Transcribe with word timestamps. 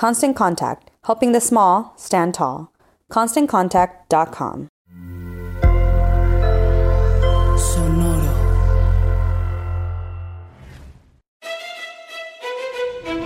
Constant 0.00 0.34
Contact, 0.34 0.90
helping 1.04 1.32
the 1.32 1.42
small 1.42 1.92
stand 1.98 2.32
tall. 2.32 2.72
ConstantContact.com. 3.12 4.68
Sonoro. 7.58 8.32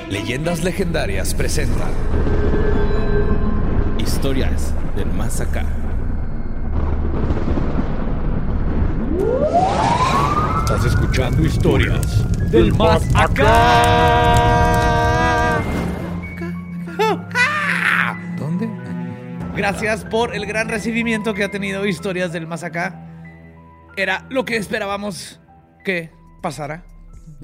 Leyendas 0.08 0.64
Legendarias 0.64 1.32
presenta 1.32 1.86
Historias 3.98 4.74
del 4.96 5.12
Más 5.12 5.40
Acá. 5.40 5.64
Estás 10.58 10.84
escuchando 10.86 11.44
historias 11.44 12.50
del 12.50 12.74
Más 12.74 13.04
Acá. 13.14 14.63
Gracias 19.56 20.04
por 20.04 20.34
el 20.34 20.46
gran 20.46 20.68
recibimiento 20.68 21.32
que 21.32 21.44
ha 21.44 21.50
tenido 21.50 21.86
Historias 21.86 22.32
del 22.32 22.46
Más 22.46 22.64
Acá. 22.64 23.08
Era 23.96 24.26
lo 24.30 24.44
que 24.44 24.56
esperábamos 24.56 25.40
que 25.84 26.10
pasara. 26.42 26.84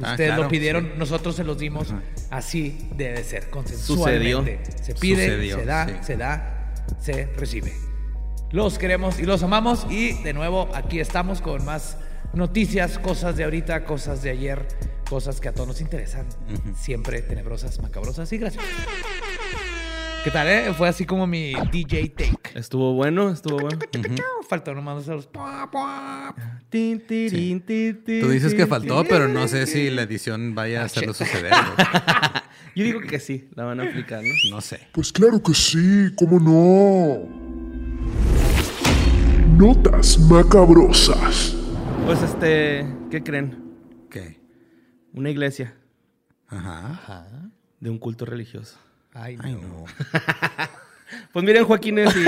Ah, 0.03 0.13
Ustedes 0.13 0.31
claro, 0.31 0.43
lo 0.45 0.49
pidieron, 0.49 0.85
sí. 0.87 0.91
nosotros 0.97 1.37
se 1.37 1.45
los 1.45 1.59
dimos. 1.59 1.93
Ajá. 1.93 2.03
Así 2.31 2.91
debe 2.97 3.23
ser, 3.23 3.49
consensualmente. 3.51 4.61
Se 4.83 4.95
pide, 4.95 5.27
Sucedió, 5.27 5.59
se 5.59 5.65
da, 5.65 5.87
sí. 5.87 5.95
se 6.03 6.17
da, 6.17 6.75
se 7.01 7.27
recibe. 7.37 7.73
Los 8.51 8.79
queremos 8.79 9.21
y 9.21 9.23
los 9.23 9.43
amamos 9.45 9.87
y 9.89 10.21
de 10.25 10.33
nuevo 10.33 10.69
aquí 10.75 10.99
estamos 10.99 11.41
con 11.41 11.65
más 11.65 11.97
noticias, 12.33 12.99
cosas 12.99 13.37
de 13.37 13.45
ahorita, 13.45 13.85
cosas 13.85 14.23
de 14.23 14.31
ayer, 14.31 14.67
cosas 15.09 15.41
que 15.41 15.49
a 15.49 15.53
todos 15.53 15.69
nos 15.69 15.81
interesan. 15.81 16.27
Siempre 16.77 17.23
tenebrosas, 17.23 17.81
macabrosas 17.81 18.33
y 18.33 18.39
graciosas. 18.39 18.71
¿Qué 20.23 20.31
tal, 20.31 20.49
eh? 20.49 20.75
Fue 20.75 20.87
así 20.87 21.07
como 21.07 21.27
mi 21.27 21.55
DJ 21.73 22.11
take. 22.11 22.59
Estuvo 22.59 22.93
bueno, 22.93 23.31
estuvo 23.31 23.59
bueno. 23.59 23.79
Faltó 24.47 24.75
nomás 24.75 24.99
hacer 24.99 25.15
los... 25.15 25.31
Tú 25.31 25.49
dices 28.29 28.55
que 28.55 28.67
faltó, 28.67 29.03
pero 29.05 29.29
no 29.29 29.49
sé 29.49 29.67
si 29.67 29.89
la 29.89 30.03
edición 30.03 30.55
vaya 30.55 30.83
a 30.83 30.85
hacerlo 30.85 31.15
suceder. 31.15 31.51
güey. 31.53 31.87
Yo 32.77 32.85
digo 32.85 33.01
que 33.01 33.19
sí, 33.19 33.49
la 33.55 33.65
van 33.65 33.81
a 33.81 33.85
aplicar, 33.85 34.23
¿no? 34.23 34.35
No 34.51 34.61
sé. 34.61 34.81
Pues 34.93 35.11
claro 35.11 35.43
que 35.43 35.55
sí, 35.55 36.11
¿cómo 36.17 36.39
no? 36.39 37.27
Notas 39.57 40.19
macabrosas. 40.19 41.57
Pues 42.05 42.21
este, 42.23 42.87
¿qué 43.11 43.23
creen? 43.23 43.57
¿Qué? 44.11 44.39
Una 45.15 45.31
iglesia 45.31 45.75
Ajá. 46.47 47.41
de 47.81 47.89
un 47.89 47.99
culto 47.99 48.27
religioso. 48.27 48.79
Ay, 49.15 49.37
no. 49.37 49.43
Ay, 49.45 49.55
no. 49.55 49.85
Pues 51.33 51.45
miren, 51.45 51.65
Joaquines 51.65 52.15
y, 52.17 52.25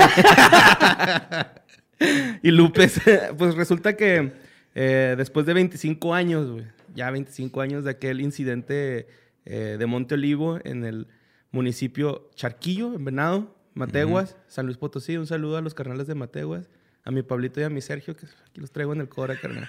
y 2.47 2.51
Lupes, 2.51 3.01
pues 3.37 3.55
resulta 3.55 3.95
que 3.95 4.31
eh, 4.75 5.15
después 5.17 5.45
de 5.45 5.53
25 5.53 6.13
años, 6.13 6.51
güey, 6.51 6.65
ya 6.93 7.11
25 7.11 7.61
años 7.61 7.83
de 7.83 7.91
aquel 7.91 8.21
incidente 8.21 9.07
eh, 9.45 9.75
de 9.77 9.85
Monte 9.85 10.15
Olivo 10.15 10.59
en 10.63 10.83
el 10.85 11.07
municipio 11.51 12.29
Charquillo, 12.35 12.93
en 12.93 13.05
Venado, 13.05 13.55
Mateguas, 13.73 14.37
San 14.47 14.65
Luis 14.65 14.77
Potosí, 14.77 15.17
un 15.17 15.27
saludo 15.27 15.57
a 15.57 15.61
los 15.61 15.73
carnales 15.73 16.07
de 16.07 16.15
Mateguas, 16.15 16.69
a 17.03 17.11
mi 17.11 17.23
Pablito 17.23 17.59
y 17.59 17.63
a 17.63 17.69
mi 17.69 17.81
Sergio, 17.81 18.15
que 18.15 18.25
aquí 18.25 18.61
los 18.61 18.71
traigo 18.71 18.93
en 18.93 19.01
el 19.01 19.09
Cora, 19.09 19.35
carnal. 19.35 19.67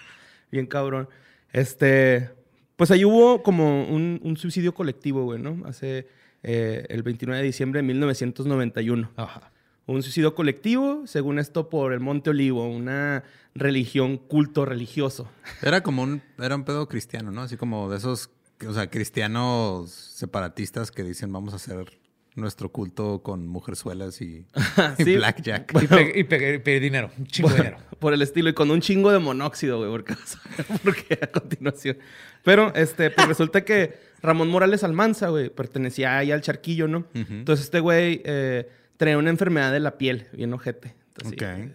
Bien 0.51 0.67
cabrón. 0.67 1.09
Este, 1.53 2.31
pues 2.77 2.91
ahí 2.91 3.05
hubo 3.05 3.43
como 3.43 3.89
un, 3.89 4.21
un 4.23 4.37
suicidio 4.37 4.75
colectivo, 4.75 5.25
güey, 5.25 5.41
¿no? 5.41 5.67
Hace 5.67 6.07
eh, 6.45 6.87
el 6.91 7.03
29 7.03 7.41
de 7.41 7.47
diciembre 7.47 7.79
de 7.79 7.83
1991. 7.89 9.11
Ajá. 9.17 9.51
Un 9.87 10.03
suicidio 10.03 10.35
colectivo, 10.35 11.03
según 11.07 11.39
esto, 11.39 11.69
por 11.69 11.93
el 11.93 12.01
Monte 12.01 12.31
Olivo, 12.31 12.67
una 12.69 13.23
religión, 13.55 14.17
culto 14.17 14.65
religioso. 14.65 15.29
Era 15.63 15.83
como 15.83 16.03
un, 16.03 16.23
era 16.39 16.55
un 16.57 16.65
pedo 16.65 16.89
cristiano, 16.89 17.31
¿no? 17.33 17.43
Así 17.43 17.57
como 17.59 17.91
de 17.91 17.99
esos, 17.99 18.31
o 18.67 18.73
sea, 18.73 18.89
cristianos 18.89 19.91
separatistas 19.91 20.91
que 20.91 21.03
dicen 21.03 21.33
vamos 21.33 21.53
a 21.53 21.57
hacer 21.57 21.99
nuestro 22.35 22.71
culto 22.71 23.23
con 23.23 23.47
mujerzuelas 23.47 24.21
y, 24.23 24.47
y 24.99 25.05
Sí. 25.05 25.17
blackjack. 25.17 25.83
Y, 25.83 25.87
pe- 25.87 26.13
y 26.19 26.25
pe- 26.25 26.55
y 26.55 26.59
pedir 26.59 26.81
dinero, 26.83 27.11
un 27.19 27.27
chingo 27.27 27.51
de 27.51 27.57
dinero. 27.57 27.77
Por 27.99 28.13
el 28.15 28.23
estilo, 28.23 28.49
y 28.49 28.55
con 28.55 28.71
un 28.71 28.81
chingo 28.81 29.13
de 29.13 29.19
monóxido, 29.19 29.79
güey, 29.79 29.91
porque, 29.91 30.15
vas 30.19 30.37
a 30.37 30.49
ver 30.49 30.81
por 30.81 30.97
qué 30.97 31.19
a 31.23 31.27
continuación. 31.27 31.99
Pero, 32.43 32.75
este, 32.75 33.11
pues 33.11 33.29
resulta 33.29 33.65
que 33.65 33.99
Ramón 34.25 34.49
Morales 34.49 34.83
Almanza, 34.83 35.29
güey, 35.29 35.51
pertenecía 35.51 36.17
ahí 36.17 36.33
al 36.33 36.41
charquillo, 36.41 36.89
¿no? 36.89 37.05
Entonces, 37.13 37.67
este 37.67 37.81
güey 37.81 38.23
eh, 38.25 38.69
traía 38.97 39.19
una 39.19 39.29
enfermedad 39.31 39.71
de 39.71 39.81
la 39.81 39.99
piel, 39.99 40.29
bien 40.33 40.53
ojete. 40.55 40.95
Entonces, 41.09 41.39
sí, 41.39 41.73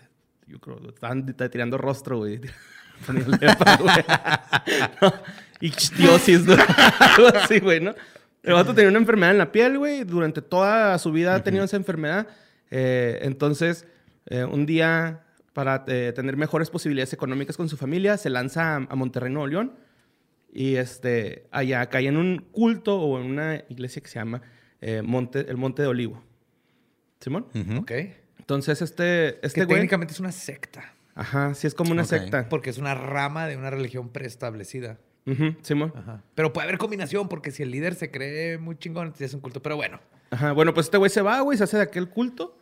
yo 0.48 0.60
creo, 0.60 0.82
estaban 0.90 1.26
tirando 1.26 1.78
rostro, 1.78 2.18
güey. 2.18 2.42
No, 5.02 5.14
Ictiosis, 5.62 6.46
¿no? 6.46 6.54
Algo 7.00 7.28
así, 7.36 7.60
güey, 7.60 7.80
¿no? 7.80 7.94
El 8.44 8.54
vato 8.54 8.74
tenía 8.74 8.90
una 8.90 9.00
enfermedad 9.00 9.32
en 9.32 9.38
la 9.38 9.52
piel, 9.52 9.78
güey. 9.78 10.04
Durante 10.04 10.42
toda 10.42 10.98
su 10.98 11.12
vida 11.12 11.36
ha 11.36 11.44
tenido 11.44 11.66
esa 11.66 11.78
enfermedad. 11.78 12.28
Eh, 12.72 13.20
entonces, 13.24 13.86
eh, 14.26 14.44
un 14.44 14.66
día 14.66 15.22
para 15.54 15.84
eh, 15.88 16.14
tener 16.16 16.38
mejores 16.38 16.70
posibilidades 16.70 17.14
económicas 17.14 17.58
con 17.58 17.68
su 17.70 17.78
familia, 17.78 18.18
se 18.18 18.30
lanza 18.30 18.76
a, 18.76 18.88
a 18.90 18.96
Monterrey, 18.96 19.32
Nuevo 19.32 19.48
León. 19.48 19.74
Y 20.52 20.76
este, 20.76 21.48
allá 21.52 21.86
cae 21.90 22.08
en 22.08 22.18
un 22.18 22.40
culto 22.52 23.00
o 23.00 23.20
en 23.20 23.28
una 23.28 23.64
iglesia 23.70 24.02
que 24.02 24.08
se 24.08 24.20
llama 24.20 24.42
eh, 24.82 25.02
Monte, 25.04 25.46
el 25.50 25.58
Monte 25.58 25.82
de 25.84 25.88
Olivo. 25.88 26.24
¿Simón? 27.20 27.48
Ujú. 27.54 27.80
Ok. 27.82 27.92
Entonces, 28.40 28.82
este, 28.82 29.04
Que 29.04 29.40
este 29.44 29.66
güey. 29.66 29.76
técnicamente 29.78 30.14
es 30.14 30.20
una 30.20 30.32
secta. 30.32 30.94
Ajá, 31.16 31.54
sí 31.54 31.68
es 31.68 31.76
como 31.76 31.92
una 31.92 32.06
secta. 32.06 32.48
Porque 32.50 32.70
es 32.70 32.78
una 32.78 32.96
rama 32.96 33.46
de 33.48 33.58
una 33.58 33.70
religión 33.70 34.10
preestablecida. 34.10 34.98
Ujú, 35.28 35.56
Simón. 35.62 35.94
Ajá. 35.96 36.24
Pero 36.34 36.54
puede 36.54 36.66
haber 36.68 36.78
combinación, 36.80 37.28
porque 37.30 37.52
si 37.52 37.62
el 37.62 37.72
líder 37.72 37.94
se 37.94 38.10
cree 38.10 38.58
muy 38.58 38.78
chingón, 38.78 39.14
es 39.20 39.34
un 39.34 39.42
culto. 39.42 39.62
Pero 39.62 39.76
bueno. 39.76 40.00
Ajá, 40.32 40.54
bueno, 40.54 40.74
pues 40.74 40.88
este 40.88 40.98
güey 40.98 41.10
se 41.12 41.22
va, 41.22 41.42
güey, 41.42 41.58
se 41.58 41.66
hace 41.66 41.78
de 41.78 41.84
aquel 41.84 42.10
culto 42.10 42.58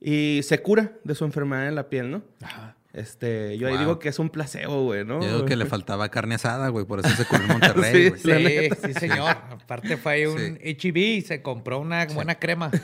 y 0.00 0.40
se 0.44 0.62
cura 0.62 0.92
de 1.04 1.14
su 1.14 1.24
enfermedad 1.24 1.66
en 1.68 1.74
la 1.74 1.88
piel, 1.90 2.10
¿no? 2.10 2.22
Ajá. 2.42 2.75
Este, 2.96 3.58
yo 3.58 3.68
ahí 3.68 3.76
digo 3.76 3.98
que 3.98 4.08
es 4.08 4.18
un 4.18 4.30
placebo, 4.30 4.84
güey, 4.84 5.04
¿no? 5.04 5.20
Yo 5.20 5.28
digo 5.28 5.44
que 5.44 5.54
le 5.54 5.66
faltaba 5.66 6.08
carne 6.08 6.36
asada, 6.36 6.68
güey. 6.70 6.86
Por 6.86 7.00
eso 7.00 7.10
se 7.10 7.26
curó 7.26 7.42
en 7.42 7.48
Monterrey, 7.48 8.12
Sí, 8.16 8.22
güey. 8.30 8.70
Sí, 8.70 8.76
sí, 8.86 8.94
señor. 8.94 9.36
Aparte 9.50 9.98
fue 9.98 10.12
ahí 10.12 10.24
un 10.24 10.38
Sí. 10.38 10.76
HEB 10.80 10.96
y 10.96 11.20
se 11.20 11.42
compró 11.42 11.78
una 11.78 12.06
buena 12.06 12.36
crema. 12.36 12.70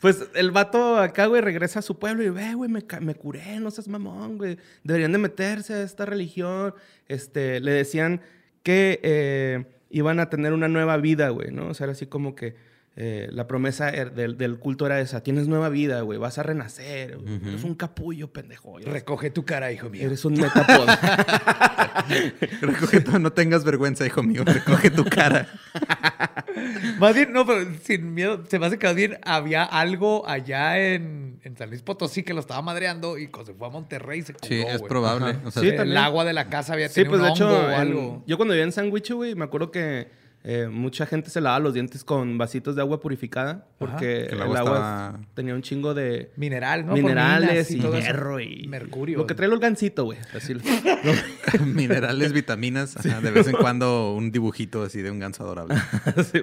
Pues 0.00 0.24
el 0.34 0.50
vato 0.50 0.98
acá, 0.98 1.26
güey, 1.26 1.40
regresa 1.42 1.78
a 1.78 1.82
su 1.82 1.98
pueblo 1.98 2.24
y 2.24 2.28
ve, 2.30 2.54
güey, 2.54 2.68
me, 2.68 2.82
me 3.00 3.14
curé, 3.14 3.60
no 3.60 3.70
seas 3.70 3.86
mamón, 3.86 4.36
güey. 4.36 4.58
Deberían 4.82 5.12
de 5.12 5.18
meterse 5.18 5.74
a 5.74 5.82
esta 5.82 6.04
religión. 6.06 6.74
Este, 7.06 7.60
le 7.60 7.70
decían 7.70 8.20
que 8.64 8.98
eh, 9.04 9.64
iban 9.90 10.18
a 10.18 10.28
tener 10.28 10.52
una 10.54 10.66
nueva 10.66 10.96
vida, 10.96 11.28
güey, 11.28 11.52
¿no? 11.52 11.68
O 11.68 11.74
sea, 11.74 11.84
era 11.84 11.92
así 11.92 12.06
como 12.06 12.34
que 12.34 12.56
eh, 12.94 13.28
la 13.32 13.46
promesa 13.46 13.90
er- 13.90 14.12
del, 14.12 14.36
del 14.36 14.58
culto 14.58 14.84
era 14.86 15.00
esa. 15.00 15.22
Tienes 15.22 15.48
nueva 15.48 15.68
vida, 15.70 16.02
güey, 16.02 16.18
vas 16.18 16.38
a 16.38 16.42
renacer. 16.42 17.16
güey. 17.18 17.36
Eres 17.48 17.64
un 17.64 17.74
capullo, 17.74 18.32
pendejo. 18.32 18.78
Eres, 18.78 18.92
Recoge 18.92 19.30
tu 19.30 19.44
cara, 19.44 19.72
hijo 19.72 19.88
mío. 19.88 20.02
eres 20.04 20.24
un 20.24 20.34
metapod. 20.34 20.86
Recoge 22.60 23.00
tu- 23.00 23.18
no 23.18 23.32
tengas 23.32 23.64
vergüenza, 23.64 24.06
hijo 24.06 24.22
mío. 24.22 24.42
Recoge 24.44 24.90
tu 24.90 25.04
cara. 25.04 25.48
Más 26.98 27.14
bien, 27.14 27.32
no, 27.32 27.46
pero 27.46 27.66
sin 27.82 28.12
miedo, 28.14 28.44
se 28.48 28.58
me 28.58 28.66
hace 28.66 28.78
que 28.78 28.86
más 28.86 28.94
bien 28.94 29.18
había 29.24 29.64
algo 29.64 30.28
allá 30.28 30.78
en, 30.78 31.40
en 31.42 31.56
San 31.56 31.70
Luis 31.70 31.82
Potosí 31.82 32.22
que 32.22 32.34
lo 32.34 32.40
estaba 32.40 32.60
madreando 32.62 33.18
y 33.18 33.28
cuando 33.28 33.52
se 33.52 33.58
fue 33.58 33.66
a 33.66 33.70
Monterrey 33.70 34.22
se 34.22 34.34
curó, 34.34 34.46
Sí, 34.46 34.60
es 34.60 34.78
güey. 34.78 34.88
probable. 34.88 35.38
O 35.44 35.50
sea, 35.50 35.62
Sí, 35.62 35.70
el 35.70 35.76
también. 35.76 35.98
agua 35.98 36.24
de 36.24 36.32
la 36.32 36.48
casa 36.48 36.74
había 36.74 36.88
Sí, 36.88 37.02
tenido 37.02 37.10
pues 37.12 37.22
de 37.22 37.28
un 37.28 37.34
hecho, 37.34 37.48
hongo 37.48 37.66
o 37.66 37.70
en- 37.70 37.74
algo. 37.80 38.24
yo 38.26 38.36
cuando 38.36 38.52
vivía 38.52 38.64
en 38.64 38.72
Sandwich, 38.72 39.10
güey, 39.12 39.34
me 39.34 39.44
acuerdo 39.44 39.70
que 39.70 40.10
eh, 40.44 40.66
mucha 40.68 41.06
gente 41.06 41.30
se 41.30 41.40
lavaba 41.40 41.60
los 41.60 41.72
dientes 41.74 42.02
con 42.02 42.36
vasitos 42.36 42.74
de 42.74 42.82
agua 42.82 43.00
purificada 43.00 43.66
porque 43.78 44.26
Que 44.28 44.34
el 44.34 44.34
el 44.34 44.42
agua 44.42 44.58
estaba- 44.58 45.20
tenía 45.34 45.54
un 45.54 45.62
chingo 45.62 45.94
de 45.94 46.32
Mineral, 46.36 46.84
¿no? 46.84 46.94
Minerales 46.94 47.70
y, 47.70 47.78
todo 47.78 47.94
eso. 47.96 48.04
hierro 48.06 48.40
y 48.40 48.66
Mercurio. 48.66 49.18
Lo 49.18 49.26
que 49.26 49.34
trae 49.36 49.48
el 49.48 49.58
gancito, 49.60 50.04
güey. 50.04 50.18
Así 50.34 50.54
lo- 50.54 50.60
minerales, 51.64 52.32
vitaminas. 52.32 52.96
ajá, 52.96 53.20
de 53.20 53.30
vez 53.30 53.46
en 53.48 53.56
cuando 53.56 54.14
un 54.14 54.32
dibujito 54.32 54.82
así 54.82 55.00
de 55.02 55.10
un 55.10 55.18
ganso 55.18 55.44
adorable. 55.44 55.76
Sí, 56.32 56.40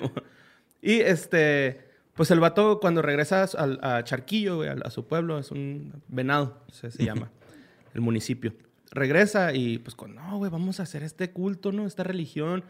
y 0.81 0.99
este, 1.01 1.81
pues 2.13 2.31
el 2.31 2.39
vato 2.39 2.79
cuando 2.79 3.01
regresa 3.01 3.43
al- 3.57 3.79
a, 3.83 4.03
Charquillo, 4.03 4.57
güey, 4.57 4.69
a, 4.69 4.73
a 4.85 4.89
su 4.91 5.05
pueblo, 5.07 5.37
es 5.39 5.51
un 5.51 5.93
venado, 6.07 6.63
se, 6.71 6.89
se 6.91 7.03
llama, 7.03 7.29
el 7.93 8.01
municipio. 8.01 8.53
Regresa 8.91 9.53
y 9.53 9.77
pues 9.79 9.95
con, 9.95 10.15
no, 10.15 10.37
güey, 10.37 10.49
vamos 10.49 10.79
a 10.79 10.83
hacer 10.83 11.03
este 11.03 11.31
culto, 11.31 11.71
¿no? 11.71 11.85
Esta 11.85 12.03
religión. 12.03 12.63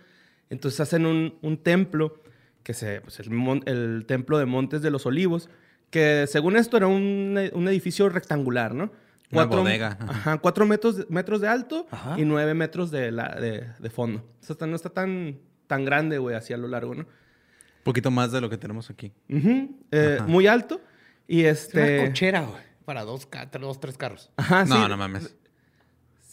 Entonces 0.50 0.80
hacen 0.80 1.06
un, 1.06 1.38
un 1.42 1.58
templo, 1.58 2.22
que 2.64 2.74
se, 2.74 3.02
pues 3.02 3.20
el, 3.20 3.30
mon- 3.30 3.64
el 3.66 4.06
templo 4.08 4.38
de 4.38 4.46
Montes 4.46 4.82
de 4.82 4.92
los 4.92 5.06
Olivos, 5.06 5.50
que 5.90 6.26
según 6.28 6.56
esto 6.56 6.78
era 6.78 6.88
un, 6.88 7.40
un 7.54 7.68
edificio 7.68 8.10
rectangular, 8.10 8.74
¿no? 8.74 8.92
Una 9.32 9.46
bodega, 9.46 9.98
ajá. 10.02 10.38
Cuatro 10.40 10.66
metros, 10.66 11.06
metros 11.10 11.40
de 11.42 11.48
alto 11.48 11.86
Ajá. 11.92 12.20
y 12.20 12.26
nueve 12.26 12.56
metros 12.56 12.90
de, 12.90 13.12
la, 13.12 13.36
de, 13.40 13.68
de 13.78 13.90
fondo. 13.92 14.26
O 14.42 14.44
sea, 14.56 14.66
no 14.66 14.76
está 14.76 14.90
tan, 14.90 15.38
tan 15.68 15.86
grande, 15.86 16.18
güey, 16.18 16.36
así 16.36 16.52
a 16.52 16.58
lo 16.58 16.68
largo, 16.68 16.96
¿no? 16.96 17.02
Un 17.02 17.84
poquito 17.84 18.10
más 18.10 18.32
de 18.32 18.42
lo 18.42 18.50
que 18.50 18.58
tenemos 18.58 18.90
aquí. 18.90 19.14
Ujú, 19.30 19.78
eh, 19.92 20.18
Ajá. 20.20 20.28
muy 20.28 20.48
alto. 20.48 20.82
Y 21.28 21.44
Es 21.44 21.70
una 21.74 21.86
este. 21.86 22.08
cochera, 22.08 22.42
güey. 22.42 22.62
Para 22.86 23.04
dos, 23.04 23.28
dos, 23.62 23.80
tres 23.80 23.98
carros. 24.00 24.32
Ajá, 24.36 24.66
sí. 24.66 24.74
no, 24.74 24.88
no 24.90 24.98
mames. 24.98 25.36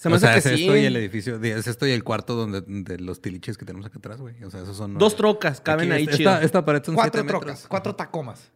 Se 0.07 0.11
me 0.11 0.17
o 0.17 0.19
sea, 0.19 0.35
hace 0.35 0.51
es 0.55 0.59
sí. 0.61 0.65
esto 0.67 0.77
y 0.77 0.85
el 0.85 0.97
edificio, 0.97 1.43
es 1.43 1.67
esto 1.67 1.87
y 1.87 1.91
el 1.91 2.05
cuarto 2.05 2.35
donde 2.37 2.61
de 2.63 2.99
los 3.01 3.21
tiliches 3.21 3.59
que 3.59 3.65
tenemos 3.65 3.87
acá 3.87 3.99
atrás, 3.99 4.21
güey. 4.21 4.43
O 4.45 4.51
sea, 4.51 4.63
esos 4.63 4.77
son... 4.77 4.97
Dos 4.99 5.17
trocas 5.17 5.61
caben 5.61 5.91
Aquí, 5.91 5.99
ahí 5.99 6.05
esta, 6.05 6.17
chido. 6.17 6.31
esta, 6.33 6.45
esta 6.45 6.65
pared 6.65 6.83
son 6.85 6.95
Cuatro 6.95 7.21
siete 7.21 7.29
trocas, 7.29 7.47
metros. 7.49 7.67
cuatro 7.69 7.95
tacomas. 7.97 8.51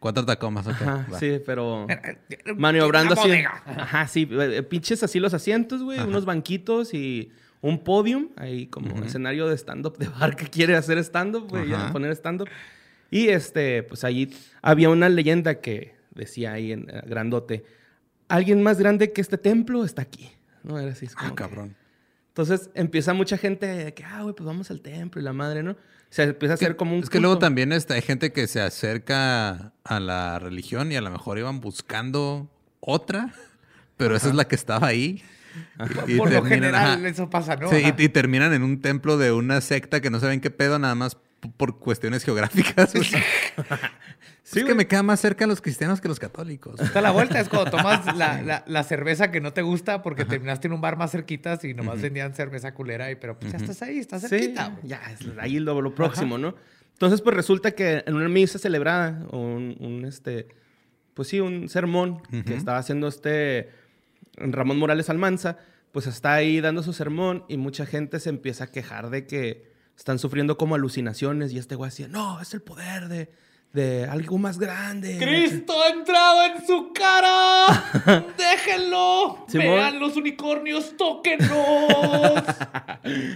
Cuatro 0.00 0.24
tacomas, 0.26 0.66
ok. 0.66 0.72
Ajá, 0.74 1.06
va. 1.12 1.18
sí, 1.18 1.40
pero. 1.46 1.86
Eh, 1.88 2.18
Maniobrando 2.56 3.14
así. 3.14 3.30
Ajá, 3.64 4.06
sí. 4.08 4.28
eh, 4.30 4.62
Pinches 4.62 5.02
así 5.02 5.18
los 5.20 5.32
asientos, 5.32 5.82
güey. 5.82 6.00
Unos 6.00 6.24
banquitos 6.26 6.92
y 6.92 7.30
un 7.62 7.82
podium. 7.82 8.28
Ahí 8.36 8.66
como 8.66 9.02
escenario 9.04 9.48
de 9.48 9.56
stand-up 9.56 9.96
de 9.96 10.08
bar 10.08 10.36
que 10.36 10.46
quiere 10.48 10.76
hacer 10.76 10.98
stand-up, 10.98 11.48
güey. 11.48 11.72
Poner 11.92 12.12
stand-up. 12.12 12.48
Y 13.10 13.28
este, 13.28 13.82
pues 13.84 14.04
allí 14.04 14.34
había 14.60 14.90
una 14.90 15.08
leyenda 15.08 15.60
que 15.60 15.94
decía 16.10 16.52
ahí 16.52 16.72
en 16.72 16.90
eh, 16.90 17.02
grandote: 17.06 17.64
Alguien 18.28 18.62
más 18.62 18.78
grande 18.78 19.12
que 19.12 19.20
este 19.22 19.38
templo 19.38 19.84
está 19.84 20.02
aquí. 20.02 20.30
No 20.66 20.78
era 20.78 20.92
así. 20.92 21.06
es 21.06 21.14
como 21.14 21.28
Ah, 21.28 21.30
que- 21.30 21.36
cabrón. 21.36 21.76
Entonces 22.28 22.68
empieza 22.74 23.14
mucha 23.14 23.38
gente 23.38 23.66
de 23.66 23.94
que, 23.94 24.04
ah, 24.04 24.20
güey, 24.22 24.34
pues 24.34 24.46
vamos 24.46 24.70
al 24.70 24.82
templo 24.82 25.20
y 25.20 25.24
la 25.24 25.32
madre, 25.32 25.62
¿no? 25.62 25.74
Se 26.10 26.22
empieza 26.24 26.52
a 26.52 26.56
hacer 26.56 26.76
como 26.76 26.94
un. 26.94 27.02
Es 27.02 27.08
que 27.10 27.18
luego 27.20 27.38
también 27.38 27.72
está, 27.72 27.94
hay 27.94 28.02
gente 28.02 28.30
que 28.32 28.46
se 28.46 28.60
acerca 28.60 29.72
a 29.84 30.00
la 30.00 30.38
religión 30.38 30.92
y 30.92 30.96
a 30.96 31.00
lo 31.00 31.10
mejor 31.10 31.38
iban 31.38 31.60
buscando 31.60 32.50
otra, 32.80 33.32
pero 33.96 34.14
esa 34.16 34.28
es 34.28 34.34
la 34.34 34.46
que 34.46 34.54
estaba 34.54 34.86
ahí. 34.86 35.22
Y, 36.06 36.12
y 36.12 36.16
Por 36.18 36.26
lo 36.28 36.34
terminan, 36.34 36.48
general, 36.72 36.98
ajá. 36.98 37.08
eso 37.08 37.30
pasa, 37.30 37.56
¿no? 37.56 37.70
Sí, 37.70 37.76
y, 37.96 38.02
y 38.02 38.08
terminan 38.10 38.52
en 38.52 38.62
un 38.62 38.82
templo 38.82 39.16
de 39.16 39.32
una 39.32 39.62
secta 39.62 40.02
que 40.02 40.10
no 40.10 40.20
saben 40.20 40.42
qué 40.42 40.50
pedo, 40.50 40.78
nada 40.78 40.94
más 40.94 41.16
por 41.56 41.78
cuestiones 41.78 42.24
geográficas. 42.24 42.92
Sí, 44.42 44.60
es 44.60 44.64
que 44.64 44.74
me 44.76 44.86
queda 44.86 45.02
más 45.02 45.18
cerca 45.18 45.44
los 45.48 45.60
cristianos 45.60 46.00
que 46.00 46.06
los 46.06 46.20
católicos. 46.20 46.78
Está 46.80 47.00
la 47.00 47.10
vuelta, 47.10 47.40
es 47.40 47.48
cuando 47.48 47.68
tomas 47.68 48.06
la, 48.16 48.42
la- 48.42 48.62
la 48.68 48.84
cerveza 48.84 49.32
que 49.32 49.40
no 49.40 49.52
te 49.52 49.62
gusta 49.62 50.02
porque 50.02 50.24
terminaste 50.24 50.68
en 50.68 50.74
un 50.74 50.80
bar 50.80 50.96
más 50.96 51.10
cerquitas 51.10 51.64
y 51.64 51.74
nomás 51.74 52.00
vendían 52.00 52.32
cerveza 52.32 52.72
culera, 52.72 53.10
y, 53.10 53.16
pero 53.16 53.36
pues 53.40 53.50
ya 53.50 53.58
estás 53.58 53.82
ahí, 53.82 53.98
estás 53.98 54.22
Sí, 54.22 54.28
cerquita. 54.28 54.68
güey. 54.68 54.86
ya, 54.86 55.00
es 55.10 55.18
ahí 55.40 55.58
lo, 55.58 55.80
lo 55.82 55.94
próximo, 55.96 56.38
¿no? 56.38 56.54
Entonces, 56.92 57.22
pues 57.22 57.34
resulta 57.34 57.72
que 57.72 58.04
en 58.06 58.14
una 58.14 58.28
misa 58.28 58.60
celebrada, 58.60 59.26
o 59.32 59.38
un, 59.38 59.76
un, 59.80 60.04
este, 60.04 60.46
pues 61.14 61.26
sí, 61.26 61.40
un 61.40 61.68
sermón 61.68 62.22
que 62.46 62.54
estaba 62.54 62.78
haciendo 62.78 63.08
este 63.08 63.70
Ramón 64.36 64.78
Morales 64.78 65.10
Almanza, 65.10 65.58
pues 65.90 66.06
está 66.06 66.34
ahí 66.34 66.60
dando 66.60 66.84
su 66.84 66.92
sermón 66.92 67.44
y 67.48 67.56
mucha 67.56 67.84
gente 67.84 68.20
se 68.20 68.28
empieza 68.28 68.64
a 68.64 68.66
quejar 68.70 69.10
de 69.10 69.26
que 69.26 69.74
están 69.96 70.18
sufriendo 70.18 70.56
como 70.56 70.74
alucinaciones 70.74 71.52
y 71.52 71.58
este 71.58 71.74
güey 71.74 71.90
decía, 71.90 72.08
no, 72.08 72.40
es 72.40 72.52
el 72.54 72.62
poder 72.62 73.08
de, 73.08 73.30
de 73.72 74.04
algo 74.04 74.38
más 74.38 74.58
grande. 74.58 75.18
¡Cristo 75.18 75.74
ha 75.82 75.88
entrado 75.88 76.44
en 76.44 76.66
su 76.66 76.92
cara! 76.92 77.66
¡Déjenlo! 78.38 79.46
¡Vean 79.52 79.98
los 79.98 80.16
unicornios! 80.16 80.96
¡Tóquenlos! 80.96 82.42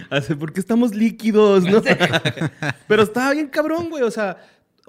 Así, 0.09 0.35
porque 0.39 0.59
estamos 0.59 0.93
líquidos, 0.93 1.63
¿no? 1.63 1.81
Pero 2.87 3.03
estaba 3.03 3.31
bien 3.31 3.47
cabrón, 3.47 3.89
güey. 3.89 4.03
O 4.03 4.11
sea, 4.11 4.37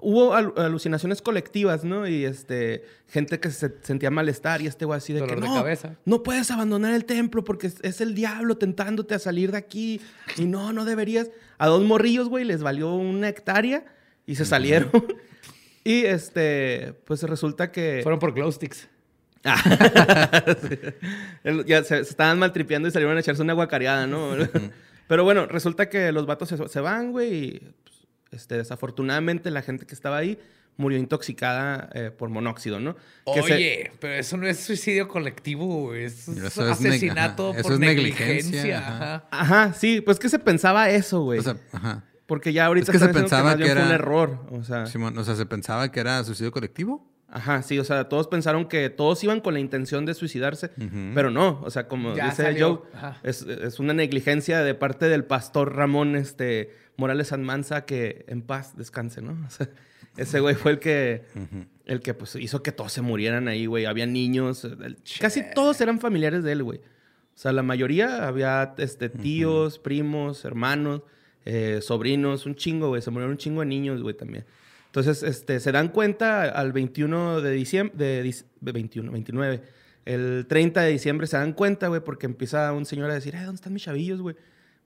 hubo 0.02 0.34
al- 0.34 0.52
alucinaciones 0.56 1.22
colectivas, 1.22 1.84
¿no? 1.84 2.06
Y 2.06 2.24
este, 2.24 2.84
gente 3.08 3.40
que 3.40 3.50
se 3.50 3.72
sentía 3.82 4.10
malestar 4.10 4.60
y 4.60 4.66
este 4.66 4.84
güey 4.84 4.98
así 4.98 5.12
de 5.12 5.20
Dolor 5.20 5.36
que 5.36 5.40
de 5.42 5.46
no, 5.48 5.54
cabeza. 5.54 5.96
no 6.04 6.22
puedes 6.22 6.50
abandonar 6.50 6.92
el 6.92 7.04
templo 7.04 7.44
porque 7.44 7.68
es, 7.68 7.76
es 7.82 8.00
el 8.00 8.14
diablo 8.14 8.56
tentándote 8.58 9.14
a 9.14 9.18
salir 9.18 9.52
de 9.52 9.58
aquí. 9.58 10.00
Y 10.36 10.44
no, 10.46 10.72
no 10.72 10.84
deberías. 10.84 11.30
A 11.58 11.68
dos 11.68 11.82
morrillos, 11.84 12.28
güey, 12.28 12.44
les 12.44 12.62
valió 12.62 12.92
una 12.94 13.28
hectárea 13.28 13.84
y 14.26 14.34
se 14.34 14.44
salieron. 14.44 14.90
y 15.84 16.04
este, 16.04 16.94
pues 17.06 17.22
resulta 17.22 17.70
que... 17.72 18.00
Fueron 18.02 18.18
por 18.18 18.34
glow 18.34 18.50
sticks. 18.52 18.88
El- 21.44 21.64
ya 21.64 21.82
se, 21.84 22.04
se 22.04 22.10
estaban 22.10 22.38
maltripeando 22.38 22.88
y 22.88 22.90
salieron 22.90 23.16
a 23.16 23.20
echarse 23.20 23.42
una 23.42 23.52
guacareada, 23.52 24.06
¿no? 24.06 24.30
Pero 25.08 25.24
bueno, 25.24 25.46
resulta 25.46 25.88
que 25.88 26.12
los 26.12 26.26
vatos 26.26 26.48
se, 26.48 26.68
se 26.68 26.80
van, 26.80 27.12
güey, 27.12 27.34
y 27.34 27.62
este, 28.32 28.56
desafortunadamente 28.56 29.50
la 29.50 29.62
gente 29.62 29.86
que 29.86 29.94
estaba 29.94 30.16
ahí 30.16 30.38
murió 30.78 30.98
intoxicada 30.98 31.90
eh, 31.94 32.10
por 32.10 32.30
monóxido, 32.30 32.80
¿no? 32.80 32.96
Que 33.26 33.42
se- 33.42 33.54
Oye, 33.54 33.92
pero 34.00 34.14
eso 34.14 34.36
no 34.38 34.46
es 34.46 34.58
suicidio 34.58 35.06
colectivo, 35.06 35.66
güey. 35.88 36.04
Eso 36.04 36.32
es 36.32 36.38
Eso 36.38 36.68
es 36.68 36.80
neg- 36.80 36.88
asesinato 36.88 37.50
ajá, 37.50 37.58
eso 37.60 37.62
por 37.64 37.72
es 37.74 37.78
negligencia. 37.78 38.26
negligencia, 38.62 38.78
ajá. 38.78 39.28
Ajá, 39.30 39.72
sí, 39.74 40.00
pues 40.00 40.18
que 40.18 40.28
se 40.30 40.38
pensaba 40.38 40.88
eso, 40.90 41.20
güey. 41.22 41.38
O 41.40 41.42
sea, 41.42 41.56
ajá. 41.72 42.04
Porque 42.26 42.54
ya 42.54 42.64
ahorita 42.66 42.90
es 42.90 42.98
que 42.98 43.04
se 43.04 43.12
pensaba 43.12 43.54
bien 43.54 43.68
que 43.68 43.74
fue 43.74 43.82
un 43.82 43.88
era- 43.88 43.94
error. 43.96 44.46
O 44.50 44.64
sea, 44.64 44.86
Simón, 44.86 45.16
o 45.18 45.24
sea, 45.24 45.34
se 45.36 45.44
pensaba 45.44 45.92
que 45.92 46.00
era 46.00 46.24
suicidio 46.24 46.50
colectivo. 46.52 47.11
Ajá, 47.32 47.62
sí, 47.62 47.78
o 47.78 47.84
sea, 47.84 48.08
todos 48.08 48.28
pensaron 48.28 48.66
que 48.66 48.88
todos 48.90 49.22
iban 49.24 49.40
con 49.40 49.54
la 49.54 49.60
intención 49.60 50.06
de 50.06 50.14
suicidarse, 50.14 50.70
pero 51.14 51.30
no, 51.30 51.60
o 51.64 51.70
sea, 51.70 51.88
como 51.88 52.14
Ya 52.14 52.26
dice 52.26 52.42
salió, 52.44 52.84
Joe, 53.00 53.12
es, 53.24 53.42
es 53.42 53.80
una 53.80 53.94
negligencia 53.94 54.62
de 54.62 54.74
parte 54.74 55.06
del 55.08 55.24
pastor 55.24 55.74
Ramón 55.74 56.14
este, 56.14 56.70
Morales 56.96 57.28
Sanmanza 57.28 57.84
que 57.86 58.24
en 58.28 58.42
paz 58.42 58.76
descanse, 58.76 59.20
¿no? 59.22 59.32
O 59.46 59.50
sea, 59.50 59.68
Ese 60.16 60.40
güey 60.40 60.54
fue 60.54 60.72
el 60.72 60.78
que, 60.78 61.24
el 61.86 62.00
que 62.02 62.12
pues, 62.12 62.36
hizo 62.36 62.62
que 62.62 62.70
todos 62.70 62.92
se 62.92 63.00
murieran 63.00 63.48
ahí, 63.48 63.64
güey. 63.64 63.86
Había 63.86 64.04
niños. 64.04 64.62
el- 64.64 64.98
casi 65.18 65.42
todos 65.54 65.80
eran 65.80 66.00
familiares 66.00 66.44
de 66.44 66.52
él, 66.52 66.62
güey. 66.62 66.78
O 66.78 67.38
sea, 67.38 67.50
la 67.52 67.62
mayoría 67.62 68.28
había 68.28 68.74
este, 68.76 69.08
tíos, 69.08 69.78
primos, 69.78 70.44
hermanos, 70.44 71.00
eh, 71.46 71.78
sobrinos, 71.80 72.44
un 72.44 72.56
chingo, 72.56 72.88
güey. 72.88 73.00
Se 73.00 73.10
murieron 73.10 73.30
un 73.32 73.38
chingo 73.38 73.60
de 73.60 73.66
niños, 73.68 74.02
güey, 74.02 74.14
también. 74.14 74.44
Entonces, 74.94 75.22
este, 75.22 75.58
se 75.58 75.72
dan 75.72 75.88
cuenta 75.88 76.42
al 76.44 76.72
21 76.72 77.40
de 77.40 77.50
diciembre, 77.52 77.96
de, 77.96 78.24
dic- 78.24 78.44
de 78.60 78.72
21, 78.72 79.10
29. 79.10 79.62
El 80.04 80.44
30 80.46 80.82
de 80.82 80.90
diciembre 80.90 81.26
se 81.26 81.38
dan 81.38 81.54
cuenta, 81.54 81.88
güey, 81.88 82.02
porque 82.04 82.26
empieza 82.26 82.70
un 82.74 82.84
señor 82.84 83.10
a 83.10 83.14
decir, 83.14 83.34
"Eh, 83.34 83.38
¿dónde 83.40 83.54
están 83.54 83.72
mis 83.72 83.84
chavillos, 83.84 84.20
güey? 84.20 84.36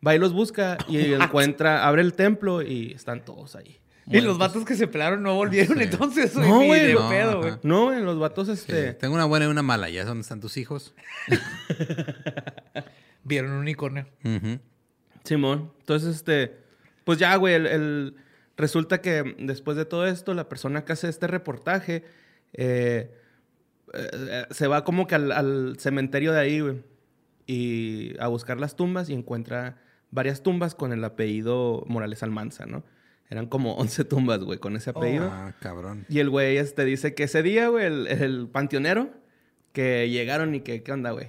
Va 0.07 0.15
y 0.15 0.19
los 0.19 0.33
busca 0.33 0.79
y 0.89 0.99
encuentra, 1.15 1.87
abre 1.89 2.03
el 2.03 2.13
templo 2.13 2.63
y 2.63 2.93
están 2.93 3.25
todos 3.25 3.57
ahí. 3.57 3.79
Y 4.09 4.21
los 4.21 4.39
vatos 4.39 4.65
que 4.65 4.77
se 4.77 4.87
pelaron 4.87 5.25
no 5.25 5.35
volvieron 5.35 5.79
Sí. 5.79 5.83
entonces, 5.85 6.35
güey. 6.37 6.49
No, 6.49 6.63
güey, 6.65 6.95
no, 6.95 7.09
pedo, 7.09 7.41
güey. 7.41 7.55
No, 7.65 7.85
güey, 7.87 8.01
los 8.03 8.17
vatos, 8.21 8.47
Sí, 8.47 8.53
este... 8.53 8.93
Tengo 8.95 9.17
una 9.17 9.25
buena 9.25 9.47
y 9.47 9.49
una 9.49 9.63
mala. 9.63 9.91
¿Ya 9.91 10.03
es 10.03 10.07
donde 10.07 10.21
están 10.23 10.41
tus 10.41 10.57
hijos? 10.59 10.95
Vieron 13.25 13.51
un 13.53 13.59
unicornio. 13.59 14.07
Simón. 15.25 15.73
Entonces, 15.81 16.15
este, 16.17 16.57
pues 17.05 17.19
ya, 17.19 17.35
güey, 17.37 17.55
el, 17.55 17.67
el- 17.67 18.15
resulta 18.57 19.01
que 19.01 19.37
después 19.39 19.77
de 19.77 19.85
todo 19.85 20.07
esto, 20.07 20.35
la 20.35 20.49
persona 20.49 20.85
que 20.85 20.93
hace 20.93 21.09
este 21.09 21.27
reportaje 21.27 22.05
eh, 22.53 23.11
eh, 23.95 24.47
se 24.51 24.67
va 24.67 24.85
como 24.85 25.07
que 25.07 25.15
al, 25.15 25.33
al 25.33 25.77
cementerio 25.79 26.33
de 26.33 26.41
ahí, 26.41 26.61
güey, 26.61 26.83
y 27.47 28.15
a 28.19 28.29
buscar 28.29 28.59
las 28.59 28.77
tumbas 28.77 29.09
y 29.09 29.15
encuentra 29.15 29.79
varias 30.11 30.43
tumbas 30.43 30.75
con 30.75 30.93
el 30.93 31.05
apellido 31.05 31.85
Morales 31.87 32.23
Almanza, 32.23 32.67
¿no? 32.67 32.85
Eran 33.29 33.47
como 33.47 33.75
11 33.79 34.05
tumbas, 34.05 34.41
güey, 34.41 34.59
con 34.59 34.77
ese 34.77 34.91
apellido. 34.91 35.31
Ah, 35.33 35.55
cabrón. 35.61 36.07
Y 36.09 36.19
el 36.19 36.31
güey 36.31 36.57
este 36.57 36.85
dice 36.85 37.15
que 37.15 37.25
ese 37.25 37.43
día, 37.43 37.69
güey, 37.69 37.87
el, 37.87 38.07
el 38.07 38.49
panteonero, 38.49 39.11
que 39.73 40.09
llegaron 40.09 40.55
y 40.55 40.61
que, 40.61 40.83
¿qué 40.83 40.93
onda, 40.93 41.11
güey? 41.11 41.29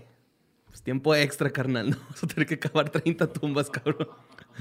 Pues 0.67 0.81
tiempo 0.81 1.13
extra, 1.15 1.50
carnal. 1.50 1.89
¿no? 1.89 1.98
Vamos 2.01 2.24
a 2.24 2.27
tener 2.27 2.46
que 2.48 2.57
cavar 2.57 2.89
30 2.89 3.34
tumbas, 3.34 3.69
cabrón. 3.69 4.07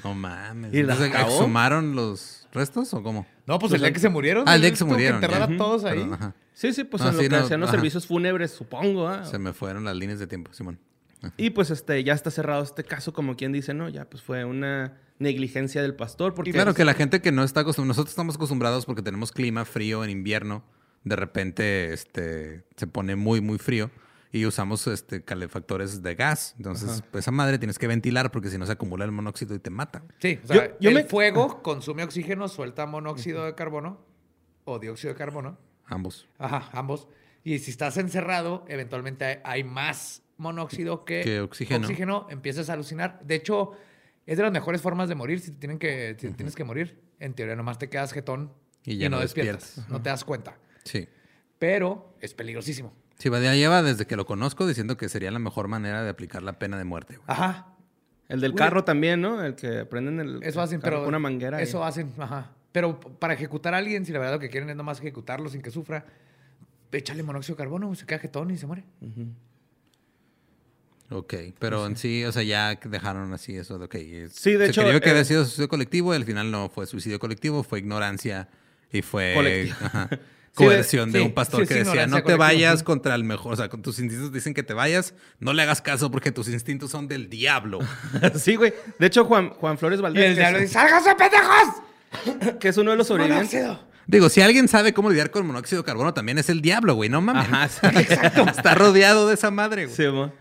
No 0.05 0.15
mames. 0.15 0.73
¿Y 0.73 0.83
la 0.83 0.95
Entonces, 0.95 1.15
acabó? 1.15 1.35
¿Exhumaron 1.35 1.95
los 1.97 2.49
restos 2.53 2.93
o 2.95 3.03
cómo? 3.03 3.27
No, 3.47 3.59
pues 3.59 3.73
el 3.73 3.81
día 3.81 3.93
que 3.93 4.01
se 4.01 4.09
murieron. 4.09 4.45
Ah, 4.47 4.55
el 4.57 4.61
día 4.61 4.71
que 4.71 4.77
se 4.77 4.85
murieron, 4.85 5.17
enterrar 5.23 5.49
ya. 5.49 5.55
a 5.55 5.59
todos 5.59 5.85
ahí. 5.85 5.99
Perdón, 6.01 6.15
ajá. 6.15 6.35
Sí, 6.53 6.73
sí, 6.73 6.85
pues 6.85 7.03
No, 7.03 7.11
en 7.11 7.17
lo 7.17 7.23
que 7.23 7.29
no, 7.29 7.37
hacían 7.37 7.61
los 7.61 7.69
ajá. 7.69 7.77
servicios 7.77 8.07
fúnebres, 8.07 8.51
supongo. 8.51 9.09
¿ah? 9.09 9.25
Se 9.25 9.39
me 9.39 9.53
fueron 9.53 9.85
las 9.85 9.97
líneas 9.97 10.19
de 10.19 10.27
tiempo, 10.27 10.53
Simón. 10.53 10.79
Y 11.37 11.51
pues 11.51 11.71
este, 11.71 12.03
ya 12.05 12.13
está 12.13 12.31
cerrado 12.31 12.63
este 12.63 12.85
caso, 12.85 13.13
como 13.13 13.37
quien 13.37 13.53
dice, 13.53 13.75
no, 13.75 13.89
ya 13.89 14.09
pues 14.09 14.23
fue 14.23 14.45
una 14.45 14.99
negligencia 15.19 15.83
del 15.83 15.95
pastor. 15.95 16.35
Porque 16.35 16.53
Claro 16.53 16.75
que 16.75 16.85
la 16.85 16.95
gente 16.95 17.21
que 17.21 17.33
no 17.33 17.43
está 17.43 17.61
acostumbrada, 17.61 17.89
nosotros 17.89 18.13
estamos 18.13 18.37
acostumbrados 18.37 18.87
porque 18.87 19.03
tenemos 19.03 19.33
clima 19.33 19.65
frío 19.65 20.05
en 20.05 20.11
invierno, 20.11 20.65
de 21.05 21.17
repente 21.17 21.93
este, 21.93 22.65
se 22.77 22.87
pone 22.87 23.17
muy, 23.17 23.41
muy 23.41 23.59
frío 23.59 23.91
y 24.37 24.47
usamos 24.47 24.87
este, 24.87 25.23
calefactores 25.25 26.03
de 26.03 26.15
gas. 26.15 26.55
Entonces, 26.57 27.03
pues 27.11 27.25
esa 27.25 27.31
madre 27.31 27.59
tienes 27.59 27.79
que 27.79 27.87
ventilar 27.87 28.31
porque 28.31 28.49
si 28.51 28.59
no 28.59 28.67
se 28.67 28.73
acumula 28.73 29.05
el 29.05 29.13
monóxido 29.13 29.55
y 29.55 29.59
te 29.59 29.71
mata. 29.71 30.03
Sí, 30.19 30.39
o 30.45 30.47
sea, 30.47 30.57
Yo- 30.69 30.77
yo 30.81 30.89
el 30.91 30.95
me- 30.97 31.05
fuego 31.05 31.63
consume 31.63 32.03
oxígeno, 32.05 32.49
suelta 32.49 32.87
monóxido 32.87 33.45
de 33.45 33.55
carbono 33.55 34.05
o 34.65 34.79
dióxido 34.79 35.13
de 35.15 35.19
carbono. 35.19 35.59
Ambos. 35.87 36.29
Ajá, 36.39 36.69
ambos. 36.73 37.09
Y 37.45 37.59
si 37.61 37.71
estás 37.71 37.97
encerrado, 37.97 38.65
eventualmente 38.69 39.25
hay, 39.25 39.39
hay 39.45 39.65
más 39.65 40.23
monóxido 40.37 41.05
que, 41.05 41.23
Que 41.23 41.41
oxígeno. 41.41 41.87
oxígeno, 41.87 42.27
empiezas 42.31 42.69
a 42.69 42.73
alucinar. 42.75 43.21
De 43.25 43.37
hecho, 43.37 43.73
es 44.27 44.37
de 44.37 44.43
las 44.43 44.53
mejores 44.53 44.83
formas 44.83 45.09
de 45.09 45.15
morir 45.15 45.41
si, 45.41 45.53
te 45.53 45.59
tienen 45.59 45.79
que, 45.79 46.17
si 46.19 46.31
tienes 46.33 46.55
que 46.57 46.65
morir. 46.65 47.01
En 47.21 47.33
teoría, 47.35 47.55
nomás 47.57 47.79
te 47.79 47.89
quedas 47.89 48.13
jetón 48.13 48.53
Y 48.85 48.99
no 48.99 49.11
no 49.11 49.21
despiertas. 49.21 49.63
despiertas. 49.77 49.91
No 49.91 50.03
te 50.03 50.11
das 50.11 50.25
cuenta. 50.25 50.59
Sí. 50.85 51.09
Pero 51.59 52.15
es 52.21 52.35
peligrosísimo. 52.35 52.93
Sí, 53.19 53.29
Badía 53.31 53.55
lleva 53.55 53.83
desde 53.83 54.07
que 54.07 54.17
lo 54.17 54.27
conozco 54.27 54.67
diciendo 54.67 54.97
que 54.97 55.09
sería 55.09 55.31
la 55.31 55.39
mejor 55.39 55.69
manera 55.69 56.03
de 56.03 56.11
aplicar 56.11 56.43
la 56.43 56.59
pena 56.59 56.77
de 56.79 56.85
muerte. 56.85 57.17
güey. 57.17 57.25
Ajá. 57.29 57.69
El 58.29 58.41
del 58.41 58.53
Güey. 58.53 58.59
carro 58.59 58.85
también, 58.85 59.21
¿no? 59.21 59.43
El 59.43 59.55
que 59.55 59.85
prenden 59.87 60.19
el 60.21 60.43
Eso 60.43 60.61
hacen, 60.61 60.81
carro 60.81 60.97
pero. 60.97 61.01
con 61.05 61.09
una 61.11 61.19
manguera. 61.21 61.61
y- 61.61 61.63
Eso 61.65 61.85
hacen, 61.85 62.13
ajá. 62.19 62.53
Pero 62.73 62.99
para 63.01 63.33
ejecutar 63.35 63.73
a 63.73 63.79
alguien, 63.79 64.05
si 64.05 64.13
la 64.13 64.19
verdad 64.19 64.35
lo 64.35 64.41
que 64.41 64.51
quieren 64.51 64.69
es 64.69 64.77
nomás 64.77 64.99
ejecutarlo 64.99 65.49
sin 65.49 65.63
que 65.63 65.71
sufra, 65.71 66.05
échale 66.93 67.23
monóxido 67.23 67.55
de 67.57 67.59
carbono, 67.63 67.95
se 67.95 68.05
queda 68.05 68.19
jetón 68.19 68.51
y 68.51 68.59
se 68.59 68.67
muere. 68.67 68.85
Ok, 71.11 71.35
pero 71.61 71.87
en 71.87 71.97
sí, 71.97 72.25
o 72.25 72.33
sea, 72.33 72.43
ya 72.43 72.75
dejaron 72.85 73.33
así 73.33 73.57
eso 73.57 73.79
de, 73.79 73.85
ok. 73.85 73.95
es- 73.95 74.33
Sí, 74.33 74.53
de 74.55 74.65
se 74.67 74.71
hecho, 74.73 74.83
creyó 74.83 75.01
que 75.01 75.09
eh, 75.09 75.13
había 75.13 75.25
sido 75.25 75.45
suicidio 75.45 75.69
colectivo 75.69 76.13
y 76.13 76.17
al 76.17 76.25
final 76.25 76.51
no 76.51 76.69
fue 76.69 76.85
suicidio 76.87 77.21
colectivo, 77.21 77.63
fue 77.63 77.79
ignorancia 77.79 78.49
y 78.93 79.03
fue 79.03 79.33
Colectivo. 79.35 79.77
ajá, 79.83 80.11
Sí, 80.57 80.65
coerción 80.65 81.13
de 81.13 81.19
sí, 81.19 81.25
un 81.27 81.35
pastor 81.35 81.61
sí, 81.63 81.69
que 81.69 81.75
sí, 81.75 81.81
decía, 81.81 82.07
no 82.07 82.17
te 82.17 82.23
colectiva". 82.23 82.47
vayas 82.47 82.83
contra 82.83 83.15
el 83.15 83.25
mejor, 83.25 83.53
o 83.53 83.57
sea, 83.57 83.69
con 83.69 83.83
tus 83.83 83.99
instintos 83.99 84.33
dicen 84.33 84.55
que 84.55 84.63
te 84.63 84.73
vayas, 84.73 85.13
no 85.39 85.53
le 85.53 85.63
hagas 85.63 85.83
caso 85.83 86.11
porque 86.11 86.33
tus 86.33 86.49
instintos 86.49 86.91
son 86.91 87.09
del 87.09 87.29
diablo. 87.29 87.81
sí, 88.37 88.57
güey. 88.57 88.73
De 88.99 89.07
hecho, 89.07 89.27
Juan, 89.27 89.51
Juan 89.51 89.77
Flores 89.77 89.99
Y 89.99 90.03
Valdés, 90.03 90.25
el 90.25 90.35
que, 90.35 90.41
diablo 90.41 90.59
dice, 90.61 90.73
¡sálganse, 90.73 91.15
pendejos! 91.15 92.57
que 92.61 92.69
es 92.69 92.77
uno 92.79 92.93
de 92.93 92.97
los 92.97 93.07
sobrevivientes. 93.07 93.53
Monóxido. 93.63 93.87
Digo, 94.07 94.29
si 94.29 94.41
alguien 94.41 94.69
sabe 94.69 94.95
cómo 94.95 95.11
lidiar 95.11 95.31
con 95.31 95.47
monóxido 95.47 95.83
de 95.83 95.87
carbono, 95.87 96.15
también 96.15 96.39
es 96.39 96.49
el 96.49 96.63
diablo, 96.63 96.95
güey, 96.95 97.11
no 97.11 97.21
mames. 97.21 97.45
Ajá, 97.45 97.69
sí. 97.69 97.81
Está 98.57 98.75
rodeado 98.75 99.27
de 99.29 99.35
esa 99.35 99.51
madre, 99.51 99.87
güey. 99.87 99.97
Sí, 99.97 100.07
mo. 100.07 100.33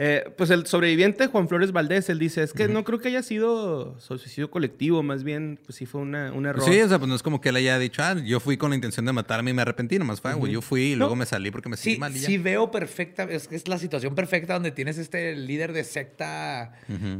Eh, 0.00 0.30
pues 0.36 0.50
el 0.50 0.64
sobreviviente 0.64 1.26
Juan 1.26 1.48
Flores 1.48 1.72
Valdés, 1.72 2.08
él 2.08 2.20
dice, 2.20 2.44
es 2.44 2.52
que 2.52 2.68
no 2.68 2.84
creo 2.84 3.00
que 3.00 3.08
haya 3.08 3.20
sido 3.24 3.98
suicidio 3.98 4.48
colectivo, 4.48 5.02
más 5.02 5.24
bien, 5.24 5.58
pues 5.66 5.74
sí 5.74 5.86
fue 5.86 6.00
una, 6.00 6.32
un 6.32 6.46
error. 6.46 6.62
Sí, 6.72 6.80
o 6.80 6.88
sea, 6.88 7.00
pues 7.00 7.08
no 7.08 7.16
es 7.16 7.22
como 7.24 7.40
que 7.40 7.48
él 7.48 7.56
haya 7.56 7.76
dicho, 7.80 8.00
ah, 8.04 8.14
yo 8.14 8.38
fui 8.38 8.56
con 8.56 8.70
la 8.70 8.76
intención 8.76 9.04
de 9.06 9.12
matarme 9.12 9.50
y 9.50 9.54
me 9.54 9.62
arrepentí, 9.62 9.98
nomás 9.98 10.20
fue, 10.20 10.32
güey, 10.34 10.52
yo 10.52 10.62
fui 10.62 10.82
y 10.92 10.94
luego 10.94 11.16
me 11.16 11.26
salí 11.26 11.50
porque 11.50 11.68
me 11.68 11.76
sentí 11.76 11.94
Sí, 11.94 11.98
mal 11.98 12.16
y 12.16 12.20
ya. 12.20 12.26
sí 12.28 12.38
veo 12.38 12.70
perfecta, 12.70 13.24
es 13.24 13.48
que 13.48 13.56
es 13.56 13.66
la 13.66 13.76
situación 13.76 14.14
perfecta 14.14 14.54
donde 14.54 14.70
tienes 14.70 14.98
este 14.98 15.34
líder 15.34 15.72
de 15.72 15.82
secta 15.82 16.74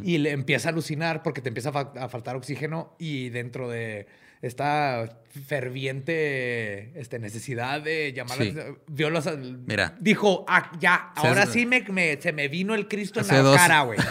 y 0.05 0.19
le 0.19 0.31
empieza 0.31 0.69
a 0.69 0.71
alucinar 0.73 1.25
porque 1.25 1.41
te 1.41 1.49
empieza 1.49 1.71
a, 1.71 1.73
fa- 1.73 1.93
a 1.97 2.09
faltar 2.09 2.37
oxígeno 2.37 2.95
y 3.01 3.31
dentro 3.31 3.69
de 3.69 4.07
esta 4.43 5.09
ferviente 5.47 6.99
este, 6.99 7.19
necesidad 7.19 7.81
de 7.83 8.13
llamar 8.13 8.39
Sí. 8.39 8.53
la- 8.53 8.75
vio 8.87 9.11
los- 9.11 9.29
Mira. 9.67 9.95
dijo, 10.01 10.45
ah, 10.49 10.73
ya, 10.81 11.13
Se- 11.21 11.27
ahora 11.27 11.47
sí 11.47 11.67
me, 11.67 11.83
me- 11.83 12.21
se 12.21 12.33
me 12.33 12.49
vino 12.49 12.75
el 12.75 12.89
Cristo 12.89 13.21
en 13.21 13.27
la 13.29 13.41
dos- 13.43 13.57
cara, 13.57 13.83
güey. 13.83 13.99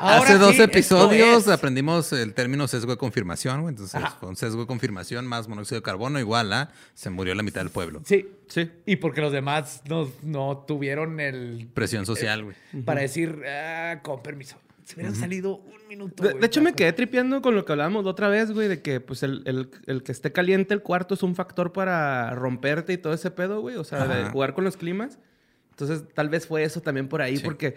Hace 0.00 0.38
dos 0.38 0.56
sí, 0.56 0.62
episodios 0.62 1.42
es. 1.44 1.48
aprendimos 1.48 2.12
el 2.12 2.34
término 2.34 2.68
sesgo 2.68 2.92
de 2.92 2.98
confirmación, 2.98 3.62
güey. 3.62 3.72
Entonces, 3.72 3.94
Ajá. 3.96 4.16
fue 4.20 4.28
un 4.28 4.36
sesgo 4.36 4.60
de 4.62 4.66
confirmación 4.66 5.26
más 5.26 5.48
monóxido 5.48 5.80
de 5.80 5.82
carbono 5.82 6.18
igual 6.20 6.52
a 6.52 6.70
se 6.94 7.10
murió 7.10 7.34
la 7.34 7.42
mitad 7.42 7.60
del 7.62 7.70
pueblo. 7.70 8.02
Sí, 8.04 8.28
Sí. 8.48 8.70
y 8.84 8.96
porque 8.96 9.20
los 9.20 9.32
demás 9.32 9.82
no, 9.88 10.10
no 10.22 10.64
tuvieron 10.66 11.18
el 11.20 11.68
Presión 11.74 12.06
social, 12.06 12.44
güey. 12.44 12.56
para 12.84 13.00
decir, 13.00 13.42
ah, 13.48 14.00
con 14.02 14.22
permiso. 14.22 14.56
Se 14.86 14.94
hubieran 14.94 15.16
salido 15.16 15.56
un 15.56 15.88
minuto. 15.88 16.22
De, 16.22 16.46
hecho, 16.46 16.62
me 16.62 16.72
quedé 16.72 16.92
tripeando 16.92 17.42
con 17.42 17.56
lo 17.56 17.64
que 17.64 17.72
hablábamos 17.72 18.04
la 18.04 18.12
otra 18.12 18.28
vez, 18.28 18.52
güey, 18.52 18.68
de 18.68 18.82
que 18.82 19.00
pues 19.00 19.24
el, 19.24 19.42
el- 19.44 19.68
el 19.86 20.04
que 20.04 20.12
esté 20.12 20.30
caliente 20.30 20.74
el 20.74 20.82
cuarto 20.82 21.14
es 21.14 21.24
un 21.24 21.34
factor 21.34 21.72
para 21.72 22.30
romperte 22.36 22.92
y 22.92 22.96
todo 22.98 23.12
ese 23.12 23.32
pedo, 23.32 23.60
güey. 23.60 23.74
O 23.74 23.82
sea, 23.82 24.06
de 24.06 24.30
jugar 24.30 24.54
con 24.54 24.62
los 24.62 24.76
climas. 24.76 25.18
Entonces, 25.70 26.04
tal 26.14 26.28
vez 26.28 26.46
fue 26.46 26.62
eso 26.62 26.80
también 26.82 27.08
por 27.08 27.20
ahí, 27.20 27.38
Sí. 27.38 27.44
porque, 27.44 27.76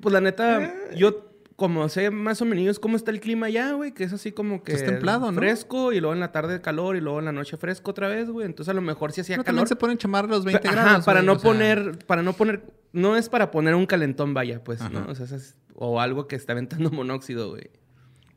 pues 0.00 0.12
la 0.12 0.20
neta, 0.20 0.74
yo 0.94 1.29
como 1.60 1.86
sé 1.90 2.10
más 2.10 2.40
o 2.40 2.46
menos 2.46 2.78
cómo 2.80 2.96
está 2.96 3.10
el 3.10 3.20
clima 3.20 3.44
allá, 3.48 3.72
güey, 3.72 3.92
que 3.92 4.02
es 4.04 4.14
así 4.14 4.32
como 4.32 4.62
que 4.62 4.72
Es 4.72 4.82
templado, 4.82 5.30
¿no? 5.30 5.36
fresco 5.38 5.92
y 5.92 6.00
luego 6.00 6.14
en 6.14 6.20
la 6.20 6.32
tarde 6.32 6.62
calor 6.62 6.96
y 6.96 7.02
luego 7.02 7.18
en 7.18 7.26
la 7.26 7.32
noche 7.32 7.58
fresco 7.58 7.90
otra 7.90 8.08
vez, 8.08 8.30
güey. 8.30 8.46
Entonces, 8.46 8.70
a 8.70 8.74
lo 8.74 8.80
mejor 8.80 9.12
sí 9.12 9.20
hacía 9.20 9.34
Pero 9.36 9.44
calor. 9.44 9.56
también 9.58 9.68
se 9.68 9.76
pueden 9.76 9.98
chamar 9.98 10.26
los 10.26 10.46
20 10.46 10.66
Ajá, 10.66 10.82
grados. 10.84 11.04
para 11.04 11.20
güey, 11.20 11.26
no 11.26 11.38
sea, 11.38 11.50
poner, 11.50 11.98
para 12.06 12.22
no 12.22 12.32
poner, 12.32 12.64
no 12.94 13.14
es 13.14 13.28
para 13.28 13.50
poner 13.50 13.74
un 13.74 13.84
calentón, 13.84 14.32
vaya, 14.32 14.64
pues, 14.64 14.80
¿no? 14.90 15.00
Ajá. 15.00 15.10
O 15.10 15.14
sea, 15.14 15.26
es- 15.36 15.54
o 15.74 16.00
algo 16.00 16.26
que 16.28 16.34
está 16.36 16.52
aventando 16.54 16.90
monóxido, 16.90 17.50
güey. 17.50 17.68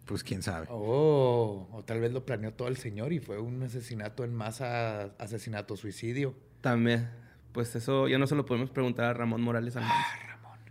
Pues 0.05 0.21
quién 0.25 0.41
sabe. 0.43 0.67
Oh, 0.69 1.69
o 1.71 1.81
tal 1.85 2.01
vez 2.01 2.11
lo 2.11 2.25
planeó 2.25 2.51
todo 2.53 2.67
el 2.67 2.75
señor 2.75 3.13
y 3.13 3.19
fue 3.21 3.39
un 3.39 3.63
asesinato 3.63 4.25
en 4.25 4.35
masa, 4.35 5.13
asesinato, 5.17 5.77
suicidio. 5.77 6.35
También, 6.59 7.09
pues 7.53 7.73
eso 7.77 8.09
ya 8.09 8.17
no 8.17 8.27
se 8.27 8.35
lo 8.35 8.45
podemos 8.45 8.69
preguntar 8.69 9.05
a 9.05 9.13
Ramón 9.13 9.41
Morales 9.41 9.77
Almanza. 9.77 9.95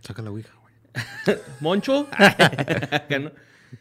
Saca 0.01 0.21
la 0.21 0.29
ouija. 0.29 0.53
¿Moncho? 1.59 2.07
¿no? 3.21 3.31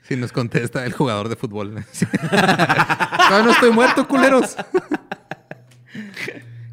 Si 0.02 0.16
nos 0.16 0.33
contesta 0.33 0.85
el 0.87 0.92
jugador 0.92 1.28
de 1.28 1.37
fútbol. 1.37 1.85
Todavía 2.31 3.42
no 3.45 3.50
estoy 3.52 3.71
muerto, 3.71 4.09
culeros. 4.09 4.57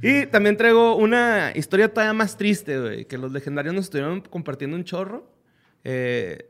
Y 0.01 0.25
también 0.27 0.55
traigo 0.55 0.95
una 0.95 1.51
historia 1.55 1.93
todavía 1.93 2.13
más 2.13 2.37
triste, 2.37 2.79
güey, 2.79 3.05
que 3.05 3.17
los 3.17 3.31
legendarios 3.33 3.73
nos 3.75 3.85
estuvieron 3.85 4.21
compartiendo 4.21 4.77
un 4.77 4.85
chorro. 4.85 5.29
Eh, 5.83 6.49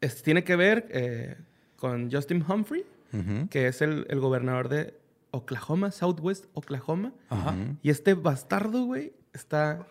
es- 0.00 0.22
tiene 0.22 0.44
que 0.44 0.54
ver 0.54 0.86
eh, 0.90 1.36
con 1.76 2.10
Justin 2.12 2.44
Humphrey, 2.48 2.84
que 3.50 3.66
es 3.66 3.80
el, 3.82 4.06
el 4.10 4.20
gobernador 4.20 4.68
de 4.68 4.94
Oklahoma, 5.32 5.90
Southwest 5.90 6.44
Oklahoma. 6.54 7.12
Y 7.82 7.90
este 7.90 8.14
bastardo, 8.14 8.84
güey, 8.84 9.12
está 9.32 9.86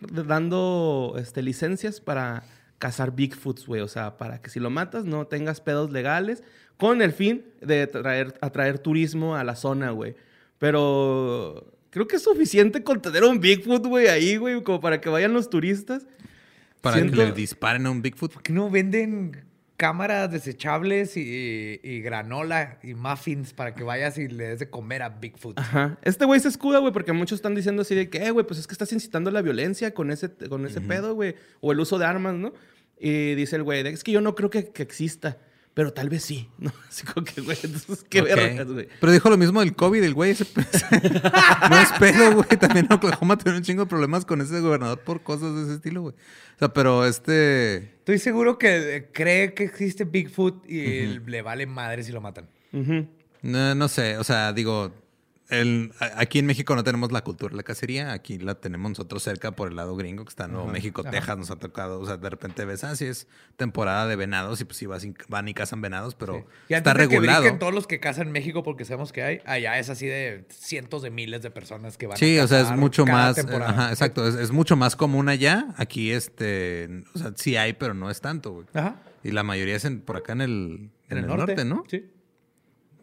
dando 0.00 1.14
este, 1.18 1.42
licencias 1.42 2.00
para 2.00 2.42
cazar 2.82 3.14
Bigfoots, 3.14 3.64
güey. 3.64 3.80
O 3.80 3.86
sea, 3.86 4.16
para 4.16 4.42
que 4.42 4.50
si 4.50 4.58
lo 4.58 4.68
matas 4.68 5.04
no 5.04 5.24
tengas 5.28 5.60
pedos 5.60 5.92
legales 5.92 6.42
con 6.78 7.00
el 7.00 7.12
fin 7.12 7.44
de 7.60 7.86
traer, 7.86 8.34
atraer 8.40 8.80
turismo 8.80 9.36
a 9.36 9.44
la 9.44 9.54
zona, 9.54 9.92
güey. 9.92 10.16
Pero 10.58 11.72
creo 11.90 12.08
que 12.08 12.16
es 12.16 12.22
suficiente 12.24 12.82
con 12.82 13.00
tener 13.00 13.22
un 13.22 13.38
Bigfoot, 13.38 13.86
güey, 13.86 14.08
ahí, 14.08 14.36
güey, 14.36 14.60
como 14.64 14.80
para 14.80 15.00
que 15.00 15.08
vayan 15.08 15.32
los 15.32 15.48
turistas. 15.48 16.06
Para 16.80 16.96
Siento- 16.96 17.16
que 17.18 17.26
le 17.26 17.32
disparen 17.32 17.86
a 17.86 17.90
un 17.92 18.02
Bigfoot. 18.02 18.32
¿Por 18.32 18.42
qué 18.42 18.52
no 18.52 18.68
venden 18.68 19.44
cámaras 19.76 20.30
desechables 20.30 21.16
y, 21.16 21.80
y 21.82 22.00
granola 22.00 22.78
y 22.82 22.94
muffins 22.94 23.52
para 23.52 23.74
que 23.74 23.82
vayas 23.84 24.16
y 24.18 24.26
le 24.28 24.48
des 24.48 24.58
de 24.58 24.70
comer 24.70 25.02
a 25.02 25.08
Bigfoot? 25.10 25.58
Ajá. 25.60 25.98
Este 26.02 26.24
güey 26.24 26.40
se 26.40 26.48
escuda, 26.48 26.78
güey, 26.80 26.92
porque 26.92 27.12
muchos 27.12 27.36
están 27.36 27.54
diciendo 27.54 27.82
así 27.82 27.94
de 27.94 28.10
que, 28.10 28.18
eh, 28.26 28.30
güey, 28.32 28.44
pues 28.46 28.58
es 28.58 28.66
que 28.66 28.72
estás 28.74 28.92
incitando 28.92 29.30
la 29.30 29.42
violencia 29.42 29.94
con 29.94 30.10
ese, 30.10 30.30
con 30.48 30.66
ese 30.66 30.80
pedo, 30.80 31.14
güey. 31.14 31.36
O 31.60 31.70
el 31.70 31.78
uso 31.78 31.98
de 31.98 32.06
armas, 32.06 32.34
¿no? 32.34 32.52
Y 33.04 33.34
dice 33.34 33.56
el 33.56 33.64
güey, 33.64 33.84
es 33.86 34.04
que 34.04 34.12
yo 34.12 34.20
no 34.20 34.34
creo 34.36 34.48
que, 34.48 34.68
que 34.70 34.82
exista. 34.82 35.38
Pero 35.74 35.90
tal 35.94 36.10
vez 36.10 36.22
sí, 36.22 36.50
¿no? 36.58 36.70
Así 36.86 37.04
como 37.06 37.24
que, 37.24 37.40
güey, 37.40 37.56
entonces, 37.62 38.04
qué 38.08 38.20
Ok. 38.20 38.26
vergas, 38.28 38.66
güey. 38.68 38.88
Pero 39.00 39.10
dijo 39.12 39.30
lo 39.30 39.38
mismo 39.38 39.60
del 39.60 39.74
COVID, 39.74 40.02
el 40.04 40.12
güey. 40.12 40.32
ese- 40.32 40.46
no 41.70 41.78
es 41.80 41.92
pedo, 41.98 42.34
güey. 42.34 42.58
También 42.60 42.92
Oklahoma 42.92 43.38
tiene 43.38 43.56
un 43.58 43.64
chingo 43.64 43.84
de 43.84 43.88
problemas 43.88 44.24
con 44.26 44.40
ese 44.42 44.60
gobernador 44.60 45.00
por 45.00 45.22
cosas 45.22 45.54
de 45.56 45.62
ese 45.62 45.74
estilo, 45.76 46.02
güey. 46.02 46.14
O 46.14 46.58
sea, 46.58 46.72
pero 46.74 47.06
este... 47.06 47.76
Estoy 47.76 48.18
seguro 48.18 48.58
que 48.58 48.96
eh, 48.96 49.08
cree 49.12 49.54
que 49.54 49.64
existe 49.64 50.04
Bigfoot 50.04 50.68
y 50.70 51.18
le 51.26 51.40
vale 51.42 51.66
madre 51.66 52.02
si 52.04 52.12
lo 52.12 52.20
matan. 52.20 52.48
No, 53.42 53.74
no 53.74 53.88
sé, 53.88 54.18
o 54.18 54.24
sea, 54.24 54.52
digo, 54.52 54.92
el, 55.52 55.92
aquí 56.16 56.38
en 56.40 56.46
México 56.46 56.74
no 56.74 56.82
tenemos 56.82 57.12
la 57.12 57.22
cultura 57.22 57.50
de 57.50 57.56
la 57.56 57.62
cacería, 57.62 58.12
aquí 58.12 58.38
la 58.38 58.56
tenemos 58.56 58.90
nosotros 58.90 59.22
cerca 59.22 59.52
por 59.52 59.68
el 59.68 59.76
lado 59.76 59.94
gringo, 59.96 60.24
que 60.24 60.30
está 60.30 60.46
en 60.46 60.52
Nuevo 60.52 60.66
México, 60.68 61.04
Texas, 61.04 61.38
nos 61.38 61.50
ha 61.50 61.56
tocado, 61.56 62.00
o 62.00 62.06
sea, 62.06 62.16
de 62.16 62.28
repente 62.30 62.64
ves, 62.64 62.82
ah, 62.84 62.96
sí 62.96 63.04
es 63.04 63.28
temporada 63.56 64.06
de 64.06 64.16
venados 64.16 64.60
y 64.60 64.64
pues 64.64 64.78
sí 64.78 64.86
vas 64.86 65.04
y- 65.04 65.14
van 65.28 65.46
y 65.48 65.54
cazan 65.54 65.80
venados, 65.80 66.14
pero 66.14 66.46
Y 66.68 66.74
está 66.74 66.92
que 66.92 66.98
regulado. 66.98 67.40
brinquen 67.42 67.58
todos 67.58 67.72
los 67.74 67.86
que 67.86 68.00
cazan 68.00 68.26
en 68.28 68.32
México 68.32 68.62
porque 68.62 68.84
sabemos 68.84 69.12
que 69.12 69.22
hay, 69.22 69.40
allá 69.44 69.78
es 69.78 69.88
así 69.90 70.06
de 70.06 70.44
cientos 70.50 71.02
de 71.02 71.10
miles 71.10 71.42
de 71.42 71.50
personas 71.50 71.96
que 71.96 72.06
van 72.06 72.16
Sí, 72.16 72.38
a 72.38 72.44
o 72.44 72.48
sea, 72.48 72.58
es 72.58 72.64
cazar 72.64 72.78
mucho 72.78 73.06
más, 73.06 73.36
temporada. 73.36 73.70
ajá, 73.70 73.90
exacto, 73.90 74.26
es, 74.26 74.34
es 74.34 74.50
mucho 74.50 74.76
más 74.76 74.96
común 74.96 75.28
allá, 75.28 75.68
aquí 75.76 76.10
este, 76.12 77.04
o 77.14 77.18
sea, 77.18 77.32
sí 77.36 77.56
hay, 77.56 77.74
pero 77.74 77.94
no 77.94 78.10
es 78.10 78.20
tanto, 78.20 78.52
güey. 78.52 78.66
Ajá. 78.74 78.96
Y 79.24 79.30
la 79.30 79.42
mayoría 79.44 79.76
es 79.76 79.84
en, 79.84 80.00
por 80.00 80.16
acá 80.16 80.32
en 80.32 80.40
el, 80.40 80.90
En 81.08 81.18
el 81.18 81.26
norte, 81.26 81.64
¿no? 81.64 81.84
Sí. 81.88 82.10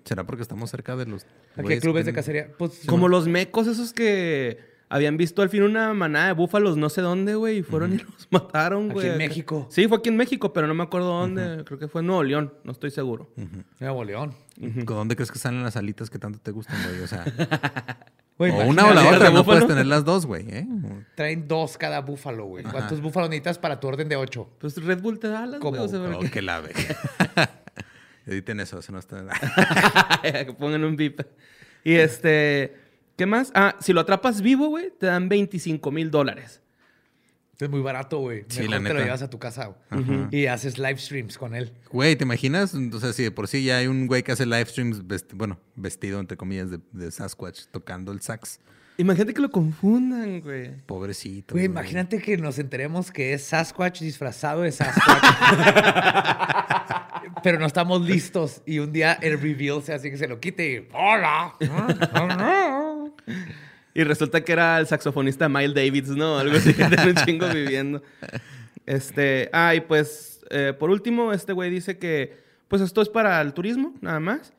¿Será 0.03 0.25
porque 0.25 0.41
estamos 0.41 0.71
cerca 0.71 0.95
de 0.95 1.05
los... 1.05 1.25
Aquí 1.59 1.65
güeyes 1.67 1.81
clubes 1.83 2.03
que 2.05 2.11
de 2.11 2.15
cacería. 2.15 2.47
Pues, 2.57 2.81
Como 2.85 3.07
los 3.07 3.27
mecos 3.27 3.67
esos 3.67 3.93
que 3.93 4.59
habían 4.91 5.17
visto 5.17 5.43
al 5.43 5.49
fin 5.49 5.61
una 5.61 5.93
manada 5.93 6.27
de 6.27 6.33
búfalos 6.33 6.75
no 6.75 6.89
sé 6.89 7.01
dónde, 7.01 7.35
güey, 7.35 7.59
y 7.59 7.63
fueron 7.63 7.93
y 7.93 7.97
los 7.99 8.27
mataron, 8.31 8.85
Aquí 8.85 8.93
güey. 8.93 9.05
en 9.07 9.11
acá. 9.13 9.17
México. 9.19 9.67
Sí, 9.69 9.87
fue 9.87 9.99
aquí 9.99 10.09
en 10.09 10.17
México, 10.17 10.51
pero 10.51 10.65
no 10.67 10.73
me 10.73 10.81
acuerdo 10.83 11.09
dónde. 11.09 11.63
Creo 11.63 11.77
que 11.77 11.87
fue 11.87 12.01
en 12.01 12.07
Nuevo 12.07 12.23
León, 12.23 12.53
no 12.63 12.71
estoy 12.71 12.89
seguro. 12.91 13.29
Nuevo 13.79 14.03
León. 14.03 14.33
¿Dónde 14.57 15.15
crees 15.15 15.31
que 15.31 15.37
salen 15.39 15.63
las 15.63 15.77
alitas 15.77 16.09
que 16.09 16.17
tanto 16.19 16.39
te 16.39 16.51
gustan, 16.51 16.77
güey? 16.89 17.01
O 17.01 17.07
sea, 17.07 17.23
Güey, 18.39 18.51
o 18.53 18.67
una 18.67 18.85
o 18.87 18.93
la 18.93 19.05
otra, 19.09 19.29
no 19.31 19.43
puedes 19.43 19.67
tener 19.67 19.85
las 19.85 20.05
dos, 20.05 20.25
güey, 20.25 20.45
¿eh? 20.49 20.65
Traen 21.15 21.45
dos 21.45 21.77
cada 21.77 21.99
búfalo, 21.99 22.45
güey. 22.45 22.63
¿Cuántos 22.63 23.01
búfalos 23.01 23.29
necesitas 23.29 23.59
para 23.59 23.81
tu 23.81 23.87
orden 23.89 24.07
de 24.07 24.15
ocho? 24.15 24.49
Pues 24.59 24.77
Red 24.81 25.01
Bull 25.01 25.19
te 25.19 25.27
da 25.27 25.45
las, 25.45 25.59
güey. 25.59 25.73
¿Cómo? 25.73 25.83
O 25.83 25.87
sea, 25.89 25.99
Oh, 26.17 26.21
que 26.31 26.41
la 26.41 26.61
ve. 26.61 26.71
Editen 28.29 28.59
eso, 28.59 28.79
eso 28.79 28.91
no 28.91 28.99
está... 28.99 29.25
que 30.21 30.53
pongan 30.57 30.83
un 30.83 30.95
bip. 30.95 31.21
Y 31.83 31.95
este, 31.95 32.75
¿qué 33.17 33.25
más? 33.25 33.51
Ah, 33.55 33.75
si 33.79 33.93
lo 33.93 34.01
atrapas 34.01 34.41
vivo, 34.41 34.67
güey, 34.67 34.91
te 34.99 35.05
dan 35.07 35.29
25 35.29 35.91
mil 35.91 36.11
dólares. 36.11 36.61
Es 37.59 37.69
muy 37.69 37.81
barato, 37.81 38.19
güey. 38.19 38.45
Sí, 38.47 38.61
Mejor 38.61 38.81
la 38.81 38.87
te 38.87 38.93
lo 38.93 38.99
llevas 39.03 39.21
a 39.21 39.29
tu 39.29 39.37
casa 39.37 39.75
güey. 39.91 40.27
y 40.31 40.45
haces 40.45 40.77
live 40.77 40.97
streams 40.97 41.37
con 41.37 41.55
él. 41.55 41.73
Güey, 41.91 42.15
¿te 42.15 42.23
imaginas? 42.23 42.73
O 42.73 42.99
sea, 43.01 43.11
si 43.11 43.23
de 43.23 43.31
por 43.31 43.49
sí 43.49 43.65
ya 43.65 43.79
hay 43.79 43.87
un 43.87 44.07
güey 44.07 44.23
que 44.23 44.31
hace 44.31 44.45
live 44.45 44.65
streams, 44.67 45.03
vesti- 45.05 45.33
bueno, 45.35 45.59
vestido, 45.75 46.21
entre 46.21 46.37
comillas, 46.37 46.71
de, 46.71 46.79
de 46.93 47.11
Sasquatch, 47.11 47.65
tocando 47.71 48.13
el 48.13 48.21
sax. 48.21 48.61
Imagínate 48.97 49.33
que 49.33 49.41
lo 49.41 49.49
confundan, 49.51 50.39
güey. 50.41 50.77
Pobrecito. 50.85 51.53
Güey, 51.53 51.65
imagínate 51.65 52.21
que 52.21 52.37
nos 52.37 52.59
enteremos 52.59 53.11
que 53.11 53.33
es 53.33 53.43
Sasquatch 53.43 53.99
disfrazado 54.01 54.61
de 54.61 54.71
Sasquatch. 54.71 55.23
Pero 57.43 57.59
no 57.59 57.65
estamos 57.65 58.01
listos. 58.01 58.61
Y 58.65 58.79
un 58.79 58.91
día 58.91 59.13
el 59.21 59.39
reveal 59.39 59.81
se 59.83 59.93
hace 59.93 60.11
que 60.11 60.17
se 60.17 60.27
lo 60.27 60.39
quite 60.39 60.71
y... 60.71 60.87
¡Hola! 60.93 61.53
Y 63.93 64.03
resulta 64.03 64.41
que 64.41 64.51
era 64.51 64.79
el 64.79 64.87
saxofonista 64.87 65.49
Miles 65.49 65.73
Davis, 65.73 66.07
¿no? 66.09 66.37
Algo 66.37 66.57
así 66.57 66.73
que 66.75 66.85
tiene 66.85 67.09
un 67.09 67.15
chingo 67.15 67.47
viviendo. 67.49 68.01
Este, 68.85 69.49
ah, 69.51 69.75
y 69.75 69.81
pues, 69.81 70.45
eh, 70.49 70.73
por 70.77 70.89
último, 70.89 71.33
este 71.33 71.53
güey 71.53 71.69
dice 71.69 71.97
que, 71.97 72.37
pues 72.67 72.81
esto 72.81 73.01
es 73.01 73.09
para 73.09 73.41
el 73.41 73.53
turismo, 73.53 73.93
nada 74.01 74.19
más. 74.19 74.53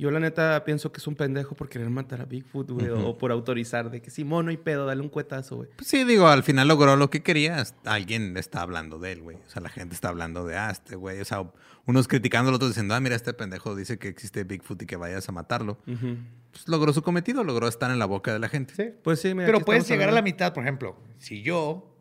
Yo 0.00 0.10
la 0.10 0.18
neta 0.18 0.64
pienso 0.64 0.92
que 0.92 0.98
es 0.98 1.06
un 1.06 1.14
pendejo 1.14 1.54
por 1.54 1.68
querer 1.68 1.90
matar 1.90 2.22
a 2.22 2.24
Bigfoot, 2.24 2.70
güey, 2.70 2.88
o 2.88 3.18
por 3.18 3.32
autorizar 3.32 3.90
de 3.90 4.00
que 4.00 4.10
sí, 4.10 4.24
mono 4.24 4.50
y 4.50 4.56
pedo, 4.56 4.86
dale 4.86 5.02
un 5.02 5.10
cuetazo, 5.10 5.56
güey. 5.56 5.68
Pues 5.76 5.88
sí, 5.88 6.04
digo, 6.04 6.26
al 6.26 6.42
final 6.42 6.68
logró 6.68 6.96
lo 6.96 7.10
que 7.10 7.22
quería. 7.22 7.62
Alguien 7.84 8.34
está 8.38 8.62
hablando 8.62 8.98
de 8.98 9.12
él, 9.12 9.20
güey. 9.20 9.36
O 9.36 9.50
sea, 9.50 9.60
la 9.60 9.68
gente 9.68 9.94
está 9.94 10.08
hablando 10.08 10.46
de, 10.46 10.56
ah, 10.56 10.70
este 10.70 10.96
güey. 10.96 11.20
O 11.20 11.24
sea, 11.26 11.52
unos 11.84 12.08
criticando, 12.08 12.50
otros 12.50 12.70
diciendo, 12.70 12.94
ah, 12.94 13.00
mira, 13.00 13.14
este 13.14 13.34
pendejo 13.34 13.76
dice 13.76 13.98
que 13.98 14.08
existe 14.08 14.42
Bigfoot 14.44 14.80
y 14.80 14.86
que 14.86 14.96
vayas 14.96 15.28
a 15.28 15.32
matarlo. 15.32 15.76
Pues 15.84 16.66
logró 16.66 16.94
su 16.94 17.02
cometido, 17.02 17.44
logró 17.44 17.68
estar 17.68 17.90
en 17.90 17.98
la 17.98 18.06
boca 18.06 18.32
de 18.32 18.38
la 18.38 18.48
gente. 18.48 18.72
Sí. 18.74 18.94
Pues 19.02 19.20
sí, 19.20 19.34
mira, 19.34 19.44
Pero 19.44 19.60
puedes 19.60 19.86
llegar 19.86 20.08
a 20.08 20.12
la 20.12 20.22
mitad, 20.22 20.54
por 20.54 20.62
ejemplo. 20.62 20.96
Si 21.18 21.42
yo 21.42 21.94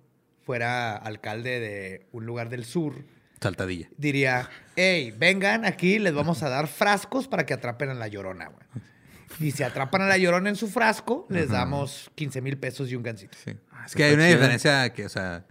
fuera 0.45 0.95
alcalde 0.95 1.59
de 1.59 2.07
un 2.13 2.25
lugar 2.25 2.47
del 2.47 2.63
sur, 2.63 3.03
Saltadilla. 3.41 3.89
diría, 3.97 4.49
hey, 4.75 5.13
vengan 5.17 5.65
aquí, 5.65 5.99
les 5.99 6.13
vamos 6.13 6.43
a 6.43 6.49
dar 6.49 6.67
frascos 6.67 7.28
para 7.28 7.45
que 7.45 7.54
atrapen 7.54 7.89
a 7.89 7.93
la 7.93 8.08
llorona, 8.08 8.47
güey. 8.47 8.65
Y 9.39 9.52
si 9.52 9.63
atrapan 9.63 10.02
a 10.02 10.08
la 10.08 10.17
llorona 10.17 10.49
en 10.49 10.56
su 10.56 10.67
frasco, 10.67 11.25
les 11.30 11.49
damos 11.49 12.12
15 12.15 12.41
mil 12.41 12.58
pesos 12.58 12.91
y 12.91 12.95
un 12.95 13.04
gancito. 13.04 13.38
Sí. 13.43 13.52
Es 13.86 13.95
que 13.95 14.04
hay 14.04 14.13
una 14.13 14.25
diferencia 14.25 14.91
que, 14.91 15.06
o 15.06 15.10
sea, 15.10 15.45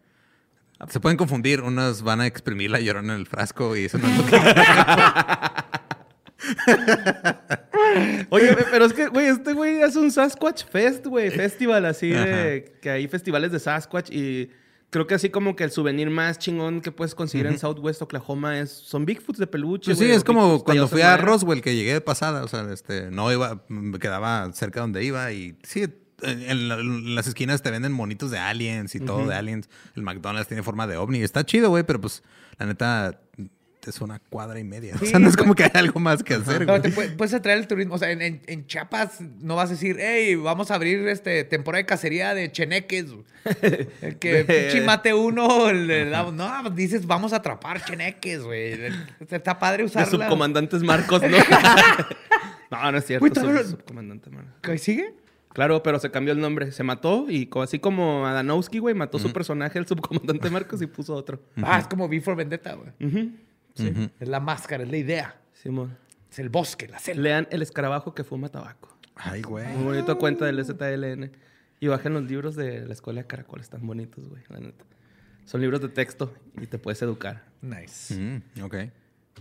se 0.89 1.01
pueden 1.01 1.17
confundir. 1.17 1.63
Unos 1.63 2.03
van 2.03 2.21
a 2.21 2.27
exprimir 2.27 2.71
la 2.71 2.81
llorona 2.81 3.15
en 3.15 3.21
el 3.21 3.27
frasco 3.27 3.77
y 3.77 3.87
eso 3.87 3.99
no 3.99 4.09
es 4.09 4.19
lo 4.19 4.27
que... 4.27 4.37
Oye, 8.31 8.57
pero 8.71 8.85
es 8.85 8.93
que, 8.93 9.09
güey, 9.09 9.27
este 9.27 9.55
güey 9.55 9.83
hace 9.83 9.99
un 9.99 10.11
Sasquatch 10.11 10.65
Fest, 10.65 11.07
güey, 11.07 11.31
festival 11.31 11.85
así 11.87 12.11
de 12.11 12.77
que 12.81 12.91
hay 12.91 13.09
festivales 13.09 13.51
de 13.51 13.59
Sasquatch 13.59 14.11
y 14.11 14.51
creo 14.91 15.07
que 15.07 15.15
así 15.15 15.31
como 15.31 15.55
que 15.57 15.65
el 15.65 15.71
souvenir 15.71 16.11
más 16.11 16.39
chingón 16.39 16.81
que 16.81 16.93
puedes 16.93 17.15
conseguir 17.15 17.47
en 17.47 17.59
Southwest 17.59 18.01
Oklahoma 18.03 18.59
es 18.59 18.71
son 18.71 19.05
Bigfoots 19.05 19.39
de 19.39 19.47
peluche. 19.47 19.87
Pues 19.91 19.99
sí, 19.99 20.07
es 20.11 20.25
como 20.25 20.43
Bigfoots 20.45 20.65
cuando 20.65 20.89
fui 20.89 21.03
a. 21.03 21.17
Roswell, 21.17 21.61
que 21.63 21.75
llegué 21.75 21.93
de 21.93 22.01
pasada. 22.01 22.45
O 22.45 22.49
sea, 22.49 22.71
este, 22.73 23.11
no 23.11 23.31
iba, 23.33 23.63
me 23.69 23.99
quedaba 23.99 24.51
cerca 24.53 24.81
donde 24.81 25.05
iba 25.05 25.31
y 25.33 25.57
sí, 25.63 25.83
en, 26.23 26.43
en 26.43 26.69
la- 26.69 26.81
en 26.81 27.15
las 27.15 27.27
esquinas 27.27 27.63
te 27.63 27.71
venden 27.71 27.93
monitos 27.93 28.31
de 28.31 28.39
aliens 28.39 28.95
y 28.95 29.01
todo 29.01 29.27
de 29.27 29.35
aliens. 29.35 29.69
El 29.95 30.03
McDonald's 30.03 30.49
tiene 30.49 30.63
forma 30.63 30.87
de 30.87 30.97
ovni. 30.97 31.21
Está 31.23 31.45
chido, 31.45 31.69
güey, 31.71 31.85
pero 31.85 32.01
pues 32.01 32.23
la 32.59 32.67
neta 32.67 33.21
es 33.89 34.01
una 34.01 34.19
cuadra 34.19 34.59
y 34.61 34.65
media. 34.65 34.95
o 35.01 35.05
sea, 35.05 35.19
no 35.19 35.29
es 35.29 35.37
como 35.37 35.55
que 35.55 35.65
hay 35.65 35.71
algo 35.75 36.01
más 36.01 36.23
que 36.23 36.35
hacer, 36.35 36.61
No, 36.67 36.73
güey. 36.75 36.83
te 36.83 36.91
puede- 36.91 37.11
puedes 37.11 37.35
atraer 37.35 37.59
el 37.59 37.67
turismo. 37.67 37.95
O 37.95 37.99
sea, 37.99 38.11
en, 38.11 38.23
en- 38.23 38.43
en 38.47 38.67
Chiapas 38.67 39.21
no 39.41 39.57
vas 39.57 39.71
a 39.71 39.73
decir, 39.73 39.97
hey, 39.99 40.35
vamos 40.37 40.71
a 40.71 40.75
abrir 40.75 41.07
este 41.09 41.45
temporada 41.45 41.79
de 41.83 41.87
cacería 41.87 42.35
de 42.35 42.51
cheneques. 42.53 43.07
El 44.01 44.19
que 44.19 44.45
pinche 44.71 44.81
mate 44.85 45.15
uno, 45.15 45.73
le 45.73 46.07
no, 46.11 46.71
dices, 46.71 47.07
vamos 47.07 47.33
a 47.33 47.37
atrapar 47.37 47.85
cheneques, 47.85 48.43
güey. 48.43 48.79
Está 49.31 49.59
padre 49.59 49.79
De 49.79 49.85
usarla. 49.87 50.11
subcomandantes 50.27 50.83
Marcos, 50.83 51.23
¿no? 51.23 51.37
no, 52.71 52.93
no 52.93 52.99
es 52.99 53.05
cierto. 53.07 53.27
Sub- 53.27 53.35
todavía- 53.35 53.65
subcomandante 53.65 54.31
Marcos. 54.31 54.53
¿Qué 54.63 54.79
sigue? 54.79 55.15
Claro, 55.55 55.83
pero 55.83 55.99
se 55.99 56.11
cambió 56.11 56.33
el 56.33 56.41
nombre. 56.41 56.71
Se 56.71 56.85
mató 56.85 57.27
y 57.29 57.49
así 57.63 57.79
como 57.81 58.27
Adanowski, 58.27 58.79
güey, 58.79 58.95
mató 58.95 59.19
su 59.19 59.33
personaje, 59.33 59.79
el 59.79 59.87
subcomandante 59.89 60.51
Marcos, 60.51 60.81
y 60.83 60.87
puso 60.87 61.15
otro. 61.15 61.41
Ah, 61.63 61.79
es 61.81 61.89
como 61.89 62.05
V 62.07 62.21
for 62.21 62.37
Vendetta, 62.37 62.75
güey. 62.75 62.91
Ujú. 63.01 63.31
Sí, 63.79 64.11
Es 64.21 64.29
la 64.29 64.41
máscara, 64.41 64.83
es 64.83 64.91
la 64.91 64.97
idea. 64.97 65.41
Simón. 65.53 65.97
Es 66.31 66.39
el 66.39 66.49
bosque, 66.49 66.89
la 66.89 66.99
selva. 66.99 67.23
Lean 67.23 67.49
El 67.51 67.63
escarabajo 67.63 68.15
que 68.15 68.25
fuma 68.25 68.49
tabaco. 68.49 68.97
Ay, 69.15 69.43
güey. 69.43 69.67
Muy 69.69 69.85
bonito 69.85 70.19
cuenta 70.19 70.45
del 70.45 70.65
STLN. 70.65 71.31
Y 71.81 71.87
bajen 71.87 72.15
los 72.15 72.25
libros 72.25 72.57
de 72.57 72.85
la 72.87 72.93
escuela 72.93 73.23
de 73.23 73.27
Caracol. 73.27 73.61
Están 73.61 73.87
bonitos, 73.87 74.29
güey, 74.29 74.43
la 74.49 74.61
neta. 74.61 74.85
Son 75.45 75.61
libros 75.61 75.81
de 75.81 75.89
texto 75.89 76.35
y 76.61 76.67
te 76.67 76.79
puedes 76.79 77.01
educar. 77.03 77.45
Nice. 77.63 78.15
Mm, 78.15 78.63
ok. 78.63 78.75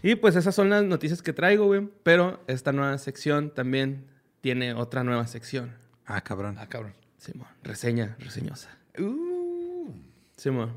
Y 0.04 0.16
pues 0.16 0.36
esas 0.36 0.56
son 0.56 0.70
las 0.70 0.84
noticias 0.84 1.22
que 1.22 1.34
traigo, 1.34 1.66
güey. 1.66 1.90
Pero 2.04 2.44
esta 2.48 2.72
nueva 2.72 2.98
sección 2.98 3.54
también 3.54 4.06
tiene 4.42 4.74
otra 4.74 5.04
nueva 5.04 5.28
sección. 5.28 5.74
Ah, 6.06 6.22
cabrón. 6.22 6.56
Ah, 6.60 6.68
cabrón. 6.68 6.94
Simón, 7.18 7.48
reseña, 7.64 8.16
reseñosa. 8.20 8.70
Uh. 9.00 9.92
Simón. 10.38 10.72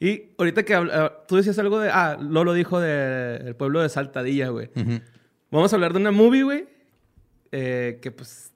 Y 0.00 0.30
ahorita 0.38 0.64
que 0.64 0.74
habla- 0.74 1.24
tú 1.28 1.36
decías 1.36 1.58
algo 1.58 1.78
de. 1.78 1.90
Ah, 1.90 2.18
Lolo 2.20 2.52
dijo 2.52 2.80
del 2.80 3.54
pueblo 3.56 3.80
de 3.82 3.88
Saltadilla, 3.88 4.48
güey. 4.48 4.70
Vamos 5.50 5.72
a 5.72 5.76
hablar 5.76 5.92
de 5.92 5.98
una 6.00 6.10
movie, 6.10 6.42
güey. 6.42 6.66
eh, 7.52 8.00
que 8.02 8.10
pues 8.10 8.52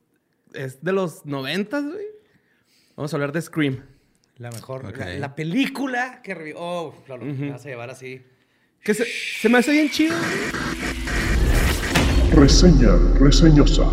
es 0.55 0.83
de 0.83 0.93
los 0.93 1.25
noventas, 1.25 1.85
güey. 1.85 2.05
Vamos 2.97 3.13
a 3.13 3.17
hablar 3.17 3.31
de 3.33 3.41
Scream. 3.41 3.85
La 4.39 4.51
mejor. 4.51 4.97
La, 4.99 5.15
la 5.15 5.35
película 5.37 6.21
que 6.23 6.35
revivió. 6.35 6.57
Oh, 6.61 6.95
Lolo, 7.09 7.25
me 7.27 7.51
vas 7.51 7.65
a 7.65 7.69
llevar 7.69 7.91
así. 7.91 8.21
Que 8.83 8.95
se, 8.95 9.05
se 9.05 9.49
me 9.49 9.59
hace 9.59 9.71
bien 9.73 9.89
chido. 9.91 10.17
Reseña 12.33 12.97
reseñosa. 13.21 13.85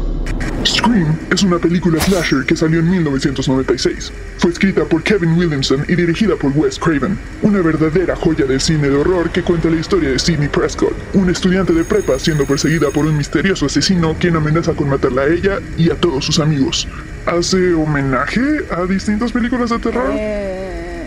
Scream 0.65 1.17
es 1.31 1.43
una 1.43 1.59
película 1.59 2.01
slasher 2.01 2.45
que 2.45 2.55
salió 2.55 2.79
en 2.79 2.89
1996. 2.89 4.11
Fue 4.37 4.51
escrita 4.51 4.83
por 4.85 5.03
Kevin 5.03 5.33
Williamson 5.37 5.85
y 5.87 5.95
dirigida 5.95 6.35
por 6.35 6.51
Wes 6.55 6.79
Craven. 6.79 7.17
Una 7.41 7.61
verdadera 7.61 8.15
joya 8.15 8.45
del 8.45 8.59
cine 8.59 8.89
de 8.89 8.95
horror 8.95 9.29
que 9.31 9.43
cuenta 9.43 9.69
la 9.69 9.77
historia 9.77 10.09
de 10.09 10.19
Sidney 10.19 10.47
Prescott, 10.47 10.95
un 11.13 11.29
estudiante 11.29 11.73
de 11.73 11.83
prepa 11.83 12.17
siendo 12.19 12.45
perseguida 12.45 12.89
por 12.89 13.05
un 13.05 13.17
misterioso 13.17 13.67
asesino 13.67 14.15
quien 14.19 14.35
amenaza 14.35 14.73
con 14.73 14.89
matarla 14.89 15.23
a 15.23 15.27
ella 15.27 15.59
y 15.77 15.89
a 15.89 15.95
todos 15.95 16.25
sus 16.25 16.39
amigos. 16.39 16.87
¿Hace 17.25 17.73
homenaje 17.73 18.65
a 18.71 18.85
distintas 18.85 19.31
películas 19.31 19.69
de 19.69 19.79
terror? 19.79 20.11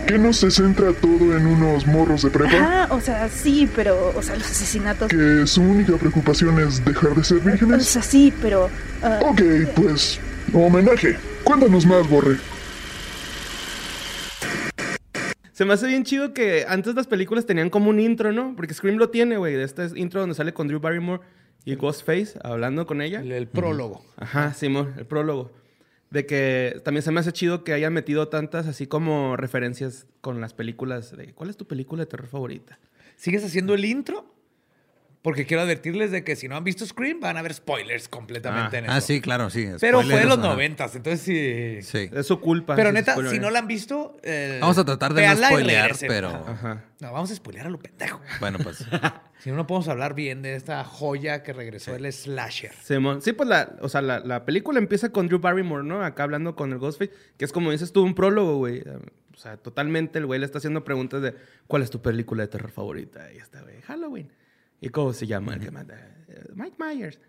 ¿Que 0.09 0.17
no 0.17 0.33
se 0.33 0.49
centra 0.49 0.91
todo 0.93 1.37
en 1.37 1.45
unos 1.45 1.85
morros 1.85 2.23
de 2.23 2.31
prepa? 2.31 2.57
Ah, 2.59 2.87
o 2.89 2.99
sea, 2.99 3.29
sí, 3.29 3.69
pero, 3.75 4.11
o 4.17 4.21
sea, 4.23 4.35
los 4.35 4.49
asesinatos. 4.49 5.07
¿Que 5.07 5.45
su 5.45 5.61
única 5.61 5.97
preocupación 5.97 6.59
es 6.59 6.83
dejar 6.83 7.13
de 7.13 7.23
ser 7.23 7.37
O 7.37 7.41
vírgenes? 7.41 7.85
sea, 7.85 8.01
sí, 8.01 8.33
pero. 8.41 8.71
ah, 9.03 9.19
Ok, 9.21 9.39
pues, 9.75 10.19
homenaje. 10.51 11.15
Cuéntanos 11.43 11.85
más, 11.85 12.09
Borre. 12.09 12.37
Se 15.51 15.63
me 15.63 15.73
hace 15.73 15.85
bien 15.85 16.03
chido 16.03 16.33
que 16.33 16.65
antes 16.67 16.95
las 16.95 17.05
películas 17.05 17.45
tenían 17.45 17.69
como 17.69 17.91
un 17.91 17.99
intro, 17.99 18.31
¿no? 18.31 18.55
Porque 18.55 18.73
Scream 18.73 18.97
lo 18.97 19.11
tiene, 19.11 19.37
güey. 19.37 19.53
De 19.53 19.63
este 19.63 19.89
intro 19.95 20.21
donde 20.21 20.33
sale 20.33 20.53
con 20.55 20.67
Drew 20.67 20.79
Barrymore 20.79 21.21
y 21.65 21.75
Ghostface 21.75 22.39
hablando 22.43 22.87
con 22.87 23.03
ella. 23.03 23.19
El, 23.21 23.31
el 23.31 23.47
prólogo. 23.47 24.03
Ajá, 24.17 24.55
Simón, 24.55 24.95
el 24.97 25.05
prólogo. 25.05 25.51
De 26.09 26.25
que 26.25 26.81
también 26.83 27.03
se 27.03 27.11
me 27.11 27.19
hace 27.19 27.31
chido 27.31 27.63
que 27.63 27.73
hayan 27.73 27.93
metido 27.93 28.29
tantas 28.29 28.65
así 28.65 28.87
como 28.87 29.37
referencias 29.37 30.07
con 30.21 30.41
las 30.41 30.53
películas 30.53 31.15
de 31.15 31.33
¿cuál 31.33 31.49
es 31.51 31.57
tu 31.57 31.67
película 31.67 32.01
de 32.03 32.07
terror 32.07 32.27
favorita? 32.27 32.79
¿Sigues 33.15 33.43
haciendo 33.45 33.73
el 33.75 33.85
intro? 33.85 34.33
Porque 35.21 35.45
quiero 35.45 35.61
advertirles 35.61 36.11
de 36.11 36.23
que 36.23 36.37
si 36.37 36.47
no 36.47 36.55
han 36.55 36.63
visto 36.63 36.85
Scream, 36.85 37.19
van 37.19 37.35
a 37.35 37.41
ver 37.41 37.53
spoilers 37.53 38.07
completamente 38.07 38.77
en 38.77 38.85
eso. 38.85 38.93
Ah, 38.93 39.01
sí, 39.01 39.19
claro, 39.19 39.49
sí. 39.49 39.67
Pero 39.81 40.01
fue 40.01 40.17
de 40.19 40.25
los 40.25 40.39
noventas, 40.39 40.95
entonces 40.95 41.21
sí. 41.21 41.81
Sí. 41.81 42.09
Es 42.13 42.25
su 42.25 42.39
culpa. 42.39 42.75
Pero 42.77 42.93
neta, 42.93 43.15
si 43.29 43.37
no 43.37 43.49
la 43.49 43.59
han 43.59 43.67
visto, 43.67 44.15
eh, 44.23 44.59
Vamos 44.61 44.77
a 44.77 44.85
tratar 44.85 45.13
de 45.13 45.27
no 45.27 45.35
spoilear, 45.35 45.91
pero- 46.07 46.29
Ajá. 46.29 46.85
No, 47.01 47.11
vamos 47.11 47.29
a 47.31 47.35
spoilear 47.35 47.67
a 47.67 47.69
lo 47.69 47.79
pendejo. 47.79 48.21
Bueno, 48.39 48.59
pues. 48.63 48.85
Si 49.39 49.49
no, 49.49 49.55
no 49.55 49.65
podemos 49.67 49.87
hablar 49.87 50.15
bien 50.15 50.41
de 50.41 50.55
esta 50.55 50.83
joya 50.83 51.43
que 51.43 51.53
regresó 51.53 51.95
el 51.95 52.11
slasher. 52.11 52.73
Simón. 52.83 53.21
Sí, 53.21 53.33
pues 53.33 53.47
la, 53.49 53.77
o 53.81 53.89
sea, 53.89 54.01
la, 54.01 54.19
la 54.19 54.45
película 54.45 54.79
empieza 54.79 55.11
con 55.11 55.27
Drew 55.27 55.39
Barrymore, 55.39 55.83
¿no? 55.83 56.03
Acá 56.03 56.23
hablando 56.23 56.55
con 56.55 56.71
el 56.73 56.77
Ghostface, 56.79 57.11
que 57.37 57.45
es 57.45 57.51
como 57.53 57.71
dices 57.71 57.91
tú, 57.93 58.03
un 58.03 58.15
prólogo, 58.15 58.57
güey. 58.57 58.81
O 59.33 59.37
sea, 59.37 59.55
totalmente 59.57 60.19
el 60.19 60.25
güey 60.25 60.39
le 60.39 60.45
está 60.45 60.57
haciendo 60.57 60.83
preguntas 60.83 61.21
de 61.21 61.33
¿cuál 61.67 61.81
es 61.83 61.89
tu 61.89 62.01
película 62.01 62.43
de 62.43 62.49
terror 62.49 62.69
favorita? 62.71 63.31
Y 63.33 63.37
está, 63.37 63.61
güey, 63.61 63.81
Halloween. 63.83 64.31
¿Y 64.81 64.89
cómo 64.89 65.13
se 65.13 65.25
llama 65.27 65.53
el 65.53 65.61
que 65.61 65.71
manda? 65.71 65.95
Eh, 66.27 66.43
Mike 66.55 66.75
Myers. 66.77 67.19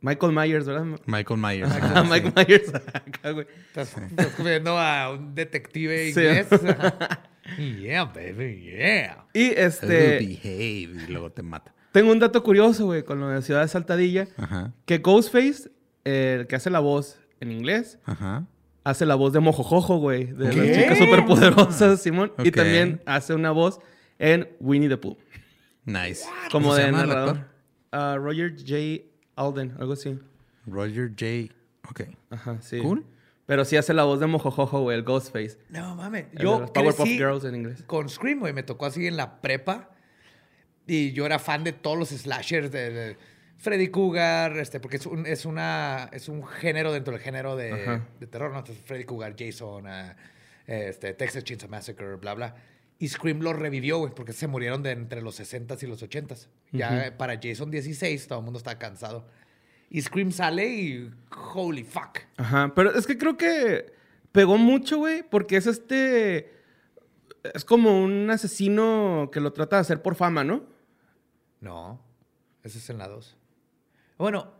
Michael 0.00 0.32
Myers, 0.32 0.66
¿verdad? 0.66 0.84
Michael 1.06 1.40
Myers. 1.40 1.70
Ah, 1.82 2.04
Mike 2.08 2.32
Myers. 2.36 2.72
Acá, 2.94 3.30
güey. 3.32 3.46
Estás, 3.66 3.96
estás 3.98 4.44
viendo 4.44 4.78
a 4.78 5.12
un 5.12 5.34
detective 5.34 6.12
Sí. 6.12 6.20
inglés. 6.20 6.46
yeah, 7.56 8.04
baby, 8.04 8.60
yeah. 8.62 9.26
Y 9.32 9.46
Este... 9.56 10.18
Behave 10.18 11.04
y 11.04 11.06
luego 11.08 11.30
te 11.30 11.42
mata. 11.42 11.74
tengo 11.92 12.12
un 12.12 12.18
dato 12.18 12.42
curioso, 12.42 12.86
güey, 12.86 13.02
con 13.04 13.20
lo 13.20 13.28
de 13.28 13.42
Ciudad 13.42 13.62
de 13.62 13.68
Saltadilla. 13.68 14.28
Ajá. 14.36 14.72
Que 14.84 14.98
Ghostface, 14.98 15.70
eh, 16.04 16.38
el 16.40 16.46
que 16.46 16.56
hace 16.56 16.70
la 16.70 16.80
voz 16.80 17.18
en 17.40 17.52
inglés, 17.52 17.98
Ajá. 18.04 18.46
hace 18.84 19.06
la 19.06 19.14
voz 19.14 19.32
de 19.32 19.40
Mojojojo, 19.40 19.98
güey, 19.98 20.26
de 20.26 20.50
¿Qué? 20.50 20.56
las 20.56 20.76
chicas 20.76 20.98
superpoderosas, 20.98 22.02
Simón. 22.02 22.32
Y 22.44 22.50
también 22.50 23.00
hace 23.06 23.34
una 23.34 23.50
voz 23.52 23.80
en 24.18 24.48
Winnie 24.60 24.88
the 24.88 24.96
Pooh, 24.96 25.16
Nice. 25.84 26.24
como 26.52 26.66
¿Cómo 26.68 26.74
se 26.76 26.82
de 26.84 26.92
narrador. 26.92 27.46
Ah, 27.92 28.16
Roger 28.20 28.54
J. 28.56 29.04
Alden, 29.36 29.74
algo 29.78 29.92
así. 29.94 30.18
Roger 30.66 31.10
J. 31.18 31.54
Ok. 31.88 32.02
Ajá, 32.30 32.60
sí. 32.60 32.78
Cool. 32.80 33.04
Pero 33.48 33.64
sí 33.64 33.78
hace 33.78 33.94
la 33.94 34.04
voz 34.04 34.20
de 34.20 34.26
Mojojojo, 34.26 34.82
güey, 34.82 34.98
el 34.98 35.04
Ghostface. 35.04 35.56
No 35.70 35.96
mames. 35.96 36.26
El 36.32 36.38
Yo 36.42 36.60
los 36.60 36.70
Powerpuff 36.70 36.96
crecí 37.04 37.16
Girls 37.16 37.44
en 37.44 37.54
inglés. 37.54 37.82
con 37.86 38.06
Scream, 38.10 38.40
güey. 38.40 38.52
Me 38.52 38.62
tocó 38.62 38.84
así 38.84 39.06
en 39.06 39.16
la 39.16 39.40
prepa. 39.40 39.88
Y 40.86 41.12
yo 41.12 41.24
era 41.24 41.38
fan 41.38 41.64
de 41.64 41.72
todos 41.72 41.96
los 41.96 42.10
slashers 42.10 42.70
de, 42.70 42.90
de 42.90 43.16
Freddy 43.56 43.88
Cougar, 43.88 44.58
este, 44.58 44.80
porque 44.80 44.98
es 44.98 45.06
un, 45.06 45.24
es 45.24 45.46
una, 45.46 46.10
es 46.12 46.28
un 46.28 46.46
género 46.46 46.92
dentro 46.92 47.14
del 47.14 47.22
género 47.22 47.56
de, 47.56 48.02
de 48.20 48.26
terror, 48.26 48.52
¿no? 48.52 48.58
Entonces, 48.58 48.84
Freddy 48.84 49.04
Cougar, 49.04 49.34
Jason, 49.38 49.86
ah, 49.86 50.14
este, 50.66 51.14
Texas 51.14 51.42
Chainsaw 51.42 51.70
Massacre, 51.70 52.16
bla, 52.16 52.34
bla. 52.34 52.54
Y 52.98 53.08
Scream 53.08 53.40
lo 53.40 53.54
revivió, 53.54 53.96
güey, 53.98 54.12
porque 54.14 54.34
se 54.34 54.46
murieron 54.46 54.82
de 54.82 54.90
entre 54.90 55.22
los 55.22 55.40
60s 55.40 55.82
y 55.82 55.86
los 55.86 56.02
80s. 56.02 56.48
Ya 56.72 57.06
eh, 57.06 57.12
para 57.12 57.40
Jason 57.42 57.70
16, 57.70 58.28
todo 58.28 58.40
el 58.40 58.44
mundo 58.44 58.58
estaba 58.58 58.78
cansado. 58.78 59.26
Y 59.90 60.02
Scream 60.02 60.32
sale 60.32 60.68
y 60.68 61.10
holy 61.54 61.84
fuck. 61.84 62.20
Ajá, 62.36 62.72
pero 62.74 62.94
es 62.94 63.06
que 63.06 63.16
creo 63.16 63.36
que 63.36 63.92
pegó 64.32 64.58
mucho, 64.58 64.98
güey, 64.98 65.22
porque 65.22 65.56
es 65.56 65.66
este... 65.66 66.52
Es 67.54 67.64
como 67.64 68.02
un 68.02 68.28
asesino 68.30 69.30
que 69.32 69.40
lo 69.40 69.52
trata 69.52 69.76
de 69.76 69.80
hacer 69.80 70.02
por 70.02 70.14
fama, 70.16 70.44
¿no? 70.44 70.64
No, 71.60 72.00
ese 72.62 72.78
es 72.78 72.90
en 72.90 72.98
la 72.98 73.08
2. 73.08 73.36
Bueno, 74.18 74.52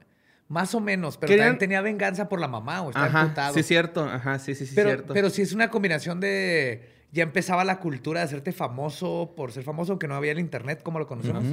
más 0.48 0.74
o 0.74 0.80
menos, 0.80 1.18
pero 1.18 1.36
también 1.36 1.58
tenía 1.58 1.82
venganza 1.82 2.28
por 2.28 2.40
la 2.40 2.48
mamá, 2.48 2.82
o 2.82 2.88
estaba 2.88 3.06
Ajá, 3.06 3.22
emputado. 3.22 3.54
sí, 3.54 3.62
cierto. 3.62 4.04
Ajá, 4.04 4.38
sí, 4.38 4.54
sí, 4.54 4.64
sí, 4.64 4.72
pero, 4.74 4.90
cierto. 4.90 5.12
pero 5.12 5.28
sí 5.28 5.42
es 5.42 5.52
una 5.52 5.70
combinación 5.70 6.20
de... 6.20 6.96
Ya 7.10 7.22
empezaba 7.22 7.64
la 7.64 7.80
cultura 7.80 8.20
de 8.20 8.26
hacerte 8.26 8.52
famoso 8.52 9.34
por 9.36 9.52
ser 9.52 9.64
famoso, 9.64 9.92
aunque 9.92 10.08
no 10.08 10.14
había 10.14 10.32
el 10.32 10.38
internet 10.38 10.82
como 10.82 10.98
lo 10.98 11.06
conocemos. 11.06 11.44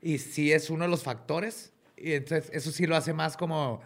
Y 0.00 0.18
sí 0.18 0.52
es 0.52 0.70
uno 0.70 0.84
de 0.84 0.90
los 0.90 1.02
factores. 1.02 1.71
Y 1.96 2.12
entonces 2.12 2.50
eso 2.52 2.70
sí 2.70 2.86
lo 2.86 2.96
hace 2.96 3.12
más 3.12 3.36
como... 3.36 3.80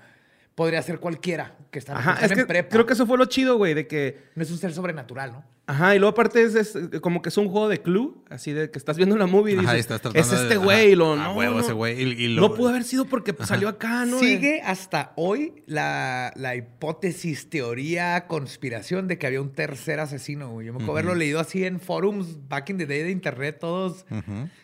Podría 0.56 0.80
ser 0.82 0.98
cualquiera 0.98 1.54
que 1.70 1.78
está, 1.78 1.96
Ajá, 1.96 2.12
que 2.16 2.24
está 2.24 2.26
es 2.26 2.32
en 2.32 2.38
que 2.38 2.46
prepa. 2.46 2.68
creo 2.70 2.86
que 2.86 2.94
eso 2.94 3.06
fue 3.06 3.18
lo 3.18 3.26
chido, 3.26 3.56
güey, 3.58 3.74
de 3.74 3.86
que... 3.86 4.18
No 4.34 4.42
es 4.42 4.50
un 4.50 4.56
ser 4.58 4.72
sobrenatural, 4.72 5.30
¿no? 5.32 5.44
Ajá, 5.68 5.94
y 5.94 5.98
luego 5.98 6.12
aparte 6.12 6.42
es, 6.42 6.54
es 6.54 6.78
como 7.02 7.20
que 7.20 7.28
es 7.28 7.36
un 7.36 7.48
juego 7.50 7.68
de 7.68 7.82
clue, 7.82 8.14
así 8.30 8.52
de 8.52 8.70
que 8.70 8.78
estás 8.78 8.96
viendo 8.96 9.14
una 9.14 9.26
movie 9.26 9.54
y 9.54 9.58
Ajá, 9.58 9.74
y 9.74 9.76
dices, 9.76 9.80
estás 9.80 10.00
tratando 10.00 10.20
es 10.34 10.40
este 10.40 10.54
ajá, 10.54 10.64
güey, 10.64 10.92
y 10.92 10.94
lo 10.94 11.12
a 11.12 11.16
no, 11.16 11.34
huevo 11.34 11.54
no, 11.56 11.60
ese 11.60 11.72
güey, 11.72 12.00
y- 12.00 12.24
y 12.24 12.28
lo- 12.28 12.40
no 12.42 12.54
pudo 12.54 12.68
haber 12.70 12.84
sido 12.84 13.04
porque 13.04 13.34
pues, 13.34 13.48
salió 13.48 13.68
acá, 13.68 14.06
¿no? 14.06 14.18
Sigue 14.18 14.62
hasta 14.62 15.12
hoy 15.16 15.62
la, 15.66 16.32
la 16.36 16.54
hipótesis, 16.56 17.50
teoría, 17.50 18.26
conspiración 18.28 19.08
de 19.08 19.18
que 19.18 19.26
había 19.26 19.42
un 19.42 19.52
tercer 19.52 19.98
asesino. 20.00 20.50
güey. 20.52 20.68
Yo 20.68 20.72
me 20.72 20.76
acuerdo 20.76 20.92
haberlo 20.92 21.14
leído 21.16 21.40
así 21.40 21.64
en 21.64 21.80
forums 21.80 22.48
back 22.48 22.70
in 22.70 22.78
the 22.78 22.86
day 22.86 23.02
de 23.02 23.10
internet, 23.10 23.58
todos 23.60 24.06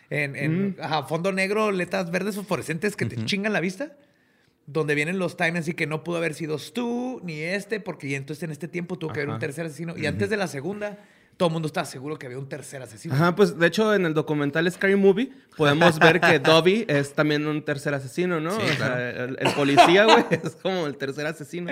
en, 0.09 0.35
en 0.37 0.77
ajá, 0.81 1.03
fondo 1.03 1.31
negro, 1.33 1.71
letras 1.71 2.09
verdes 2.09 2.35
fosforescentes 2.35 2.95
que 2.95 3.05
te 3.05 3.23
chingan 3.25 3.53
la 3.53 3.59
vista. 3.59 3.91
Donde 4.65 4.95
vienen 4.95 5.19
los 5.19 5.35
times 5.35 5.67
y 5.67 5.73
que 5.73 5.87
no 5.87 6.03
pudo 6.03 6.17
haber 6.17 6.33
sido 6.33 6.57
tú 6.57 7.19
ni 7.23 7.39
este, 7.41 7.79
porque 7.81 8.15
entonces 8.15 8.43
en 8.43 8.51
este 8.51 8.67
tiempo 8.69 8.97
tuvo 8.97 9.11
que 9.11 9.19
haber 9.19 9.27
un 9.29 9.33
Ajá. 9.35 9.39
tercer 9.41 9.65
asesino. 9.65 9.97
Y 9.97 10.05
antes 10.05 10.29
de 10.29 10.37
la 10.37 10.47
segunda, 10.47 10.97
todo 11.35 11.47
el 11.49 11.53
mundo 11.53 11.67
estaba 11.67 11.85
seguro 11.85 12.17
que 12.17 12.27
había 12.27 12.37
un 12.39 12.47
tercer 12.47 12.81
asesino. 12.81 13.13
Ajá, 13.13 13.35
pues 13.35 13.57
de 13.59 13.67
hecho 13.67 13.93
en 13.93 14.05
el 14.05 14.13
documental 14.13 14.71
Scary 14.71 14.95
Movie 14.95 15.31
podemos 15.57 15.99
ver 15.99 16.21
que 16.21 16.39
Dobby 16.39 16.85
es 16.87 17.13
también 17.13 17.45
un 17.45 17.65
tercer 17.65 17.93
asesino, 17.93 18.39
¿no? 18.39 18.51
Sí, 18.51 18.61
o 18.63 18.67
sea, 18.67 18.75
claro. 18.77 19.23
el, 19.25 19.37
el 19.39 19.53
policía, 19.53 20.05
güey, 20.05 20.25
es 20.43 20.55
como 20.55 20.87
el 20.87 20.95
tercer 20.95 21.25
asesino. 21.25 21.69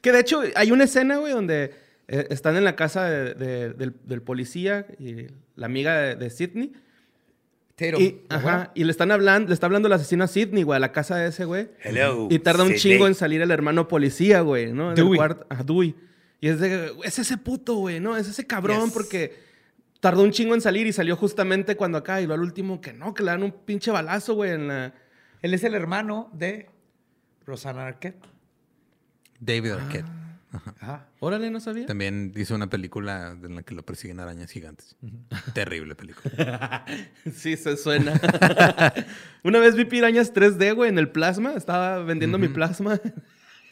Que 0.00 0.12
de 0.12 0.20
hecho 0.20 0.42
hay 0.54 0.70
una 0.70 0.84
escena, 0.84 1.16
güey, 1.16 1.32
donde 1.32 1.74
eh, 2.06 2.26
están 2.30 2.54
en 2.56 2.62
la 2.62 2.76
casa 2.76 3.10
de- 3.10 3.34
de- 3.34 3.70
del, 3.74 3.94
del 4.04 4.22
policía 4.22 4.86
y 5.00 5.26
la 5.56 5.66
amiga 5.66 5.98
de, 5.98 6.14
de 6.14 6.30
Sidney. 6.30 6.72
Y, 8.00 8.22
¿la 8.28 8.36
ajá, 8.36 8.72
y 8.74 8.84
le 8.84 8.90
están 8.90 9.10
hablando, 9.12 9.48
le 9.48 9.54
está 9.54 9.66
hablando 9.66 9.86
el 9.86 9.92
asesino 9.92 10.24
a 10.24 10.26
Sidney, 10.26 10.64
güey, 10.64 10.76
a 10.76 10.80
la 10.80 10.90
casa 10.92 11.16
de 11.16 11.28
ese, 11.28 11.44
güey. 11.44 11.68
Hello, 11.82 12.26
Y 12.30 12.40
tarda 12.40 12.62
un 12.64 12.70
Sidney. 12.70 12.80
chingo 12.80 13.06
en 13.06 13.14
salir 13.14 13.40
el 13.40 13.50
hermano 13.52 13.86
policía, 13.86 14.40
güey, 14.40 14.72
¿no? 14.72 14.92
En 14.92 14.98
el 14.98 15.16
cuarto. 15.16 15.46
Dewey. 15.64 15.94
Y 16.40 16.48
es 16.48 16.58
de, 16.60 16.92
es 17.04 17.18
ese 17.18 17.36
puto, 17.38 17.74
güey, 17.76 18.00
¿no? 18.00 18.16
Es 18.16 18.28
ese 18.28 18.46
cabrón 18.46 18.86
Yes. 18.86 18.92
porque 18.92 19.36
tardó 20.00 20.22
un 20.22 20.30
chingo 20.32 20.54
en 20.54 20.60
salir 20.60 20.86
y 20.86 20.92
salió 20.92 21.16
justamente 21.16 21.76
cuando 21.76 21.98
acá. 21.98 22.20
Y 22.20 22.26
lo 22.26 22.34
al 22.34 22.40
último 22.40 22.80
que 22.80 22.92
no, 22.92 23.14
que 23.14 23.22
le 23.22 23.30
dan 23.30 23.42
un 23.44 23.52
pinche 23.52 23.90
balazo, 23.90 24.34
güey, 24.34 24.52
en 24.52 24.68
la... 24.68 24.94
Él 25.42 25.54
es 25.54 25.62
el 25.62 25.74
hermano 25.74 26.30
de 26.32 26.68
Rosanna 27.46 27.86
Arquette. 27.86 28.24
David 29.40 29.70
Arquette. 29.72 30.06
Ajá. 30.50 31.08
Órale, 31.20 31.50
no 31.50 31.60
sabía. 31.60 31.86
También 31.86 32.32
hizo 32.36 32.54
una 32.54 32.70
película 32.70 33.36
en 33.42 33.56
la 33.56 33.62
que 33.62 33.74
lo 33.74 33.84
persiguen 33.84 34.20
arañas 34.20 34.50
gigantes. 34.50 34.96
Terrible 35.52 35.94
película. 35.94 36.84
Sí, 37.34 37.56
se 37.56 37.76
suena. 37.76 38.18
Una 39.44 39.58
vez 39.58 39.76
vi 39.76 39.84
pirañas 39.84 40.32
3D, 40.32 40.74
güey, 40.74 40.88
en 40.88 40.98
el 40.98 41.10
plasma. 41.10 41.52
Estaba 41.54 41.98
vendiendo 42.02 42.38
mi 42.38 42.48
plasma. 42.48 42.98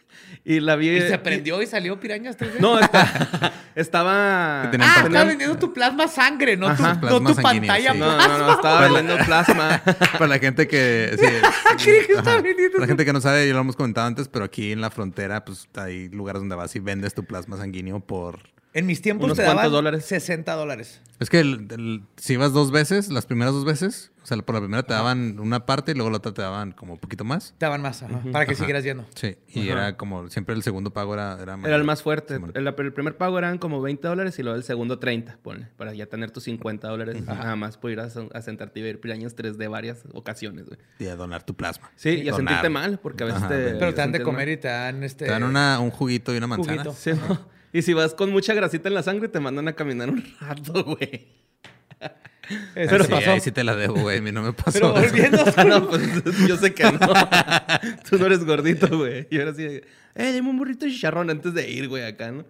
y 0.45 0.61
la 0.61 0.77
vi... 0.77 0.91
¿Y 0.91 1.01
se 1.01 1.19
prendió 1.19 1.61
y 1.63 1.67
salió 1.67 1.99
pirañas 2.01 2.37
3D? 2.39 2.59
No, 2.61 2.79
está- 2.79 3.53
estaba... 3.75 4.69
Tenían 4.71 4.91
Ah, 4.91 5.03
estaba 5.05 5.25
vendiendo 5.25 5.59
tu 5.59 5.73
plasma 5.73 6.09
sangre, 6.09 6.57
no 6.57 6.75
tu, 6.75 6.83
no 6.83 7.35
tu 7.35 7.43
pantalla 7.43 7.93
sí. 7.93 7.99
Plasma. 7.99 8.29
no, 8.29 8.39
no, 8.39 8.53
estaba 8.53 8.81
vendiendo 8.83 9.17
plasma. 9.25 9.83
Para 10.13 10.27
la 10.27 10.39
gente 10.39 10.67
que... 10.69 11.17
sí, 11.19 11.85
Creí 11.85 12.07
que 12.07 12.13
estaba 12.13 12.33
ajá. 12.37 12.43
vendiendo 12.43 12.73
Para 12.73 12.83
la 12.83 12.89
gente 12.89 13.05
que 13.05 13.13
no 13.13 13.21
sabe, 13.21 13.47
ya 13.47 13.55
lo 13.55 13.61
hemos 13.61 13.77
comentado 13.77 14.07
antes, 14.07 14.29
pero 14.29 14.45
aquí 14.45 14.73
en 14.73 14.81
la 14.81 14.91
frontera, 14.91 15.45
pues 15.45 15.69
hay 15.77 16.09
lugares 16.09 16.41
donde 16.41 16.57
vas 16.57 16.75
y 16.77 16.81
vendes 16.81 17.15
tu 17.15 17.25
plasma 17.25 17.57
sanguíneo 17.57 18.01
por 18.01 18.56
En 18.77 18.85
mis 18.85 19.01
tiempos 19.01 19.25
¿Unos 19.25 19.39
te 19.39 19.45
cuántos 19.45 19.63
daban 19.65 19.73
dólares? 19.73 20.05
60 20.05 20.53
dólares. 20.55 21.01
Es 21.19 21.31
que 21.31 21.41
el- 21.41 21.67
el- 21.71 22.03
si 22.17 22.35
ibas 22.35 22.53
dos 22.53 22.71
veces, 22.71 23.09
las 23.11 23.25
primeras 23.25 23.55
dos 23.55 23.65
veces, 23.65 24.13
o 24.23 24.27
sea, 24.27 24.37
por 24.37 24.55
la 24.55 24.61
primera 24.61 24.83
te 24.83 24.93
daban 24.93 25.41
una 25.41 25.65
parte 25.65 25.93
y 25.93 25.95
luego 25.95 26.11
la 26.11 26.19
otra 26.19 26.33
te 26.35 26.43
daban 26.43 26.73
como 26.73 26.93
un 26.93 26.99
poquito 26.99 27.25
más. 27.25 27.55
Te 27.57 27.65
daban 27.65 27.81
más, 27.81 28.03
ajá, 28.03 28.21
para 28.33 28.45
que 28.45 28.55
siguieras 28.55 28.85
yendo. 28.85 29.07
Sí, 29.15 29.37
y 29.49 29.71
era 29.71 29.97
como 29.97 30.29
siempre 30.29 30.55
el 30.55 30.63
segundo 30.63 30.93
pago 30.93 31.15
era 31.15 31.39
era, 31.41 31.59
Era 31.65 31.75
el 31.77 31.85
más 31.85 32.03
fuerte. 32.03 32.39
El, 32.53 32.67
el 32.67 32.93
primer 32.93 33.17
pago 33.17 33.39
eran 33.39 33.57
como 33.57 33.81
20 33.81 34.07
dólares 34.09 34.39
y 34.39 34.43
luego 34.43 34.59
el 34.59 34.63
segundo 34.65 34.99
30, 34.99 35.39
ponle. 35.43 35.69
Para 35.79 35.95
ya 35.95 36.05
tener 36.05 36.31
tus 36.31 36.43
50 36.45 36.87
dólares. 36.87 37.23
Nada 37.25 37.57
más 37.57 37.79
por 37.79 37.91
ir 37.91 38.01
a, 38.01 38.09
a 38.35 38.43
sentarte 38.43 38.81
y 38.81 38.83
ver 38.83 39.01
pirañas 39.01 39.35
3D 39.35 39.71
varias 39.71 40.03
ocasiones, 40.13 40.67
güey. 40.67 40.79
Y 40.99 41.07
a 41.07 41.17
donar 41.17 41.45
tu 41.47 41.55
plasma. 41.55 41.91
Sí, 41.97 42.11
y 42.11 42.29
a 42.29 42.33
Donar. 42.33 42.37
sentirte 42.51 42.69
mal, 42.69 42.99
porque 43.03 43.23
a 43.23 43.27
veces 43.27 43.41
Ajá, 43.43 43.49
te... 43.49 43.71
pero 43.77 43.95
te 43.95 44.03
dan 44.03 44.13
de 44.13 44.21
comer 44.23 44.49
mal. 44.49 44.53
y 44.53 44.57
te 44.59 44.69
dan 44.69 45.03
este. 45.03 45.25
Te 45.25 45.31
dan 45.31 45.45
una, 45.45 45.81
un 45.81 45.91
juguito 45.91 46.35
y 46.35 46.37
una 46.37 46.47
manzana. 46.47 46.83
Juguito. 46.85 46.95
Sí, 47.01 47.13
¿no? 47.27 47.56
Y 47.77 47.83
si 47.83 47.93
vas 47.93 48.15
con 48.15 48.31
mucha 48.31 48.55
grasita 48.55 48.89
en 48.89 48.95
la 48.95 49.03
sangre, 49.03 49.29
te 49.29 49.39
mandan 49.41 49.69
a 49.69 49.75
caminar 49.75 50.09
un 50.11 50.25
rato, 50.41 50.83
güey. 50.85 51.27
Eso 52.77 52.91
Pero 52.91 53.09
pasó. 53.09 53.33
ahí 53.33 53.41
sí 53.41 53.51
te 53.51 53.65
la 53.65 53.75
debo, 53.75 53.95
güey. 54.03 54.19
A 54.19 54.23
mí 54.23 54.31
no 54.31 54.41
me 54.43 54.53
pasó. 54.53 54.73
Pero 54.73 54.93
volviendo 54.93 55.45
Ah, 55.57 55.65
no, 55.65 55.89
pues 55.89 56.03
yo 56.47 56.57
sé 56.57 56.73
que 56.73 56.85
no. 56.85 56.99
Tú 58.09 58.19
no 58.19 58.27
eres 58.27 58.45
gordito, 58.45 58.87
güey. 58.97 59.27
Y 59.31 59.39
ahora 59.41 59.53
sí, 59.55 59.65
eh, 59.65 59.83
dame 60.15 60.41
un 60.49 60.57
burrito 60.57 60.85
de 60.87 60.93
chicharrón 60.93 61.29
antes 61.29 61.53
de 61.55 61.69
ir, 61.69 61.89
güey, 61.89 62.05
acá, 62.05 62.31
¿no? 62.31 62.45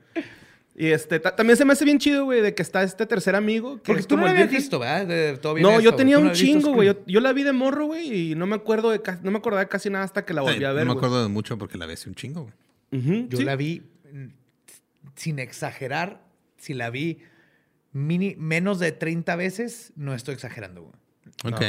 Y 0.78 0.88
este, 0.88 1.18
ta- 1.18 1.34
también 1.34 1.56
se 1.56 1.64
me 1.64 1.72
hace 1.72 1.86
bien 1.86 1.98
chido, 1.98 2.24
güey, 2.26 2.42
de 2.42 2.54
que 2.54 2.60
está 2.62 2.82
este 2.82 3.06
tercer 3.06 3.34
amigo. 3.34 3.76
Que 3.78 3.82
Porque 3.86 4.00
es 4.02 4.06
tú 4.06 4.16
no 4.16 4.22
como 4.22 4.26
lo 4.32 4.36
el 4.36 4.42
habías 4.42 4.54
visto, 4.54 4.78
¿verdad? 4.78 5.06
De- 5.06 5.38
todo 5.38 5.54
bien 5.54 5.62
No, 5.62 5.70
esto, 5.70 5.82
yo 5.82 5.94
tenía 5.94 6.18
no 6.18 6.26
un 6.26 6.32
chingo, 6.32 6.72
güey. 6.74 6.88
Yo, 6.88 6.96
yo 7.06 7.20
la 7.20 7.32
vi 7.32 7.42
de 7.42 7.52
morro, 7.52 7.86
güey, 7.86 8.32
y 8.32 8.34
no 8.34 8.46
me 8.46 8.54
acuerdo 8.56 8.90
de 8.90 9.00
no 9.22 9.30
me 9.30 9.38
acordaba 9.38 9.62
de 9.64 9.68
casi 9.68 9.88
nada 9.88 10.04
hasta 10.04 10.24
que 10.26 10.34
la 10.34 10.42
volví 10.42 10.62
a 10.64 10.72
ver. 10.72 10.86
no 10.86 10.92
me 10.92 10.98
acuerdo 10.98 11.22
de 11.22 11.28
mucho 11.30 11.56
porque 11.56 11.78
la 11.78 11.86
vi 11.86 11.94
hace 11.94 12.10
un 12.10 12.14
chingo, 12.14 12.42
güey. 12.42 13.26
Yo 13.28 13.38
sí. 13.38 13.44
la 13.44 13.56
vi, 13.56 13.82
sin 15.16 15.38
exagerar, 15.38 16.22
si 16.56 16.74
la 16.74 16.90
vi 16.90 17.22
mini, 17.92 18.36
menos 18.38 18.78
de 18.78 18.92
30 18.92 19.34
veces, 19.36 19.92
no 19.96 20.14
estoy 20.14 20.34
exagerando, 20.34 20.82
güey. 20.82 20.94
Ok. 21.52 21.62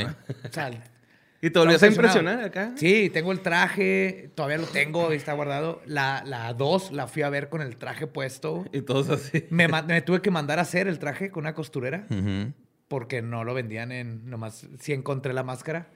O 0.45 0.53
sea, 0.53 0.71
Y 1.39 1.51
te 1.51 1.59
volvías 1.59 1.83
a 1.83 1.87
impresionar 1.87 2.39
impresionado. 2.39 2.69
acá. 2.71 2.77
Sí, 2.77 3.11
tengo 3.11 3.31
el 3.31 3.41
traje, 3.41 4.31
todavía 4.33 4.57
lo 4.57 4.65
tengo, 4.65 5.09
ahí 5.09 5.17
está 5.17 5.33
guardado. 5.33 5.81
La, 5.85 6.23
la 6.25 6.51
2 6.53 6.93
la 6.93 7.05
fui 7.07 7.21
a 7.21 7.29
ver 7.29 7.49
con 7.49 7.61
el 7.61 7.77
traje 7.77 8.07
puesto. 8.07 8.65
Y 8.73 8.81
todos 8.81 9.09
así. 9.09 9.45
Me, 9.51 9.67
me 9.67 10.01
tuve 10.01 10.21
que 10.21 10.31
mandar 10.31 10.57
a 10.57 10.63
hacer 10.63 10.87
el 10.87 10.97
traje 10.97 11.29
con 11.29 11.43
una 11.43 11.53
costurera 11.53 12.07
porque 12.87 13.21
no 13.21 13.43
lo 13.43 13.53
vendían 13.53 13.91
en 13.91 14.27
nomás. 14.29 14.67
Sí 14.79 14.93
encontré 14.93 15.31
la 15.33 15.43
máscara. 15.43 15.89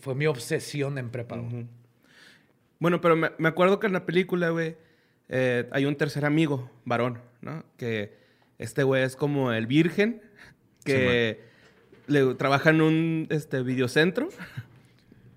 Fue 0.00 0.14
mi 0.14 0.26
obsesión 0.26 0.96
en 0.96 1.10
prepa. 1.10 1.36
güey. 1.36 1.66
Bueno, 2.78 3.02
pero 3.02 3.16
me, 3.16 3.32
me 3.36 3.48
acuerdo 3.48 3.78
que 3.80 3.86
en 3.88 3.92
la 3.92 4.06
película, 4.06 4.48
güey, 4.48 4.76
eh, 5.28 5.68
hay 5.72 5.84
un 5.84 5.96
tercer 5.96 6.24
amigo, 6.24 6.70
varón, 6.84 7.20
¿no? 7.40 7.64
Que 7.76 8.16
este 8.58 8.82
güey 8.82 9.02
es 9.02 9.16
como 9.16 9.52
el 9.52 9.66
virgen, 9.66 10.22
que 10.84 11.40
le, 12.06 12.34
trabaja 12.34 12.70
en 12.70 12.80
un 12.80 13.26
este, 13.30 13.62
videocentro. 13.62 14.28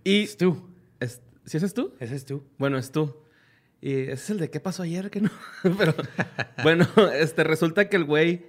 Y... 0.03 0.23
Es 0.23 0.37
tú. 0.37 0.69
Es, 0.99 1.21
¿Sí 1.45 1.57
ese 1.57 1.65
es 1.65 1.73
tú? 1.73 1.93
Ese 1.99 2.15
es 2.15 2.25
tú. 2.25 2.43
Bueno, 2.57 2.77
es 2.77 2.91
tú. 2.91 3.15
Y 3.81 3.93
ese 3.93 4.13
es 4.13 4.29
el 4.29 4.37
de 4.37 4.49
qué 4.49 4.59
pasó 4.59 4.83
ayer, 4.83 5.09
que 5.09 5.21
no. 5.21 5.31
Pero 5.77 5.93
bueno, 6.63 6.87
este 7.13 7.43
resulta 7.43 7.89
que 7.89 7.97
el 7.97 8.05
güey 8.05 8.45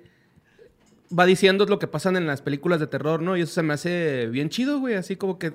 va 1.16 1.26
diciendo 1.26 1.66
lo 1.66 1.78
que 1.78 1.87
pasan 1.87 2.16
en 2.16 2.26
las 2.26 2.42
películas 2.42 2.81
de 2.81 2.87
terror, 2.87 3.20
¿no? 3.20 3.37
Y 3.37 3.42
eso 3.42 3.52
se 3.52 3.62
me 3.62 3.74
hace 3.74 4.28
bien 4.28 4.48
chido, 4.48 4.78
güey. 4.78 4.94
Así 4.94 5.16
como 5.16 5.38
que 5.38 5.55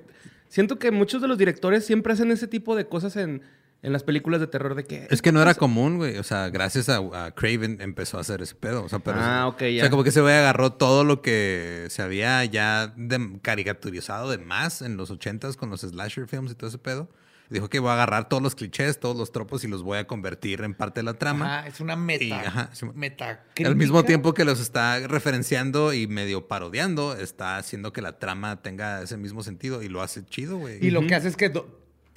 siento 0.49 0.79
que 0.79 0.91
muchos 0.91 1.21
de 1.21 1.27
los 1.27 1.37
directores 1.37 1.85
siempre 1.85 2.13
hacen 2.13 2.31
ese 2.31 2.47
tipo 2.47 2.75
de 2.75 2.87
cosas 2.87 3.15
en, 3.15 3.41
en 3.87 3.93
las 3.93 4.03
películas 4.03 4.39
de 4.41 4.47
terror 4.47 4.75
de 4.75 4.83
que 4.83 5.07
Es 5.09 5.21
que 5.21 5.31
no 5.31 5.41
era 5.41 5.55
común, 5.55 5.97
güey. 5.97 6.17
O 6.17 6.23
sea, 6.23 6.49
gracias 6.49 6.89
a, 6.89 6.97
a 6.97 7.31
Craven 7.31 7.79
empezó 7.81 8.17
a 8.17 8.21
hacer 8.21 8.41
ese 8.41 8.53
pedo. 8.53 8.83
O 8.83 8.89
sea, 8.89 8.99
pero 8.99 9.17
Ah, 9.19 9.47
ok, 9.47 9.61
O 9.63 9.67
ya. 9.69 9.81
sea, 9.81 9.89
como 9.89 10.03
que 10.03 10.09
ese 10.09 10.21
güey 10.21 10.35
agarró 10.35 10.73
todo 10.73 11.03
lo 11.03 11.21
que 11.21 11.87
se 11.89 12.01
había 12.01 12.43
ya 12.45 12.93
de- 12.95 13.39
caricaturizado 13.41 14.29
de 14.29 14.37
más 14.37 14.81
en 14.81 14.97
los 14.97 15.09
ochentas 15.09 15.57
con 15.57 15.69
los 15.69 15.81
slasher 15.81 16.27
films 16.27 16.51
y 16.51 16.55
todo 16.55 16.67
ese 16.69 16.77
pedo. 16.77 17.09
Dijo 17.49 17.69
que 17.69 17.79
voy 17.79 17.91
a 17.91 17.93
agarrar 17.93 18.27
todos 18.27 18.43
los 18.43 18.55
clichés, 18.55 18.99
todos 18.99 19.15
los 19.15 19.31
tropos 19.31 19.63
y 19.63 19.69
los 19.69 19.81
voy 19.81 19.99
a 19.99 20.05
convertir 20.05 20.59
en 20.63 20.73
parte 20.73 20.99
de 20.99 21.05
la 21.05 21.13
trama. 21.13 21.59
Ajá, 21.59 21.67
es 21.69 21.79
una 21.79 21.95
meta. 21.95 22.23
Y, 22.25 22.31
ajá, 22.33 22.69
sí, 22.73 22.85
meta 22.93 23.45
Al 23.63 23.77
mismo 23.77 24.03
tiempo 24.03 24.33
que 24.33 24.43
los 24.43 24.59
está 24.59 24.99
referenciando 25.07 25.93
y 25.93 26.07
medio 26.07 26.49
parodiando, 26.49 27.15
está 27.15 27.55
haciendo 27.55 27.93
que 27.93 28.01
la 28.01 28.19
trama 28.19 28.61
tenga 28.61 29.01
ese 29.01 29.15
mismo 29.15 29.43
sentido 29.43 29.81
y 29.81 29.87
lo 29.87 30.01
hace 30.01 30.25
chido, 30.25 30.57
güey. 30.57 30.85
Y 30.85 30.91
lo 30.91 31.07
que 31.07 31.15
hace 31.15 31.29
es 31.29 31.37
que 31.37 31.49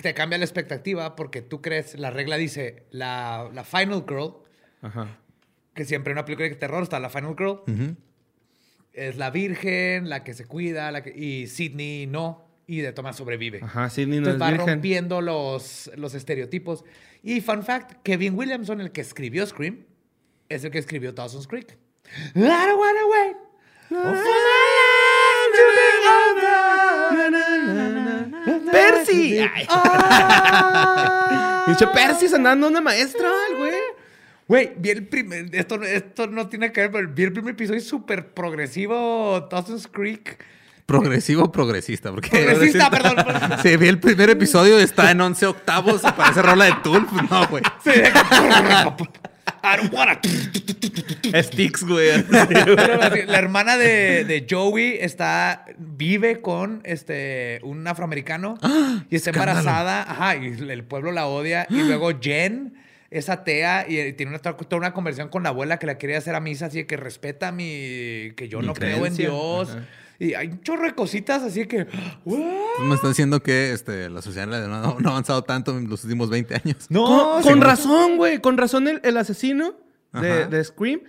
te 0.03 0.15
cambia 0.15 0.39
la 0.39 0.45
expectativa 0.45 1.17
porque 1.17 1.43
tú 1.43 1.61
crees, 1.63 1.99
la 1.99 2.11
regla 2.11 2.37
dice, 2.37 2.85
la, 2.91 3.51
la 3.53 3.65
Final 3.65 4.05
Girl, 4.09 4.35
Ajá. 4.83 5.19
que 5.75 5.85
siempre 5.85 6.13
en 6.13 6.19
una 6.19 6.25
película 6.25 6.49
de 6.49 6.55
terror 6.57 6.83
está 6.83 6.99
la 7.01 7.11
Final 7.11 7.35
Girl, 7.37 7.63
Ujú. 7.67 7.97
es 8.93 9.17
la 9.17 9.31
virgen, 9.31 10.09
la 10.09 10.25
que 10.25 10.35
se 10.35 10.45
cuida, 10.47 10.91
la 10.93 11.03
que, 11.03 11.11
y 11.11 11.47
Sidney 11.47 12.07
no, 12.07 12.47
y 12.67 12.81
de 12.81 12.93
Thomas 12.93 13.17
sobrevive. 13.17 13.61
Ajá, 13.63 13.91
Sidney 13.91 14.21
no 14.21 14.29
es 14.29 14.35
Entonces 14.35 14.43
va 14.43 14.51
virgen. 14.51 14.67
rompiendo 14.75 15.21
los, 15.21 15.91
los 15.97 16.15
estereotipos. 16.15 16.85
Y 17.23 17.41
fun 17.41 17.63
fact, 17.65 17.99
Kevin 18.03 18.35
Williamson, 18.37 18.81
el 18.81 18.93
que 18.93 19.01
escribió 19.01 19.47
Scream, 19.47 19.85
es 20.49 20.65
el 20.65 20.71
que 20.71 20.79
escribió 20.79 21.13
Dawson's 21.13 21.47
Creek. 21.47 21.77
I 22.35 22.41
don't 22.41 22.79
wanna 22.79 23.07
wait 23.11 23.37
for 23.89 24.15
¡Percy! 28.73 29.39
Ay. 29.39 29.67
Dice 31.73 31.87
Percy 31.89 32.29
se 32.29 32.37
andando 32.37 32.69
una 32.69 32.81
maestra, 32.81 33.29
güey. 33.57 33.73
Güey, 34.49 34.73
vi 34.77 34.91
el 34.91 35.07
primer. 35.07 35.47
Esto, 35.55 35.79
no- 35.79 35.85
esto 35.85 36.27
no 36.27 36.49
tiene 36.49 36.73
que 36.73 36.81
ver, 36.83 36.91
pero 36.91 37.09
vi 37.09 37.23
el 37.23 37.33
primer 37.33 37.53
episodio 37.55 37.81
súper 37.81 38.29
progresivo. 38.33 39.47
Dawson's 39.51 39.87
Creek. 39.87 40.43
Progresivo 40.87 41.45
o 41.45 41.53
progresista, 41.53 42.11
porque... 42.11 42.31
Progresista, 42.31 42.91
perdón. 42.91 43.15
perdón. 43.25 43.59
Sí, 43.63 43.77
vi 43.77 43.87
el 43.87 44.01
primer 44.01 44.29
episodio 44.31 44.81
y 44.81 44.83
está 44.83 45.13
en 45.13 45.21
11 45.21 45.47
octavos 45.47 46.03
y 46.03 46.11
parece 46.11 46.43
rola 46.43 46.65
de 46.65 46.73
Tool. 46.83 47.07
Pues 47.07 47.23
No, 47.31 47.47
güey. 47.47 47.63
Sí, 47.85 47.93
I 49.63 49.77
don't 49.77 49.93
wanna- 49.93 50.21
Sticks, 51.43 51.85
güey. 51.85 52.25
La 53.27 53.39
hermana 53.39 53.77
de, 53.77 54.25
de 54.25 54.47
Joey 54.49 54.99
está, 55.01 55.65
vive 55.79 56.41
con 56.41 56.81
este, 56.85 57.61
un 57.63 57.87
afroamericano 57.87 58.59
y 59.11 59.17
está 59.17 59.31
embarazada. 59.31 60.03
Ajá, 60.11 60.37
y 60.37 60.47
el 60.71 60.85
pueblo 60.85 61.13
la 61.13 61.27
odia. 61.27 61.67
Y 61.71 61.83
luego 61.83 62.11
Jen 62.21 62.75
es 63.11 63.29
atea 63.29 63.87
y 63.89 63.99
eh, 63.99 64.13
tiene 64.13 64.31
una, 64.31 64.39
toda 64.41 64.77
una 64.77 64.93
conversación 64.93 65.29
con 65.29 65.43
la 65.43 65.49
abuela 65.51 65.79
que 65.79 65.87
la 65.87 65.97
quiere 65.97 66.17
hacer 66.17 66.35
a 66.35 66.41
misa, 66.41 66.67
así 66.67 66.85
que 66.85 66.97
respeta 66.97 67.53
mi. 67.53 68.33
que 68.37 68.49
yo 68.49 68.61
Mi 68.61 68.67
no 68.67 68.75
creo 68.75 69.07
en. 69.07 69.17
Dios. 69.17 69.71
Ajá. 69.71 69.85
Y 70.21 70.35
hay 70.35 70.49
un 70.49 70.61
chorro 70.61 70.83
de 70.83 70.95
cositas 70.95 71.43
así 71.43 71.67
que. 71.67 71.87
¿what? 72.27 72.39
Pues 72.77 72.89
me 72.89 72.95
están 72.95 73.11
diciendo 73.11 73.43
que 73.43 73.73
este, 73.73 74.11
la 74.11 74.21
sociedad 74.21 74.47
no, 74.47 75.01
no 75.01 75.09
ha 75.09 75.13
avanzado 75.13 75.43
tanto 75.43 75.77
en 75.79 75.89
los 75.89 76.05
últimos 76.05 76.29
20 76.29 76.61
años. 76.63 76.87
No, 76.91 77.41
con, 77.43 77.63
razón, 77.63 78.19
güey. 78.19 78.39
Con 78.39 78.59
razón 78.59 78.87
el, 78.87 79.01
el 79.03 79.17
asesino 79.17 79.77
de, 80.13 80.63
Scream 80.63 81.01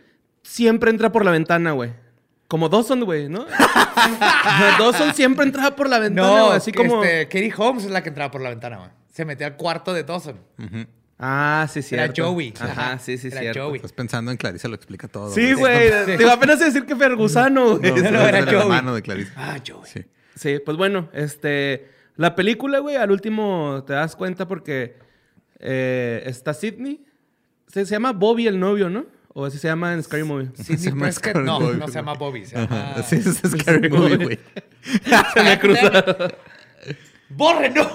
siempre 0.44 0.92
entra 0.92 1.12
por 1.12 1.26
la 1.26 1.32
ventana, 1.32 1.74
güey. 1.74 1.92
Como 2.48 2.70
Dawson, 2.70 3.04
güey, 3.04 3.28
¿no? 3.28 3.46
Dawson 4.80 5.14
siempre 5.14 5.46
entraba 5.46 5.76
por 5.76 5.90
la 5.90 6.00
ventana, 6.00 6.28
No. 6.28 6.52
Así 6.52 6.72
que 6.72 6.78
como... 6.78 7.04
este, 7.04 7.26
Katie 7.26 7.54
Holmes 7.56 7.84
es 7.84 7.92
la 7.92 8.02
que 8.02 8.10
entraba 8.10 8.32
por 8.32 8.42
la 8.42 8.50
ventana, 8.50 8.78
güey. 8.78 8.90
Se 9.12 9.26
metió 9.26 9.46
al 9.46 9.58
cuarto 9.58 9.94
de 9.94 10.04
Dawson. 10.04 10.40
Ujú. 10.58 10.86
Ah, 11.24 11.68
sí, 11.72 11.84
sí. 11.84 11.94
Era 11.94 12.12
Joey. 12.16 12.52
Ajá, 12.60 12.98
sí, 12.98 13.16
sí, 13.20 13.28
Era 13.28 13.42
cierto. 13.42 13.64
Joey. 13.66 13.76
Estás 13.76 13.94
pensando 13.94 14.32
en 14.32 14.38
Clarissa, 14.38 14.68
lo 14.68 14.74
explica 14.76 15.08
todo. 15.08 15.32
Sí, 15.32 15.54
güey. 15.54 15.92
Te 16.08 16.18
iba 16.20 16.34
apenas 16.34 16.60
a 16.62 16.66
decir 16.66 16.84
que 16.86 16.96
Fergusano, 16.96 17.78
güey. 17.78 17.92
No, 17.92 17.98
No, 18.04 18.12
no, 18.12 18.28
era 18.28 18.40
el 18.40 18.46
Joey. 18.46 18.58
hermano 18.62 18.96
de 18.96 19.02
Clarissa. 19.04 19.32
Ah, 19.38 19.58
Joey. 19.66 19.86
Sí. 19.86 20.04
Sí, 20.36 20.58
pues 20.66 20.78
bueno, 20.78 21.10
este... 21.14 21.90
La 22.16 22.36
película, 22.36 22.80
güey, 22.80 22.96
al 22.96 23.12
último 23.12 23.84
te 23.86 23.94
das 23.94 24.16
cuenta 24.16 24.48
porque 24.48 24.98
eh, 25.60 26.24
está 26.26 26.54
Sidney. 26.56 27.06
Se, 27.68 27.86
se 27.86 27.92
llama 27.92 28.14
Bobby 28.14 28.48
el 28.48 28.60
novio, 28.60 28.90
¿no? 28.90 29.06
O 29.34 29.46
así 29.46 29.58
se 29.60 29.68
llama 29.68 29.94
en 29.94 30.02
Scary 30.04 30.24
Movie. 30.24 30.48
Prescott. 30.48 31.12
Scary 31.14 31.46
No, 31.46 31.60
Movie. 31.60 31.78
no 31.78 31.88
se 31.88 31.94
llama 31.94 32.14
Bobby. 32.16 32.46
Se 32.46 32.56
llama... 32.58 32.92
Ajá. 32.94 33.04
Sí, 33.08 33.16
es 33.18 33.42
Scary 33.50 33.90
Movie, 33.90 34.18
güey. 34.18 34.40
Se 35.34 35.44
me 35.44 35.60
cruzaron. 35.60 36.34
¡Borre, 37.30 37.70
no! 37.70 37.90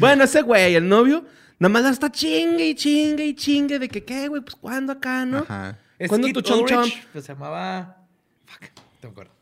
Bueno, 0.00 0.24
ese 0.24 0.42
güey, 0.42 0.74
el 0.74 0.88
novio, 0.88 1.24
nada 1.58 1.72
más 1.72 1.82
la 1.82 1.90
está 1.90 2.10
chingue 2.10 2.70
y 2.70 2.74
chingue 2.74 3.26
y 3.26 3.34
chingue 3.34 3.78
de 3.78 3.88
que, 3.88 4.02
¿qué, 4.04 4.28
güey? 4.28 4.42
Pues, 4.42 4.56
¿cuándo 4.56 4.92
acá, 4.92 5.24
no? 5.26 5.38
Ajá. 5.38 5.78
¿Cuándo 6.08 6.28
tu 6.32 6.40
chom 6.40 6.64
chom? 6.66 6.88
Pues 7.12 7.24
se 7.26 7.32
llamaba... 7.34 8.04
Fuck, 8.46 8.62
no 9.02 9.08
me 9.08 9.08
acuerdo. 9.10 9.32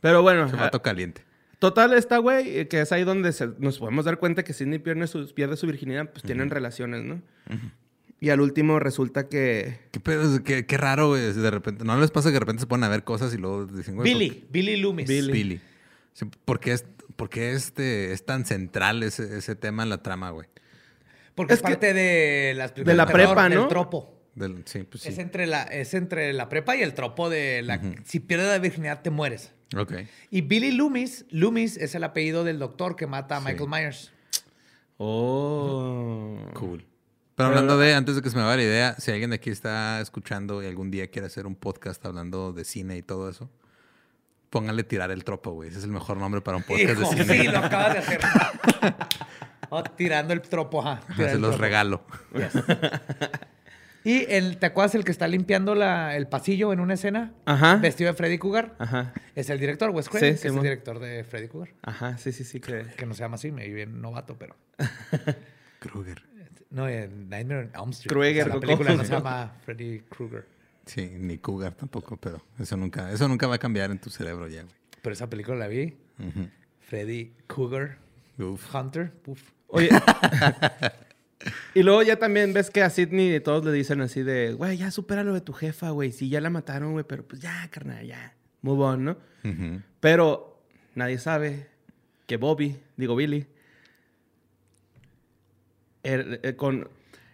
Pero 0.00 0.22
bueno, 0.22 0.48
Se 0.48 0.56
ah, 0.56 0.60
mató 0.60 0.82
caliente. 0.82 1.24
total 1.58 1.94
está, 1.94 2.18
güey, 2.18 2.58
eh, 2.60 2.68
que 2.68 2.80
es 2.82 2.92
ahí 2.92 3.04
donde 3.04 3.32
se- 3.32 3.50
nos 3.58 3.78
podemos 3.78 4.04
dar 4.04 4.18
cuenta 4.18 4.44
que 4.44 4.52
Sidney 4.52 4.78
pierde 4.78 5.06
su, 5.06 5.32
pierde 5.34 5.56
su 5.56 5.66
virginidad, 5.66 6.10
pues 6.10 6.22
tienen 6.22 6.50
relaciones, 6.50 7.02
¿no? 7.04 7.20
Y 8.22 8.28
al 8.28 8.42
último 8.42 8.78
resulta 8.78 9.28
que... 9.28 9.78
Qué 9.92 10.00
pedo, 10.00 10.42
qué, 10.44 10.66
qué 10.66 10.76
raro, 10.76 11.08
güey. 11.08 11.32
De 11.32 11.50
repente, 11.50 11.84
¿no 11.84 11.98
les 11.98 12.10
pasa 12.10 12.28
que 12.28 12.34
de 12.34 12.40
repente 12.40 12.60
se 12.60 12.66
ponen 12.66 12.84
a 12.84 12.88
ver 12.90 13.02
cosas 13.02 13.32
y 13.32 13.38
luego 13.38 13.64
dicen, 13.64 13.96
güey, 13.96 14.12
Billy, 14.12 14.44
Billy 14.50 14.76
Loomis. 14.76 15.06
¿por 15.06 15.14
Billy. 15.14 15.32
Billy. 15.32 15.60
Sí, 16.12 16.26
¿Por 16.44 16.60
qué, 16.60 16.72
es, 16.72 16.84
por 17.16 17.28
qué 17.30 17.52
este, 17.52 18.12
es 18.12 18.24
tan 18.24 18.44
central 18.46 19.02
ese, 19.02 19.38
ese 19.38 19.56
tema 19.56 19.82
en 19.82 19.88
la 19.90 20.02
trama, 20.02 20.30
güey? 20.30 20.48
Porque 21.34 21.54
es, 21.54 21.58
Es 21.60 21.62
que- 21.64 21.70
parte 21.72 21.94
de 21.94 22.54
las 22.56 22.74
de 22.74 22.80
la 22.94 23.06
películas 23.06 23.12
prepa, 23.12 23.34
terror, 23.48 23.50
¿no? 23.54 23.60
Del 23.60 23.68
tropo. 23.68 24.16
Del- 24.34 24.62
sí, 24.66 24.82
pues 24.84 25.02
sí. 25.02 25.08
Es 25.08 25.18
entre, 25.18 25.46
la, 25.46 25.62
es 25.64 25.94
entre 25.94 26.32
la 26.32 26.48
prepa 26.48 26.76
y 26.76 26.82
el 26.82 26.94
tropo 26.94 27.28
de 27.30 27.62
la... 27.62 27.80
Si 28.04 28.20
pierdes 28.20 28.48
la 28.48 28.58
virginidad, 28.58 29.02
te 29.02 29.10
mueres. 29.10 29.52
Ok. 29.76 29.92
Y 30.30 30.40
Billy 30.42 30.72
Loomis, 30.72 31.26
Loomis 31.30 31.76
es 31.76 31.94
el 31.94 32.04
apellido 32.04 32.44
del 32.44 32.58
doctor 32.58 32.96
que 32.96 33.06
mata 33.06 33.36
a 33.36 33.40
Sí. 33.40 33.46
Michael 33.46 33.68
Myers. 33.68 34.12
Oh. 34.98 36.36
Cool. 36.54 36.84
Pero 37.34 37.48
hablando 37.48 37.78
de, 37.78 37.94
antes 37.94 38.16
de 38.16 38.22
que 38.22 38.28
se 38.30 38.36
me 38.36 38.42
vaya 38.42 38.56
la 38.58 38.62
idea, 38.62 38.94
si 38.98 39.10
alguien 39.10 39.30
de 39.30 39.36
aquí 39.36 39.48
está 39.50 40.00
escuchando 40.00 40.62
y 40.62 40.66
algún 40.66 40.90
día 40.90 41.08
quiere 41.10 41.26
hacer 41.26 41.46
un 41.46 41.54
podcast 41.56 42.04
hablando 42.04 42.52
de 42.52 42.64
cine 42.64 42.98
y 42.98 43.02
todo 43.02 43.30
eso, 43.30 43.48
pónganle 44.50 44.84
tirar 44.84 45.10
el 45.10 45.24
tropo, 45.24 45.52
güey. 45.52 45.68
Ese 45.70 45.78
es 45.78 45.84
el 45.84 45.90
mejor 45.90 46.16
nombre 46.18 46.40
para 46.40 46.56
un 46.58 46.62
podcast 46.64 47.00
Hijo, 47.00 47.10
de 47.14 47.24
cine. 47.24 47.38
sí, 47.42 47.48
lo 47.48 47.58
acabas 47.58 47.92
de 47.94 47.98
hacer. 48.00 48.20
Oh, 49.70 49.82
tirando 49.84 50.32
el 50.34 50.40
tropo, 50.42 50.80
ajá. 50.86 51.00
Tirar 51.14 51.30
se 51.30 51.36
el 51.36 51.40
los 51.42 51.50
tropo. 51.52 51.62
regalo. 51.62 52.02
Y 54.02 54.24
el, 54.32 54.56
¿te 54.56 54.64
acuerdas 54.64 54.94
el 54.94 55.04
que 55.04 55.10
está 55.12 55.28
limpiando 55.28 55.74
la- 55.74 56.16
el 56.16 56.26
pasillo 56.26 56.72
en 56.72 56.80
una 56.80 56.94
escena? 56.94 57.34
Ajá. 57.44 57.76
Vestido 57.76 58.10
de 58.10 58.16
Freddy 58.16 58.38
Cougar. 58.38 58.74
Ajá. 58.78 59.12
Es 59.34 59.50
el 59.50 59.60
director, 59.60 59.90
Wes 59.90 60.08
Craven, 60.08 60.36
Sí, 60.38 60.42
que 60.42 60.48
es 60.48 60.54
el 60.54 60.62
director 60.62 60.98
de 61.00 61.22
Freddy 61.22 61.48
Cougar. 61.48 61.68
Ajá, 61.82 62.16
sí, 62.16 62.32
sí, 62.32 62.44
sí. 62.44 62.60
Que... 62.60 62.86
Que 62.96 63.04
no 63.04 63.12
se 63.12 63.20
llama 63.22 63.34
así, 63.34 63.52
me 63.52 63.66
vi 63.68 63.74
bien 63.74 64.00
novato, 64.00 64.38
pero... 64.38 64.56
Krueger. 65.80 66.22
No, 66.70 66.88
en 66.88 67.28
Nightmare 67.28 67.60
on 67.74 67.82
Elm 67.82 67.90
Street. 67.90 68.08
Krueger, 68.10 68.42
O 68.42 68.44
sea, 68.44 68.46
la 68.46 68.52
¿cómo 68.54 68.60
película 68.62 68.94
no 68.94 69.04
se 69.04 69.12
llama 69.12 69.52
Freddy 69.66 70.00
Krueger. 70.08 70.46
Sí, 70.90 71.08
ni 71.18 71.38
Cougar 71.38 71.74
tampoco, 71.74 72.16
pero 72.16 72.42
eso 72.58 72.76
nunca, 72.76 73.12
eso 73.12 73.28
nunca 73.28 73.46
va 73.46 73.54
a 73.54 73.58
cambiar 73.58 73.92
en 73.92 74.00
tu 74.00 74.10
cerebro 74.10 74.48
ya, 74.48 74.62
güey. 74.62 74.74
Pero 75.02 75.12
esa 75.12 75.30
película 75.30 75.56
la 75.56 75.68
vi. 75.68 75.94
Freddy 76.80 77.32
Cougar 77.46 77.98
Uf. 78.38 78.74
Hunter. 78.74 79.12
Uf. 79.26 79.40
Oye. 79.68 79.88
y 81.74 81.84
luego 81.84 82.02
ya 82.02 82.16
también 82.18 82.52
ves 82.52 82.70
que 82.70 82.82
a 82.82 82.90
Sidney 82.90 83.38
todos 83.38 83.64
le 83.64 83.70
dicen 83.72 84.00
así 84.00 84.22
de, 84.24 84.52
güey, 84.54 84.78
ya 84.78 84.90
supera 84.90 85.22
lo 85.22 85.32
de 85.32 85.40
tu 85.42 85.52
jefa, 85.52 85.90
güey. 85.90 86.10
Sí, 86.10 86.28
ya 86.28 86.40
la 86.40 86.50
mataron, 86.50 86.90
güey, 86.92 87.04
pero 87.06 87.22
pues 87.24 87.40
ya, 87.40 87.68
carnal, 87.70 88.04
ya. 88.04 88.34
Move 88.62 88.82
on, 88.84 89.04
¿no? 89.04 89.16
Pero 90.00 90.60
nadie 90.96 91.18
sabe 91.18 91.68
que 92.26 92.36
Bobby, 92.36 92.76
digo 92.96 93.14
Billy, 93.14 93.46
er- 96.02 96.40
eh, 96.42 96.56
con... 96.56 96.88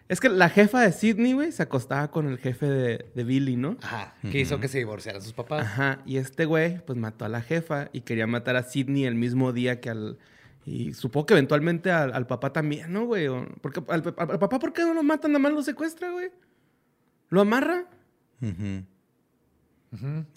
Es 0.09 0.19
que 0.21 0.29
la 0.29 0.49
jefa 0.49 0.81
de 0.81 0.91
Sidney, 0.93 1.33
güey, 1.33 1.51
se 1.51 1.63
acostaba 1.63 2.09
con 2.11 2.27
el 2.27 2.37
jefe 2.37 2.65
de, 2.65 3.05
de 3.13 3.23
Billy, 3.25 3.57
¿no? 3.57 3.75
Ajá. 3.81 4.13
Que 4.31 4.39
hizo 4.39 4.59
que 4.59 4.67
se 4.69 4.77
divorciaran 4.77 5.21
sus 5.21 5.33
papás. 5.33 5.65
Ajá, 5.65 5.99
y 6.05 6.15
este 6.17 6.45
güey, 6.45 6.79
pues 6.85 6.97
mató 6.97 7.25
a 7.25 7.29
la 7.29 7.41
jefa 7.41 7.89
y 7.91 8.01
quería 8.01 8.25
matar 8.27 8.55
a 8.55 8.63
Sidney 8.63 9.05
el 9.05 9.15
mismo 9.15 9.51
día 9.51 9.81
que 9.81 9.89
al. 9.89 10.17
Y 10.65 10.93
supongo 10.93 11.25
que 11.27 11.33
eventualmente 11.33 11.91
al, 11.91 12.13
al 12.13 12.25
papá 12.27 12.51
también, 12.53 12.91
¿no, 12.93 13.05
güey? 13.05 13.27
O- 13.27 13.47
Porque 13.61 13.81
al, 13.89 14.01
al- 14.17 14.31
al 14.31 14.39
papá, 14.39 14.59
¿por 14.59 14.71
qué 14.73 14.83
no 14.83 14.93
lo 14.93 15.03
matan? 15.03 15.31
Nada 15.31 15.39
más 15.43 15.51
lo 15.53 15.61
secuestra, 15.63 16.11
güey. 16.11 16.29
¿Lo 17.29 17.41
amarra? 17.41 17.85
Ujú. 18.41 18.83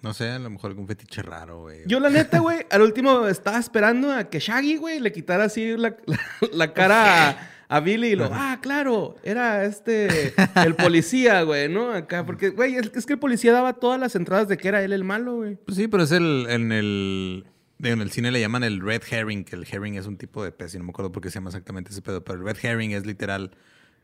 No 0.03 0.15
sé, 0.15 0.31
a 0.31 0.39
lo 0.39 0.49
mejor 0.49 0.71
algún 0.71 0.87
fetiche 0.87 1.23
raro, 1.23 1.63
güey. 1.63 1.81
Yo, 1.87 1.99
la 1.99 2.09
neta, 2.09 2.39
güey, 2.39 2.59
al 2.71 2.83
último 2.83 3.27
estaba 3.27 3.59
esperando 3.59 4.13
a 4.13 4.25
que 4.31 4.39
Shaggy, 4.39 4.77
güey, 4.77 5.01
le 5.01 5.11
quitara 5.13 5.45
así 5.45 5.77
la, 5.77 5.97
la- 6.07 6.19
la 6.53 6.73
cara 6.73 7.51
a, 7.71 7.81
Billy 7.81 8.09
y 8.09 8.17
lo. 8.17 8.29
Ah, 8.33 8.59
claro, 8.61 9.17
era 9.23 9.65
este. 9.65 10.35
El 10.57 10.75
policía, 10.75 11.43
güey, 11.43 11.69
¿no? 11.69 11.93
Acá, 11.93 12.27
porque, 12.27 12.51
güey, 12.51 12.77
es, 12.77 12.91
es 12.95 13.07
que 13.07 13.15
el 13.15 13.19
policía 13.19 13.53
daba 13.53 13.75
todas 13.75 14.01
las 14.01 14.15
entradas 14.17 14.49
de 14.49 14.57
que 14.57 14.69
era 14.69 14.83
él 14.83 14.93
el 14.93 15.05
malo, 15.05 15.37
güey. 15.37 15.57
Pues 15.57 15.77
sí, 15.77 15.89
pero 15.89 16.03
es 16.03 16.13
el, 16.13 16.47
en 16.49 16.73
el, 16.73 17.47
en 17.83 18.01
el 18.01 18.11
cine 18.11 18.31
le 18.31 18.41
llaman 18.41 18.65
el 18.65 18.81
red 18.81 19.03
herring, 19.09 19.45
que 19.45 19.57
el 19.57 19.67
herring 19.71 19.95
es 19.95 20.07
un 20.07 20.17
tipo 20.17 20.43
de 20.43 20.53
pez, 20.53 20.75
y 20.75 20.79
no 20.79 20.85
me 20.85 20.91
acuerdo 20.91 21.13
por 21.13 21.23
qué 21.23 21.31
se 21.31 21.37
llama 21.37 21.51
exactamente 21.51 21.91
ese 21.91 22.03
pedo, 22.03 22.25
pero 22.25 22.39
el 22.39 22.45
red 22.45 22.57
herring 22.63 22.93
es 22.93 23.07
literal, 23.07 23.53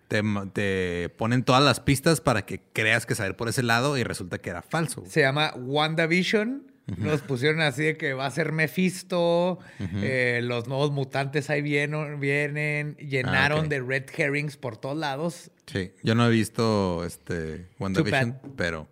te, 0.08 0.22
te 0.52 1.08
ponen 1.16 1.42
todas 1.42 1.62
las 1.62 1.80
pistas 1.80 2.20
para 2.20 2.46
que 2.46 2.62
creas 2.72 3.06
que 3.06 3.14
saber 3.14 3.36
por 3.36 3.48
ese 3.48 3.62
lado 3.62 3.98
y 3.98 4.04
resulta 4.04 4.38
que 4.38 4.50
era 4.50 4.62
falso. 4.62 5.00
güey. 5.00 5.12
Se 5.12 5.20
llama 5.20 5.52
WandaVision. 5.56 6.75
Nos 6.98 7.20
pusieron 7.22 7.60
así 7.62 7.82
de 7.82 7.96
que 7.96 8.12
va 8.14 8.26
a 8.26 8.30
ser 8.30 8.52
Mephisto. 8.52 9.58
eh, 9.80 10.40
los 10.42 10.68
nuevos 10.68 10.92
mutantes 10.92 11.50
ahí 11.50 11.60
vienen. 11.62 12.20
vienen 12.20 12.96
llenaron 12.98 13.64
Ah, 13.64 13.68
de 13.68 13.80
red 13.80 14.04
herrings 14.16 14.56
por 14.56 14.76
todos 14.76 14.96
lados. 14.96 15.50
Sí, 15.66 15.92
yo 16.04 16.14
no 16.14 16.26
he 16.26 16.30
visto 16.30 17.04
este 17.04 17.66
WandaVision, 17.80 18.38
pero 18.56 18.86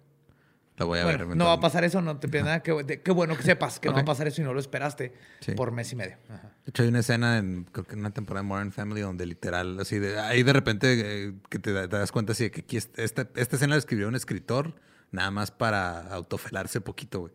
la 0.76 0.86
voy 0.86 0.98
a 0.98 1.04
ver. 1.04 1.24
No 1.36 1.44
va 1.44 1.52
a 1.52 1.60
pasar 1.60 1.84
eso, 1.84 2.02
no 2.02 2.18
te 2.18 2.26
pierdas 2.26 2.46
nada. 2.48 2.62
Qué, 2.64 3.12
bueno 3.12 3.36
que 3.36 3.44
sepas 3.44 3.78
que 3.78 3.88
no 3.88 3.94
va 3.94 4.00
a 4.00 4.04
pasar 4.04 4.26
eso 4.26 4.40
y 4.42 4.44
no 4.44 4.52
lo 4.52 4.58
esperaste 4.58 5.12
Sí. 5.38 5.52
por 5.52 5.70
mes 5.70 5.92
y 5.92 5.94
medio. 5.96 6.16
Ajá. 6.28 6.50
De 6.64 6.70
hecho, 6.70 6.82
hay 6.82 6.88
una 6.88 6.98
escena 6.98 7.38
en, 7.38 7.62
creo 7.70 7.86
que 7.86 7.92
en 7.92 8.00
una 8.00 8.10
temporada 8.10 8.42
de 8.42 8.48
Modern 8.48 8.72
Family 8.72 9.02
donde 9.02 9.24
literal, 9.24 9.78
así 9.78 10.00
de, 10.00 10.18
ahí 10.18 10.42
de 10.42 10.52
repente 10.52 11.26
eh, 11.26 11.32
que 11.48 11.60
te, 11.60 11.72
da- 11.72 11.86
te 11.88 11.96
das 11.96 12.10
cuenta 12.10 12.32
así 12.32 12.42
de 12.44 12.50
que 12.50 12.62
aquí 12.62 12.76
esta, 12.76 13.28
esta 13.36 13.54
escena 13.56 13.74
la 13.74 13.78
escribió 13.78 14.08
un 14.08 14.16
escritor 14.16 14.74
nada 15.12 15.30
más 15.30 15.52
para 15.52 16.00
autofelarse 16.12 16.80
poquito, 16.80 17.20
güey. 17.20 17.32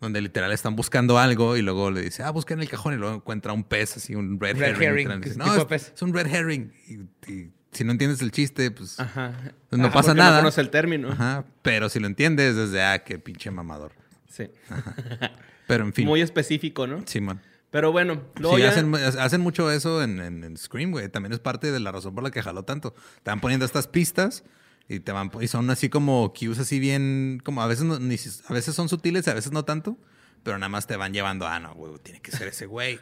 Donde 0.00 0.20
literal 0.20 0.52
están 0.52 0.76
buscando 0.76 1.18
algo 1.18 1.56
y 1.56 1.62
luego 1.62 1.90
le 1.90 2.02
dice, 2.02 2.22
ah, 2.22 2.30
busca 2.30 2.54
en 2.54 2.60
el 2.60 2.68
cajón 2.68 2.94
y 2.94 2.96
luego 2.96 3.14
encuentra 3.16 3.52
un 3.52 3.64
pez 3.64 3.96
así, 3.96 4.14
un 4.14 4.38
red, 4.40 4.56
Red 4.56 4.70
herring. 4.70 4.88
herring, 4.88 4.96
literal. 5.08 5.20
¿qué 5.20 5.28
Dice, 5.30 5.38
tipo 5.40 5.54
no, 5.54 5.60
es, 5.60 5.64
pez?" 5.66 5.92
es 5.94 6.02
un 6.02 6.12
red 6.14 6.26
herring. 6.26 6.72
Y, 6.88 7.30
y 7.32 7.50
si 7.72 7.84
no 7.84 7.92
entiendes 7.92 8.20
el 8.22 8.30
chiste, 8.32 8.70
pues, 8.70 8.98
Ajá. 9.00 9.32
pues 9.70 9.80
no 9.80 9.86
Ajá, 9.88 9.94
pasa 9.94 10.14
nada. 10.14 10.36
No 10.36 10.42
conoce 10.42 10.60
el 10.60 10.70
término. 10.70 11.10
Ajá, 11.10 11.44
pero 11.62 11.88
si 11.88 12.00
lo 12.00 12.06
entiendes, 12.06 12.56
desde, 12.56 12.82
ah, 12.82 13.02
qué 13.04 13.18
pinche 13.18 13.50
mamador. 13.50 13.92
Sí. 14.28 14.48
Pero 15.66 15.84
en 15.84 15.92
fin, 15.92 16.06
Muy 16.06 16.20
específico, 16.20 16.86
¿no? 16.86 17.02
Simón. 17.06 17.40
Pero 17.70 17.92
bueno, 17.92 18.20
luego 18.38 18.56
Sí, 18.56 18.62
ya- 18.62 18.70
hacen, 18.70 18.94
hacen 18.94 19.40
mucho 19.40 19.70
eso 19.70 20.02
en, 20.02 20.20
en- 20.20 20.44
en 20.44 20.56
Scream, 20.56 20.90
güey. 20.90 21.08
También 21.08 21.32
es 21.32 21.38
parte 21.38 21.70
de 21.72 21.80
la 21.80 21.92
razón 21.92 22.14
por 22.14 22.22
la 22.24 22.30
que 22.30 22.42
jaló 22.42 22.64
tanto. 22.64 22.94
Van 23.24 23.40
poniendo 23.40 23.64
estas 23.64 23.86
pistas 23.86 24.44
y 24.88 25.00
te 25.00 25.12
van 25.12 25.30
y 25.40 25.48
son 25.48 25.70
así 25.70 25.88
como 25.88 26.32
cues 26.32 26.58
así 26.58 26.78
bien, 26.78 27.40
como 27.44 27.62
a 27.62 27.66
veces 27.66 27.84
no- 27.84 27.98
ni 27.98 28.16
a 28.48 28.52
veces 28.52 28.74
son 28.74 28.88
sutiles, 28.88 29.26
a 29.28 29.34
veces 29.34 29.52
no 29.52 29.64
tanto, 29.64 29.96
pero 30.42 30.58
nada 30.58 30.68
más 30.68 30.86
te 30.86 30.96
van 30.96 31.12
llevando, 31.12 31.46
ah, 31.46 31.60
no, 31.60 31.74
güey, 31.74 31.92
tiene 32.02 32.20
que 32.20 32.30
ser 32.32 32.48
ese 32.48 32.66
güey. 32.66 32.98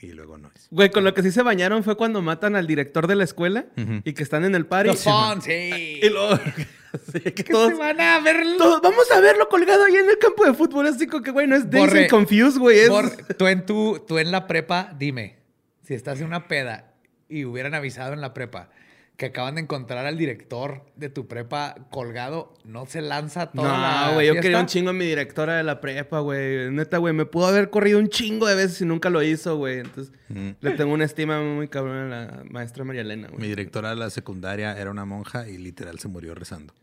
Y 0.00 0.12
luego 0.12 0.36
no 0.36 0.50
es. 0.54 0.66
Güey, 0.70 0.90
con 0.90 1.02
lo 1.02 1.14
que 1.14 1.22
sí 1.22 1.30
se 1.30 1.42
bañaron 1.42 1.82
fue 1.82 1.96
cuando 1.96 2.20
matan 2.20 2.56
al 2.56 2.66
director 2.66 3.06
de 3.06 3.14
la 3.14 3.24
escuela 3.24 3.66
Ujú. 3.76 4.02
y 4.04 4.12
que 4.12 4.22
están 4.22 4.44
en 4.44 4.54
el 4.54 4.66
party. 4.66 4.88
Los 4.90 5.00
sí. 5.42 6.00
Y 6.02 6.08
luego... 6.10 6.38
sí, 7.12 7.20
que 7.20 7.44
todos, 7.44 7.70
se 7.70 7.74
van 7.76 7.98
a 8.00 8.20
verlo. 8.20 8.58
todos, 8.58 8.82
Vamos 8.82 9.10
a 9.10 9.20
verlo 9.20 9.48
colgado 9.48 9.84
ahí 9.84 9.94
en 9.96 10.10
el 10.10 10.18
campo 10.18 10.44
de 10.44 10.52
fútbol. 10.52 10.88
Así 10.88 11.06
como 11.06 11.22
que, 11.22 11.30
güey, 11.30 11.46
no 11.46 11.56
es 11.56 11.64
and 11.64 12.10
Confused, 12.10 12.58
güey. 12.58 12.80
Es... 12.80 12.90
Tú, 13.38 13.46
en 13.46 13.64
tu, 13.64 14.04
tú 14.06 14.18
en 14.18 14.30
la 14.30 14.46
prepa, 14.46 14.94
dime, 14.98 15.38
si 15.82 15.94
estás 15.94 16.20
en 16.20 16.26
una 16.26 16.48
peda 16.48 16.92
y 17.26 17.46
hubieran 17.46 17.72
avisado 17.72 18.12
en 18.12 18.20
la 18.20 18.34
prepa 18.34 18.68
que 19.16 19.26
acaban 19.26 19.54
de 19.54 19.60
encontrar 19.60 20.06
al 20.06 20.18
director 20.18 20.84
de 20.96 21.08
tu 21.08 21.28
prepa 21.28 21.76
colgado, 21.90 22.52
¿no 22.64 22.84
se 22.86 23.00
lanza 23.00 23.52
toda 23.52 23.78
la 23.78 24.06
No, 24.08 24.14
güey, 24.14 24.26
yo 24.26 24.34
quería 24.40 24.58
un 24.58 24.66
chingo 24.66 24.90
a 24.90 24.92
mi 24.92 25.04
directora 25.06 25.56
de 25.56 25.62
la 25.62 25.80
prepa, 25.80 26.18
güey. 26.18 26.68
Neta, 26.72 26.98
güey, 26.98 27.14
me 27.14 27.24
pudo 27.24 27.46
haber 27.46 27.70
corrido 27.70 28.00
un 28.00 28.08
chingo 28.08 28.48
de 28.48 28.56
veces 28.56 28.80
y 28.80 28.84
nunca 28.86 29.10
lo 29.10 29.22
hizo, 29.22 29.56
güey. 29.56 29.78
Entonces, 29.78 30.12
Mm. 30.30 30.50
le 30.60 30.70
tengo 30.72 30.92
una 30.92 31.04
estima 31.04 31.40
muy 31.40 31.68
cabrón 31.68 32.12
a 32.12 32.26
la 32.26 32.42
maestra 32.50 32.82
María 32.82 33.02
Elena, 33.02 33.28
Mi 33.28 33.36
güey. 33.36 33.48
directora 33.50 33.90
de 33.90 33.96
la 33.96 34.10
secundaria 34.10 34.76
era 34.76 34.90
una 34.90 35.04
monja 35.04 35.48
y 35.48 35.58
literal 35.58 36.00
se 36.00 36.08
murió 36.08 36.34
rezando. 36.34 36.74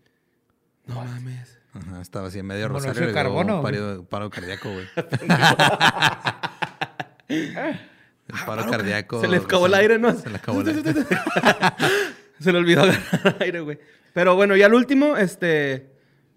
No 0.86 1.04
mames. 1.04 1.60
Ajá, 1.74 2.02
estaba 2.02 2.28
así 2.28 2.40
en 2.40 2.46
medio 2.48 2.68
¿Monóxido 2.68 2.94
rosario 2.94 3.08
de 3.10 3.14
carbono, 3.14 3.62
paro, 3.62 4.06
paro 4.06 4.30
cardíaco, 4.30 4.72
güey. 4.72 4.86
El 7.28 7.56
paro 8.46 8.62
paro 8.62 8.72
cardíaco. 8.72 9.20
Se 9.22 9.28
le 9.28 9.38
acabó 9.38 9.66
el 9.66 9.74
aire, 9.74 10.00
¿no? 10.00 10.14
Se 10.14 10.30
le 10.30 10.38
acabó 10.38 10.62
el 10.62 10.70
aire. 10.86 10.94
Se 12.42 12.52
le 12.52 12.58
olvidó 12.60 12.82
agarrar 12.84 13.38
aire, 13.40 13.60
güey. 13.62 13.80
Pero 14.14 14.36
bueno, 14.36 14.56
ya 14.56 14.66
al 14.66 14.74
último, 14.74 15.16
este... 15.18 15.90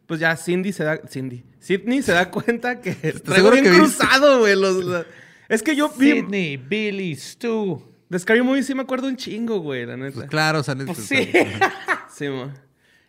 Pues 0.06 0.20
ya 0.20 0.36
Cindy 0.36 0.72
se 0.72 0.84
da... 0.84 1.00
Cindy. 1.08 1.44
Sidney 1.58 2.02
se 2.02 2.12
da 2.12 2.30
cuenta 2.30 2.80
que 2.80 2.92
traigo 2.94 3.34
seguro 3.34 3.52
bien 3.52 3.64
que 3.64 3.70
cruzado, 3.72 4.40
güey. 4.40 4.54
los- 4.54 5.06
Es 5.48 5.62
que 5.62 5.74
yo 5.74 5.88
vi... 5.90 6.12
Sidney, 6.12 6.56
Billy, 6.58 7.16
Stu. 7.16 7.82
De 8.08 8.18
Scary 8.18 8.42
Movie 8.42 8.62
sí 8.62 8.74
me 8.74 8.82
acuerdo 8.82 9.08
un 9.08 9.16
chingo, 9.16 9.58
güey, 9.60 9.86
la 9.86 9.96
neta. 9.96 10.14
Pues 10.14 10.28
claro, 10.28 10.62
sale. 10.62 10.84
Pues 10.84 10.98
pues, 10.98 11.08
sí. 11.08 11.32
Sí, 12.14 12.28
mo. 12.28 12.52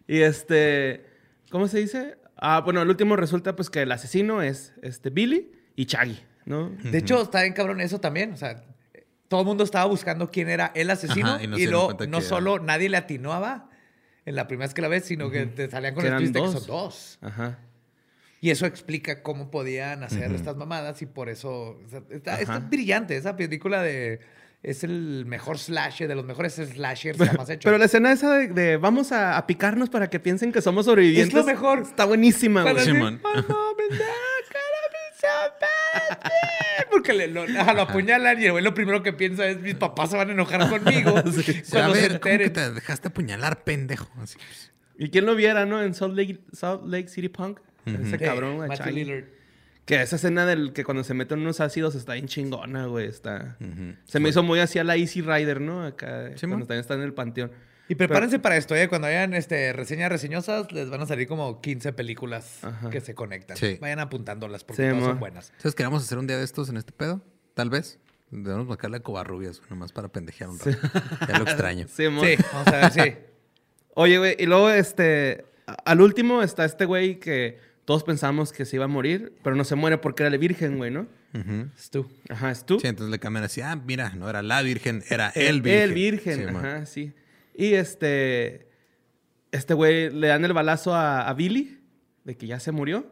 Y 0.08 0.20
este, 0.22 1.06
¿cómo 1.52 1.68
se 1.68 1.80
dice? 1.80 2.18
Ah, 2.38 2.62
bueno, 2.62 2.82
el 2.82 2.90
último 2.90 3.16
resulta 3.16 3.56
pues 3.56 3.70
que 3.70 3.82
el 3.84 3.92
asesino 3.92 4.42
es 4.42 4.74
este 4.82 5.10
Billy 5.12 5.52
y 5.76 5.86
Chaggy, 5.86 6.20
¿no? 6.46 6.70
De 6.70 6.98
hecho, 6.98 7.22
está 7.22 7.42
bien 7.42 7.54
cabrón 7.54 7.82
eso 7.82 8.00
también. 8.00 8.34
O 8.34 8.38
sea, 8.38 8.64
todo 9.28 9.42
el 9.42 9.46
mundo 9.48 9.64
estaba 9.64 9.86
buscando 9.86 10.30
quién 10.30 10.50
era 10.50 10.72
el 10.76 10.90
asesino 10.90 11.36
Ajá, 11.36 11.42
y 11.44 11.46
y, 11.46 11.48
no 11.48 11.58
luego 11.72 11.86
cuenta 11.88 12.08
no 12.08 12.20
que 12.20 12.26
solo 12.26 12.60
nadie 12.60 12.89
le 12.89 12.97
atinaba 12.97 13.70
en 14.26 14.36
la 14.36 14.47
primera 14.47 14.68
vez 14.68 14.74
que 14.74 14.82
la 14.82 14.88
ves, 14.88 15.06
sino 15.06 15.30
que 15.30 15.45
te 15.45 15.70
salían 15.70 15.93
con 15.93 16.04
Que 16.04 16.08
el 16.08 16.14
eran 16.14 16.22
twist 16.24 16.34
de 16.34 16.39
que 16.39 16.45
dos. 16.45 16.54
son 16.54 16.68
dos. 16.68 17.20
Ajá. 17.22 17.60
Y 18.41 18.49
eso 18.52 18.66
explica 18.66 19.24
cómo 19.24 19.49
podían 19.49 20.04
hacer 20.04 20.32
estas 20.32 20.56
mamadas 20.56 21.02
y 21.02 21.06
por 21.08 21.30
eso 21.30 21.80
o 21.84 21.89
sea, 21.89 22.02
está, 22.10 22.39
está 22.39 22.60
brillante 22.60 23.16
esa 23.18 23.36
película 23.36 23.82
de 23.82 24.20
es 24.62 24.84
el 24.84 25.26
mejor 25.28 25.58
slasher 25.60 26.08
de 26.08 26.16
los 26.16 26.26
mejores 26.26 26.54
slashers 26.54 27.18
jamás 27.30 27.49
hechos. 27.49 27.64
Pero 27.64 27.78
la 27.78 27.86
escena 27.86 28.12
esa 28.12 28.34
de, 28.36 28.47
de 28.47 28.78
vamos 28.78 29.12
a, 29.12 29.38
a 29.38 29.47
picarnos 29.47 29.89
para 29.89 30.10
que 30.10 30.20
piensen 30.20 30.52
que 30.52 30.62
somos 30.62 30.86
sobrevivientes. 30.86 31.30
Es 31.30 31.34
lo 31.34 31.43
mejor. 31.43 31.80
Está 31.80 32.06
buenísima, 32.06 32.64
güey. 32.64 32.76
Porque 36.91 37.13
le, 37.13 37.28
lo, 37.28 37.43
ajá, 37.43 37.73
lo 37.73 37.82
apuñalan 37.84 38.41
y 38.41 38.45
el 38.45 38.51
güey 38.51 38.63
lo 38.63 38.73
primero 38.73 39.03
que 39.03 39.13
piensa 39.13 39.47
es 39.47 39.59
mis 39.61 39.76
papás 39.76 40.11
se 40.11 40.17
van 40.17 40.30
a 40.30 40.34
enojar 40.34 40.69
conmigo 40.69 41.21
Sí, 41.32 41.51
a 41.51 41.71
cuando 41.71 41.95
se 41.95 42.01
ver, 42.01 42.19
¿cómo 42.19 42.38
que 42.38 42.49
te 42.49 42.71
dejaste 42.71 43.07
apuñalar, 43.07 43.63
pendejo? 43.63 44.09
Así, 44.21 44.38
pues. 44.38 44.71
Y 44.97 45.09
quién 45.09 45.26
lo 45.26 45.36
viera, 45.36 45.65
¿no? 45.65 45.82
En 45.84 45.93
Salt 45.93 46.15
Lake, 46.15 46.39
Salt 46.53 46.84
Lake 46.86 47.09
City 47.09 47.30
Punk. 47.30 47.59
Ese 47.86 48.17
cabrón, 48.17 48.57
güey, 48.57 48.69
Matthew. 48.69 48.93
Lillard. 48.93 49.23
Que 49.86 50.01
esa 50.01 50.15
escena 50.15 50.47
del 50.47 50.73
que 50.73 50.84
cuando 50.84 51.03
se 51.03 51.13
meten 51.13 51.39
unos 51.39 51.59
ácidos 51.59 51.93
está 51.93 52.13
bien 52.13 52.28
chingona, 52.28 52.88
güey. 52.88 53.07
Está... 53.07 53.57
Se 54.05 54.19
me 54.19 54.30
hizo 54.30 54.41
muy 54.41 54.59
así 54.59 54.80
a 54.80 54.84
la 54.84 54.95
Easy 54.95 55.21
Rider, 55.21 55.61
¿no? 55.61 55.86
Acá, 55.86 56.32
Sí, 56.36 56.47
cuando 56.47 56.65
también 56.65 56.80
está 56.80 56.95
en 56.95 57.01
el 57.01 57.13
panteón. 57.13 57.51
Y 57.88 57.96
prepárense 57.96 58.40
para 58.40 58.58
esto, 58.58 58.76
¿eh? 58.76 58.88
Cuando 58.88 59.08
hayan 59.08 59.34
este, 59.34 59.72
reseñas 59.74 60.10
reseñosas, 60.10 60.72
les 60.72 60.90
van 60.90 61.02
a 61.02 61.06
salir 61.06 61.28
como 61.28 61.62
15 61.62 61.94
películas 61.94 62.64
Ajá. 62.64 62.90
que 62.90 63.00
se 63.02 63.14
conectan. 63.14 63.58
Sí. 63.58 63.78
Vayan 63.80 64.00
apuntándolas 64.00 64.64
porque 64.64 64.84
Sí, 64.84 64.90
todas 64.90 65.06
son 65.06 65.20
buenas. 65.20 65.54
¿Sabes 65.58 65.76
qué 65.76 65.84
vamos 65.84 66.02
a 66.02 66.06
hacer 66.06 66.18
un 66.18 66.26
día 66.28 66.38
de 66.38 66.44
estos 66.44 66.70
en 66.70 66.78
este 66.78 66.92
pedo? 66.92 67.22
Tal 67.54 67.70
vez. 67.70 68.00
Debemos 68.32 68.66
marcarle 68.68 68.98
a 68.98 69.00
Covarrubias, 69.02 69.62
nomás 69.70 69.92
para 69.92 70.08
pendejear 70.10 70.50
un 70.50 70.58
rato. 70.60 70.72
Ya 71.28 71.38
lo 71.38 71.44
extraño. 71.46 71.86
Sí. 71.96 72.04
Sí, 72.08 72.44
vamos 72.52 72.68
a 72.68 72.72
ver, 72.72 72.92
sí. 72.92 73.16
Oye, 73.94 74.18
güey, 74.18 74.36
y 74.40 74.46
luego 74.46 74.70
este. 74.72 75.46
Al 75.86 76.02
último 76.02 76.42
está 76.42 76.66
este 76.66 76.86
güey 76.86 77.20
que 77.20 77.60
todos 77.86 78.04
pensamos 78.04 78.52
que 78.52 78.66
se 78.66 78.76
iba 78.78 78.86
a 78.86 78.88
morir, 78.88 79.34
pero 79.44 79.56
no 79.56 79.64
se 79.64 79.76
muere 79.76 80.00
porque 80.00 80.24
era 80.24 80.30
la 80.32 80.38
virgen, 80.38 80.78
güey, 80.78 80.90
¿no? 80.92 81.08
Ujú. 81.34 81.70
Es 81.78 81.90
tú. 81.92 82.10
Ajá, 82.30 82.50
es 82.52 82.66
tú. 82.66 82.80
Sí, 82.80 82.88
entonces 82.88 83.12
le 83.12 83.20
cambian 83.20 83.46
así, 83.46 83.62
ah, 83.62 83.76
mira, 83.76 84.10
no 84.16 84.30
era 84.30 84.42
la 84.42 84.62
virgen, 84.64 85.04
era 85.10 85.30
el 85.30 85.62
virgen. 85.62 85.82
El 85.84 85.94
virgen, 85.94 86.36
Sí, 86.40 86.46
man. 86.54 86.56
ajá, 86.66 86.86
sí. 86.88 87.14
Y 87.58 87.74
este. 87.74 88.68
Este 89.51 89.74
güey 89.74 90.10
le 90.10 90.28
dan 90.28 90.43
el 90.43 90.53
balazo 90.53 90.93
a, 90.93 91.28
a 91.30 91.34
Billy, 91.34 91.80
de 92.26 92.36
que 92.36 92.45
ya 92.47 92.60
se 92.60 92.72
murió. 92.72 93.06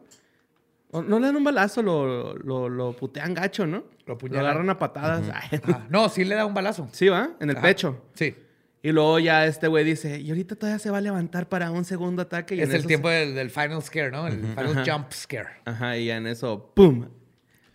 O 0.90 1.02
no 1.02 1.18
le 1.18 1.26
dan 1.26 1.36
un 1.36 1.44
balazo, 1.44 1.82
lo, 1.82 2.34
lo, 2.36 2.68
lo 2.68 2.92
putean 2.94 3.32
gacho, 3.34 3.66
¿no? 3.66 3.84
Lo 4.06 4.14
apuñalan. 4.14 4.44
agarran 4.44 4.70
a 4.70 4.78
patadas. 4.78 5.22
Ay, 5.34 5.60
Ah, 5.72 5.86
no, 5.88 6.08
sí 6.08 6.24
le 6.24 6.34
da 6.34 6.44
un 6.46 6.54
balazo. 6.54 6.88
Sí, 6.92 7.08
va, 7.08 7.30
en 7.40 7.50
el 7.50 7.56
Ajá. 7.56 7.66
pecho. 7.66 8.04
Sí. 8.14 8.36
Y 8.82 8.92
luego 8.92 9.18
ya 9.18 9.46
este 9.46 9.66
güey 9.66 9.82
dice, 9.82 10.20
y 10.20 10.28
ahorita 10.28 10.56
todavía 10.56 10.78
se 10.78 10.90
va 10.90 10.98
a 10.98 11.00
levantar 11.00 11.48
para 11.48 11.70
un 11.70 11.86
segundo 11.86 12.20
ataque. 12.20 12.54
Y 12.54 12.60
Es 12.60 12.68
en 12.68 12.74
el 12.74 12.78
eso 12.80 12.88
tiempo 12.88 13.08
se- 13.08 13.14
del, 13.14 13.34
del 13.34 13.50
final 13.50 13.82
scare, 13.82 14.10
¿no? 14.10 14.26
El 14.26 14.40
final 14.40 14.78
Ajá. 14.78 14.84
jump 14.86 15.10
scare. 15.12 15.48
Ajá, 15.64 15.96
y 15.96 16.10
en 16.10 16.26
eso, 16.26 16.70
¡pum! 16.74 17.08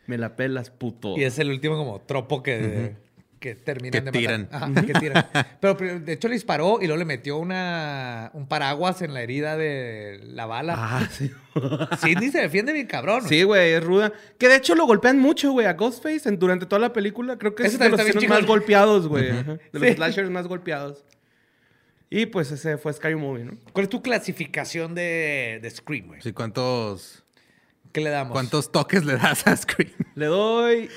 Me 0.05 0.17
la 0.19 0.35
pelas, 0.35 0.69
puto. 0.69 1.17
Y 1.17 1.23
es 1.23 1.39
el 1.39 1.49
último 1.49 1.75
como 1.77 1.99
tropo 2.01 2.43
que, 2.43 2.95
que 3.39 3.55
terminan 3.55 4.03
Que 4.05 4.11
de 4.11 4.11
tiran. 4.19 4.41
matar. 4.51 4.63
Ajá, 4.63 4.85
que 4.85 4.93
tiran. 4.93 5.25
Pero, 5.61 5.75
de 5.99 6.13
hecho 6.13 6.27
le 6.27 6.33
disparó 6.35 6.79
y 6.81 6.87
luego 6.87 6.97
le 6.99 7.05
metió 7.05 7.37
una, 7.37 8.31
un 8.33 8.47
paraguas 8.47 9.01
en 9.01 9.13
la 9.13 9.21
herida 9.21 9.55
de 9.57 10.19
la 10.23 10.45
bala. 10.45 10.75
Ah, 10.77 11.07
sí. 11.11 11.31
Sidney 12.01 12.29
se 12.31 12.39
defiende 12.41 12.73
bien 12.73 12.87
cabrón. 12.87 13.23
Sí, 13.27 13.43
güey, 13.43 13.71
es 13.73 13.83
ruda. 13.83 14.11
Que 14.37 14.47
de 14.49 14.55
hecho 14.57 14.75
lo 14.75 14.85
golpean 14.85 15.19
mucho, 15.19 15.51
güey, 15.51 15.67
a 15.67 15.73
Ghostface 15.73 16.27
en- 16.27 16.37
durante 16.39 16.65
toda 16.65 16.79
la 16.79 16.93
película. 16.93 17.37
Creo 17.37 17.55
que 17.55 17.63
es 17.63 17.73
Ese 17.73 17.83
de 17.83 17.89
los 17.89 17.99
asesinos 17.99 18.27
más 18.27 18.45
golpeados, 18.45 19.07
güey. 19.07 19.31
De 19.31 19.59
los 19.73 19.83
Sí. 19.87 19.93
slashers 19.95 20.29
más 20.29 20.47
golpeados. 20.47 21.05
Y 22.09 22.25
pues 22.25 22.51
ese 22.51 22.77
fue 22.77 22.91
Scary 22.91 23.15
Movie, 23.15 23.45
¿no? 23.45 23.53
¿Cuál 23.71 23.83
es 23.83 23.89
tu 23.89 24.01
clasificación 24.01 24.95
de, 24.95 25.59
de 25.61 25.69
Scream, 25.69 26.07
güey? 26.07 26.21
Sí, 26.21 26.33
¿cuántos, 26.33 27.23
¿Qué 27.91 28.01
le 28.01 28.09
damos? 28.09 28.33
¿cuántos 28.33 28.71
toques 28.71 29.05
le 29.05 29.15
das 29.15 29.45
a 29.45 29.55
Scream? 29.55 29.91
Le 30.15 30.25
doy 30.25 30.89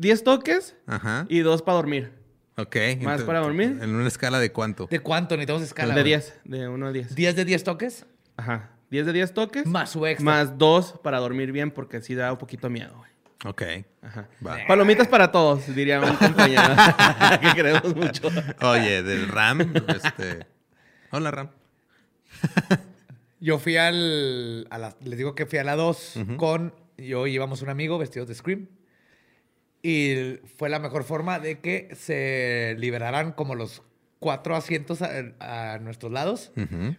10 0.00 0.24
toques 0.24 0.76
Ajá. 0.86 1.26
y 1.28 1.40
2 1.40 1.62
para 1.62 1.76
dormir. 1.76 2.12
Ok. 2.56 2.76
¿Más 3.02 3.22
para 3.22 3.40
dormir? 3.40 3.78
¿En 3.82 3.94
una 3.94 4.08
escala 4.08 4.38
de 4.40 4.50
cuánto? 4.50 4.86
¿De 4.90 5.00
cuánto? 5.00 5.36
Necesitamos 5.36 5.62
escala. 5.62 5.94
de 5.94 6.00
güey. 6.00 6.04
10, 6.04 6.40
de 6.44 6.68
1 6.68 6.86
a 6.86 6.92
10. 6.92 7.16
¿10 7.16 7.34
de 7.34 7.44
10 7.44 7.64
toques? 7.64 8.06
Ajá. 8.36 8.70
10 8.90 9.06
de 9.06 9.12
10 9.12 9.34
toques. 9.34 9.66
Más 9.66 9.90
su 9.90 10.06
extra. 10.06 10.24
Más 10.24 10.56
2 10.58 11.00
para 11.02 11.18
dormir 11.18 11.52
bien 11.52 11.70
porque 11.70 12.00
sí 12.00 12.14
da 12.14 12.32
un 12.32 12.38
poquito 12.38 12.70
miedo, 12.70 12.94
güey. 12.96 13.10
Ok. 13.44 13.62
Ajá. 14.02 14.28
Va. 14.46 14.58
Palomitas 14.66 15.06
para 15.06 15.30
todos, 15.30 15.74
diría 15.74 16.00
un 16.00 16.16
compañero 16.16 16.62
que 17.42 17.54
queremos 17.54 17.94
mucho. 17.94 18.28
Oye, 18.62 19.02
del 19.02 19.28
RAM, 19.28 19.72
este... 19.88 20.46
Hola, 21.10 21.30
RAM. 21.30 21.50
Yo 23.40 23.58
fui 23.58 23.76
al. 23.76 24.66
A 24.70 24.78
la, 24.78 24.96
les 25.02 25.18
digo 25.18 25.34
que 25.34 25.44
fui 25.46 25.58
a 25.58 25.64
la 25.64 25.76
2 25.76 26.14
con. 26.36 26.74
Yo 26.96 27.26
íbamos 27.26 27.62
un 27.62 27.68
amigo 27.70 27.98
vestidos 27.98 28.28
de 28.28 28.34
Scream. 28.34 28.68
Y 29.82 30.38
fue 30.56 30.68
la 30.68 30.78
mejor 30.78 31.04
forma 31.04 31.38
de 31.38 31.58
que 31.60 31.88
se 31.98 32.76
liberaran 32.78 33.32
como 33.32 33.54
los 33.54 33.82
cuatro 34.18 34.54
asientos 34.54 35.00
a, 35.00 35.74
a 35.74 35.78
nuestros 35.78 36.12
lados. 36.12 36.52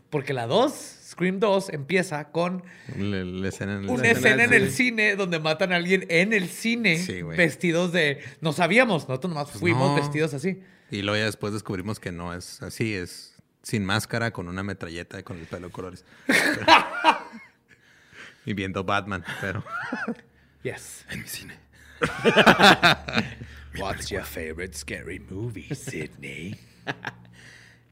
Porque 0.09 0.33
la 0.33 0.47
2, 0.47 0.71
Scream 1.11 1.39
2, 1.39 1.69
empieza 1.69 2.31
con 2.31 2.63
Le- 2.97 3.23
la 3.25 3.49
escena 3.49 3.73
en 3.77 3.83
el 3.83 3.89
una 3.91 4.09
escena 4.09 4.43
en 4.45 4.53
el 4.53 4.71
cine 4.71 5.15
donde 5.15 5.39
matan 5.39 5.71
a 5.73 5.75
alguien 5.75 6.05
en 6.09 6.33
el 6.33 6.49
cine 6.49 6.97
Sí, 6.97 7.21
vestidos 7.21 7.91
de. 7.91 8.23
No 8.41 8.51
sabíamos, 8.53 9.07
nosotros 9.07 9.29
nomás 9.31 9.49
Pues 9.49 9.59
fuimos 9.59 9.89
no. 9.91 9.95
vestidos 9.97 10.33
así. 10.33 10.61
Y 10.89 11.03
luego 11.03 11.17
ya 11.19 11.25
después 11.25 11.53
descubrimos 11.53 11.99
que 11.99 12.11
no 12.11 12.33
es 12.33 12.63
así, 12.63 12.95
es 12.95 13.35
sin 13.61 13.85
máscara, 13.85 14.31
con 14.31 14.47
una 14.47 14.63
metralleta 14.63 15.19
y 15.19 15.23
con 15.23 15.37
el 15.37 15.45
pelo 15.45 15.67
de 15.67 15.73
colores. 15.73 16.03
Pero- 16.25 16.65
y 18.45 18.53
viendo 18.55 18.83
Batman, 18.83 19.23
pero... 19.39 19.63
Yes. 20.63 21.05
En 21.11 21.21
mi 21.21 21.27
cine. 21.27 21.53
What's 23.79 24.09
your 24.09 24.23
favorite 24.23 24.73
scary 24.75 25.19
movie, 25.19 25.73
Sidney? 25.75 26.55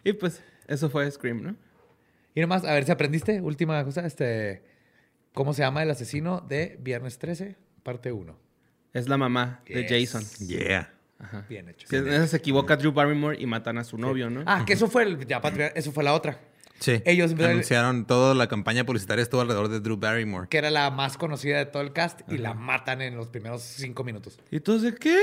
Y 0.03 0.13
pues 0.13 0.41
eso 0.67 0.89
fue 0.89 1.11
Scream, 1.11 1.43
¿no? 1.43 1.55
Y 2.33 2.39
nomás, 2.39 2.63
a 2.63 2.73
ver 2.73 2.85
si 2.85 2.91
aprendiste. 2.91 3.41
Última 3.41 3.83
cosa, 3.83 4.05
este. 4.05 4.63
¿Cómo 5.33 5.53
se 5.53 5.61
llama 5.61 5.83
el 5.83 5.91
asesino 5.91 6.39
de 6.39 6.77
Viernes 6.81 7.19
13, 7.19 7.57
parte 7.83 8.11
1? 8.11 8.39
Es 8.93 9.09
la 9.09 9.17
mamá 9.17 9.61
de. 9.67 9.85
Jason. 9.87 10.23
Yeah. 10.47 10.93
Bien 11.49 11.67
hecho. 11.67 11.85
Que 11.89 11.97
en 11.97 12.07
esa 12.07 12.27
se 12.27 12.37
equivoca 12.37 12.77
Drew 12.77 12.93
Barrymore 12.93 13.37
y 13.39 13.45
matan 13.45 13.77
a 13.77 13.83
su 13.83 13.97
novio, 13.97 14.29
¿no? 14.29 14.43
Ah, 14.45 14.63
que 14.65 14.71
eso 14.73 14.87
fue 14.87 15.03
el. 15.03 15.27
Ya, 15.27 15.41
patria- 15.41 15.73
eso 15.75 15.91
fue 15.91 16.03
la 16.03 16.13
otra. 16.13 16.39
Sí. 16.79 17.01
Ellos 17.05 17.33
anunciaron 17.33 18.05
toda 18.05 18.33
la 18.35 18.47
campaña 18.47 18.85
publicitaria 18.85 19.21
estuvo 19.21 19.41
alrededor 19.41 19.67
de 19.69 19.79
Drew 19.79 19.97
Barrymore. 19.97 20.47
Que 20.49 20.57
era 20.57 20.71
la 20.71 20.89
más 20.91 21.17
conocida 21.17 21.57
de 21.57 21.65
todo 21.65 21.81
el 21.81 21.93
cast 21.93 22.21
y 22.31 22.37
la 22.37 22.53
matan 22.53 23.01
en 23.01 23.15
los 23.17 23.27
primeros 23.27 23.61
cinco 23.61 24.03
minutos. 24.03 24.39
¿Y 24.51 24.57
entonces 24.57 24.95
qué? 24.99 25.17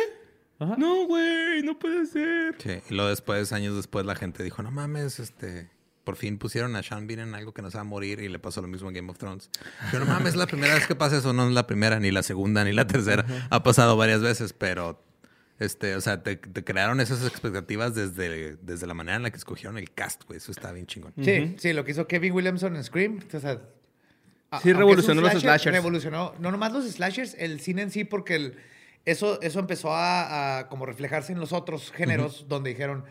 Ajá. 0.58 0.74
No, 0.78 1.06
güey, 1.06 1.62
no 1.62 1.78
puede 1.78 2.06
ser. 2.06 2.56
Sí. 2.58 2.80
Y 2.90 2.94
luego 2.94 3.10
después, 3.10 3.52
años 3.52 3.76
después, 3.76 4.06
la 4.06 4.14
gente 4.14 4.42
dijo, 4.42 4.62
no 4.62 4.70
mames, 4.70 5.18
este... 5.18 5.70
Por 6.04 6.14
fin 6.14 6.38
pusieron 6.38 6.76
a 6.76 6.84
Sean 6.84 7.08
Bean 7.08 7.18
en 7.18 7.34
algo 7.34 7.52
que 7.52 7.62
no 7.62 7.70
se 7.72 7.78
va 7.78 7.80
a 7.80 7.84
morir 7.84 8.20
y 8.20 8.28
le 8.28 8.38
pasó 8.38 8.62
lo 8.62 8.68
mismo 8.68 8.88
en 8.88 8.94
Game 8.94 9.10
of 9.10 9.18
Thrones. 9.18 9.50
Pero 9.90 10.04
no 10.04 10.12
mames, 10.12 10.28
es 10.28 10.36
la 10.36 10.46
primera 10.46 10.74
vez 10.74 10.86
que 10.86 10.94
pasa 10.94 11.16
eso. 11.16 11.32
No 11.32 11.48
es 11.48 11.52
la 11.52 11.66
primera, 11.66 11.98
ni 11.98 12.12
la 12.12 12.22
segunda, 12.22 12.62
ni 12.62 12.72
la 12.72 12.86
tercera. 12.86 13.26
Ha 13.50 13.64
pasado 13.64 13.96
varias 13.96 14.20
veces, 14.20 14.52
pero... 14.52 15.04
Este, 15.58 15.96
o 15.96 16.00
sea, 16.02 16.22
te, 16.22 16.36
te 16.36 16.64
crearon 16.64 17.00
esas 17.00 17.24
expectativas 17.26 17.94
desde, 17.94 18.56
desde 18.56 18.86
la 18.86 18.92
manera 18.94 19.16
en 19.16 19.22
la 19.22 19.30
que 19.30 19.38
escogieron 19.38 19.78
el 19.78 19.90
cast, 19.92 20.24
güey. 20.26 20.36
Eso 20.36 20.52
está 20.52 20.70
bien 20.72 20.86
chingón. 20.86 21.14
Sí, 21.22 21.54
sí, 21.58 21.72
lo 21.72 21.84
que 21.84 21.92
hizo 21.92 22.06
Kevin 22.06 22.32
Williamson 22.34 22.76
en 22.76 22.84
Scream. 22.84 23.20
O 23.32 23.40
sea, 23.40 23.60
Sí, 24.62 24.72
revolucionó 24.72 25.20
los 25.22 25.32
slashers. 25.32 25.74
Revolucionó, 25.74 26.34
no 26.38 26.50
nomás 26.50 26.72
los 26.72 26.84
slashers, 26.90 27.34
el 27.38 27.60
cine 27.60 27.82
en 27.82 27.90
sí, 27.90 28.04
porque 28.04 28.36
el- 28.36 28.56
eso, 29.04 29.40
eso 29.42 29.58
empezó 29.60 29.92
a, 29.94 30.58
a 30.58 30.68
como 30.68 30.84
reflejarse 30.86 31.32
en 31.32 31.40
los 31.40 31.52
otros 31.52 31.90
géneros, 31.92 32.46
donde 32.48 32.70
dijeron 32.70 33.04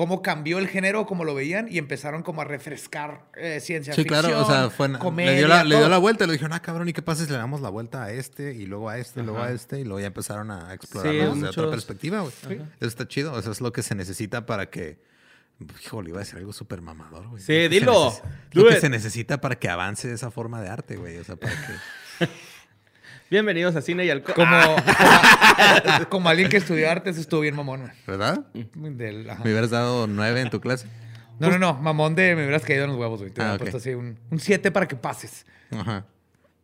cómo 0.00 0.22
cambió 0.22 0.56
el 0.58 0.66
género, 0.66 1.04
como 1.04 1.24
lo 1.24 1.34
veían, 1.34 1.66
y 1.70 1.76
empezaron 1.76 2.22
como 2.22 2.40
a 2.40 2.46
refrescar 2.46 3.26
eh, 3.36 3.60
ciencia 3.60 3.92
Sí, 3.92 4.00
ficción, 4.00 4.22
claro, 4.22 4.40
o 4.40 4.46
sea, 4.46 4.70
fue, 4.70 4.90
comedia, 4.98 5.32
le, 5.32 5.36
dio 5.36 5.46
la, 5.48 5.62
le 5.62 5.76
dio 5.76 5.90
la 5.90 5.98
vuelta 5.98 6.24
y 6.24 6.26
le 6.28 6.32
dijeron, 6.32 6.54
ah, 6.54 6.62
cabrón, 6.62 6.88
¿y 6.88 6.94
qué 6.94 7.02
pasa 7.02 7.26
si 7.26 7.30
le 7.30 7.36
damos 7.36 7.60
la 7.60 7.68
vuelta 7.68 8.04
a 8.04 8.10
este 8.10 8.54
y 8.54 8.64
luego 8.64 8.88
a 8.88 8.96
este 8.96 9.20
y 9.20 9.24
luego 9.24 9.42
a 9.42 9.52
este? 9.52 9.78
Y 9.78 9.84
luego 9.84 10.00
ya 10.00 10.06
empezaron 10.06 10.50
a 10.50 10.72
explorarlo 10.72 11.12
Sí, 11.12 11.18
desde 11.26 11.34
muchos- 11.34 11.58
otra 11.58 11.70
perspectiva, 11.70 12.20
güey. 12.20 12.32
Eso 12.80 12.88
está 12.88 13.06
chido, 13.06 13.38
eso 13.38 13.50
es 13.50 13.60
lo 13.60 13.74
que 13.74 13.82
se 13.82 13.94
necesita 13.94 14.46
para 14.46 14.70
que... 14.70 15.02
Híjole, 15.84 16.08
iba 16.08 16.16
a 16.16 16.20
decir 16.20 16.38
algo 16.38 16.54
súper 16.54 16.80
mamador, 16.80 17.28
güey. 17.28 17.42
Sí, 17.42 17.52
Lo 17.52 17.58
que 17.58 17.62
se 17.68 17.68
dilo. 17.68 18.10
neces- 18.10 18.22
Lo 18.52 18.62
Do 18.62 18.68
que 18.70 18.80
se 18.80 18.88
necesita 18.88 19.42
para 19.42 19.56
que 19.58 19.68
avance 19.68 20.10
esa 20.10 20.30
forma 20.30 20.62
de 20.62 20.70
arte, 20.70 20.96
güey. 20.96 21.18
O 21.18 21.24
sea, 21.24 21.36
para 21.36 21.52
que... 21.52 21.72
Bienvenidos 23.30 23.76
a 23.76 23.80
Cine 23.80 24.04
y 24.04 24.10
Alcohol. 24.10 24.34
Como, 24.34 24.56
Ah. 24.56 25.82
como, 25.98 26.08
como 26.08 26.28
alguien 26.28 26.48
que 26.48 26.56
estudió 26.56 26.90
artes, 26.90 27.16
estuvo 27.16 27.40
bien 27.40 27.54
mamón. 27.54 27.82
güey. 27.82 27.92
¿Verdad? 28.06 28.44
Del- 28.54 29.28
ajá. 29.30 29.44
Me 29.44 29.50
hubieras 29.50 29.70
dado 29.70 30.06
nueve 30.06 30.40
en 30.40 30.50
tu 30.50 30.60
clase. 30.60 30.88
No, 31.38 31.48
no, 31.48 31.58
no, 31.58 31.74
mamón 31.74 32.14
de 32.14 32.34
me 32.34 32.42
hubieras 32.42 32.64
caído 32.64 32.84
en 32.84 32.90
los 32.90 32.98
huevos, 32.98 33.20
güey. 33.20 33.30
Te 33.32 33.40
hubiera 33.40 33.54
Ah, 33.54 33.58
puesto 33.58 33.76
así 33.78 33.90
un 33.94 34.18
7 34.36 34.70
para 34.70 34.86
que 34.88 34.96
pases. 34.96 35.46
Ajá. 35.70 36.04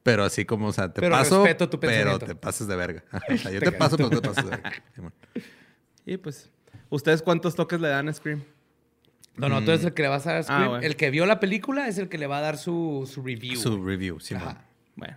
Pero 0.03 0.25
así 0.25 0.45
como, 0.45 0.67
o 0.69 0.73
sea, 0.73 0.93
te 0.93 1.01
Pero 1.01 1.13
paso, 1.15 1.43
respeto 1.43 1.69
tu 1.69 1.81
pero 1.81 2.19
te 2.19 2.35
pases 2.35 2.67
de 2.67 2.77
verga. 2.77 3.05
Ajá, 3.11 3.25
o 3.33 3.37
sea, 3.39 3.51
yo 3.53 3.61
Te 3.61 3.67
te 3.67 3.73
paso, 3.73 3.97
pero 3.97 4.11
te 4.11 4.21
pasas 4.29 4.45
de 4.45 4.51
verga. 4.51 4.73
Y 6.09 6.17
pues, 6.19 6.51
¿ustedes 6.89 7.21
cuántos 7.23 7.57
toques 7.57 7.81
le 7.81 7.89
dan 7.89 8.09
a 8.09 8.13
Scream? 8.13 8.45
No, 9.37 9.49
no, 9.49 9.63
tú 9.65 9.73
eres 9.73 9.85
el 9.85 9.93
que 9.93 10.03
le 10.03 10.09
vas 10.09 10.25
a 10.29 10.35
dar 10.35 10.45
Scream. 10.45 10.63
Ah, 10.63 10.69
bueno. 10.69 10.85
El 10.87 10.95
que 10.97 11.11
vio 11.11 11.27
la 11.27 11.41
película 11.41 11.89
es 11.89 11.99
el 11.99 12.09
que 12.09 12.17
le 12.19 12.27
va 12.29 12.39
a 12.39 12.41
dar 12.43 12.57
su, 12.59 13.09
su 13.13 13.23
review. 13.23 13.57
Su 13.61 13.85
review. 13.85 14.19
Ajá. 14.37 14.63
Bueno. 14.95 15.17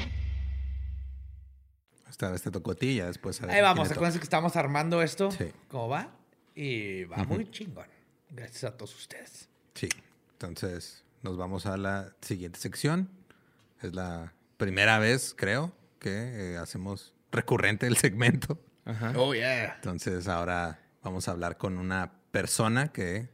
Esta 2.21 2.29
vez 2.29 2.43
te 2.43 2.51
tocó 2.51 2.73
a 2.73 2.75
ti, 2.75 2.97
ya 2.97 3.07
después 3.07 3.41
a 3.41 3.51
Ahí 3.51 3.61
vamos, 3.61 3.89
acuérdense 3.89 4.19
que 4.19 4.25
estamos 4.25 4.55
armando 4.55 5.01
esto. 5.01 5.31
Sí. 5.31 5.51
¿Cómo 5.69 5.89
va? 5.89 6.11
Y 6.53 7.05
va 7.05 7.23
muy 7.23 7.49
chingón. 7.49 7.87
Gracias 8.29 8.63
a 8.63 8.77
todos 8.77 8.95
ustedes. 8.95 9.49
Sí. 9.73 9.89
Entonces, 10.33 11.03
nos 11.23 11.35
vamos 11.35 11.65
a 11.65 11.77
la 11.77 12.13
siguiente 12.21 12.59
sección. 12.59 13.09
Es 13.81 13.95
la 13.95 14.33
primera 14.57 14.99
vez, 14.99 15.33
creo, 15.35 15.73
que 15.97 16.11
eh, 16.11 16.57
hacemos 16.57 17.15
recurrente 17.31 17.87
el 17.87 17.97
segmento. 17.97 18.59
Ajá. 18.85 19.13
Oh, 19.15 19.33
yeah. 19.33 19.73
Entonces, 19.77 20.27
ahora 20.27 20.79
vamos 21.01 21.27
a 21.27 21.31
hablar 21.31 21.57
con 21.57 21.79
una 21.79 22.11
persona 22.29 22.89
que 22.89 23.29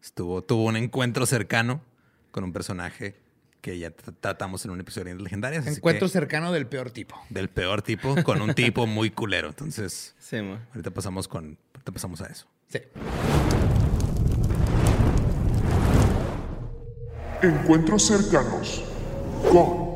estuvo, 0.00 0.40
tuvo 0.40 0.64
un 0.64 0.76
encuentro 0.76 1.26
cercano 1.26 1.82
con 2.30 2.44
un 2.44 2.54
personaje 2.54 3.14
que 3.62 3.78
ya 3.78 3.88
tr- 3.90 4.14
tratamos 4.20 4.62
en 4.66 4.72
un 4.72 4.80
episodio 4.80 5.16
de 5.16 5.22
Legendarias. 5.22 5.66
Encuentro 5.66 6.08
que- 6.08 6.12
cercano 6.12 6.52
del 6.52 6.66
peor 6.66 6.90
tipo. 6.90 7.14
del 7.30 7.48
peor 7.48 7.80
tipo 7.80 8.22
con 8.24 8.42
un 8.42 8.52
tipo 8.54 8.86
muy 8.86 9.10
culero. 9.10 9.48
Entonces, 9.48 10.14
Sí, 10.18 10.36
ahorita 10.36 10.90
pasamos 10.90 11.26
con, 11.28 11.56
ahorita 11.74 11.92
pasamos 11.92 12.20
a 12.20 12.26
eso. 12.26 12.46
Sí. 12.68 12.80
Encuentros 17.42 18.06
cercanos 18.06 18.84
con 19.50 19.92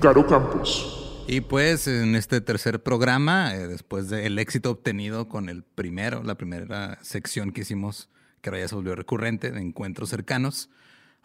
Caro 0.00 0.26
Campos. 0.26 0.92
Y 1.28 1.40
pues 1.40 1.88
en 1.88 2.14
este 2.14 2.40
tercer 2.40 2.82
programa, 2.82 3.54
eh, 3.54 3.66
después 3.66 4.08
del 4.08 4.38
éxito 4.38 4.70
obtenido 4.70 5.28
con 5.28 5.48
el 5.48 5.62
primero, 5.64 6.22
la 6.22 6.36
primera 6.36 6.98
sección 7.02 7.50
que 7.50 7.62
hicimos, 7.62 8.08
que 8.42 8.50
ahora 8.50 8.60
ya 8.60 8.68
se 8.68 8.74
volvió 8.76 8.94
recurrente, 8.94 9.50
de 9.50 9.60
encuentros 9.60 10.10
cercanos, 10.10 10.68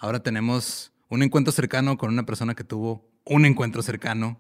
ahora 0.02 0.22
tenemos 0.22 0.92
un 1.10 1.24
encuentro 1.24 1.52
cercano 1.54 1.98
con 1.98 2.10
una 2.12 2.26
persona 2.26 2.56
que 2.56 2.64
tuvo 2.64 3.08
un 3.26 3.46
encuentro 3.46 3.82
cercano 3.82 4.40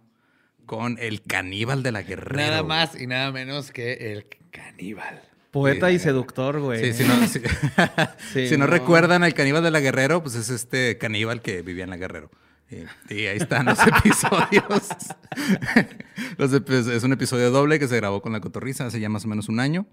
con 0.65 0.97
el 0.99 1.21
caníbal 1.21 1.83
de 1.83 1.91
la 1.91 2.01
guerrera. 2.01 2.47
Nada 2.49 2.63
más 2.63 2.99
y 2.99 3.07
nada 3.07 3.31
menos 3.31 3.71
que 3.71 4.11
el 4.13 4.25
caníbal. 4.51 5.21
Poeta 5.51 5.91
y 5.91 5.99
seductor, 5.99 6.59
güey. 6.61 6.93
Sí, 6.93 7.03
si 7.03 7.07
no, 7.07 7.27
si- 7.27 7.41
Sí, 8.33 8.47
si 8.47 8.53
no 8.57 8.65
no. 8.65 8.67
recuerdan 8.67 9.23
al 9.23 9.33
caníbal 9.33 9.61
de 9.63 9.71
la 9.71 9.81
Guerrero, 9.81 10.23
pues 10.23 10.35
es 10.35 10.49
este 10.49 10.97
caníbal 10.97 11.41
que 11.41 11.61
vivía 11.61 11.83
en 11.83 11.89
la 11.89 11.97
Guerrero. 11.97 12.31
Y, 12.69 13.13
y 13.13 13.25
ahí 13.27 13.35
están 13.37 13.65
los 13.65 13.77
episodios. 13.87 14.87
Los 16.37 16.53
es 16.53 17.03
un 17.03 17.11
episodio 17.11 17.51
doble 17.51 17.79
que 17.79 17.87
se 17.89 17.97
grabó 17.97 18.21
con 18.21 18.31
la 18.31 18.39
cotorriza 18.39 18.85
hace 18.85 18.99
ya 19.01 19.09
más 19.09 19.25
o 19.25 19.27
menos 19.27 19.49
un 19.49 19.59
año. 19.59 19.85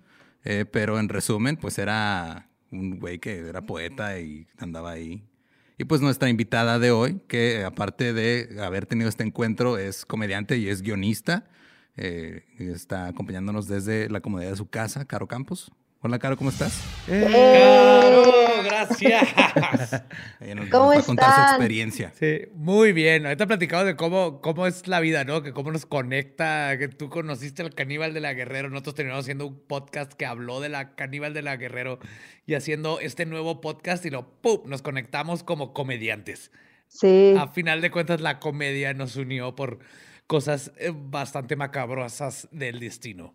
Eh, 0.45 0.65
pero 0.71 1.01
en 1.01 1.09
resumen, 1.09 1.57
pues 1.57 1.77
era 1.79 2.49
un 2.71 3.01
güey 3.01 3.19
que 3.19 3.39
era 3.49 3.63
poeta 3.63 4.19
y 4.21 4.47
andaba 4.59 4.93
ahí. 4.93 5.25
Y 5.81 5.85
pues 5.85 6.01
nuestra 6.01 6.29
invitada 6.29 6.81
de 6.81 6.91
hoy, 6.91 7.21
que 7.29 7.61
eh, 7.61 7.65
aparte 7.65 8.13
de 8.13 8.61
haber 8.61 8.85
tenido 8.85 9.09
este 9.09 9.23
encuentro, 9.23 9.79
es 9.79 10.05
comediante 10.05 10.59
y 10.59 10.69
es 10.69 10.83
guionista. 10.83 11.45
Eh, 11.97 12.45
está 12.59 13.07
acompañándonos 13.07 13.69
desde 13.69 14.11
la 14.11 14.21
comodidad 14.21 14.51
de 14.51 14.57
su 14.57 14.69
casa, 14.69 15.05
Caro 15.05 15.29
Campos. 15.29 15.71
Hola, 16.01 16.21
Caro, 16.21 16.37
¿cómo 16.37 16.51
estás? 16.51 16.81
¡Caro! 17.09 18.23
Gracias. 18.65 19.29
Ella 20.41 20.55
nos, 20.55 20.69
¿Cómo 20.69 20.87
va 20.87 20.99
a 20.99 21.03
contar 21.03 21.27
su 21.27 21.41
están? 21.41 21.55
experiencia. 21.57 22.13
Sí, 22.17 22.43
muy 22.55 22.93
bien. 22.93 23.27
Ahorita 23.27 23.49
platicamos 23.49 23.85
de 23.85 23.97
cómo, 23.97 24.41
cómo 24.41 24.69
es 24.69 24.87
la 24.87 25.01
vida, 25.01 25.25
¿no? 25.25 25.43
Que 25.43 25.53
cómo 25.53 25.73
nos 25.73 25.87
conecta, 25.87 26.79
que 26.79 26.87
tú 26.87 27.09
conociste 27.09 27.63
al 27.63 27.75
caníbal 27.75 28.15
de 28.15 28.21
la 28.21 28.33
Guerrero. 28.33 28.71
Nosotros 28.71 28.95
terminamos 28.95 29.25
haciendo 29.25 29.49
un 29.49 29.59
podcast 29.59 30.13
que 30.13 30.25
habló 30.25 30.61
de 30.61 30.69
la 30.69 30.95
caníbal 30.95 31.35
de 31.35 31.43
la 31.43 31.57
Guerrero 31.57 31.99
y 32.47 32.55
haciendo 32.55 33.01
este 33.01 33.27
nuevo 33.27 33.61
podcast 33.61 34.07
y 34.07 34.11
lo 34.11 34.31
¡pum! 34.41 34.61
nos 34.67 34.83
conectamos 34.83 35.43
como 35.43 35.73
comediantes. 35.73 36.53
Sí. 36.87 37.35
A 37.37 37.49
final 37.49 37.81
de 37.81 37.91
cuentas, 37.91 38.21
la 38.21 38.39
comedia 38.39 38.95
nos 38.95 39.17
unió 39.17 39.57
por 39.57 39.81
cosas 40.29 40.71
eh, 40.79 40.93
bastante 40.95 41.57
macabrosas 41.57 42.47
del 42.53 42.79
destino. 42.79 43.35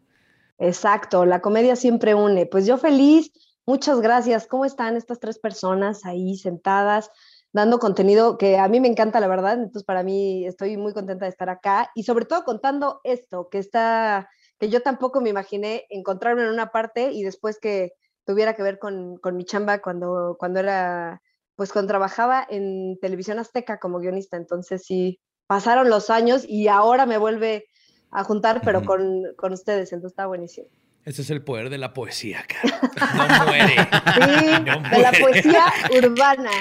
Exacto, 0.60 1.26
la 1.26 1.42
comedia 1.42 1.76
siempre 1.76 2.16
une. 2.16 2.46
Pues 2.46 2.66
yo 2.66 2.78
feliz, 2.78 3.32
muchas 3.66 4.00
gracias. 4.02 4.48
¿Cómo 4.48 4.66
están 4.66 4.96
estas 4.96 5.20
tres 5.20 5.40
personas 5.40 6.06
ahí 6.06 6.38
sentadas, 6.38 7.10
dando 7.52 7.80
contenido 7.80 8.38
que 8.38 8.58
a 8.58 8.68
mí 8.68 8.80
me 8.80 8.88
encanta, 8.88 9.20
la 9.20 9.28
verdad? 9.28 9.54
Entonces, 9.56 9.84
para 9.84 10.04
mí 10.04 10.46
estoy 10.46 10.78
muy 10.78 10.94
contenta 10.94 11.26
de 11.26 11.30
estar 11.32 11.50
acá 11.50 11.92
y 11.96 12.04
sobre 12.04 12.26
todo 12.26 12.44
contando 12.44 13.02
esto, 13.04 13.50
que 13.50 13.58
está, 13.58 14.30
que 14.60 14.70
yo 14.70 14.82
tampoco 14.82 15.22
me 15.22 15.30
imaginé 15.30 15.86
encontrarme 15.90 16.44
en 16.44 16.50
una 16.50 16.72
parte 16.72 17.12
y 17.12 17.24
después 17.24 17.60
que 17.60 17.94
tuviera 18.26 18.54
que 18.54 18.64
ver 18.64 18.80
con, 18.80 19.18
con 19.18 19.36
mi 19.36 19.46
chamba 19.46 19.80
cuando, 19.82 20.38
cuando 20.40 20.60
era, 20.60 21.22
pues 21.56 21.74
cuando 21.74 21.90
trabajaba 21.90 22.46
en 22.50 22.98
televisión 23.02 23.40
azteca 23.40 23.80
como 23.80 24.00
guionista. 24.00 24.38
Entonces, 24.38 24.84
sí, 24.86 25.20
pasaron 25.48 25.90
los 25.90 26.10
años 26.10 26.46
y 26.48 26.68
ahora 26.68 27.06
me 27.06 27.18
vuelve 27.18 27.66
a 28.14 28.24
juntar, 28.24 28.62
pero 28.64 28.84
con, 28.84 29.34
con 29.36 29.54
ustedes, 29.54 29.92
entonces 29.92 30.14
está 30.14 30.26
buenísimo. 30.28 30.68
Ese 31.06 31.22
es 31.22 31.30
el 31.30 31.42
poder 31.42 31.70
de 31.70 31.78
la 31.78 31.94
poesía, 31.94 32.46
cara. 32.48 32.80
No 33.40 33.46
muere. 33.46 33.76
Sí, 33.76 34.52
No 34.66 34.82
de 34.90 35.00
la 35.00 35.12
poesía 35.12 35.66
urbana. 36.02 36.52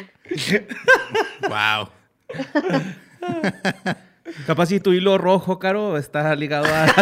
Wow. 1.49 1.89
Capaz 4.47 4.67
si 4.67 4.79
tu 4.81 4.93
hilo 4.93 5.19
rojo, 5.19 5.59
Caro, 5.59 5.99
está 5.99 6.35
ligado 6.35 6.67
a... 6.67 6.87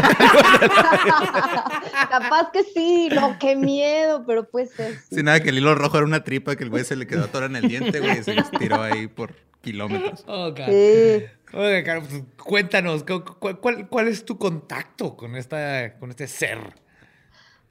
Capaz 2.11 2.51
que 2.53 2.65
sí, 2.65 3.09
no, 3.13 3.39
qué 3.39 3.57
miedo, 3.57 4.25
pero 4.27 4.45
pues 4.49 4.79
es. 4.81 5.05
Sin 5.11 5.27
nada, 5.27 5.41
que 5.41 5.51
el 5.51 5.59
hilo 5.59 5.75
rojo 5.75 5.99
era 5.99 6.07
una 6.07 6.25
tripa 6.25 6.57
que 6.57 6.65
el 6.65 6.71
güey 6.71 6.85
se 6.85 6.97
le 6.97 7.07
quedó 7.07 7.25
atorada 7.25 7.57
en 7.59 7.65
el 7.65 7.69
diente, 7.69 8.01
güey, 8.01 8.19
y 8.19 8.23
se 8.25 8.35
les 8.35 8.51
tiró 8.51 8.83
ahí 8.83 9.07
por 9.07 9.35
kilómetros. 9.61 10.25
Oh, 10.27 10.51
God. 10.51 10.67
Sí. 10.67 11.25
Oiga, 11.53 11.83
Caro, 11.83 12.03
pues, 12.03 12.23
cuéntanos, 12.45 13.03
¿cu- 13.05 13.25
cu- 13.25 13.61
¿cuál, 13.61 13.89
cuál 13.89 14.09
es 14.09 14.25
tu 14.25 14.39
contacto 14.39 15.17
con, 15.17 15.35
esta, 15.37 15.99
con 15.99 16.11
este 16.11 16.27
ser? 16.29 16.59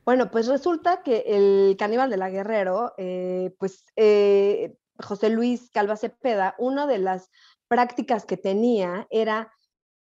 Bueno, 0.06 0.32
pues 0.32 0.48
resulta 0.48 1.02
que 1.04 1.24
el 1.28 1.76
caníbal 1.78 2.10
de 2.10 2.18
la 2.18 2.30
Guerrero, 2.30 2.94
eh, 2.98 3.54
pues 3.58 3.86
eh, 3.96 4.76
José 4.98 5.30
Luis 5.30 5.70
Calva 5.72 5.96
Cepeda, 5.96 6.56
una 6.58 6.88
de 6.88 6.98
las 6.98 7.30
prácticas 7.68 8.26
que 8.26 8.36
tenía 8.36 9.08
era 9.12 9.54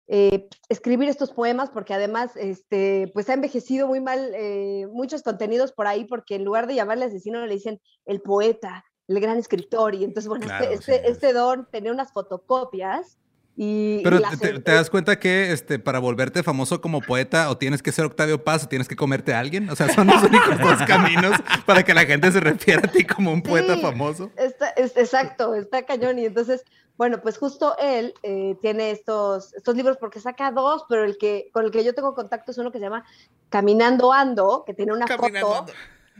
eh, 0.06 0.48
escribir 0.68 1.08
estos 1.08 1.32
poemas, 1.32 1.70
porque 1.70 1.92
además 1.92 2.36
este, 2.36 3.10
pues 3.12 3.28
ha 3.28 3.34
envejecido 3.34 3.88
muy 3.88 4.00
mal 4.00 4.30
eh, 4.34 4.86
muchos 4.90 5.22
contenidos 5.22 5.72
por 5.72 5.86
ahí, 5.86 6.04
porque 6.04 6.36
en 6.36 6.44
lugar 6.44 6.66
de 6.66 6.76
llamarle 6.76 7.06
asesino 7.06 7.44
le 7.44 7.52
dicen 7.52 7.80
el 8.04 8.22
poeta, 8.22 8.84
el 9.08 9.20
gran 9.20 9.36
escritor, 9.36 9.94
y 9.96 10.04
entonces, 10.04 10.28
bueno, 10.28 10.46
Claro, 10.46 10.64
este, 10.70 10.94
este, 10.94 11.10
este 11.10 11.32
don 11.32 11.68
tenía 11.70 11.92
unas 11.92 12.12
fotocopias 12.12 13.18
y... 13.56 13.96
y 13.98 14.00
Pero 14.04 14.20
te, 14.38 14.72
das 14.72 14.90
cuenta 14.90 15.18
que 15.18 15.50
este, 15.52 15.78
para 15.78 15.98
volverte 15.98 16.42
famoso 16.42 16.80
como 16.80 17.00
poeta, 17.00 17.48
o 17.50 17.56
tienes 17.56 17.82
que 17.82 17.90
ser 17.90 18.04
Octavio 18.04 18.44
Paz 18.44 18.64
o 18.64 18.68
tienes 18.68 18.86
que 18.86 18.96
comerte 18.96 19.32
a 19.34 19.40
alguien. 19.40 19.70
O 19.70 19.76
sea, 19.76 19.88
son 19.92 20.06
los 20.08 20.22
únicos 20.22 20.58
dos 20.60 20.82
caminos 20.86 21.32
para 21.66 21.82
que 21.82 21.94
la 21.94 22.04
gente 22.04 22.30
se 22.30 22.40
refiera 22.40 22.82
a 22.84 22.90
ti 22.90 23.04
como 23.04 23.32
un 23.32 23.42
poeta 23.42 23.74
Sí, 23.74 23.80
famoso. 23.80 24.30
Está, 24.36 24.68
es- 24.70 24.96
exacto, 24.96 25.54
está 25.54 25.84
cañón. 25.84 26.18
Y 26.18 26.26
entonces, 26.26 26.62
bueno, 26.98 27.20
pues 27.22 27.38
justo 27.38 27.74
él 27.78 28.12
eh, 28.22 28.56
tiene 28.60 28.90
estos, 28.90 29.54
estos 29.54 29.74
libros 29.74 29.96
porque 29.98 30.20
saca 30.20 30.50
dos, 30.50 30.84
pero 30.88 31.04
el 31.04 31.16
que 31.18 31.48
con 31.52 31.64
el 31.64 31.70
que 31.70 31.82
yo 31.82 31.94
tengo 31.94 32.14
contacto 32.14 32.50
es 32.52 32.58
uno 32.58 32.70
que 32.70 32.78
se 32.78 32.84
llama 32.84 33.04
Caminando 33.48 34.12
Ando, 34.12 34.64
que 34.66 34.74
tiene 34.74 34.92
una 34.92 35.06
Caminando 35.06 35.48
foto. 35.48 35.58
Ando. 35.60 35.72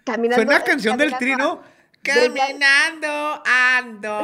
Caminando, 0.05 0.45
¿Suena 0.45 0.64
canción 0.64 0.97
del 0.97 1.16
trino? 1.18 1.61
Caminando 2.03 3.43
ando. 3.45 4.22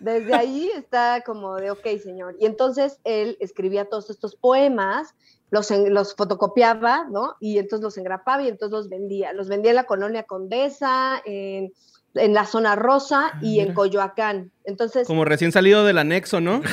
Desde 0.00 0.34
ahí 0.34 0.70
está 0.76 1.22
como 1.24 1.56
de, 1.56 1.70
ok, 1.70 1.86
señor. 2.02 2.36
Y 2.38 2.46
entonces 2.46 3.00
él 3.04 3.36
escribía 3.40 3.86
todos 3.88 4.10
estos 4.10 4.36
poemas, 4.36 5.14
los, 5.50 5.70
en- 5.70 5.92
los 5.94 6.14
fotocopiaba, 6.14 7.06
¿no? 7.10 7.34
Y 7.40 7.58
entonces 7.58 7.82
los 7.82 7.96
engrapaba 7.98 8.42
y 8.42 8.48
entonces 8.48 8.72
los 8.72 8.88
vendía. 8.88 9.32
Los 9.32 9.48
vendía 9.48 9.70
en 9.72 9.76
la 9.76 9.84
colonia 9.84 10.22
Condesa, 10.24 11.20
en, 11.24 11.72
en 12.14 12.34
la 12.34 12.44
zona 12.46 12.76
rosa 12.76 13.32
y 13.42 13.60
en 13.60 13.74
Coyoacán. 13.74 14.50
Entonces, 14.64 15.06
Como 15.06 15.24
recién 15.24 15.52
salido 15.52 15.84
del 15.84 15.98
anexo, 15.98 16.40
¿no? 16.40 16.62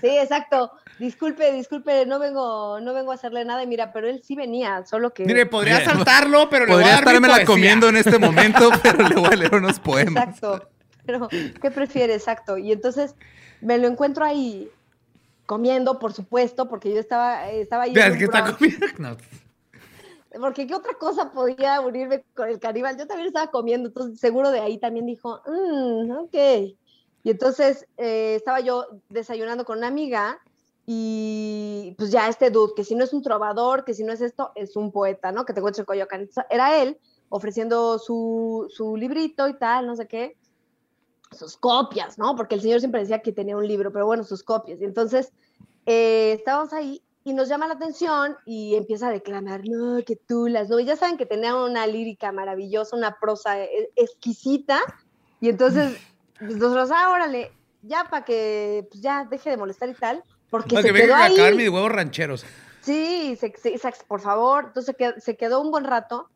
Sí, 0.00 0.08
exacto. 0.08 0.70
Disculpe, 0.98 1.52
disculpe, 1.52 2.06
no 2.06 2.18
vengo, 2.18 2.80
no 2.80 2.94
vengo 2.94 3.12
a 3.12 3.16
hacerle 3.16 3.44
nada. 3.44 3.62
Y 3.62 3.66
mira, 3.66 3.92
pero 3.92 4.08
él 4.08 4.22
sí 4.24 4.34
venía, 4.34 4.82
solo 4.86 5.12
que. 5.12 5.24
Mire, 5.26 5.44
podría 5.44 5.84
saltarlo, 5.84 6.48
pero 6.48 6.64
le 6.64 6.72
voy 6.72 6.82
a 6.84 6.86
Podría 6.86 6.94
dar 6.94 7.04
mi 7.04 7.08
estármela 7.10 7.34
poesía. 7.34 7.46
comiendo 7.46 7.88
en 7.90 7.96
este 7.96 8.18
momento, 8.18 8.70
pero 8.82 9.06
le 9.08 9.14
voy 9.14 9.28
a 9.30 9.36
leer 9.36 9.54
unos 9.56 9.78
poemas. 9.80 10.28
Exacto. 10.28 10.68
Pero, 11.06 11.28
¿qué 11.28 11.70
prefiere? 11.70 12.14
Exacto. 12.14 12.58
Y 12.58 12.72
entonces 12.72 13.14
me 13.60 13.78
lo 13.78 13.88
encuentro 13.88 14.24
ahí 14.24 14.70
comiendo, 15.46 15.98
por 15.98 16.12
supuesto, 16.12 16.68
porque 16.68 16.92
yo 16.92 17.00
estaba, 17.00 17.50
estaba 17.50 17.84
ahí. 17.84 17.90
un 17.90 18.18
que 18.18 18.24
está 18.24 18.54
comiendo. 18.56 18.86
No. 18.98 19.16
Porque 20.40 20.66
qué 20.66 20.74
otra 20.74 20.94
cosa 20.94 21.30
podía 21.30 21.80
unirme 21.80 22.24
con 22.34 22.48
el 22.48 22.58
caníbal. 22.58 22.98
Yo 22.98 23.06
también 23.06 23.28
estaba 23.28 23.52
comiendo, 23.52 23.88
entonces 23.88 24.18
seguro 24.18 24.50
de 24.50 24.58
ahí 24.58 24.78
también 24.78 25.06
dijo, 25.06 25.40
"Mm, 25.46 26.10
ok. 26.10 26.34
Y 27.22 27.30
entonces 27.30 27.86
eh, 27.96 28.34
estaba 28.34 28.58
yo 28.60 28.84
desayunando 29.08 29.64
con 29.64 29.78
una 29.78 29.86
amiga 29.86 30.40
y 30.86 31.94
pues 31.96 32.10
ya 32.10 32.28
este 32.28 32.50
dude, 32.50 32.74
que 32.74 32.84
si 32.84 32.94
no 32.94 33.04
es 33.04 33.12
un 33.12 33.22
trovador, 33.22 33.84
que 33.84 33.94
si 33.94 34.02
no 34.04 34.12
es 34.12 34.20
esto, 34.20 34.50
es 34.56 34.76
un 34.76 34.90
poeta, 34.92 35.32
¿no? 35.32 35.44
Que 35.44 35.52
te 35.52 35.60
encuentro 35.60 35.82
en 35.82 35.86
Coyoacán. 35.86 36.28
Era 36.50 36.82
él, 36.82 36.98
ofreciendo 37.28 37.98
su, 37.98 38.66
su 38.70 38.96
librito 38.96 39.48
y 39.48 39.54
tal, 39.54 39.86
no 39.86 39.96
sé 39.96 40.06
qué, 40.06 40.36
sus 41.34 41.56
copias, 41.56 42.18
¿no? 42.18 42.34
Porque 42.36 42.54
el 42.54 42.60
señor 42.62 42.80
siempre 42.80 43.00
decía 43.00 43.20
que 43.22 43.32
tenía 43.32 43.56
un 43.56 43.66
libro, 43.68 43.92
pero 43.92 44.06
bueno, 44.06 44.24
sus 44.24 44.42
copias. 44.42 44.80
Y 44.80 44.84
entonces 44.84 45.32
eh, 45.86 46.32
estábamos 46.38 46.72
ahí 46.72 47.02
y 47.24 47.32
nos 47.32 47.48
llama 47.48 47.66
la 47.66 47.74
atención 47.74 48.36
y 48.46 48.74
empieza 48.74 49.08
a 49.08 49.10
declamar, 49.10 49.62
no, 49.68 50.02
que 50.04 50.16
tú 50.16 50.46
las, 50.48 50.68
no, 50.68 50.78
y 50.78 50.84
ya 50.84 50.96
saben 50.96 51.16
que 51.16 51.26
tenía 51.26 51.54
una 51.56 51.86
lírica 51.86 52.32
maravillosa, 52.32 52.96
una 52.96 53.18
prosa 53.18 53.60
e- 53.62 53.90
exquisita, 53.96 54.80
y 55.40 55.48
entonces 55.48 55.96
pues, 56.38 56.56
nosotros, 56.56 56.90
ah, 56.92 57.10
órale, 57.10 57.50
ya 57.82 58.04
para 58.10 58.24
que 58.24 58.86
pues, 58.90 59.00
ya 59.02 59.24
deje 59.30 59.50
de 59.50 59.56
molestar 59.56 59.88
y 59.88 59.94
tal, 59.94 60.22
porque 60.50 60.74
Para 60.74 60.86
se 60.86 60.92
que 60.92 61.00
quedó 61.02 61.14
a 61.14 61.24
ahí. 61.24 61.54
mis 61.56 61.68
huevos 61.68 61.90
rancheros. 61.92 62.44
Sí, 62.82 63.36
se, 63.40 63.52
se- 63.56 63.78
se- 63.78 63.92
por 64.06 64.20
favor. 64.20 64.64
Entonces 64.66 64.86
se 64.86 64.94
quedó, 64.94 65.14
se 65.18 65.36
quedó 65.36 65.60
un 65.60 65.70
buen 65.70 65.84
rato. 65.84 66.28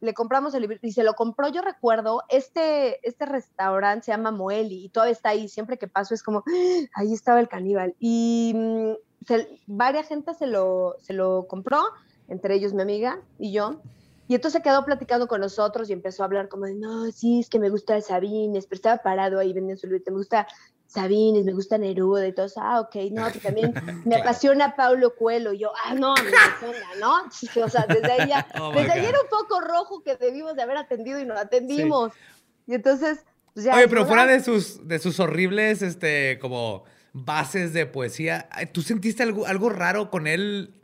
Le 0.00 0.14
compramos 0.14 0.54
el 0.54 0.62
libro 0.62 0.78
y 0.82 0.92
se 0.92 1.02
lo 1.02 1.14
compró, 1.14 1.48
yo 1.48 1.62
recuerdo, 1.62 2.22
este, 2.28 3.06
este 3.06 3.26
restaurante 3.26 4.06
se 4.06 4.12
llama 4.12 4.30
Moeli 4.30 4.84
y 4.84 4.88
todavía 4.88 5.12
está 5.12 5.30
ahí. 5.30 5.48
Siempre 5.48 5.78
que 5.78 5.88
paso 5.88 6.14
es 6.14 6.22
como, 6.22 6.38
"Ah, 6.46 6.86
ahí 6.94 7.12
estaba 7.12 7.40
el 7.40 7.48
caníbal. 7.48 7.94
Y 7.98 8.52
mm, 8.54 8.92
varias 9.66 10.08
gente 10.08 10.34
se 10.34 10.46
lo, 10.46 10.96
se 11.00 11.12
lo 11.12 11.46
compró, 11.48 11.82
entre 12.28 12.54
ellos 12.54 12.72
mi 12.72 12.82
amiga 12.82 13.20
y 13.38 13.52
yo. 13.52 13.80
Y 14.28 14.36
entonces 14.36 14.62
quedó 14.62 14.84
platicando 14.84 15.26
con 15.26 15.40
nosotros 15.40 15.90
y 15.90 15.92
empezó 15.92 16.22
a 16.22 16.26
hablar 16.26 16.48
como 16.48 16.66
de, 16.66 16.74
no, 16.74 17.10
sí, 17.10 17.40
es 17.40 17.50
que 17.50 17.58
me 17.58 17.68
gusta 17.68 17.96
el 17.96 18.02
Sabines, 18.04 18.66
pero 18.66 18.76
estaba 18.76 19.02
parado 19.02 19.40
ahí 19.40 19.52
vendiendo 19.52 19.80
su 19.80 19.88
libro, 19.88 20.04
me 20.06 20.18
gusta 20.18 20.46
Sabines, 20.92 21.44
me 21.44 21.52
gusta 21.52 21.78
Neruda 21.78 22.26
y 22.26 22.32
todo 22.32 22.46
eso, 22.46 22.60
ah, 22.60 22.80
ok, 22.80 22.96
no, 23.12 23.30
que 23.30 23.38
también 23.38 23.72
me 24.04 24.16
apasiona 24.16 24.74
Paulo 24.74 25.14
Coelho, 25.14 25.52
y 25.52 25.58
yo, 25.60 25.70
ah, 25.84 25.94
no, 25.94 26.14
me 26.14 26.30
apasiona, 26.30 26.86
¿no? 26.98 27.14
O 27.64 27.68
sea, 27.68 27.86
desde 27.86 28.10
ahí 28.10 28.28
ya, 28.28 28.44
Oh, 28.60 28.72
desde 28.72 28.90
ahí 28.92 29.06
era 29.06 29.20
un 29.20 29.28
poco 29.28 29.60
rojo 29.60 30.02
que 30.02 30.16
debimos 30.16 30.56
de 30.56 30.62
haber 30.62 30.78
atendido 30.78 31.20
y 31.20 31.24
no 31.26 31.34
atendimos. 31.38 32.12
Y 32.66 32.74
entonces, 32.74 33.20
pues 33.54 33.66
ya. 33.66 33.74
Oye, 33.74 33.84
pero 33.86 34.00
dijimos, 34.02 34.08
fuera 34.08 34.22
"Ah, 34.24 34.26
de 34.26 34.42
sus, 34.42 34.88
de 34.88 34.98
sus 34.98 35.20
horribles, 35.20 35.82
este, 35.82 36.40
como 36.40 36.82
bases 37.12 37.72
de 37.72 37.86
poesía, 37.86 38.48
¿tú 38.72 38.82
sentiste 38.82 39.22
algo, 39.22 39.46
algo 39.46 39.68
raro 39.70 40.10
con 40.10 40.26
él? 40.26 40.74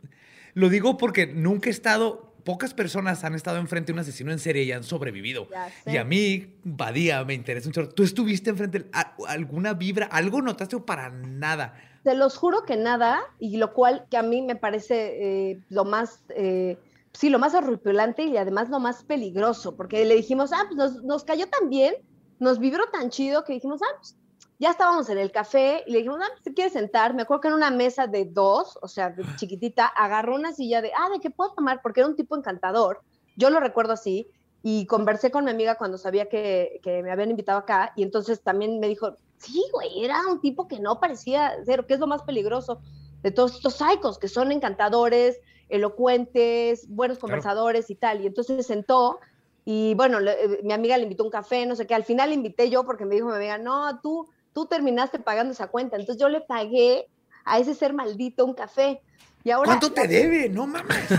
Lo 0.53 0.69
digo 0.69 0.97
porque 0.97 1.27
nunca 1.27 1.69
he 1.69 1.71
estado, 1.71 2.26
pocas 2.47 2.73
personas 2.73 3.25
han 3.25 3.35
estado 3.35 3.57
enfrente 3.57 3.87
de 3.87 3.93
un 3.95 3.99
asesino 3.99 4.31
en 4.31 4.39
serie 4.39 4.63
y 4.63 4.71
han 4.71 4.85
sobrevivido. 4.85 5.49
Y 5.85 5.97
a 5.97 6.05
mí, 6.05 6.55
Badía, 6.63 7.25
me 7.25 7.33
interesa 7.33 7.67
un 7.67 7.73
chorro. 7.73 7.89
¿Tú 7.89 8.03
estuviste 8.03 8.49
enfrente, 8.51 8.79
de- 8.79 8.91
alguna 9.27 9.73
vibra, 9.73 10.05
algo 10.05 10.41
notaste 10.41 10.77
o 10.77 10.85
para 10.85 11.09
nada? 11.09 11.73
Te 12.03 12.15
los 12.15 12.37
juro 12.37 12.63
que 12.63 12.77
nada, 12.77 13.19
y 13.37 13.57
lo 13.57 13.73
cual 13.73 14.05
que 14.09 14.15
a 14.15 14.23
mí 14.23 14.41
me 14.41 14.55
parece 14.55 15.49
eh, 15.51 15.59
lo 15.67 15.83
más, 15.83 16.21
eh, 16.29 16.77
sí, 17.11 17.29
lo 17.29 17.37
más 17.37 17.53
horripilante 17.53 18.23
y 18.23 18.37
además 18.37 18.69
lo 18.69 18.79
más 18.79 19.03
peligroso, 19.03 19.75
porque 19.75 20.05
le 20.05 20.15
dijimos, 20.15 20.53
ah, 20.53 20.63
pues 20.69 20.77
nos, 20.77 21.03
nos 21.03 21.25
cayó 21.25 21.47
tan 21.49 21.69
bien, 21.69 21.95
nos 22.39 22.59
vibró 22.59 22.85
tan 22.93 23.09
chido 23.09 23.43
que 23.43 23.51
dijimos, 23.51 23.81
ah, 23.83 23.93
pues 23.99 24.15
ya 24.59 24.71
estábamos 24.71 25.09
en 25.09 25.17
el 25.19 25.31
café 25.31 25.83
y 25.85 25.91
le 25.91 25.97
dijimos, 25.99 26.19
ah, 26.21 26.31
te 26.43 26.53
quieres 26.53 26.73
sentar. 26.73 27.13
Me 27.13 27.21
acuerdo 27.23 27.41
que 27.41 27.47
en 27.49 27.53
una 27.53 27.69
mesa 27.71 28.07
de 28.07 28.25
dos, 28.25 28.77
o 28.81 28.87
sea, 28.87 29.09
de 29.11 29.23
chiquitita, 29.35 29.85
agarró 29.87 30.35
una 30.35 30.53
silla 30.53 30.81
de, 30.81 30.91
ah, 30.97 31.09
¿de 31.13 31.19
qué 31.19 31.29
puedo 31.29 31.53
tomar? 31.53 31.79
Porque 31.83 32.01
era 32.01 32.09
un 32.09 32.15
tipo 32.15 32.35
encantador. 32.35 33.03
Yo 33.35 33.49
lo 33.49 33.59
recuerdo 33.59 33.93
así. 33.93 34.29
Y 34.63 34.87
conversé 34.87 35.29
con 35.31 35.45
mi 35.45 35.51
amiga 35.51 35.75
cuando 35.77 35.97
sabía 35.97 36.27
que, 36.27 36.79
que 36.83 37.03
me 37.03 37.11
habían 37.11 37.29
invitado 37.29 37.59
acá. 37.59 37.93
Y 37.95 38.03
entonces 38.03 38.41
también 38.43 38.79
me 38.79 38.87
dijo, 38.87 39.15
sí, 39.37 39.63
güey, 39.71 40.03
era 40.03 40.19
un 40.27 40.41
tipo 40.41 40.67
que 40.67 40.79
no 40.79 40.99
parecía 40.99 41.53
ser, 41.63 41.85
que 41.85 41.93
es 41.93 41.99
lo 41.99 42.07
más 42.07 42.23
peligroso 42.23 42.81
de 43.23 43.31
todos 43.31 43.55
estos 43.55 43.75
psicos, 43.75 44.17
que 44.19 44.27
son 44.27 44.51
encantadores, 44.51 45.39
elocuentes, 45.69 46.87
buenos 46.89 47.19
conversadores 47.19 47.89
y 47.89 47.95
tal. 47.95 48.21
Y 48.23 48.27
entonces 48.27 48.57
se 48.57 48.63
sentó 48.73 49.19
y 49.65 49.93
bueno, 49.95 50.19
le- 50.19 50.43
eh, 50.43 50.59
mi 50.63 50.73
amiga 50.73 50.97
le 50.97 51.03
invitó 51.03 51.23
un 51.23 51.29
café, 51.29 51.65
no 51.65 51.75
sé 51.75 51.85
qué. 51.87 51.93
Al 51.95 52.05
final 52.05 52.29
le 52.29 52.35
invité 52.35 52.69
yo 52.69 52.85
porque 52.85 53.05
me 53.05 53.15
dijo 53.15 53.27
mi 53.27 53.35
amiga, 53.35 53.57
no, 53.57 53.99
tú, 54.01 54.27
tú 54.57 54.65
terminaste 54.65 55.19
pagando 55.19 55.53
esa 55.53 55.67
cuenta. 55.67 55.97
Entonces 55.97 56.19
yo 56.19 56.29
le 56.29 56.41
pagué 56.41 57.07
a 57.45 57.59
ese 57.59 57.75
ser 57.75 57.93
maldito 57.93 58.43
un 58.43 58.55
café. 58.55 59.03
Y 59.43 59.51
ahora, 59.51 59.67
¿Cuánto 59.67 59.93
te 59.93 60.07
debe? 60.07 60.49
No 60.49 60.65
mames. 60.65 61.09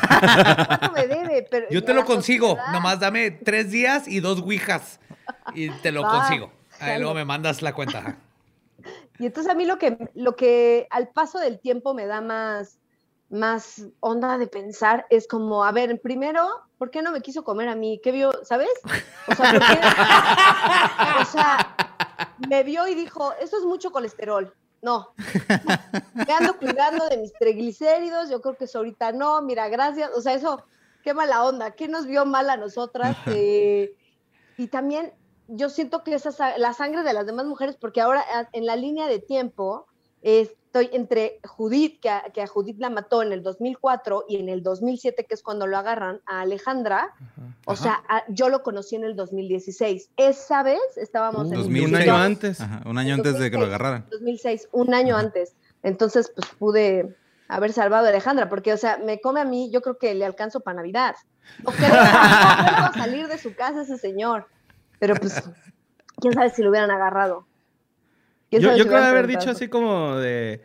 ¿Cuánto 0.67 0.91
me 0.91 1.07
debe? 1.07 1.47
Pero, 1.49 1.69
Yo 1.71 1.85
te 1.85 1.95
lo 1.95 2.05
consigo. 2.05 2.49
sociedad. 2.49 2.73
Nomás 2.73 2.99
dame 2.99 3.31
tres 3.31 3.71
días 3.71 4.09
y 4.09 4.19
dos 4.19 4.41
ouijas. 4.41 4.99
Y 5.55 5.71
te 5.71 5.93
lo 5.93 6.03
Va, 6.03 6.09
consigo. 6.09 6.51
Ahí 6.81 6.99
luego 6.99 7.15
me 7.15 7.25
mandas 7.25 7.63
la 7.63 7.73
cuenta. 7.73 8.17
Y 9.21 9.27
entonces 9.27 9.53
a 9.53 9.55
mí 9.55 9.67
lo 9.67 9.79
que, 9.79 10.11
lo 10.17 10.35
que 10.35 10.89
al 10.91 11.07
paso 11.07 11.39
del 11.39 11.61
tiempo 11.61 11.95
me 11.95 12.07
da 12.07 12.21
más, 12.21 12.81
más 13.31 13.87
onda 14.01 14.37
de 14.37 14.49
pensar 14.49 15.07
es 15.11 15.29
como, 15.29 15.63
a 15.63 15.71
ver, 15.71 16.01
primero, 16.01 16.45
¿por 16.77 16.91
qué 16.91 17.03
no 17.03 17.13
me 17.13 17.21
quiso 17.21 17.45
comer 17.45 17.69
a 17.69 17.77
mí? 17.77 18.01
¿Qué 18.03 18.11
vio? 18.11 18.33
¿Sabes? 18.43 18.71
O 19.29 19.35
sea, 19.37 19.53
¿por 19.53 19.61
qué? 19.61 19.79
O 21.23 21.25
sea, 21.25 21.88
me 22.49 22.63
vio 22.63 22.87
y 22.89 22.95
dijo, 22.95 23.33
esto 23.41 23.59
es 23.59 23.65
mucho 23.65 23.91
colesterol. 23.93 24.53
No, 24.81 25.13
me 26.15 26.33
ando 26.33 26.57
cuidando 26.57 27.09
de 27.09 27.17
mis 27.19 27.33
triglicéridos, 27.33 28.31
yo 28.31 28.41
creo 28.41 28.57
que 28.57 28.67
eso 28.67 28.79
ahorita 28.79 29.11
no, 29.11 29.43
mira, 29.43 29.69
gracias. 29.69 30.11
O 30.15 30.21
sea, 30.21 30.35
eso, 30.35 30.63
qué 31.03 31.15
mala 31.15 31.45
onda, 31.45 31.73
¿qué 31.73 31.89
nos 31.89 32.07
vio 32.07 32.25
mal 32.25 32.49
a 32.49 32.57
nosotras? 32.57 33.17
Eh, 33.27 33.97
y 34.57 34.69
también 34.69 35.13
yo 35.49 35.69
siento 35.69 36.05
que 36.05 36.15
esa, 36.15 36.31
sa- 36.31 36.59
la 36.59 36.75
sangre 36.75 37.03
de 37.03 37.13
las 37.13 37.27
demás 37.27 37.47
mujeres, 37.47 37.77
porque 37.77 38.01
ahora 38.01 38.25
en 38.53 38.67
la 38.67 38.77
línea 38.77 39.09
de 39.09 39.19
tiempo 39.19 39.87
estoy 40.23 40.91
entre 40.93 41.41
Judith, 41.47 42.01
que 42.01 42.11
a, 42.11 42.23
que 42.33 42.43
a 42.43 42.47
Judith 42.47 42.79
la 42.79 42.91
mató 42.91 43.23
en 43.23 43.33
el 43.33 43.43
2004 43.43 44.25
y 44.29 44.37
en 44.37 44.49
el 44.49 44.63
2007, 44.63 45.25
que 45.25 45.35
es 45.35 45.43
cuando 45.43 45.67
lo 45.67 45.77
agarran, 45.79 46.21
a 46.27 46.41
Alejandra. 46.43 47.15
O 47.67 47.75
sea, 47.77 48.03
a- 48.09 48.25
yo 48.29 48.49
lo 48.49 48.63
conocí 48.63 48.97
en 48.97 49.05
el 49.05 49.17
2016. 49.17 50.11
Esa 50.17 50.63
vez 50.63 50.81
estábamos 50.97 51.47
en 51.49 51.55
el 51.55 51.63
2006. 51.65 51.89
un 51.89 51.97
año 51.97 52.17
antes. 52.17 52.61
Ajá, 52.61 52.83
un 52.87 52.99
año 52.99 53.15
antes 53.15 53.39
de 53.39 53.51
que 53.51 53.57
lo 53.57 53.67
2006, 53.67 53.69
agarraran. 53.69 54.07
2006, 54.11 54.69
un 54.73 54.95
año 54.95 55.17
antes. 55.17 55.55
Entonces, 55.83 56.33
pues 56.35 56.49
pude 56.59 57.17
haber 57.49 57.73
salvado 57.73 58.07
a 58.07 58.11
Alejandra, 58.11 58.49
porque, 58.51 58.73
o 58.73 58.77
sea, 58.77 58.99
me 58.99 59.21
come 59.23 59.41
a 59.41 59.45
mí, 59.45 59.71
yo 59.71 59.81
creo 59.81 59.97
que 59.99 60.15
le 60.15 60.27
alcanzo 60.27 60.61
para 60.61 60.77
Navidad. 60.77 61.17
No 61.65 61.71
creo, 61.73 61.89
no 61.89 62.75
creo 62.77 62.93
salir 63.03 63.27
de 63.29 63.39
su 63.39 63.55
casa 63.55 63.83
ese 63.83 63.97
señor. 63.97 64.47
Pero 64.99 65.15
pues, 65.17 65.43
quién 66.21 66.35
sabe 66.35 66.51
si 66.51 66.63
lo 66.63 66.69
hubieran 66.71 66.91
agarrado. 66.91 67.47
¿Quién 68.51 68.63
Yo, 68.63 68.71
yo 68.77 68.85
si 68.85 68.89
creo 68.89 69.03
haber 69.05 69.27
dicho 69.27 69.51
así 69.51 69.69
como 69.69 70.17
de 70.17 70.63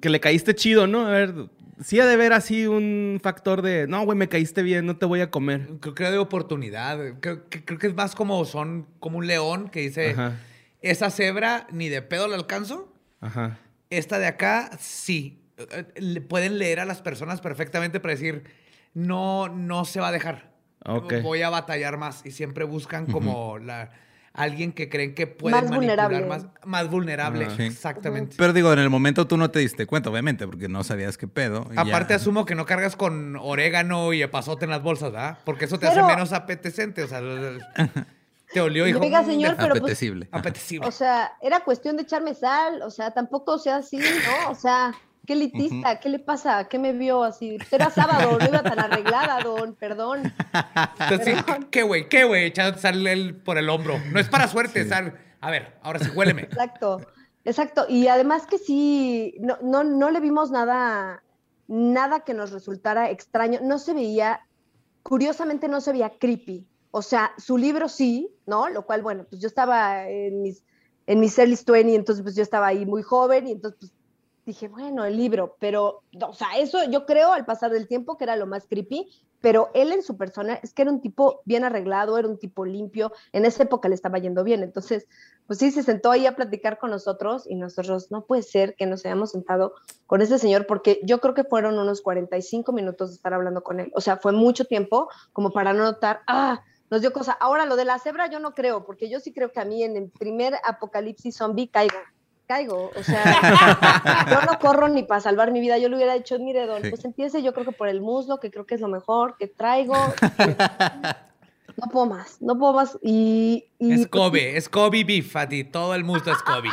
que 0.00 0.08
le 0.10 0.20
caíste 0.20 0.54
chido, 0.54 0.86
¿no? 0.86 1.06
A 1.06 1.10
ver, 1.10 1.34
sí 1.82 1.98
ha 2.00 2.06
de 2.06 2.14
haber 2.14 2.32
así 2.32 2.66
un 2.66 3.18
factor 3.22 3.62
de, 3.62 3.86
no, 3.88 4.04
güey, 4.04 4.16
me 4.16 4.28
caíste 4.28 4.62
bien, 4.62 4.86
no 4.86 4.96
te 4.96 5.06
voy 5.06 5.20
a 5.20 5.30
comer. 5.30 5.68
Creo 5.80 5.94
que 5.94 6.04
de 6.04 6.18
oportunidad. 6.18 6.98
Creo, 7.20 7.48
que- 7.48 7.64
creo 7.64 7.78
que 7.78 7.86
es 7.88 7.94
más 7.94 8.14
como 8.14 8.44
son 8.44 8.86
como 9.00 9.18
un 9.18 9.26
león 9.26 9.68
que 9.68 9.80
dice, 9.80 10.10
Ajá, 10.10 10.36
esa 10.80 11.10
cebra 11.10 11.66
ni 11.72 11.88
de 11.88 12.00
pedo 12.02 12.28
la 12.28 12.36
alcanzo. 12.36 12.92
ajá. 13.20 13.58
Esta 13.90 14.18
de 14.18 14.26
acá, 14.26 14.70
sí. 14.80 15.38
Le- 15.96 16.22
Pueden 16.22 16.58
leer 16.58 16.80
a 16.80 16.84
las 16.86 17.02
personas 17.02 17.40
perfectamente 17.42 18.00
para 18.00 18.14
decir, 18.14 18.44
no, 18.94 19.48
no 19.48 19.84
se 19.84 20.00
va 20.00 20.08
a 20.08 20.12
dejar. 20.12 20.50
Ok. 20.86 21.14
Voy 21.22 21.42
a 21.42 21.50
batallar 21.50 21.98
más. 21.98 22.24
Y 22.24 22.30
siempre 22.30 22.64
buscan 22.64 23.04
como 23.06 23.58
la, 23.58 23.90
alguien 24.34 24.72
que 24.72 24.88
creen 24.88 25.14
que 25.14 25.26
puede 25.26 25.54
Más 25.54 25.68
manipular 25.70 26.08
vulnerable. 26.10 26.26
más, 26.26 26.46
más 26.64 26.88
vulnerable. 26.90 27.46
Ah, 27.50 27.54
sí. 27.56 27.62
Exactamente. 27.64 28.36
Pero 28.38 28.52
digo, 28.52 28.72
en 28.72 28.78
el 28.78 28.88
momento 28.90 29.26
tú 29.26 29.36
no 29.36 29.50
te 29.50 29.58
diste 29.58 29.86
cuenta, 29.86 30.08
obviamente, 30.10 30.46
porque 30.46 30.68
no 30.68 30.82
sabías 30.84 31.18
qué 31.18 31.28
pedo. 31.28 31.68
Aparte 31.76 32.10
ya. 32.12 32.16
asumo 32.16 32.46
que 32.46 32.54
no 32.54 32.64
cargas 32.64 32.96
con 32.96 33.36
orégano 33.36 34.12
y 34.12 34.22
epazote 34.22 34.64
en 34.64 34.70
las 34.70 34.82
bolsas, 34.82 35.12
¿verdad? 35.12 35.38
Porque 35.44 35.66
eso 35.66 35.78
te 35.78 35.86
Pero- 35.88 36.04
hace 36.04 36.14
menos 36.14 36.32
apetecente. 36.32 37.02
O 37.02 37.08
sea, 37.08 37.20
te 38.52 38.60
olió 38.60 38.84
y 38.86 38.92
dijo... 38.92 39.00
Oiga, 39.04 39.22
"Mm, 39.22 39.26
señor, 39.26 39.56
pero 39.56 39.70
pues. 39.76 39.82
Apetecible. 40.30 40.86
o 40.86 40.90
sea, 40.90 41.32
era 41.42 41.60
cuestión 41.60 41.96
de 41.96 42.02
echarme 42.02 42.34
sal, 42.34 42.82
o 42.82 42.90
sea, 42.90 43.10
tampoco 43.12 43.58
sea 43.58 43.76
así, 43.76 43.98
¿no? 43.98 44.50
O 44.50 44.54
sea, 44.54 44.92
qué 45.26 45.34
elitista, 45.34 46.00
¿qué 46.00 46.08
le 46.08 46.18
pasa? 46.18 46.68
¿Qué 46.68 46.78
me 46.78 46.92
vio 46.92 47.22
así? 47.24 47.58
Era 47.70 47.90
sábado, 47.90 48.38
no 48.38 48.46
iba 48.46 48.62
tan 48.62 48.78
arreglada, 48.78 49.40
don, 49.42 49.74
perdón. 49.74 50.32
Entonces, 51.00 51.36
sí, 51.36 51.42
Perdón. 51.44 51.68
¿qué 51.70 51.82
güey? 51.82 52.08
¿Qué 52.08 52.24
güey? 52.24 52.44
Echando 52.46 52.78
sal 52.78 53.06
el- 53.06 53.36
por 53.36 53.58
el 53.58 53.68
hombro. 53.70 53.98
No 54.10 54.18
es 54.20 54.28
para 54.28 54.48
suerte, 54.48 54.84
sal. 54.88 55.18
A 55.40 55.50
ver, 55.50 55.76
ahora 55.82 55.98
sí, 56.00 56.10
huéleme. 56.14 56.42
Exacto, 56.42 57.00
exacto. 57.44 57.86
Y 57.88 58.08
además 58.08 58.46
que 58.46 58.58
sí, 58.58 59.36
no, 59.40 59.58
no, 59.62 59.84
no 59.84 60.10
le 60.10 60.20
vimos 60.20 60.50
nada, 60.50 61.22
nada 61.68 62.20
que 62.20 62.34
nos 62.34 62.50
resultara 62.52 63.10
extraño. 63.10 63.60
No 63.62 63.78
se 63.78 63.94
veía, 63.94 64.40
curiosamente 65.02 65.68
no 65.68 65.80
se 65.80 65.92
veía 65.92 66.10
creepy. 66.18 66.66
O 66.90 67.00
sea, 67.02 67.32
su 67.38 67.56
libro 67.56 67.88
sí, 67.88 68.28
¿no? 68.46 68.68
Lo 68.68 68.84
cual, 68.84 69.02
bueno, 69.02 69.24
pues 69.28 69.40
yo 69.40 69.48
estaba 69.48 70.08
en 70.08 70.42
mis, 70.42 70.62
en 71.06 71.20
mis 71.20 71.38
early 71.38 71.56
20, 71.66 71.94
entonces 71.94 72.22
pues 72.22 72.36
yo 72.36 72.42
estaba 72.42 72.66
ahí 72.66 72.84
muy 72.86 73.02
joven 73.02 73.48
y 73.48 73.52
entonces 73.52 73.78
pues 73.80 73.92
dije, 74.44 74.68
bueno, 74.68 75.04
el 75.04 75.16
libro, 75.16 75.56
pero, 75.60 76.02
o 76.20 76.34
sea, 76.34 76.58
eso 76.58 76.84
yo 76.90 77.06
creo 77.06 77.32
al 77.32 77.44
pasar 77.44 77.70
del 77.70 77.88
tiempo 77.88 78.16
que 78.16 78.24
era 78.24 78.36
lo 78.36 78.46
más 78.46 78.66
creepy, 78.66 79.08
pero 79.40 79.70
él 79.74 79.92
en 79.92 80.02
su 80.02 80.16
persona 80.16 80.54
es 80.62 80.72
que 80.72 80.82
era 80.82 80.90
un 80.90 81.00
tipo 81.00 81.42
bien 81.44 81.64
arreglado, 81.64 82.16
era 82.16 82.28
un 82.28 82.38
tipo 82.38 82.64
limpio, 82.64 83.12
en 83.32 83.44
esa 83.44 83.64
época 83.64 83.88
le 83.88 83.94
estaba 83.94 84.18
yendo 84.18 84.44
bien, 84.44 84.62
entonces, 84.62 85.08
pues 85.46 85.58
sí, 85.58 85.70
se 85.70 85.82
sentó 85.82 86.10
ahí 86.10 86.26
a 86.26 86.36
platicar 86.36 86.78
con 86.78 86.90
nosotros 86.90 87.44
y 87.48 87.56
nosotros, 87.56 88.10
no 88.10 88.24
puede 88.24 88.42
ser 88.42 88.74
que 88.76 88.86
nos 88.86 89.04
hayamos 89.04 89.32
sentado 89.32 89.74
con 90.06 90.22
ese 90.22 90.38
señor, 90.38 90.66
porque 90.66 91.00
yo 91.04 91.20
creo 91.20 91.34
que 91.34 91.44
fueron 91.44 91.78
unos 91.78 92.02
45 92.02 92.72
minutos 92.72 93.10
de 93.10 93.16
estar 93.16 93.34
hablando 93.34 93.62
con 93.62 93.80
él, 93.80 93.92
o 93.94 94.00
sea, 94.00 94.16
fue 94.16 94.32
mucho 94.32 94.64
tiempo 94.64 95.08
como 95.32 95.50
para 95.50 95.72
no 95.72 95.82
notar, 95.84 96.22
ah, 96.26 96.62
nos 96.92 97.00
dio 97.00 97.10
cosa. 97.10 97.32
Ahora, 97.32 97.64
lo 97.64 97.76
de 97.76 97.86
la 97.86 97.98
cebra 97.98 98.26
yo 98.26 98.38
no 98.38 98.52
creo, 98.52 98.84
porque 98.84 99.08
yo 99.08 99.18
sí 99.18 99.32
creo 99.32 99.50
que 99.50 99.60
a 99.60 99.64
mí 99.64 99.82
en 99.82 99.96
el 99.96 100.10
primer 100.10 100.56
apocalipsis 100.62 101.38
zombie 101.38 101.70
caigo. 101.70 101.96
Caigo, 102.46 102.90
o 102.94 103.02
sea, 103.02 104.26
yo 104.30 104.42
no 104.50 104.58
corro 104.58 104.88
ni 104.88 105.02
para 105.04 105.20
salvar 105.20 105.52
mi 105.52 105.60
vida. 105.60 105.78
Yo 105.78 105.88
le 105.88 105.96
hubiera 105.96 106.14
dicho, 106.14 106.38
mire, 106.38 106.66
don, 106.66 106.82
Sí. 106.82 106.90
pues 106.90 107.04
empiece 107.04 107.42
yo 107.42 107.52
creo 107.54 107.64
que 107.64 107.72
por 107.72 107.88
el 107.88 108.00
muslo, 108.00 108.40
que 108.40 108.50
creo 108.50 108.66
que 108.66 108.74
es 108.74 108.80
lo 108.80 108.88
mejor 108.88 109.36
que 109.38 109.46
traigo. 109.48 109.94
No 111.74 111.86
puedo 111.90 112.04
más, 112.06 112.36
no 112.42 112.58
puedo 112.58 112.74
más. 112.74 112.98
Y, 113.02 113.64
y 113.78 113.92
Es 113.92 113.98
pues, 114.00 114.08
Kobe, 114.08 114.56
es 114.58 114.68
Kobe 114.68 115.04
beef 115.04 115.34
a 115.36 115.48
ti. 115.48 115.64
Todo 115.64 115.94
el 115.94 116.04
mundo 116.04 116.30
es 116.30 116.36
Kobe. 116.42 116.68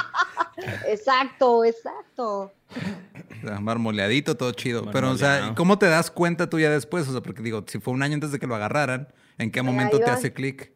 exacto, 0.87 1.63
exacto. 1.63 2.51
O 3.43 3.47
sea, 3.47 3.59
marmoleadito, 3.61 4.35
todo 4.35 4.51
chido. 4.51 4.89
Pero, 4.91 5.11
o 5.11 5.17
sea. 5.17 5.53
¿cómo 5.55 5.79
te 5.79 5.87
das 5.87 6.11
cuenta 6.11 6.49
tú 6.49 6.59
ya 6.59 6.69
después? 6.69 7.07
O 7.07 7.13
sea, 7.13 7.21
porque 7.21 7.41
digo, 7.41 7.63
si 7.67 7.79
fue 7.79 7.93
un 7.93 8.03
año 8.03 8.15
antes 8.15 8.31
de 8.33 8.39
que 8.39 8.45
lo 8.47 8.55
agarraran, 8.55 9.07
¿en 9.37 9.51
qué 9.51 9.61
momento 9.61 9.99
te 9.99 10.09
hace 10.11 10.33
clic? 10.33 10.71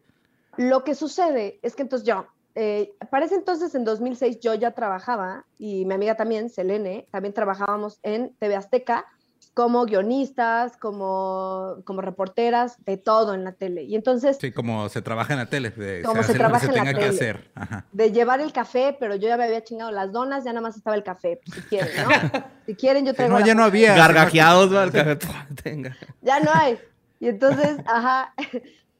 Lo 0.56 0.84
que 0.84 0.94
sucede 0.94 1.58
es 1.62 1.76
que 1.76 1.82
entonces 1.82 2.06
yo, 2.08 2.26
eh, 2.54 2.92
para 3.10 3.26
ese 3.26 3.34
entonces, 3.34 3.74
en 3.74 3.84
2006, 3.84 4.40
yo 4.40 4.54
ya 4.54 4.72
trabajaba 4.72 5.44
y 5.58 5.84
mi 5.86 5.94
amiga 5.94 6.16
también, 6.16 6.50
Selene, 6.50 7.06
también 7.10 7.34
trabajábamos 7.34 7.98
en 8.02 8.34
TV 8.38 8.56
Azteca 8.56 9.04
como 9.52 9.84
guionistas, 9.84 10.76
como, 10.78 11.76
como 11.84 12.00
reporteras, 12.00 12.82
de 12.86 12.96
todo 12.96 13.34
en 13.34 13.44
la 13.44 13.52
tele. 13.52 13.84
Y 13.84 13.94
entonces, 13.94 14.36
Sí, 14.40 14.50
como 14.50 14.88
se 14.88 15.00
trabaja 15.00 15.34
en 15.34 15.38
la 15.38 15.46
tele. 15.46 15.70
de- 15.70 16.02
Como 16.02 16.22
se 16.22 16.28
lo 16.28 16.32
que 16.32 16.38
trabaja 16.40 16.66
se 16.66 16.72
en 16.72 16.84
la 16.84 16.92
que 16.92 16.94
tele. 16.94 17.06
hacer. 17.08 17.50
Ajá. 17.54 17.84
de 17.92 18.10
llevar 18.10 18.40
el 18.40 18.52
café, 18.52 18.96
pero 18.98 19.14
yo 19.14 19.28
ya 19.28 19.36
me 19.36 19.44
había 19.44 19.62
chingado 19.62 19.92
las 19.92 20.10
donas, 20.10 20.42
ya 20.44 20.52
nada 20.52 20.62
más 20.62 20.76
estaba 20.76 20.96
el 20.96 21.04
café, 21.04 21.38
pues, 21.44 21.54
si 21.56 21.62
quieren, 21.68 21.90
¿no? 22.02 22.08
Si 22.66 22.74
quieren, 22.74 23.06
yo 23.06 23.14
traigo 23.14 23.34
no, 23.34 23.40
la 23.40 23.46
ya 23.46 23.54
no 23.54 23.62
había. 23.62 23.94
Gargajeados, 23.94 24.74
va, 24.74 24.82
el 24.84 24.90
café. 24.90 25.16
Tenga. 25.62 25.96
ya 26.22 26.40
no 26.40 26.50
hay. 26.52 26.78
Y 27.20 27.28
entonces, 27.28 27.76
ajá, 27.86 28.34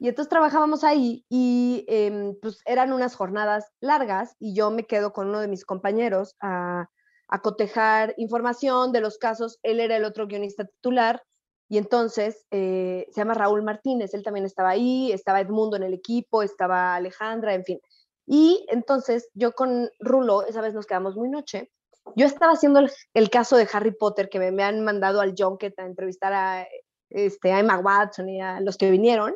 y 0.05 0.09
entonces 0.09 0.29
trabajábamos 0.29 0.85
ahí 0.85 1.25
y 1.31 1.87
em, 1.89 2.39
pues 2.43 2.61
eran 2.67 2.93
unas 2.93 3.17
jornadas 3.17 3.73
largas 3.81 4.37
y 4.39 4.55
yo 4.55 4.71
me 4.71 4.85
quedo 4.85 5.15
con 5.15 5.29
uno 5.29 5.41
de 5.41 5.49
mis 5.49 5.65
compañeros 5.65 6.37
a, 6.43 6.91
a 7.29 7.41
cotejar 7.41 8.13
información 8.19 8.93
de 8.93 9.01
los 9.01 9.17
casos. 9.17 9.59
Él 9.63 9.81
era 9.81 9.97
el 9.97 10.05
otro 10.05 10.27
guionista 10.27 10.67
titular 10.67 11.23
y 11.71 11.79
entonces 11.79 12.45
eh, 12.51 13.07
se 13.13 13.19
llama 13.23 13.33
Raúl 13.33 13.63
Martínez, 13.63 14.13
él 14.13 14.23
también 14.23 14.45
estaba 14.45 14.69
ahí, 14.69 15.11
estaba 15.11 15.41
Edmundo 15.41 15.79
en 15.79 15.85
el 15.85 15.95
equipo, 15.95 16.43
estaba 16.43 16.97
Alejandra, 16.97 17.55
en 17.55 17.65
fin. 17.65 17.81
Y 18.27 18.67
entonces 18.69 19.31
yo 19.33 19.53
con 19.53 19.89
Rulo, 20.01 20.43
esa 20.43 20.61
vez 20.61 20.75
nos 20.75 20.85
quedamos 20.85 21.17
muy 21.17 21.31
noche, 21.31 21.71
yo 22.15 22.27
estaba 22.27 22.53
haciendo 22.53 22.87
el, 23.15 23.31
caso 23.31 23.57
de 23.57 23.67
Harry 23.73 23.93
Potter, 23.93 24.29
que 24.29 24.39
me, 24.39 24.53
me 24.53 24.65
han 24.65 24.85
mandado 24.85 25.23
al 25.23 25.35
Junket 25.35 25.79
a 25.79 25.87
entrevistar 25.87 26.35
a, 26.35 26.69
este, 27.09 27.53
a 27.53 27.61
Emma 27.61 27.79
Watson 27.79 28.29
y 28.29 28.43
a 28.43 28.61
los 28.61 28.77
que 28.77 28.91
vinieron. 28.91 29.35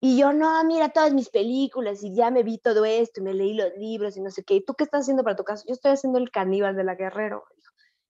Y 0.00 0.18
yo, 0.18 0.32
no, 0.32 0.64
mira 0.64 0.88
todas 0.88 1.12
mis 1.12 1.28
películas 1.28 2.02
y 2.02 2.14
ya 2.14 2.30
me 2.30 2.42
vi 2.42 2.58
todo 2.58 2.84
esto 2.84 3.20
y 3.20 3.24
me 3.24 3.34
leí 3.34 3.54
los 3.54 3.70
libros 3.76 4.16
y 4.16 4.20
no 4.20 4.30
sé 4.30 4.44
qué. 4.44 4.54
¿Y 4.54 4.64
tú 4.64 4.74
qué 4.74 4.84
estás 4.84 5.02
haciendo 5.02 5.22
para 5.22 5.36
tu 5.36 5.44
caso? 5.44 5.64
Yo 5.66 5.74
estoy 5.74 5.92
haciendo 5.92 6.18
el 6.18 6.30
caníbal 6.30 6.74
de 6.74 6.84
la 6.84 6.94
Guerrero. 6.94 7.44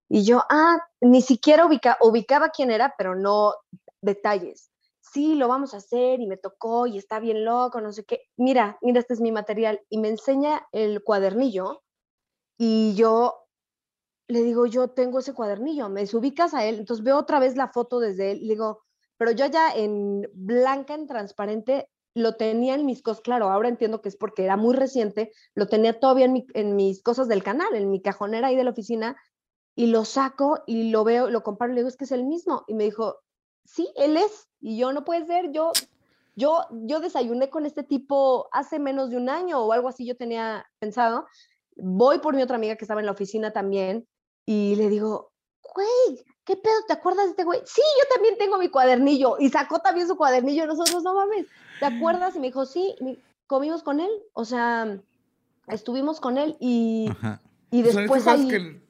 Y 0.09 0.24
yo, 0.24 0.43
ah, 0.51 0.78
ni 1.01 1.20
siquiera 1.22 1.66
ubica, 1.66 1.99
ubicaba 2.01 2.51
quién 2.51 2.70
era, 2.70 2.95
pero 2.97 3.14
no 3.16 3.55
detalles. 4.01 4.70
Sí, 5.01 5.34
lo 5.34 5.49
vamos 5.49 5.74
a 5.74 5.78
hacer 5.78 6.20
y 6.20 6.26
me 6.26 6.36
tocó 6.36 6.86
y 6.86 6.97
está 6.97 7.18
bien 7.18 7.45
loco, 7.45 7.80
no 7.80 7.93
sé 7.93 8.05
qué. 8.05 8.22
Mira, 8.36 8.78
mira, 8.82 9.01
este 9.01 9.14
es 9.14 9.20
mi 9.20 9.32
material. 9.32 9.80
Y 9.88 9.99
me 9.99 10.09
enseña 10.09 10.66
el 10.70 11.03
cuadernillo 11.03 11.82
y 12.57 12.95
yo 12.95 13.41
le 14.30 14.43
digo, 14.45 14.66
yo 14.66 14.88
tengo 14.88 15.18
ese 15.18 15.34
cuadernillo, 15.34 15.88
me 15.88 16.05
ubicas 16.12 16.55
a 16.55 16.64
él, 16.64 16.78
entonces 16.78 17.05
veo 17.05 17.18
otra 17.18 17.41
vez 17.41 17.57
la 17.57 17.68
foto 17.68 17.99
desde 17.99 18.32
él, 18.32 18.43
y 18.43 18.51
digo, 18.51 18.84
pero 19.21 19.33
yo 19.33 19.45
ya 19.45 19.71
en 19.75 20.27
blanca, 20.33 20.95
en 20.95 21.07
transparente, 21.07 21.91
lo 22.14 22.37
tenía 22.37 22.75
en 22.75 22.87
mis 22.87 23.03
cosas, 23.03 23.21
claro, 23.21 23.51
ahora 23.51 23.68
entiendo 23.68 24.01
que 24.01 24.09
es 24.09 24.16
porque 24.16 24.45
era 24.45 24.57
muy 24.57 24.75
reciente, 24.75 25.31
lo 25.55 25.66
tenía 25.66 26.01
todavía 26.01 26.25
en, 26.25 26.33
mi- 26.33 26.47
en 26.55 26.75
mis 26.75 27.03
cosas 27.03 27.29
del 27.29 27.43
canal, 27.43 27.75
en 27.75 27.91
mi 27.91 28.01
cajonera 28.01 28.47
ahí 28.47 28.57
de 28.57 28.64
la 28.64 28.71
oficina, 28.71 29.16
y 29.77 29.89
lo 29.89 30.07
saco 30.07 30.62
y 30.66 30.91
lo 30.91 31.05
veo, 31.05 31.29
lo 31.29 31.43
comparo 31.43 31.71
y 31.71 31.75
le 31.75 31.81
digo, 31.83 31.89
es 31.91 31.99
que 31.99 32.07
es 32.07 32.12
el 32.12 32.25
mismo, 32.25 32.64
y 32.66 32.73
me 32.73 32.85
dijo, 32.85 33.16
sí, 33.66 33.93
él 33.97 34.16
es, 34.16 34.49
y 34.59 34.79
yo 34.79 34.95
no 34.95 35.05
puede 35.05 35.27
ser, 35.27 35.53
yo, 35.53 35.73
yo, 36.35 36.64
yo 36.71 37.01
desayuné 37.01 37.51
con 37.51 37.66
este 37.66 37.83
tipo 37.83 38.49
hace 38.53 38.79
menos 38.79 39.11
de 39.11 39.18
un 39.18 39.29
año 39.29 39.61
o 39.62 39.73
algo 39.75 39.89
así 39.89 40.07
yo 40.07 40.16
tenía 40.16 40.64
pensado, 40.79 41.27
voy 41.77 42.21
por 42.21 42.35
mi 42.35 42.43
otra 42.43 42.57
amiga 42.57 42.77
que 42.77 42.87
estaba 42.87 43.01
en 43.01 43.07
la 43.07 43.12
oficina 43.12 43.53
también, 43.53 44.09
y 44.47 44.77
le 44.77 44.89
digo, 44.89 45.31
güey, 45.75 46.25
¿qué 46.51 46.57
pedo? 46.57 46.75
¿Te 46.89 46.93
acuerdas 46.95 47.27
de 47.27 47.31
este 47.31 47.45
güey? 47.45 47.61
Sí, 47.65 47.81
yo 47.81 48.15
también 48.15 48.37
tengo 48.37 48.59
mi 48.59 48.69
cuadernillo. 48.69 49.37
Y 49.39 49.51
sacó 49.51 49.79
también 49.79 50.09
su 50.09 50.17
cuadernillo 50.17 50.67
nosotros, 50.67 51.05
no 51.05 51.15
mames, 51.15 51.47
¿te 51.79 51.87
acuerdas? 51.87 52.35
Y 52.35 52.41
me 52.41 52.49
dijo, 52.49 52.67
sí, 52.67 52.97
comimos 53.47 53.85
con 53.85 54.01
él, 54.01 54.11
o 54.33 54.45
sea, 54.45 54.99
estuvimos 55.69 56.19
con 56.21 56.39
él 56.39 56.57
y, 56.59 57.07
Ajá. 57.11 57.41
y 57.71 57.83
después 57.83 58.27
ahí... 58.27 58.49
que 58.49 58.81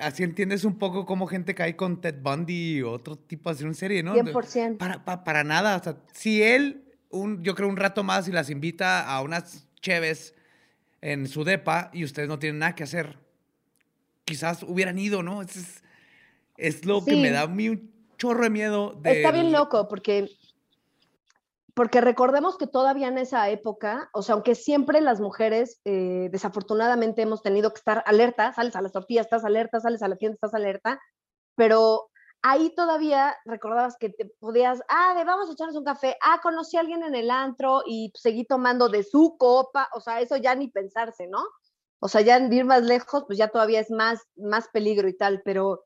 así 0.00 0.22
entiendes 0.22 0.64
un 0.64 0.78
poco 0.78 1.04
cómo 1.04 1.26
gente 1.26 1.54
cae 1.56 1.74
con 1.74 2.00
Ted 2.00 2.20
Bundy 2.22 2.82
o 2.82 2.92
otro 2.92 3.16
tipo 3.16 3.50
así 3.50 3.64
en 3.64 3.74
serie, 3.74 4.04
¿no? 4.04 4.14
100%. 4.14 4.76
Para, 4.76 5.04
pa- 5.04 5.24
para 5.24 5.42
nada. 5.42 5.76
O 5.76 5.82
sea, 5.82 5.96
si 6.12 6.42
él, 6.44 6.84
un, 7.08 7.42
yo 7.42 7.56
creo 7.56 7.68
un 7.68 7.76
rato 7.76 8.04
más 8.04 8.28
y 8.28 8.32
las 8.32 8.50
invita 8.50 9.04
a 9.12 9.20
unas 9.22 9.66
cheves 9.80 10.34
en 11.00 11.26
su 11.26 11.42
depa 11.42 11.90
y 11.92 12.04
ustedes 12.04 12.28
no 12.28 12.38
tienen 12.38 12.60
nada 12.60 12.76
que 12.76 12.84
hacer, 12.84 13.18
quizás 14.24 14.62
hubieran 14.62 14.96
ido, 14.98 15.24
¿no? 15.24 15.42
Es, 15.42 15.82
es, 16.60 16.84
lo 16.84 17.04
que 17.04 17.16
me 17.16 17.30
da 17.30 17.46
un 17.46 17.90
chorro 18.18 18.44
de 18.44 18.50
miedo. 18.50 19.00
Está 19.04 19.32
bien 19.32 19.52
loco 19.52 19.88
porque, 19.88 20.30
porque 21.74 22.00
recordemos 22.00 22.58
que 22.58 22.66
todavía 22.66 23.08
en 23.08 23.18
esa 23.18 23.48
época, 23.50 24.10
o 24.12 24.22
sea, 24.22 24.34
aunque 24.34 24.54
siempre 24.54 25.00
las 25.00 25.20
mujeres 25.20 25.80
eh, 25.84 26.28
desafortunadamente 26.30 27.22
hemos 27.22 27.42
tenido 27.42 27.72
que 27.72 27.78
estar 27.78 28.04
alerta, 28.06 28.52
sales 28.52 28.76
a 28.76 28.82
las 28.82 28.92
tortillas, 28.92 29.26
estás 29.26 29.44
alerta, 29.44 29.80
sales 29.80 30.02
a 30.02 30.08
la 30.08 30.16
tienda, 30.16 30.34
estás 30.34 30.54
alerta, 30.54 31.00
pero 31.56 32.10
ahí 32.42 32.74
todavía 32.74 33.36
recordabas 33.44 33.96
que 33.98 34.10
te 34.10 34.26
podías, 34.38 34.82
ah, 34.88 35.14
de 35.16 35.24
vamos 35.24 35.48
a 35.48 35.52
echarnos 35.52 35.76
un 35.76 35.84
café, 35.84 36.16
ah, 36.22 36.40
conocí 36.42 36.76
a 36.76 36.80
alguien 36.80 37.02
en 37.02 37.14
el 37.14 37.30
antro 37.30 37.82
y 37.86 38.12
seguí 38.14 38.44
tomando 38.44 38.88
de 38.88 39.02
su 39.02 39.36
copa, 39.38 39.88
o 39.94 40.00
sea, 40.00 40.20
eso 40.20 40.36
ya 40.36 40.54
ni 40.54 40.68
pensarse, 40.68 41.26
¿no? 41.26 41.42
O 42.00 42.08
sea, 42.08 42.22
ya 42.22 42.36
en 42.36 42.52
ir 42.52 42.64
más 42.64 42.82
lejos, 42.82 43.24
pues 43.26 43.38
ya 43.38 43.48
todavía 43.48 43.80
es 43.80 43.90
más, 43.90 44.20
más 44.36 44.68
peligro 44.68 45.06
y 45.08 45.16
tal, 45.16 45.42
pero 45.44 45.84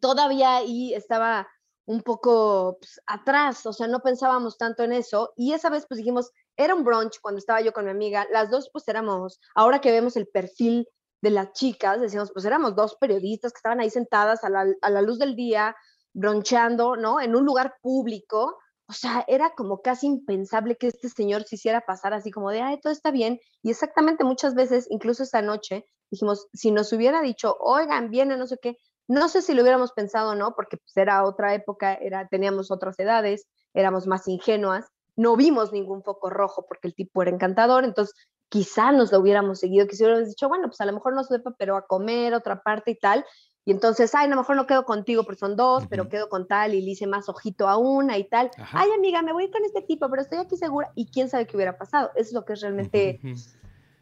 todavía 0.00 0.56
ahí 0.56 0.94
estaba 0.94 1.48
un 1.84 2.02
poco 2.02 2.78
pues, 2.80 3.00
atrás, 3.06 3.66
o 3.66 3.72
sea, 3.72 3.88
no 3.88 4.00
pensábamos 4.00 4.56
tanto 4.56 4.82
en 4.84 4.92
eso. 4.92 5.32
Y 5.36 5.52
esa 5.52 5.70
vez 5.70 5.86
pues 5.88 5.98
dijimos, 5.98 6.30
era 6.56 6.74
un 6.74 6.84
brunch 6.84 7.18
cuando 7.20 7.38
estaba 7.38 7.60
yo 7.60 7.72
con 7.72 7.84
mi 7.84 7.90
amiga, 7.90 8.26
las 8.30 8.50
dos 8.50 8.70
pues 8.72 8.86
éramos, 8.88 9.40
ahora 9.54 9.80
que 9.80 9.90
vemos 9.90 10.16
el 10.16 10.28
perfil 10.28 10.86
de 11.22 11.30
las 11.30 11.52
chicas, 11.52 12.00
decíamos, 12.00 12.32
pues 12.32 12.44
éramos 12.44 12.74
dos 12.74 12.96
periodistas 12.96 13.52
que 13.52 13.58
estaban 13.58 13.80
ahí 13.80 13.90
sentadas 13.90 14.44
a 14.44 14.50
la, 14.50 14.66
a 14.80 14.90
la 14.90 15.02
luz 15.02 15.18
del 15.18 15.36
día, 15.36 15.76
broncheando, 16.12 16.96
¿no? 16.96 17.20
En 17.20 17.34
un 17.36 17.44
lugar 17.44 17.76
público. 17.80 18.58
O 18.88 18.92
sea, 18.92 19.24
era 19.28 19.54
como 19.54 19.80
casi 19.80 20.06
impensable 20.06 20.76
que 20.76 20.88
este 20.88 21.08
señor 21.08 21.44
se 21.44 21.54
hiciera 21.54 21.80
pasar 21.80 22.12
así 22.12 22.30
como 22.30 22.50
de, 22.50 22.60
ay, 22.60 22.80
todo 22.80 22.92
está 22.92 23.10
bien. 23.10 23.40
Y 23.62 23.70
exactamente 23.70 24.24
muchas 24.24 24.54
veces, 24.54 24.86
incluso 24.90 25.22
esta 25.22 25.40
noche, 25.40 25.86
dijimos, 26.10 26.48
si 26.52 26.72
nos 26.72 26.92
hubiera 26.92 27.22
dicho, 27.22 27.56
oigan, 27.60 28.10
viene, 28.10 28.36
no 28.36 28.46
sé 28.46 28.58
qué, 28.60 28.76
no 29.08 29.28
sé 29.28 29.42
si 29.42 29.54
lo 29.54 29.62
hubiéramos 29.62 29.92
pensado 29.92 30.30
o 30.30 30.34
no, 30.34 30.54
porque 30.54 30.76
pues, 30.76 30.96
era 30.96 31.24
otra 31.24 31.54
época, 31.54 31.94
era, 31.94 32.28
teníamos 32.28 32.70
otras 32.70 32.98
edades, 32.98 33.46
éramos 33.74 34.06
más 34.06 34.28
ingenuas, 34.28 34.86
no 35.16 35.36
vimos 35.36 35.72
ningún 35.72 36.02
foco 36.02 36.30
rojo 36.30 36.64
porque 36.66 36.88
el 36.88 36.94
tipo 36.94 37.22
era 37.22 37.30
encantador, 37.30 37.84
entonces 37.84 38.14
quizá 38.48 38.92
nos 38.92 39.12
lo 39.12 39.18
hubiéramos 39.20 39.60
seguido, 39.60 39.86
quizá 39.86 40.04
hubiéramos 40.04 40.28
dicho, 40.28 40.48
bueno, 40.48 40.68
pues 40.68 40.80
a 40.80 40.86
lo 40.86 40.92
mejor 40.92 41.14
no 41.14 41.24
sepa, 41.24 41.54
pero 41.58 41.76
a 41.76 41.86
comer 41.86 42.34
otra 42.34 42.62
parte 42.62 42.92
y 42.92 42.98
tal, 42.98 43.24
y 43.64 43.70
entonces, 43.70 44.12
ay, 44.14 44.26
a 44.26 44.28
lo 44.28 44.36
mejor 44.36 44.56
no 44.56 44.66
quedo 44.66 44.84
contigo 44.84 45.22
porque 45.22 45.38
son 45.38 45.54
dos, 45.54 45.86
pero 45.88 46.08
quedo 46.08 46.28
con 46.28 46.48
tal 46.48 46.74
y 46.74 46.82
le 46.82 46.90
hice 46.90 47.06
más 47.06 47.28
ojito 47.28 47.68
a 47.68 47.76
una 47.76 48.18
y 48.18 48.24
tal. 48.24 48.50
Ajá. 48.58 48.80
Ay, 48.80 48.90
amiga, 48.90 49.22
me 49.22 49.32
voy 49.32 49.44
a 49.44 49.46
ir 49.46 49.52
con 49.52 49.64
este 49.64 49.82
tipo, 49.82 50.10
pero 50.10 50.22
estoy 50.22 50.38
aquí 50.38 50.56
segura. 50.56 50.90
Y 50.96 51.06
quién 51.06 51.28
sabe 51.28 51.46
qué 51.46 51.56
hubiera 51.56 51.78
pasado. 51.78 52.10
Eso 52.16 52.30
es 52.30 52.32
lo 52.32 52.44
que 52.44 52.54
es 52.54 52.60
realmente 52.60 53.20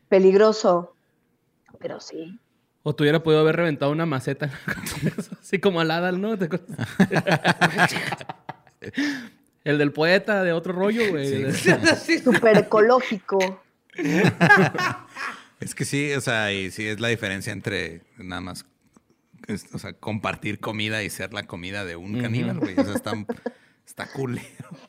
peligroso. 0.08 0.94
Pero 1.78 2.00
sí. 2.00 2.40
O 2.82 2.94
tú 2.94 3.04
hubiera 3.04 3.22
podido 3.22 3.40
haber 3.42 3.56
reventado 3.56 3.92
una 3.92 4.06
maceta. 4.06 4.50
Así 5.40 5.58
como 5.58 5.80
al 5.80 5.90
Adal, 5.90 6.20
¿no? 6.20 6.38
¿Te? 6.38 6.48
El 9.64 9.76
del 9.78 9.92
poeta 9.92 10.42
de 10.42 10.52
otro 10.52 10.72
rollo, 10.72 11.10
güey. 11.10 11.52
Súper 11.52 12.56
ecológico. 12.58 13.62
Es 15.60 15.74
que 15.74 15.84
sí, 15.84 16.12
o 16.14 16.20
sea, 16.22 16.52
y 16.52 16.70
sí 16.70 16.86
es 16.86 17.00
la 17.00 17.08
diferencia 17.08 17.52
entre 17.52 18.00
nada 18.16 18.40
más, 18.40 18.64
es- 19.46 19.66
o 19.74 19.78
sea, 19.78 19.92
compartir 19.92 20.60
comida 20.60 21.02
y 21.02 21.10
ser 21.10 21.34
la 21.34 21.42
comida 21.42 21.84
de 21.84 21.96
un 21.96 22.20
caníbal, 22.22 22.58
güey. 22.60 22.74
O 22.78 22.84
sea, 22.84 22.94
está, 22.94 23.12
está 23.86 24.06
cool. 24.12 24.40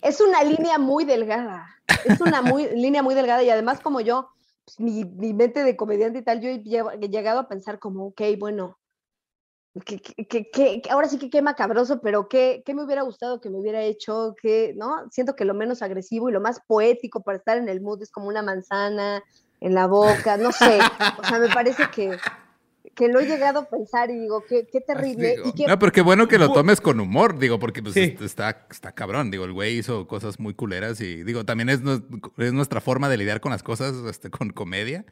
Es 0.02 0.22
una 0.22 0.42
línea 0.44 0.78
muy 0.78 1.04
delgada. 1.04 1.68
Es 2.06 2.22
una 2.22 2.42
muy, 2.42 2.70
línea 2.74 3.04
muy 3.04 3.14
delgada 3.16 3.44
y 3.44 3.50
además 3.50 3.82
como 3.82 4.00
yo, 4.00 4.30
mi, 4.80 5.06
mi 5.06 5.34
mente 5.34 5.64
de 5.64 5.76
comediante 5.76 6.20
y 6.20 6.24
tal, 6.24 6.42
yo 6.42 6.50
he 6.50 6.64
lle- 6.64 6.98
he 7.02 7.10
llegado 7.10 7.40
a 7.40 7.48
pensar 7.48 7.80
como, 7.80 8.08
ok, 8.08 8.22
bueno, 8.40 8.78
que- 9.86 10.00
que- 10.02 10.50
que 10.52 10.82
ahora 10.90 11.08
sí 11.08 11.18
que 11.18 11.30
qué 11.30 11.42
macabroso, 11.42 12.02
pero 12.02 12.28
qué, 12.28 12.62
qué 12.66 12.74
me 12.74 12.84
hubiera 12.84 13.04
gustado 13.04 13.40
que 13.40 13.50
me 13.50 13.58
hubiera 13.58 13.82
hecho, 13.82 14.36
que, 14.42 14.74
¿no? 14.76 15.10
Siento 15.12 15.34
que 15.36 15.46
lo 15.46 15.54
menos 15.54 15.82
agresivo 15.82 16.30
y 16.30 16.34
lo 16.34 16.42
más 16.42 16.60
poético 16.68 17.22
para 17.24 17.38
estar 17.38 17.58
en 17.58 17.70
el 17.70 17.80
mood 17.82 18.02
es 18.02 18.12
como 18.12 18.28
una 18.28 18.42
manzana 18.42 19.24
en 19.62 19.74
la 19.74 19.88
boca, 19.88 20.36
no 20.38 20.52
sé, 20.52 20.80
o 21.18 21.24
sea, 21.24 21.40
me 21.40 21.48
parece 21.50 21.84
que, 21.96 22.12
que 22.96 23.08
lo 23.08 23.20
he 23.20 23.26
llegado 23.26 23.60
a 23.62 23.66
pensar 23.70 24.10
y 24.12 24.20
digo, 24.20 24.44
qué, 24.48 24.68
qué 24.72 24.82
terrible. 24.82 25.36
Digo, 25.38 25.50
y 25.50 25.54
qué- 25.54 25.68
No, 25.68 25.80
pero 25.80 25.92
qué 25.92 26.02
bueno 26.02 26.28
que 26.28 26.38
lo 26.38 26.52
tomes 26.52 26.82
con 26.82 27.00
humor, 27.00 27.40
digo, 27.40 27.58
porque 27.60 27.82
pues, 27.82 27.94
Sí. 27.94 28.02
est- 28.02 28.22
está, 28.22 28.68
está 28.70 28.92
cabrón. 28.92 29.32
Digo, 29.32 29.46
el 29.46 29.54
güey 29.54 29.78
hizo 29.78 30.08
cosas 30.08 30.40
muy 30.40 30.54
culeras 30.54 31.00
y 31.02 31.24
digo, 31.24 31.46
también 31.46 31.70
es, 31.70 31.80
es 32.38 32.54
nuestra 32.54 32.82
forma 32.82 33.08
de 33.10 33.18
lidiar 33.18 33.40
con 33.42 33.52
las 33.52 33.64
cosas 33.64 33.96
este, 34.10 34.30
con 34.30 34.50
comedia. 34.52 35.06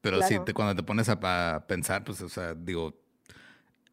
Pero 0.00 0.20
sí, 0.22 0.28
Claro. 0.28 0.44
te- 0.44 0.54
cuando 0.54 0.76
te 0.76 0.82
pones 0.82 1.08
a, 1.08 1.18
a 1.54 1.66
pensar, 1.66 2.04
pues, 2.04 2.20
o 2.20 2.28
sea, 2.28 2.54
digo, 2.54 2.94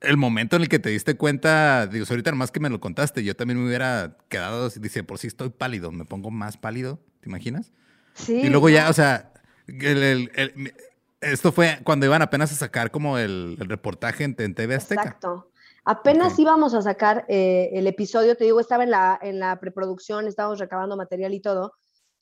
el 0.01 0.17
momento 0.17 0.55
en 0.55 0.63
el 0.63 0.67
que 0.69 0.79
te 0.79 0.89
diste 0.89 1.15
cuenta, 1.15 1.87
digo, 1.87 2.05
ahorita 2.09 2.31
nomás 2.31 2.51
que 2.51 2.59
me 2.59 2.69
lo 2.69 2.79
contaste, 2.79 3.23
yo 3.23 3.35
también 3.35 3.59
me 3.59 3.67
hubiera 3.67 4.17
quedado, 4.29 4.69
dice, 4.69 5.03
por 5.03 5.19
si 5.19 5.27
estoy 5.27 5.49
pálido, 5.49 5.91
me 5.91 6.05
pongo 6.05 6.31
más 6.31 6.57
pálido, 6.57 6.99
¿te 7.21 7.29
imaginas? 7.29 7.71
sí, 8.13 8.33
Y 8.41 8.49
luego 8.49 8.69
ya, 8.69 8.89
o 8.89 8.93
sea, 8.93 9.31
el- 9.67 10.03
el- 10.03 10.31
el- 10.35 10.73
esto 11.21 11.51
fue 11.51 11.79
cuando 11.83 12.05
iban 12.05 12.21
apenas 12.21 12.51
a 12.51 12.55
sacar 12.55 12.91
como 12.91 13.17
el, 13.17 13.57
el 13.59 13.69
reportaje 13.69 14.23
en, 14.23 14.35
en 14.39 14.55
TV 14.55 14.75
Azteca. 14.75 15.01
Exacto. 15.03 15.47
Apenas 15.85 16.33
Ok. 16.33 16.39
íbamos 16.39 16.73
a 16.75 16.81
sacar 16.81 17.25
eh, 17.27 17.69
el 17.73 17.87
episodio, 17.87 18.35
te 18.37 18.43
digo, 18.43 18.59
estaba 18.59 18.83
en 18.83 18.91
la, 18.91 19.17
en 19.21 19.39
la 19.39 19.59
preproducción, 19.59 20.27
estábamos 20.27 20.59
recabando 20.59 20.95
material 20.95 21.33
y 21.33 21.41
todo. 21.41 21.73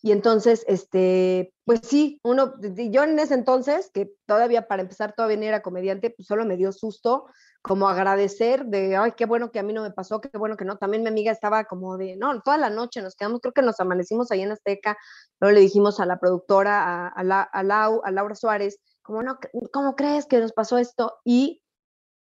Y 0.01 0.13
entonces, 0.13 0.63
este, 0.69 1.53
pues 1.65 1.81
sí, 1.83 2.21
uno, 2.23 2.53
yo 2.61 3.03
en 3.03 3.19
ese 3.19 3.33
entonces, 3.33 3.91
que 3.93 4.09
todavía 4.25 4.65
para 4.65 4.81
empezar 4.83 5.11
todavía 5.13 5.35
ni 5.35 5.47
era 5.47 5.61
comediante, 5.61 6.09
pues 6.09 6.25
solo 6.25 6.45
me 6.45 6.55
dio 6.55 6.71
susto, 6.71 7.25
como 7.61 7.89
agradecer 7.89 8.63
de, 8.63 8.95
ay, 8.95 9.11
qué 9.17 9.25
bueno 9.25 9.51
que 9.51 9.59
a 9.59 9.63
mí 9.63 9.73
no 9.73 9.81
me 9.81 9.91
pasó, 9.91 10.21
qué 10.21 10.29
bueno 10.37 10.55
que 10.55 10.63
no. 10.63 10.77
También 10.77 11.03
mi 11.03 11.09
amiga 11.09 11.33
estaba 11.33 11.65
como 11.65 11.97
de, 11.97 12.15
no, 12.15 12.41
toda 12.41 12.57
la 12.57 12.69
noche 12.69 13.01
nos 13.01 13.15
quedamos, 13.15 13.41
creo 13.41 13.51
que 13.51 13.61
nos 13.61 13.81
amanecimos 13.81 14.31
ahí 14.31 14.41
en 14.41 14.53
Azteca, 14.53 14.97
luego 15.41 15.53
le 15.55 15.59
dijimos 15.59 15.99
a 15.99 16.05
la 16.05 16.17
productora, 16.17 16.81
a, 16.81 17.07
a, 17.09 17.23
la, 17.25 17.41
a, 17.41 17.61
Lau- 17.61 17.99
a 18.05 18.11
Laura 18.11 18.35
Suárez, 18.35 18.79
como, 19.09 19.23
no, 19.23 19.39
¿cómo 19.73 19.95
crees 19.95 20.25
que 20.25 20.39
nos 20.39 20.53
pasó 20.53 20.77
esto? 20.77 21.19
Y 21.25 21.61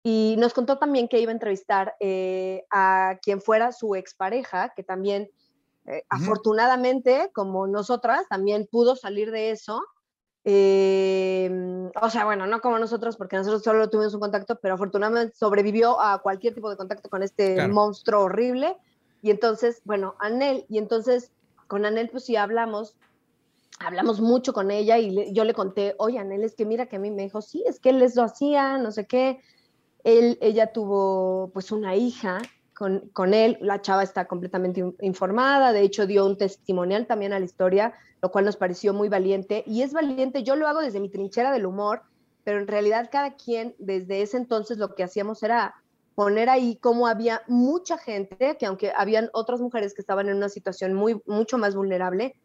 y 0.06 0.36
nos 0.38 0.52
contó 0.52 0.76
también 0.76 1.08
que 1.08 1.18
iba 1.18 1.30
a 1.30 1.32
entrevistar 1.32 1.96
eh, 1.98 2.66
a 2.70 3.18
quien 3.22 3.40
fuera 3.40 3.72
su 3.72 3.94
expareja, 3.94 4.74
que 4.76 4.82
también, 4.82 5.30
eh, 5.86 6.04
afortunadamente, 6.10 7.30
como 7.32 7.66
nosotras, 7.66 8.28
también 8.28 8.68
pudo 8.70 8.96
salir 8.96 9.30
de 9.30 9.50
eso. 9.50 9.82
Eh, 10.44 11.50
o 12.02 12.10
sea, 12.10 12.26
bueno, 12.26 12.46
no 12.46 12.60
como 12.60 12.78
nosotros, 12.78 13.16
porque 13.16 13.36
nosotros 13.36 13.62
solo 13.62 13.88
tuvimos 13.88 14.12
un 14.12 14.20
contacto, 14.20 14.58
pero 14.60 14.74
afortunadamente 14.74 15.34
sobrevivió 15.34 15.98
a 15.98 16.18
cualquier 16.18 16.54
tipo 16.54 16.68
de 16.68 16.76
contacto 16.76 17.08
con 17.08 17.22
este 17.22 17.54
Claro. 17.54 17.72
monstruo 17.72 18.24
horrible. 18.24 18.76
Y 19.22 19.30
entonces, 19.30 19.80
bueno, 19.86 20.16
Anel, 20.18 20.66
y 20.68 20.76
entonces 20.76 21.32
con 21.66 21.86
Anel, 21.86 22.10
pues 22.10 22.26
sí 22.26 22.36
hablamos, 22.36 22.94
hablamos 23.80 24.20
mucho 24.20 24.52
con 24.52 24.70
ella 24.70 24.98
y 24.98 25.10
le- 25.10 25.32
yo 25.32 25.44
le 25.44 25.54
conté, 25.54 25.94
oye, 25.98 26.18
Anel, 26.18 26.44
es 26.44 26.54
que 26.54 26.64
mira 26.64 26.86
que 26.86 26.96
a 26.96 26.98
mí 26.98 27.10
me 27.10 27.22
dijo, 27.22 27.42
sí, 27.42 27.64
es 27.66 27.80
que 27.80 27.90
él 27.90 27.98
les 27.98 28.14
lo 28.16 28.22
hacía, 28.22 28.78
no 28.78 28.90
sé 28.92 29.06
qué. 29.06 29.40
Él, 30.04 30.38
ella 30.40 30.72
tuvo 30.72 31.50
pues 31.52 31.72
una 31.72 31.96
hija 31.96 32.40
con, 32.76 33.08
con 33.12 33.34
él, 33.34 33.56
la 33.60 33.80
chava 33.80 34.02
está 34.02 34.26
completamente 34.26 34.80
in- 34.80 34.96
informada, 35.00 35.72
de 35.72 35.80
hecho 35.82 36.06
dio 36.06 36.26
un 36.26 36.36
testimonial 36.36 37.06
también 37.06 37.32
a 37.32 37.38
la 37.38 37.44
historia, 37.44 37.94
lo 38.20 38.30
cual 38.30 38.44
nos 38.44 38.56
pareció 38.56 38.92
muy 38.92 39.08
valiente. 39.08 39.62
Y 39.66 39.82
es 39.82 39.92
valiente, 39.92 40.42
yo 40.42 40.56
lo 40.56 40.66
hago 40.68 40.80
desde 40.80 41.00
mi 41.00 41.08
trinchera 41.08 41.52
del 41.52 41.66
humor, 41.66 42.02
pero 42.42 42.58
en 42.60 42.66
realidad 42.66 43.08
cada 43.10 43.34
quien 43.36 43.74
desde 43.78 44.22
ese 44.22 44.36
entonces 44.36 44.78
lo 44.78 44.94
que 44.94 45.04
hacíamos 45.04 45.42
era 45.42 45.74
poner 46.14 46.48
ahí 46.48 46.76
cómo 46.80 47.06
había 47.06 47.42
mucha 47.48 47.96
gente, 47.98 48.56
que 48.58 48.66
aunque 48.66 48.92
habían 48.96 49.30
otras 49.32 49.60
mujeres 49.60 49.94
que 49.94 50.00
estaban 50.02 50.28
en 50.28 50.36
una 50.36 50.48
situación 50.48 50.94
muy, 50.94 51.20
mucho 51.26 51.58
más 51.58 51.74
vulnerable, 51.74 52.36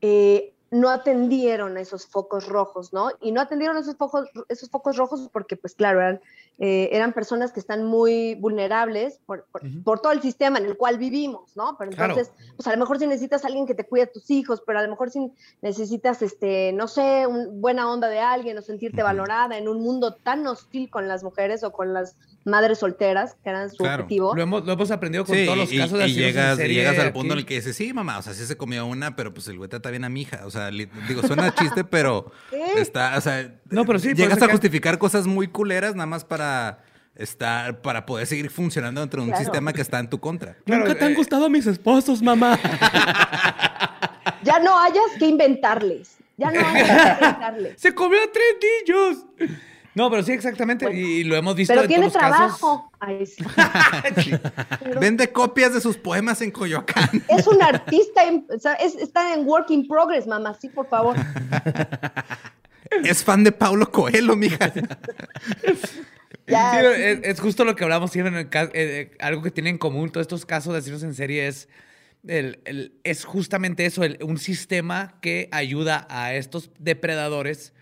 eh, 0.00 0.54
no 0.72 0.88
atendieron 0.88 1.76
a 1.76 1.82
esos 1.82 2.06
focos 2.06 2.46
rojos, 2.46 2.94
¿no? 2.94 3.10
Y 3.20 3.30
no 3.30 3.42
atendieron 3.42 3.76
esos 3.76 3.94
focos, 3.96 4.26
esos 4.48 4.70
focos 4.70 4.96
rojos 4.96 5.28
porque, 5.30 5.54
pues 5.54 5.74
claro, 5.74 6.00
eran, 6.00 6.20
eh, 6.58 6.88
eran 6.92 7.12
personas 7.12 7.52
que 7.52 7.60
están 7.60 7.84
muy 7.84 8.36
vulnerables 8.36 9.20
por, 9.26 9.46
por, 9.84 10.00
todo 10.00 10.12
el 10.12 10.22
sistema 10.22 10.58
en 10.58 10.64
el 10.64 10.78
cual 10.78 10.96
vivimos, 10.96 11.54
¿no? 11.56 11.76
Pero 11.78 11.90
Claro. 11.92 12.14
entonces, 12.14 12.34
pues 12.56 12.66
a 12.66 12.72
lo 12.72 12.78
mejor 12.78 12.98
si 12.98 13.06
necesitas 13.06 13.44
a 13.44 13.48
alguien 13.48 13.66
que 13.66 13.74
te 13.74 13.84
cuide 13.86 14.04
a 14.04 14.10
tus 14.10 14.30
hijos, 14.30 14.62
pero 14.66 14.78
a 14.78 14.82
lo 14.82 14.88
mejor 14.88 15.10
si 15.10 15.30
necesitas, 15.60 16.22
este, 16.22 16.72
no 16.72 16.88
sé, 16.88 17.26
una 17.26 17.48
buena 17.52 17.92
onda 17.92 18.08
de 18.08 18.20
alguien 18.20 18.56
o 18.56 18.62
sentirte 18.62 19.02
valorada 19.02 19.58
en 19.58 19.68
un 19.68 19.82
mundo 19.82 20.14
tan 20.14 20.46
hostil 20.46 20.88
con 20.88 21.06
las 21.06 21.22
mujeres 21.22 21.64
o 21.64 21.72
con 21.72 21.92
las 21.92 22.16
madres 22.44 22.78
solteras, 22.78 23.36
que 23.44 23.50
eran 23.50 23.70
su 23.70 23.76
Claro. 23.76 24.02
objetivo. 24.04 24.34
Lo 24.34 24.42
hemos, 24.42 24.64
lo 24.64 24.72
hemos 24.72 24.90
aprendido 24.90 25.24
con 25.24 25.36
Sí, 25.36 25.44
todos 25.44 25.58
los 25.58 25.72
y, 25.72 25.78
casos 25.78 25.98
de 25.98 25.98
y 25.98 26.10
asesinos 26.10 26.28
en 26.28 26.34
llegas, 26.34 26.58
y 26.58 26.68
llegas 26.74 26.98
al 26.98 27.06
aquí. 27.08 27.12
punto 27.18 27.34
en 27.34 27.38
el 27.40 27.46
que 27.46 27.54
dices, 27.54 27.76
sí, 27.76 27.92
mamá, 27.92 28.18
o 28.18 28.22
sea, 28.22 28.34
sí 28.34 28.44
se 28.46 28.56
comió 28.56 28.84
una, 28.86 29.14
pero 29.16 29.32
pues 29.32 29.46
el 29.48 29.58
güey 29.58 29.68
trata 29.70 29.90
bien 29.90 30.04
a 30.04 30.08
mi 30.08 30.22
hija. 30.22 30.40
O 30.44 30.50
sea, 30.50 30.61
digo, 30.70 31.22
suena 31.26 31.54
chiste, 31.54 31.84
pero 31.84 32.30
está, 32.76 33.16
o 33.16 33.20
sea, 33.20 33.54
No, 33.70 33.84
pero 33.84 33.98
sí, 33.98 34.08
por 34.10 34.16
llegas 34.18 34.36
eso 34.36 34.44
a 34.44 34.48
que- 34.48 34.52
justificar 34.54 34.98
cosas 34.98 35.26
muy 35.26 35.48
culeras 35.48 35.94
nada 35.94 36.06
más 36.06 36.24
para 36.24 36.78
estar, 37.14 37.82
para 37.82 38.06
poder 38.06 38.26
seguir 38.26 38.50
funcionando 38.50 39.00
dentro 39.00 39.20
de 39.20 39.26
un 39.26 39.30
Claro. 39.32 39.44
sistema 39.44 39.72
que 39.72 39.82
está 39.82 39.98
en 39.98 40.08
tu 40.08 40.18
contra. 40.20 40.56
Claro, 40.64 40.84
Nunca 40.84 40.98
te 40.98 41.04
han 41.04 41.12
eh, 41.12 41.16
gustado 41.16 41.48
mis 41.50 41.66
esposos, 41.66 42.22
mamá. 42.22 42.58
Ya 44.44 44.58
no 44.58 44.76
hayas 44.78 45.04
que 45.18 45.26
inventarles. 45.26 46.16
Ya 46.36 46.50
no 46.50 46.60
hayas 46.66 46.88
que 46.88 47.24
inventarles. 47.24 47.80
¡Se 47.80 47.94
comió 47.94 48.18
a 48.18 48.26
tres 48.32 48.56
niños! 48.88 49.26
No, 49.94 50.10
pero 50.10 50.22
sí, 50.22 50.32
exactamente. 50.32 50.86
Bueno. 50.86 50.98
y 51.00 51.22
lo 51.24 51.36
hemos 51.36 51.54
visto 51.54 51.72
Pero 51.74 51.82
en 51.82 51.88
tiene 51.88 52.08
todos 52.08 52.22
los 52.22 52.30
casos. 52.30 52.58
trabajo. 52.58 52.92
Ay, 53.00 53.26
sí. 53.26 53.44
Pero 54.82 55.00
Vende 55.00 55.30
copias 55.32 55.74
de 55.74 55.80
sus 55.82 55.96
poemas 55.98 56.40
en 56.40 56.50
Coyoacán. 56.50 57.10
Es 57.28 57.46
un 57.46 57.62
artista, 57.62 58.24
en- 58.24 58.46
o 58.48 58.58
sea, 58.58 58.72
es- 58.74 58.94
está 58.94 59.34
en 59.34 59.46
work 59.46 59.70
in 59.70 59.86
progress, 59.86 60.26
mamá, 60.26 60.56
sí, 60.60 60.68
por 60.68 60.88
favor. 60.88 61.16
es 63.04 63.22
fan 63.24 63.44
de 63.44 63.52
Paulo 63.52 63.90
Coelho, 63.90 64.34
mija. 64.36 64.72
Ya, 66.46 66.72
Sí, 66.72 66.78
sí, 66.80 67.02
es, 67.02 67.20
es 67.22 67.40
justo 67.40 67.64
lo 67.64 67.76
que 67.76 67.84
hablamos 67.84 68.10
siempre 68.10 68.32
en 68.32 68.38
el 68.40 68.48
ca- 68.48 68.64
eh, 68.64 68.70
eh, 69.12 69.16
algo 69.20 69.42
que 69.42 69.50
tienen 69.50 69.74
en 69.74 69.78
común 69.78 70.10
todos 70.10 70.24
estos 70.24 70.44
casos 70.44 70.72
de 70.72 70.78
asesinos 70.80 71.02
en 71.02 71.14
serie 71.14 71.46
es, 71.46 71.68
el- 72.26 72.60
el- 72.64 72.94
es 73.04 73.24
justamente 73.24 73.86
eso, 73.86 74.02
el- 74.04 74.18
un 74.22 74.38
sistema 74.38 75.14
que 75.20 75.48
ayuda 75.52 76.06
a 76.10 76.34
estos 76.34 76.70
depredadores 76.78 77.72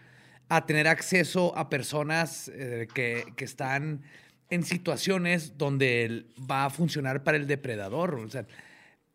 a 0.51 0.67
tener 0.67 0.87
acceso 0.89 1.57
a 1.57 1.71
personas 1.71 2.49
eh, 2.55 2.87
que, 2.93 3.25
que 3.37 3.45
están 3.47 4.03
en 4.51 4.65
situaciones 4.65 5.57
donde 5.57 6.27
va 6.51 6.67
a 6.67 6.71
funcionar 6.71 7.23
para 7.25 7.37
el 7.39 7.47
depredador. 7.47 8.17
o 8.17 8.29
sea, 8.29 8.45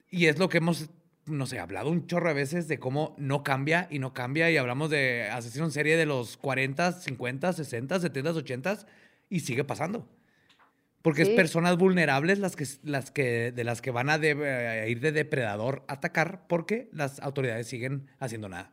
y 0.09 0.27
es 0.27 0.39
lo 0.39 0.47
que 0.47 0.59
hemos, 0.59 0.89
no 1.25 1.45
sé, 1.45 1.59
hablado 1.59 1.89
un 1.91 2.07
chorro 2.07 2.29
a 2.29 2.33
veces 2.33 2.67
de 2.69 2.79
cómo 2.79 3.15
no 3.19 3.43
cambia 3.43 3.87
y 3.91 3.99
no 3.99 4.13
cambia. 4.13 4.49
Y 4.49 4.55
hablamos 4.57 4.89
de 4.89 5.27
asesinos 5.29 5.67
en 5.69 5.71
serie 5.73 5.97
de 5.97 6.05
los 6.05 6.37
40, 6.37 6.93
50, 6.93 7.51
60, 7.53 7.99
70, 7.99 8.31
80 8.31 8.77
y 9.29 9.41
sigue 9.41 9.63
pasando. 9.65 10.07
Porque 11.01 11.25
Sí. 11.25 11.31
es 11.31 11.35
personas 11.35 11.77
vulnerables 11.77 12.39
las 12.39 12.55
que, 12.55 12.65
las 12.83 13.11
que, 13.11 13.51
de 13.51 13.63
las 13.65 13.81
que 13.81 13.91
van 13.91 14.09
a, 14.09 14.17
de- 14.17 14.31
a 14.81 14.87
ir 14.87 15.01
de 15.01 15.11
depredador 15.11 15.83
a 15.89 15.93
atacar 15.95 16.47
porque 16.47 16.87
las 16.93 17.19
autoridades 17.19 17.67
siguen 17.67 18.07
haciendo 18.19 18.47
nada. 18.49 18.71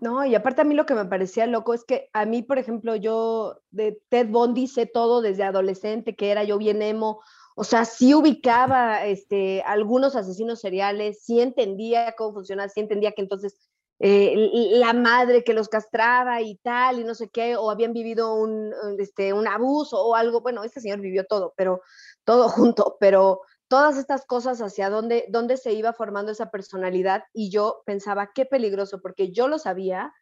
No, 0.00 0.24
y 0.24 0.34
aparte 0.34 0.60
a 0.60 0.64
mí 0.64 0.74
lo 0.74 0.86
que 0.86 0.94
me 0.94 1.06
parecía 1.06 1.46
loco 1.46 1.72
es 1.72 1.84
que 1.84 2.10
a 2.12 2.26
mí, 2.26 2.42
por 2.42 2.58
ejemplo, 2.58 2.96
yo 2.96 3.60
de 3.70 4.00
Ted 4.08 4.28
Bundy 4.28 4.66
sé 4.66 4.86
todo 4.86 5.22
desde 5.22 5.44
adolescente, 5.44 6.16
que 6.16 6.30
era 6.30 6.44
yo 6.44 6.58
bien 6.58 6.82
emo, 6.82 7.20
o 7.54 7.64
sea, 7.64 7.86
sí 7.86 8.14
ubicaba 8.14 9.06
este, 9.06 9.62
algunos 9.62 10.14
asesinos 10.14 10.60
seriales, 10.60 11.22
sí 11.22 11.40
entendía 11.40 12.14
cómo 12.16 12.34
funcionaba, 12.34 12.68
sí 12.68 12.80
entendía 12.80 13.12
que 13.12 13.22
entonces 13.22 13.56
eh, 13.98 14.34
la 14.72 14.92
madre 14.92 15.42
que 15.42 15.54
los 15.54 15.70
castraba 15.70 16.42
y 16.42 16.56
tal, 16.56 17.00
y 17.00 17.04
no 17.04 17.14
sé 17.14 17.30
qué, 17.30 17.56
o 17.56 17.70
habían 17.70 17.94
vivido 17.94 18.34
un, 18.34 18.74
este, 18.98 19.32
un 19.32 19.48
abuso 19.48 20.04
o 20.04 20.14
algo, 20.14 20.42
bueno, 20.42 20.64
este 20.64 20.82
señor 20.82 21.00
vivió 21.00 21.24
todo, 21.24 21.54
pero 21.56 21.80
todo 22.24 22.48
junto, 22.50 22.98
pero 23.00 23.40
todas 23.68 23.96
estas 23.96 24.24
cosas 24.26 24.60
hacia 24.60 24.90
dónde, 24.90 25.26
dónde 25.28 25.56
se 25.56 25.72
iba 25.72 25.92
formando 25.92 26.32
esa 26.32 26.50
personalidad 26.50 27.24
y 27.32 27.50
yo 27.50 27.82
pensaba, 27.84 28.30
qué 28.34 28.44
peligroso, 28.44 29.00
porque 29.00 29.32
yo 29.32 29.48
lo 29.48 29.58
sabía 29.58 30.12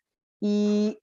y 0.40 0.98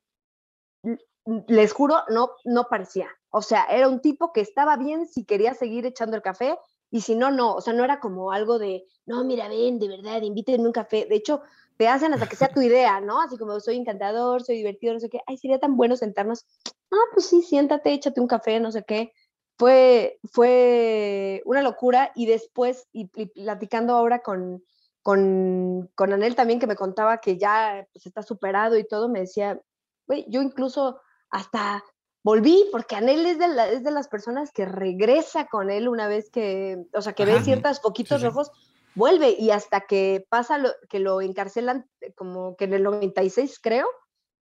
les 1.47 1.73
juro, 1.73 1.97
no, 2.09 2.31
no 2.45 2.67
parecía. 2.69 3.09
O 3.29 3.41
sea, 3.41 3.65
era 3.65 3.87
un 3.87 4.01
tipo 4.01 4.33
que 4.33 4.41
estaba 4.41 4.75
bien 4.77 5.07
si 5.07 5.23
quería 5.23 5.53
seguir 5.53 5.85
echando 5.85 6.15
el 6.15 6.21
café 6.21 6.57
y 6.89 7.01
si 7.01 7.15
no, 7.15 7.31
no. 7.31 7.53
O 7.53 7.61
sea, 7.61 7.73
no 7.73 7.83
era 7.83 7.99
como 7.99 8.31
algo 8.31 8.59
de, 8.59 8.85
no, 9.05 9.23
mira, 9.23 9.47
ven, 9.47 9.79
de 9.79 9.87
verdad, 9.87 10.21
invítenme 10.21 10.65
un 10.65 10.73
café. 10.73 11.05
De 11.05 11.15
hecho, 11.15 11.41
te 11.77 11.87
hacen 11.87 12.13
hasta 12.13 12.27
que 12.27 12.35
sea 12.35 12.49
tu 12.49 12.61
idea, 12.61 12.99
¿no? 13.01 13.21
Así 13.21 13.37
como 13.37 13.59
soy 13.59 13.77
encantador, 13.77 14.43
soy 14.43 14.57
divertido, 14.57 14.93
no 14.93 14.99
sé 14.99 15.09
qué. 15.09 15.19
Ay, 15.27 15.37
sería 15.37 15.59
tan 15.59 15.77
bueno 15.77 15.95
sentarnos. 15.95 16.45
Ah, 16.91 17.05
pues 17.13 17.27
sí, 17.27 17.41
siéntate, 17.43 17.93
échate 17.93 18.19
un 18.19 18.27
café, 18.27 18.59
no 18.59 18.71
sé 18.71 18.83
qué 18.83 19.13
fue, 19.61 20.19
fue 20.23 21.43
una 21.45 21.61
locura 21.61 22.11
y 22.15 22.25
después, 22.25 22.87
y, 22.91 23.11
y 23.13 23.27
platicando 23.27 23.93
ahora 23.93 24.23
con, 24.23 24.63
con, 25.03 25.87
con 25.93 26.11
Anel 26.13 26.33
también, 26.33 26.59
que 26.59 26.65
me 26.65 26.75
contaba 26.75 27.19
que 27.19 27.37
ya 27.37 27.87
pues, 27.93 28.07
está 28.07 28.23
superado 28.23 28.75
y 28.75 28.87
todo, 28.87 29.07
me 29.07 29.19
decía, 29.19 29.61
güey, 30.07 30.25
yo 30.29 30.41
incluso 30.41 30.99
hasta 31.29 31.83
volví, 32.23 32.67
porque 32.71 32.95
Anel 32.95 33.23
es 33.27 33.37
de, 33.37 33.49
la- 33.49 33.69
es 33.69 33.83
de 33.83 33.91
las 33.91 34.07
personas 34.07 34.51
que 34.51 34.65
regresa 34.65 35.45
con 35.45 35.69
él 35.69 35.87
una 35.87 36.07
vez 36.07 36.31
que, 36.31 36.83
o 36.95 37.01
sea, 37.03 37.13
que 37.13 37.25
ve 37.25 37.39
ciertos 37.41 37.79
poquitos 37.81 38.19
Sí, 38.19 38.25
sí. 38.25 38.27
rojos, 38.29 38.51
vuelve 38.95 39.35
y 39.37 39.51
hasta 39.51 39.81
que 39.81 40.25
pasa 40.27 40.57
lo, 40.57 40.69
que 40.89 40.97
lo 40.99 41.21
encarcelan 41.21 41.87
eh, 41.99 42.13
como 42.13 42.55
que 42.55 42.63
en 42.65 42.73
el 42.73 42.81
96 42.81 43.59
creo, 43.61 43.85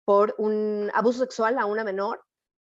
por 0.03 0.35
un 0.37 0.91
abuso 0.93 1.19
sexual 1.19 1.57
a 1.57 1.65
una 1.67 1.85
menor. 1.85 2.21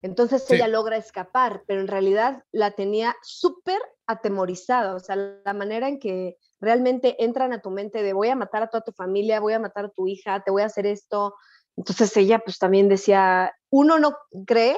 Entonces 0.05 0.43
Sí. 0.47 0.55
ella 0.55 0.67
logra 0.67 0.97
escapar, 0.97 1.63
pero 1.65 1.81
en 1.81 1.87
realidad 1.87 2.43
la 2.51 2.71
tenía 2.71 3.15
súper 3.23 3.79
atemorizada, 4.05 4.93
o 4.93 4.99
sea, 4.99 5.15
la 5.15 5.53
manera 5.53 5.89
en 5.89 5.97
que 5.99 6.37
realmente 6.61 7.23
entran 7.23 7.53
a 7.53 7.61
tu 7.61 7.71
mente 7.71 8.03
de 8.03 8.13
voy 8.13 8.29
a 8.29 8.35
matar 8.35 8.61
a 8.61 8.67
toda 8.67 8.83
tu 8.83 8.91
familia, 8.91 9.39
voy 9.39 9.53
a 9.53 9.59
matar 9.59 9.85
a 9.85 9.89
tu 9.89 10.07
hija, 10.07 10.43
te 10.43 10.51
voy 10.51 10.61
a 10.61 10.67
hacer 10.67 10.85
esto. 10.85 11.35
Entonces 11.75 12.15
ella 12.17 12.37
pues 12.37 12.59
también 12.59 12.87
decía, 12.87 13.51
uno 13.71 13.97
no 13.97 14.15
cree 14.45 14.77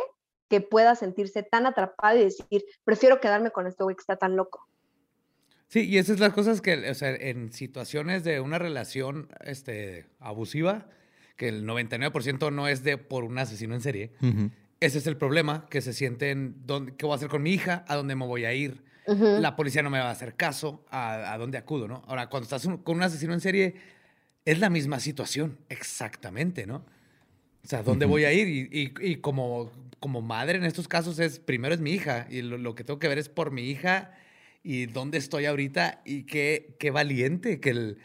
que 0.50 0.62
pueda 0.62 0.96
sentirse 0.96 1.44
tan 1.44 1.66
atrapada 1.66 2.16
y 2.16 2.24
decir, 2.24 2.64
prefiero 2.86 3.20
quedarme 3.20 3.52
con 3.52 3.68
este 3.68 3.84
güey 3.84 3.98
que 3.98 4.02
está 4.02 4.16
tan 4.16 4.38
loco. 4.38 4.66
Sí, 5.68 5.90
y 5.90 5.98
esas 5.98 6.18
son 6.18 6.28
las 6.28 6.34
cosas 6.34 6.62
que, 6.62 6.90
o 6.90 6.96
sea, 6.96 7.14
en 7.14 7.52
situaciones 7.52 8.24
de 8.24 8.40
una 8.40 8.60
relación 8.60 9.28
este, 9.42 10.08
abusiva, 10.20 10.88
que 11.36 11.50
el 11.50 11.66
99% 11.66 12.50
no 12.50 12.70
es 12.70 12.86
de 12.86 12.98
por 12.98 13.26
un 13.26 13.38
asesino 13.38 13.76
en 13.76 13.82
serie, 13.82 14.14
Ujú. 14.22 14.52
Ese 14.80 15.00
es 15.00 15.08
el 15.08 15.18
problema, 15.18 15.66
que 15.70 15.82
se 15.82 15.94
sienten, 15.94 16.56
¿dónde- 16.66 16.96
¿qué 16.96 17.06
voy 17.06 17.14
a 17.14 17.16
hacer 17.18 17.30
con 17.30 17.42
mi 17.44 17.52
hija? 17.54 17.84
¿A 17.88 17.96
dónde 17.96 18.16
me 18.16 18.26
voy 18.26 18.46
a 18.46 18.54
ir? 18.54 18.84
La 19.42 19.56
policía 19.56 19.82
no 19.84 19.90
me 19.90 20.00
va 20.00 20.10
a 20.10 20.12
hacer 20.12 20.36
caso, 20.36 20.86
¿a, 20.90 21.34
a 21.34 21.38
dónde 21.38 21.58
acudo? 21.58 21.88
¿no? 21.88 22.04
Ahora, 22.08 22.30
cuando 22.30 22.44
estás 22.46 22.66
un- 22.66 22.78
con 22.78 22.98
un 22.98 23.04
asesino 23.04 23.34
en 23.34 23.42
serie, 23.42 23.76
es 24.46 24.60
la 24.60 24.70
misma 24.70 25.00
situación, 25.00 25.58
exactamente, 25.70 26.66
¿no? 26.68 26.86
O 27.64 27.68
sea, 27.68 27.84
¿dónde 27.84 28.06
voy 28.06 28.24
a 28.26 28.32
ir? 28.34 28.48
Y, 28.48 28.70
y- 28.72 28.94
y 29.12 29.16
como, 29.18 29.72
como 30.00 30.22
madre 30.22 30.58
en 30.58 30.64
estos 30.64 30.88
casos 30.88 31.20
es, 31.20 31.40
primero 31.40 31.74
es 31.76 31.82
mi 31.82 31.92
hija, 31.92 32.28
y 32.30 32.42
lo, 32.42 32.58
lo 32.58 32.76
que 32.76 32.84
tengo 32.84 33.00
que 33.00 33.08
ver 33.10 33.18
es 33.18 33.30
por 33.30 33.52
mi 33.52 33.64
hija 33.70 34.14
y 34.64 34.86
dónde 34.86 35.18
estoy 35.18 35.46
ahorita 35.46 36.02
y 36.06 36.24
qué, 36.24 36.76
qué 36.80 36.92
valiente 36.92 37.60
que 37.60 37.70
él 37.72 37.98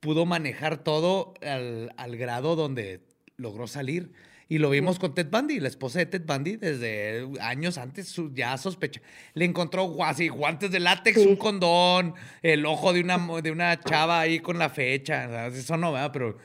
pudo 0.00 0.26
manejar 0.26 0.84
todo 0.84 1.34
al, 1.42 1.92
al 1.96 2.16
grado 2.16 2.56
donde 2.56 3.00
logró 3.36 3.66
salir. 3.66 4.12
Y 4.50 4.56
lo 4.58 4.70
vimos 4.70 4.98
con 4.98 5.14
Ted 5.14 5.26
Bundy, 5.30 5.60
la 5.60 5.68
esposa 5.68 5.98
de 5.98 6.06
Ted 6.06 6.22
Bundy, 6.24 6.56
desde 6.56 7.28
años 7.40 7.76
antes 7.76 8.16
ya 8.32 8.56
sospecha. 8.56 9.02
Le 9.34 9.44
encontró 9.44 10.02
así, 10.04 10.28
guantes 10.28 10.70
de 10.70 10.80
látex, 10.80 11.20
Sí. 11.20 11.26
un 11.28 11.36
condón, 11.36 12.14
el 12.42 12.64
ojo 12.64 12.94
de 12.94 13.00
una, 13.00 13.18
de 13.42 13.50
una 13.50 13.78
chava 13.78 14.20
ahí 14.20 14.40
con 14.40 14.58
la 14.58 14.70
fecha. 14.70 15.48
Eso 15.48 15.76
no, 15.76 15.92
¿verdad? 15.92 16.12
Pero 16.12 16.38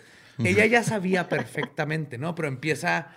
ella 0.43 0.65
ya 0.65 0.83
sabía 0.83 1.29
perfectamente, 1.29 2.17
¿no? 2.17 2.35
Pero 2.35 2.49
empieza 2.49 3.07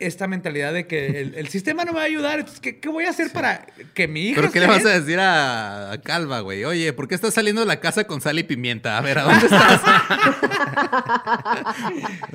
esta 0.00 0.26
mentalidad 0.26 0.72
de 0.72 0.86
que 0.88 1.20
el, 1.20 1.34
el 1.36 1.48
sistema 1.48 1.84
no 1.84 1.92
me 1.92 1.98
va 1.98 2.02
a 2.04 2.06
ayudar. 2.06 2.40
Entonces, 2.40 2.60
¿qué, 2.60 2.80
qué 2.80 2.88
voy 2.88 3.04
a 3.04 3.10
hacer 3.10 3.30
para 3.32 3.64
que 3.94 4.08
mi 4.08 4.22
hija 4.28 4.40
¿Pero 4.40 4.52
qué 4.52 4.60
le 4.60 4.66
vas 4.66 4.84
a 4.84 4.88
decir 5.00 5.18
a, 5.20 5.92
a 5.92 6.00
Calva, 6.00 6.40
güey? 6.40 6.64
Oye, 6.64 6.92
¿por 6.92 7.06
qué 7.08 7.14
estás 7.14 7.34
saliendo 7.34 7.60
de 7.62 7.66
la 7.68 7.80
casa 7.80 8.04
con 8.04 8.20
sal 8.20 8.38
y 8.38 8.42
pimienta? 8.42 8.98
A 8.98 9.00
ver, 9.00 9.18
¿a 9.18 9.22
dónde 9.22 9.46
estás? 9.46 9.80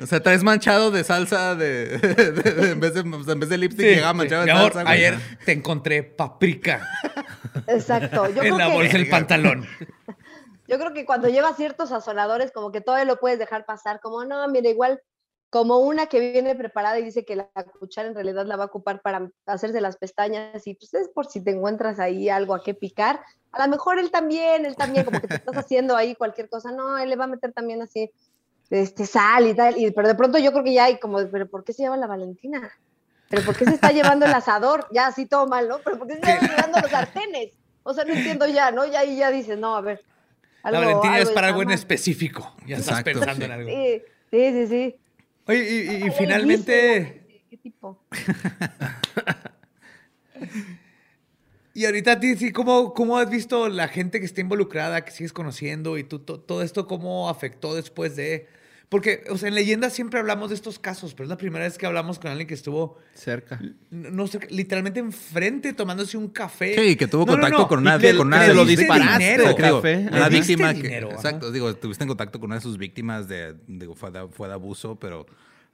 o 0.02 0.06
sea, 0.06 0.20
traes 0.22 0.42
manchado 0.42 0.90
de 0.90 1.04
salsa 1.04 1.54
de, 1.54 1.98
de- 1.98 2.32
de- 2.32 2.70
en, 2.72 2.80
vez 2.80 2.94
de, 2.94 3.00
o 3.00 3.24
sea, 3.24 3.32
en 3.34 3.40
vez 3.40 3.48
de 3.48 3.58
lipstick 3.58 3.86
Sí, 3.86 3.94
llegaba 3.94 4.14
manchado 4.14 4.44
de 4.44 4.50
amor, 4.50 4.72
salsa. 4.72 4.82
güey. 4.82 4.94
ayer 5.04 5.18
te 5.44 5.52
encontré 5.52 6.02
paprika 6.02 6.88
Exacto. 7.66 8.24
Yo 8.30 8.36
en 8.42 8.50
creo 8.54 8.58
la 8.58 8.66
que- 8.68 8.72
bolsa 8.72 8.92
del 8.98 9.08
pantalón. 9.08 9.66
Yo 10.68 10.78
creo 10.78 10.92
que 10.94 11.04
cuando 11.04 11.28
llevas 11.28 11.56
ciertos 11.56 11.88
sazonadores, 11.88 12.52
como 12.52 12.70
que 12.70 12.80
todavía 12.80 13.04
lo 13.04 13.18
puedes 13.18 13.40
dejar 13.40 13.64
pasar, 13.66 13.98
como 14.00 14.24
no, 14.24 14.46
mira, 14.48 14.68
igual 14.70 15.00
como 15.50 15.78
una 15.80 16.06
que 16.06 16.20
viene 16.20 16.54
preparada 16.54 16.98
y 17.00 17.04
dice 17.04 17.24
que 17.24 17.34
la 17.36 17.48
cuchara 17.78 18.08
en 18.08 18.14
realidad 18.14 18.46
la 18.46 18.56
va 18.56 18.64
a 18.64 18.66
ocupar 18.68 19.02
para 19.02 19.28
hacerse 19.46 19.80
las 19.80 19.96
pestañas 19.96 20.66
y 20.66 20.74
pues 20.74 20.94
es 20.94 21.08
por 21.08 21.26
si 21.26 21.42
te 21.42 21.50
encuentras 21.50 21.98
ahí 21.98 22.28
algo 22.28 22.54
a 22.54 22.62
qué 22.62 22.72
picar. 22.72 23.20
A 23.50 23.66
lo 23.66 23.70
mejor 23.70 23.98
él 23.98 24.12
también, 24.12 24.64
él 24.64 24.76
también, 24.76 25.04
como 25.04 25.20
que 25.20 25.26
te 25.26 25.34
estás 25.34 25.56
haciendo 25.56 25.96
ahí 25.96 26.14
cualquier 26.14 26.48
cosa, 26.48 26.70
no, 26.70 26.96
él 26.98 27.10
le 27.10 27.16
va 27.16 27.24
a 27.24 27.28
meter 27.28 27.52
también 27.52 27.82
así 27.82 28.10
este 28.70 29.04
sal 29.04 29.48
y 29.48 29.54
tal, 29.54 29.76
y, 29.76 29.90
pero 29.90 30.06
de 30.06 30.14
pronto 30.14 30.38
yo 30.38 30.52
creo 30.52 30.62
que 30.62 30.72
ya 30.72 30.84
hay 30.84 31.00
como, 31.00 31.18
pero 31.28 31.48
¿por 31.48 31.64
qué 31.64 31.72
se 31.72 31.82
lleva 31.82 31.96
la 31.96 32.06
Valentina? 32.06 32.70
¿Pero 33.28 33.42
por 33.42 33.56
qué 33.56 33.64
se 33.64 33.74
está 33.74 33.90
llevando 33.90 34.26
el 34.26 34.32
asador? 34.32 34.86
Ya 34.92 35.06
así 35.06 35.26
todo 35.26 35.46
mal, 35.48 35.68
¿no? 35.68 35.78
¿Pero 35.84 35.98
por 35.98 36.06
qué 36.06 36.14
se 36.14 36.20
está 36.20 36.48
llevando 36.48 36.80
los 36.80 36.90
sartenes? 36.90 37.52
O 37.82 37.94
sea, 37.94 38.04
no 38.04 38.12
entiendo 38.12 38.46
ya, 38.46 38.70
¿no? 38.70 38.84
Ya 38.86 39.00
ahí 39.00 39.16
ya 39.16 39.30
dices, 39.30 39.58
no, 39.58 39.76
a 39.76 39.80
ver. 39.80 40.04
La 40.62 40.70
algo- 40.70 40.80
Valentina 40.80 41.18
es 41.18 41.30
para 41.30 41.48
algo 41.48 41.62
en 41.62 41.70
específico. 41.70 42.54
Ya 42.66 42.76
estás 42.76 43.02
pensando 43.02 43.36
sí. 43.36 43.44
en 43.44 43.52
algo. 43.52 43.68
Sí, 43.68 44.02
sí, 44.30 44.52
sí, 44.52 44.66
sí. 44.66 44.96
Oye, 45.50 45.68
y, 45.68 45.78
y- 45.78 45.96
y 45.96 46.02
Ay, 46.04 46.10
finalmente, 46.16 47.42
¿Qué 47.50 47.56
tipo? 47.56 48.04
y 51.74 51.84
ahorita 51.86 52.12
a 52.12 52.20
ti, 52.20 52.36
sí, 52.36 52.52
¿cómo, 52.52 52.94
¿cómo 52.94 53.18
has 53.18 53.28
visto 53.30 53.68
la 53.68 53.88
gente 53.88 54.20
que 54.20 54.26
está 54.26 54.40
involucrada, 54.40 55.04
que 55.04 55.10
sigues 55.10 55.32
conociendo 55.32 55.98
y 55.98 56.04
tú, 56.04 56.20
to- 56.20 56.38
todo 56.40 56.62
esto 56.62 56.86
cómo 56.86 57.28
afectó 57.28 57.74
después 57.74 58.14
de... 58.16 58.46
Porque, 58.90 59.22
o 59.30 59.38
sea, 59.38 59.48
en 59.48 59.54
leyendas 59.54 59.92
siempre 59.92 60.18
hablamos 60.18 60.48
de 60.50 60.56
estos 60.56 60.78
casos, 60.80 61.14
pero 61.14 61.24
es 61.24 61.30
la 61.30 61.36
primera 61.38 61.64
vez 61.64 61.78
que 61.78 61.86
hablamos 61.86 62.18
con 62.18 62.28
alguien 62.30 62.48
que 62.48 62.54
estuvo, 62.54 62.98
Cerca. 63.14 63.58
no, 63.90 64.10
no 64.10 64.26
sé, 64.26 64.40
literalmente 64.50 64.98
enfrente 65.00 65.72
tomándose 65.72 66.16
un 66.18 66.26
café. 66.28 66.74
Sí, 66.74 66.96
que 66.96 67.06
tuvo 67.06 67.24
No, 67.24 67.32
no, 67.36 67.38
contacto 67.38 67.58
no, 67.62 67.68
con 67.68 67.78
y 67.78 67.82
una, 67.82 67.98
que- 67.98 68.08
con 68.16 68.28
que 68.30 68.36
una 68.36 68.42
de 68.42 68.52
sus 68.54 68.66
diste 68.66 68.84
víctimas. 68.84 69.18
dinero. 69.18 69.44
Porque, 69.44 69.62
digo, 69.62 69.76
Café. 69.76 70.08
una 70.10 70.28
víctima 70.28 70.74
que, 70.74 70.82
dinero, 70.82 71.06
ajá. 71.08 71.16
exacto, 71.16 71.52
digo, 71.52 71.72
tuviste 71.76 72.02
en 72.04 72.08
contacto 72.08 72.40
con 72.40 72.48
una 72.48 72.56
de 72.56 72.60
sus 72.62 72.76
víctimas 72.78 73.28
de, 73.28 73.54
digo, 73.68 73.94
fue 73.94 74.10
de, 74.10 74.26
fue 74.28 74.48
de 74.48 74.54
abuso, 74.54 74.98
pero, 74.98 75.20
o 75.20 75.26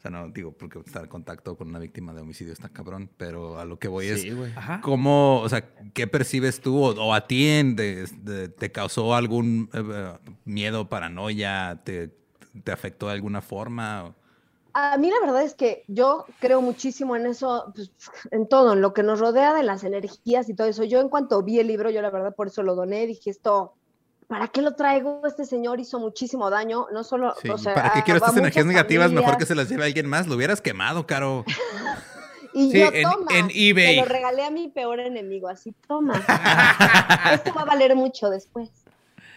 sea, 0.02 0.10
no, 0.10 0.28
digo, 0.28 0.52
porque 0.52 0.78
estar 0.80 1.04
en 1.04 1.08
contacto 1.08 1.56
con 1.56 1.68
una 1.68 1.78
víctima 1.78 2.12
de 2.12 2.20
homicidio 2.20 2.52
está 2.52 2.68
cabrón, 2.68 3.08
pero 3.16 3.58
a 3.58 3.64
lo 3.64 3.78
que 3.78 3.88
voy 3.88 4.08
Sí, 4.14 4.28
es, 4.28 4.36
güey. 4.36 4.52
Ajá. 4.54 4.82
¿cómo, 4.82 5.40
o 5.40 5.48
sea, 5.48 5.64
qué 5.94 6.06
percibes 6.06 6.60
tú 6.60 6.76
o, 6.84 6.90
o 6.90 7.14
a 7.14 7.26
ti 7.26 7.46
en 7.48 7.76
de- 7.76 8.06
de- 8.22 8.50
te 8.50 8.70
causó 8.70 9.14
algún 9.14 9.70
eh, 9.72 9.82
eh, 9.82 10.12
miedo, 10.44 10.90
paranoia, 10.90 11.80
te, 11.82 12.10
te 12.62 12.72
afectó 12.72 13.06
de 13.06 13.12
alguna 13.14 13.40
forma? 13.40 14.14
A 14.72 14.98
mí 14.98 15.10
la 15.10 15.20
verdad 15.20 15.42
es 15.42 15.54
que 15.54 15.84
yo 15.88 16.26
creo 16.38 16.60
muchísimo 16.60 17.16
en 17.16 17.26
eso, 17.26 17.72
pues, 17.74 17.90
en 18.30 18.46
todo, 18.46 18.74
en 18.74 18.82
lo 18.82 18.92
que 18.92 19.02
nos 19.02 19.20
rodea 19.20 19.54
de 19.54 19.62
las 19.62 19.84
energías 19.84 20.48
y 20.50 20.54
todo 20.54 20.66
eso. 20.66 20.84
Yo 20.84 21.00
en 21.00 21.08
cuanto 21.08 21.42
vi 21.42 21.58
el 21.60 21.66
libro, 21.68 21.88
yo 21.88 22.02
la 22.02 22.10
verdad 22.10 22.34
por 22.34 22.48
eso 22.48 22.62
lo 22.62 22.74
doné, 22.74 23.06
dije 23.06 23.30
esto, 23.30 23.72
¿para 24.26 24.48
qué 24.48 24.60
lo 24.60 24.74
traigo? 24.74 25.22
Este 25.26 25.46
señor 25.46 25.80
hizo 25.80 25.98
muchísimo 25.98 26.50
daño, 26.50 26.88
no 26.92 27.04
solo, 27.04 27.34
Sí, 27.40 27.48
o 27.48 27.56
sea, 27.56 27.72
¿Para 27.72 27.90
qué 27.92 28.02
quiero 28.02 28.18
estas 28.18 28.36
energías 28.36 28.66
negativas? 28.66 29.10
Mejor 29.10 29.38
que 29.38 29.46
se 29.46 29.54
las 29.54 29.68
lleve 29.70 29.84
alguien 29.84 30.06
más. 30.08 30.26
Lo 30.26 30.34
hubieras 30.34 30.60
quemado, 30.60 31.06
Caro. 31.06 31.44
Y 32.52 32.70
Sí, 32.70 32.80
yo, 32.80 32.88
en- 32.90 33.02
toma, 33.02 33.26
en 33.36 33.50
eBay. 33.52 33.96
Lo 33.96 34.06
regalé 34.06 34.42
a 34.42 34.50
mi 34.50 34.68
peor 34.68 34.98
enemigo, 35.00 35.46
así, 35.46 35.74
toma. 35.86 36.14
Esto 37.34 37.52
va 37.52 37.62
a 37.62 37.64
valer 37.66 37.94
mucho 37.94 38.30
después. 38.30 38.70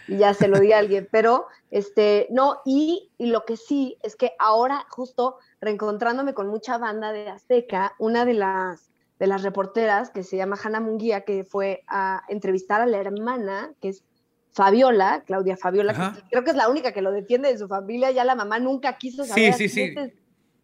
Y 0.10 0.18
ya 0.18 0.34
se 0.34 0.47
lo 0.47 0.60
di 0.60 0.72
a 0.74 0.80
alguien, 0.80 1.07
pero, 1.12 1.45
este, 1.72 2.28
no, 2.32 2.62
y, 2.66 3.12
y 3.18 3.28
lo 3.28 3.45
que 3.45 3.57
sí 3.57 3.97
es 4.03 4.16
que 4.16 4.34
ahora, 4.39 4.86
justo 4.89 5.38
reencontrándome 5.62 6.34
con 6.34 6.47
mucha 6.47 6.78
banda 6.78 7.12
de 7.12 7.30
Azteca, 7.30 7.93
una 7.99 8.26
de 8.26 8.34
las, 8.34 8.89
de 9.20 9.28
las 9.28 9.43
reporteras, 9.43 10.10
que 10.10 10.24
se 10.24 10.38
llama 10.38 10.57
Hanna 10.62 10.80
Munguía, 10.80 11.22
que 11.22 11.43
fue 11.43 11.84
a 11.88 12.24
entrevistar 12.30 12.82
a 12.82 12.86
la 12.86 12.97
hermana, 12.97 13.72
que 13.82 13.89
es 13.89 14.03
Fabiola, 14.51 15.24
Claudia 15.28 15.57
Fabiola, 15.57 15.93
que 15.93 16.22
creo 16.30 16.43
que 16.43 16.49
es 16.51 16.55
la 16.57 16.70
única 16.70 16.91
que 16.91 17.01
lo 17.01 17.12
defiende 17.12 17.51
de 17.51 17.57
su 17.57 17.68
familia, 17.68 18.12
ya 18.12 18.24
la 18.26 18.36
mamá 18.36 18.60
nunca 18.60 18.97
quiso 18.97 19.24
Sí, 19.24 19.30
saber. 19.30 19.53
sí, 19.53 19.70
sí. 19.70 19.82
este- 19.84 20.16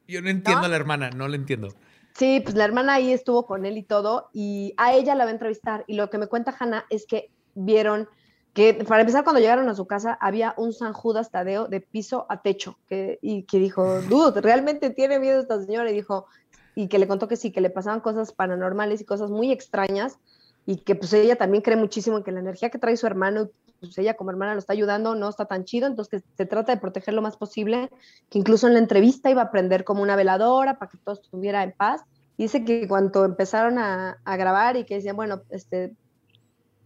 Yo 0.07 0.21
no 0.21 0.29
entiendo 0.29 0.61
¿No? 0.61 0.65
a 0.65 0.69
la 0.69 0.75
hermana, 0.75 1.09
no 1.11 1.27
la 1.27 1.35
entiendo. 1.35 1.69
Sí, 2.15 2.39
pues 2.39 2.55
la 2.55 2.63
hermana 2.63 2.93
ahí 2.93 3.11
estuvo 3.11 3.45
con 3.45 3.65
él 3.65 3.77
y 3.77 3.83
todo, 3.83 4.29
y 4.33 4.73
a 4.77 4.93
ella 4.93 5.15
la 5.15 5.25
va 5.25 5.29
a 5.31 5.33
entrevistar. 5.33 5.83
Y 5.87 5.95
lo 5.95 6.09
que 6.09 6.17
me 6.17 6.27
cuenta 6.27 6.55
Hanna 6.57 6.85
es 6.89 7.05
que 7.05 7.29
vieron 7.55 8.07
que, 8.55 8.73
para 8.87 9.01
empezar, 9.01 9.25
cuando 9.25 9.41
llegaron 9.41 9.67
a 9.67 9.75
su 9.75 9.85
casa, 9.85 10.17
había 10.21 10.53
un 10.55 10.71
San 10.71 10.93
Judas 10.93 11.29
Tadeo 11.29 11.67
de 11.67 11.81
piso 11.81 12.25
a 12.29 12.41
techo, 12.41 12.79
que, 12.87 13.19
y 13.21 13.43
que 13.43 13.59
dijo, 13.59 14.01
dude, 14.09 14.39
¿realmente 14.39 14.89
tiene 14.91 15.19
miedo 15.19 15.41
esta 15.41 15.61
señora? 15.61 15.91
Y 15.91 15.93
dijo, 15.93 16.25
y 16.73 16.87
que 16.87 16.97
le 16.97 17.05
contó 17.05 17.27
que 17.27 17.35
sí, 17.35 17.51
que 17.51 17.59
le 17.59 17.69
pasaban 17.69 17.99
cosas 17.99 18.31
paranormales 18.31 19.01
y 19.01 19.05
cosas 19.05 19.29
muy 19.29 19.51
extrañas, 19.51 20.17
y 20.65 20.77
que 20.77 20.95
pues 20.95 21.11
ella 21.11 21.35
también 21.35 21.61
cree 21.61 21.75
muchísimo 21.75 22.17
en 22.17 22.23
que 22.23 22.31
la 22.31 22.39
energía 22.39 22.69
que 22.69 22.79
trae 22.79 22.95
su 22.95 23.05
hermano, 23.05 23.49
pues 23.81 23.97
ella 23.97 24.15
como 24.15 24.31
hermana 24.31 24.53
lo 24.53 24.59
está 24.59 24.71
ayudando, 24.71 25.15
no 25.15 25.27
está 25.27 25.45
tan 25.45 25.65
chido, 25.65 25.85
entonces 25.85 26.23
que 26.23 26.27
se 26.37 26.45
trata 26.45 26.73
de 26.73 26.79
proteger 26.79 27.13
lo 27.13 27.21
más 27.21 27.35
posible, 27.35 27.89
que 28.29 28.39
incluso 28.39 28.67
en 28.67 28.73
la 28.73 28.79
entrevista 28.79 29.29
iba 29.29 29.41
a 29.41 29.51
prender 29.51 29.83
como 29.83 30.01
una 30.01 30.15
veladora 30.15 30.79
para 30.79 30.89
que 30.89 30.97
todo 30.97 31.15
estuviera 31.15 31.61
en 31.61 31.73
paz. 31.73 32.03
Y 32.37 32.43
dice 32.43 32.63
que 32.63 32.87
cuando 32.87 33.25
empezaron 33.25 33.79
a, 33.79 34.17
a 34.23 34.37
grabar 34.37 34.77
y 34.77 34.85
que 34.85 34.95
decían, 34.95 35.17
bueno, 35.17 35.41
este, 35.49 35.93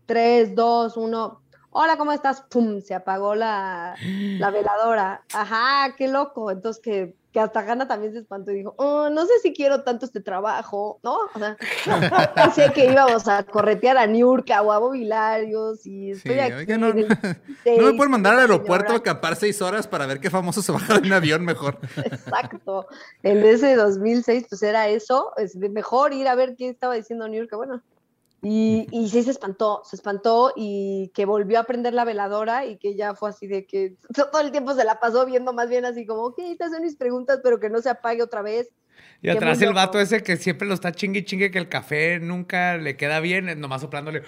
3, 0.08 0.56
2, 0.56 0.98
1, 0.98 1.42
hola, 1.82 1.96
¿cómo 1.96 2.12
estás? 2.12 2.42
¡Pum! 2.42 2.82
Se 2.82 2.94
apagó 2.94 3.36
la, 3.36 3.96
la 4.04 4.52
veladora. 4.52 5.24
Ajá, 5.34 5.96
qué 5.96 6.10
loco. 6.10 6.52
Entonces 6.52 6.82
que, 6.84 7.16
que 7.32 7.40
hasta 7.40 7.62
Hanna 7.62 7.88
también 7.88 8.12
se 8.12 8.20
espantó 8.20 8.52
y 8.52 8.56
dijo, 8.56 8.74
oh, 8.76 9.10
no 9.10 9.26
sé 9.26 9.32
si 9.42 9.54
quiero 9.54 9.82
tanto 9.84 10.06
este 10.06 10.20
trabajo, 10.20 11.00
¿no? 11.04 11.16
O 11.34 11.40
sea, 11.40 11.56
así 12.36 12.62
que 12.74 12.92
íbamos 12.92 13.30
a 13.30 13.44
corretear 13.44 13.98
a 13.98 14.08
Niurka 14.08 14.62
o 14.62 14.74
a 14.74 14.78
Bobilarios 14.80 15.86
y 15.86 16.12
estoy 16.12 16.34
Sí, 16.34 16.40
aquí. 16.40 16.54
oiga, 16.54 16.78
no, 16.78 16.88
el 16.88 17.08
no 17.08 17.16
me 17.24 17.36
16, 17.64 17.94
pueden 17.96 18.12
mandar 18.12 18.34
al 18.34 18.40
aeropuerto 18.42 18.92
a 18.92 18.98
acampar 18.98 19.38
seis 19.38 19.62
horas 19.62 19.88
para 19.88 20.06
ver 20.06 20.20
qué 20.20 20.30
famoso 20.30 20.62
se 20.62 20.74
baja 20.74 21.00
de 21.00 21.08
un 21.08 21.14
avión 21.14 21.46
mejor. 21.46 21.80
Exacto. 21.96 22.88
En 23.24 23.38
ese 23.46 23.78
2006, 23.78 24.48
pues 24.50 24.64
era 24.64 24.90
eso. 24.90 25.32
Es 25.38 25.58
de 25.58 25.70
mejor 25.70 26.12
ir 26.12 26.28
a 26.28 26.36
ver 26.36 26.58
qué 26.58 26.68
estaba 26.68 26.96
diciendo 26.96 27.26
Niurka. 27.30 27.56
Bueno, 27.56 27.82
y, 28.42 28.88
y 28.92 29.10
sí 29.10 29.24
se 29.24 29.32
espantó, 29.32 29.82
se 29.84 29.96
espantó 29.96 30.54
y 30.56 31.12
que 31.14 31.26
volvió 31.26 31.60
a 31.60 31.64
prender 31.64 31.94
la 31.94 32.06
veladora 32.06 32.66
y 32.66 32.78
que 32.78 32.96
ya 32.96 33.16
fue 33.16 33.30
así 33.30 33.48
de 33.48 33.66
que 33.66 33.96
todo 34.14 34.42
el 34.42 34.52
tiempo 34.52 34.74
se 34.74 34.84
la 34.84 35.00
pasó 35.00 35.26
viendo 35.26 35.54
más 35.54 35.70
bien 35.70 35.86
así 35.86 36.06
como, 36.06 36.24
ok, 36.26 36.40
estas 36.40 36.72
son 36.72 36.84
mis 36.84 36.96
preguntas, 36.96 37.40
pero 37.44 37.60
que 37.60 37.70
no 37.70 37.82
se 37.82 37.90
apague 37.90 38.24
otra 38.24 38.42
vez. 38.42 38.70
Y 39.22 39.30
atrás 39.30 39.62
el 39.62 39.74
vato 39.74 40.00
ese 40.00 40.24
que 40.24 40.38
siempre 40.38 40.68
lo 40.68 40.74
está 40.74 40.92
chingue 40.92 41.20
y 41.20 41.26
chingue 41.26 41.52
que 41.52 41.60
el 41.60 41.70
café 41.70 42.20
nunca 42.20 42.78
le 42.78 42.98
queda 42.98 43.20
bien, 43.20 43.60
nomás 43.60 43.82
soplándole 43.82 44.24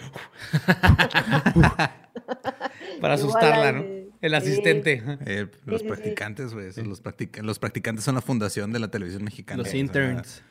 para 3.01 3.15
asustarla, 3.15 3.71
¿no? 3.73 3.83
El 4.21 4.35
asistente. 4.35 5.03
Eh, 5.25 5.47
los 5.65 5.83
practicantes, 5.83 6.53
güey. 6.53 6.67
Los, 6.83 7.03
practic- 7.03 7.41
los 7.41 7.57
practicantes 7.57 8.05
son 8.05 8.15
la 8.15 8.21
fundación 8.21 8.71
de 8.71 8.79
la 8.79 8.89
televisión 8.89 9.23
mexicana. 9.23 9.63
Los 9.63 9.69
sea, 9.69 9.79
interns. 9.79 10.43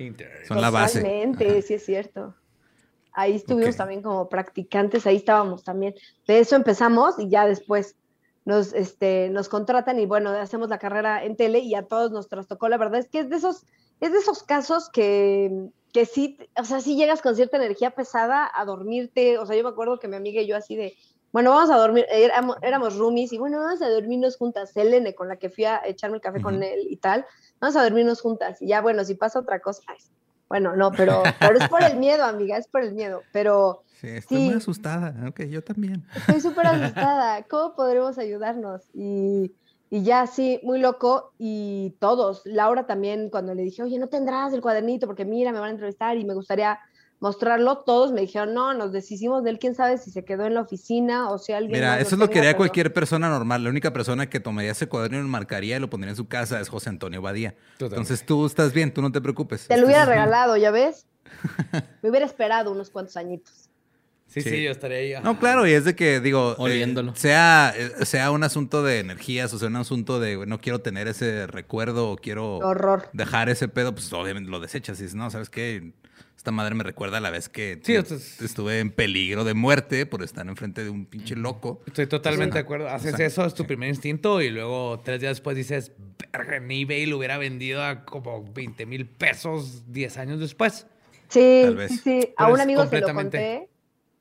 Son 0.49 0.61
la 0.61 0.71
base. 0.71 1.01
Totalmente, 1.01 1.63
sí 1.63 1.75
es 1.75 1.85
cierto. 1.85 2.35
Ahí 3.13 3.37
estuvimos 3.37 3.77
también 3.77 4.03
como 4.03 4.29
practicantes, 4.29 5.07
ahí 5.07 5.17
estábamos 5.17 5.65
también. 5.65 5.95
De 6.27 6.39
eso 6.39 6.57
empezamos 6.57 7.19
y 7.19 7.29
ya 7.29 7.47
después 7.47 7.97
nos, 8.45 8.73
este, 8.73 9.31
nos 9.31 9.49
contratan 9.49 9.99
y 9.99 10.07
bueno, 10.07 10.31
hacemos 10.31 10.69
la 10.69 10.79
carrera 10.79 11.25
en 11.25 11.37
tele 11.37 11.61
y 11.61 11.75
a 11.75 11.87
todos 11.87 12.11
nos 12.11 12.29
trastocó. 12.29 12.69
La 12.69 12.79
verdad 12.79 13.01
es 13.01 13.09
que 13.09 13.21
es 13.21 13.31
de 13.31 13.37
esos, 13.37 13.67
es 14.01 14.13
de 14.13 14.19
esos 14.19 14.43
casos 14.43 14.89
que, 14.91 15.71
que 15.93 16.07
sí, 16.07 16.39
o 16.57 16.65
sea, 16.65 16.81
sí 16.81 16.97
llegas 16.97 17.23
con 17.23 17.37
cierta 17.37 17.57
energía 17.57 17.91
pesada 17.91 18.51
a 18.53 18.65
dormirte. 18.65 19.39
O 19.39 19.47
sea, 19.47 19.57
yo 19.57 19.63
me 19.63 19.71
acuerdo 19.71 19.99
que 19.99 20.09
mi 20.09 20.17
amiga 20.17 20.41
y 20.41 20.47
yo 20.47 20.57
así 20.57 20.77
de, 20.77 20.95
bueno, 21.33 21.51
vamos 21.51 21.71
a 21.71 21.77
dormir, 21.77 22.07
éramos, 22.11 22.57
éramos 22.63 22.97
roomies 22.97 23.33
y 23.33 23.39
bueno, 23.39 23.59
vamos 23.61 23.83
a 23.83 23.89
dormirnos 23.89 24.37
juntas. 24.37 24.73
Selene, 24.73 25.15
con 25.15 25.29
la 25.29 25.37
que 25.37 25.51
fui 25.51 25.65
a 25.65 25.83
echarme 25.85 26.17
el 26.17 26.23
café 26.23 26.41
con 26.41 26.63
él 26.63 26.87
y 26.89 26.97
tal, 26.97 27.27
vamos 27.61 27.77
a 27.77 27.83
dormirnos 27.83 28.21
juntas. 28.21 28.61
Y 28.63 28.69
ya, 28.69 28.81
bueno, 28.81 29.05
si 29.05 29.15
pasa 29.15 29.39
otra 29.39 29.61
cosa, 29.61 29.83
ay, 29.87 29.99
bueno, 30.51 30.77
no, 30.77 30.91
pero, 30.93 31.23
pero 31.39 31.57
es 31.59 31.69
por 31.69 31.83
el 31.83 31.97
miedo, 31.97 32.25
amiga, 32.25 32.59
es 32.59 32.67
por 32.69 32.83
el 32.83 32.93
miedo. 32.93 33.23
Pero 33.33 33.85
Sí, 34.01 34.09
estoy 34.09 34.39
Sí. 34.39 34.45
muy 34.47 34.55
asustada. 34.55 35.15
Ok, 35.29 35.43
yo 35.45 35.63
también. 35.63 36.05
estoy 36.15 36.41
súper 36.41 36.67
asustada. 36.67 37.43
¿Cómo 37.45 37.75
podremos 37.77 38.19
ayudarnos? 38.19 38.83
Y, 38.93 39.53
y 39.91 40.03
ya, 40.03 40.27
sí, 40.27 40.59
muy 40.63 40.81
loco. 40.81 41.33
Y 41.39 41.97
todos, 42.01 42.43
Laura 42.47 42.87
también, 42.87 43.31
cuando 43.31 43.55
le 43.55 43.63
dije, 43.63 43.83
oye, 43.83 43.99
no 43.99 44.09
tendrás 44.09 44.53
el 44.53 44.61
cuadernito, 44.61 45.07
porque 45.07 45.25
mira, 45.25 45.53
me 45.53 45.61
van 45.61 45.69
a 45.69 45.73
entrevistar 45.73 46.17
y 46.17 46.25
me 46.25 46.35
gustaría 46.35 46.79
mostrarlo, 47.21 47.79
todos 47.79 48.13
me 48.13 48.23
dijeron, 48.23 48.55
no, 48.55 48.75
nos 48.75 48.93
deshicimos 48.93 49.45
de 49.45 49.51
él, 49.51 49.59
quién 49.59 49.75
sabe 49.75 49.99
si 49.99 50.11
se 50.11 50.25
quedó 50.25 50.47
en 50.47 50.55
la 50.55 50.63
oficina 50.63 51.31
o 51.31 51.39
si 51.39 51.53
alguien. 51.53 51.73
Mira, 51.73 51.93
más 51.93 52.01
eso 52.01 52.15
es 52.15 52.19
lo 52.19 52.29
que 52.29 52.39
haría 52.39 52.51
pero- 52.51 52.59
cualquier 52.59 52.93
persona 52.93 53.29
normal. 53.29 53.63
La 53.63 53.71
única 53.71 53.93
persona 53.93 54.29
que 54.29 54.41
tomaría 54.41 54.73
ese 54.73 54.89
cuaderno 54.89 55.19
y 55.19 55.23
lo 55.23 55.29
marcaría 55.29 55.77
y 55.77 55.81
lo 55.81 55.89
pondría 55.91 56.11
en 56.11 56.17
su 56.17 56.27
casa 56.27 56.59
es 56.61 56.69
José 56.69 56.89
Antonio 56.89 57.23
Badía. 57.23 57.55
Entonces 57.79 58.25
tú 58.25 58.47
estás 58.47 58.73
bien, 58.73 58.93
tú 58.93 59.03
no 59.03 59.13
te 59.13 59.21
preocupes. 59.21 59.69
Te 59.69 59.77
lo 59.77 59.87
hubiera 59.87 60.07
regalado, 60.07 60.57
¿ya 60.57 60.71
ves? 60.71 61.07
Me 62.03 62.11
hubiera 62.11 62.27
esperado 62.27 62.73
unos 62.73 62.91
cuantos 62.91 63.17
añitos. 63.17 63.70
Sí, 64.33 64.43
sí, 64.43 64.51
Sí. 64.51 64.63
yo 64.63 64.71
estaría 64.71 65.19
ahí. 65.19 65.25
No, 65.25 65.39
claro, 65.41 65.67
y 65.67 65.73
es 65.73 65.85
de 65.85 65.97
que, 65.97 66.21
digo, 66.21 66.53
eh, 66.53 66.57
Oliéndolo. 66.59 67.15
sea, 67.17 67.75
eh, 67.77 68.05
sea 68.07 68.31
un 68.31 68.45
asunto 68.45 68.83
de 68.85 69.01
energías 69.01 69.53
o 69.53 69.59
sea 69.59 69.67
un 69.69 69.75
asunto 69.77 70.21
de 70.21 70.47
no 70.47 70.61
quiero 70.61 70.81
tener 70.81 71.09
ese 71.09 71.49
recuerdo 71.49 72.11
o 72.11 72.17
quiero 72.17 72.59
Horror. 72.59 73.09
dejar 73.13 73.49
ese 73.49 73.67
pedo, 73.67 73.93
pues 73.93 74.13
obviamente 74.13 74.49
lo 74.51 74.61
desechas 74.61 75.01
y 75.01 75.03
dices, 75.03 75.17
no, 75.17 75.31
¿sabes 75.31 75.51
qué? 75.51 75.93
Esta 76.37 76.53
madre 76.53 76.75
me 76.75 76.85
recuerda 76.85 77.19
a 77.19 77.21
la 77.21 77.29
vez 77.31 77.49
que 77.51 77.81
Sí, 77.83 77.93
tu- 77.93 77.99
entonces- 77.99 78.41
estuve 78.41 78.79
en 78.79 78.91
peligro 78.93 79.45
de 79.45 79.53
muerte 79.55 80.07
por 80.07 80.23
estar 80.23 80.47
enfrente 80.47 80.85
de 80.85 80.89
un 80.91 81.05
pinche 81.07 81.35
loco. 81.37 81.83
Estoy 81.87 82.07
totalmente 82.07 82.55
de 82.55 82.61
acuerdo. 82.61 82.89
Haces 82.89 83.13
O 83.13 83.17
sea, 83.19 83.27
eso, 83.27 83.45
es 83.45 83.53
tu 83.53 83.65
sí. 83.65 83.67
primer 83.67 83.89
instinto, 83.91 84.41
y 84.41 84.49
luego 84.49 85.01
tres 85.05 85.21
días 85.21 85.33
después 85.33 85.55
dices, 85.57 85.93
verga, 86.33 86.57
en 86.57 86.71
eBay 86.71 87.05
lo 87.07 87.19
hubiera 87.19 87.37
vendido 87.37 87.85
a 87.85 88.05
como 88.07 88.43
20 88.55 88.87
mil 88.87 89.05
pesos 89.07 89.83
10 89.93 90.17
años 90.17 90.41
después. 90.41 90.87
Sí, 91.29 91.61
Tal 91.65 91.77
vez. 91.77 91.91
sí, 91.91 91.99
sí. 92.23 92.29
A 92.39 92.49
un 92.49 92.61
amigo 92.61 92.87
se 92.87 93.01
lo 93.01 93.13
conté. 93.13 93.69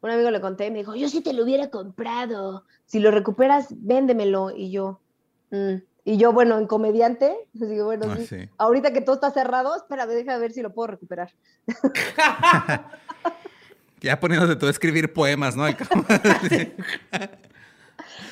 Un 0.01 0.09
amigo 0.11 0.31
le 0.31 0.39
conté 0.41 0.67
y 0.67 0.71
me 0.71 0.79
dijo, 0.79 0.95
yo 0.95 1.09
sí 1.09 1.21
te 1.21 1.33
lo 1.33 1.43
hubiera 1.43 1.69
comprado. 1.69 2.63
Si 2.85 2.99
lo 2.99 3.11
recuperas, 3.11 3.67
véndemelo. 3.71 4.51
Y 4.55 4.71
yo, 4.71 5.01
"Mm". 5.51 5.75
y 6.05 6.17
yo, 6.17 6.31
bueno, 6.31 6.57
en 6.57 6.67
comediante, 6.67 7.35
pues 7.57 7.69
digo, 7.69 7.85
bueno, 7.85 8.05
Ah, 8.09 8.15
sí. 8.17 8.25
sí. 8.25 8.49
Ahorita 8.57 8.93
que 8.93 9.01
todo 9.01 9.15
está 9.15 9.29
cerrado, 9.31 9.75
espérame, 9.75 10.09
déjame 10.11 10.39
ver 10.39 10.53
si 10.53 10.61
lo 10.61 10.73
puedo 10.73 10.87
recuperar. 10.87 11.31
Ya 14.01 14.17
poniéndote 14.17 14.55
tú 14.55 14.65
a 14.67 14.69
escribir 14.69 15.11
poemas, 15.11 15.57
¿no? 15.57 15.65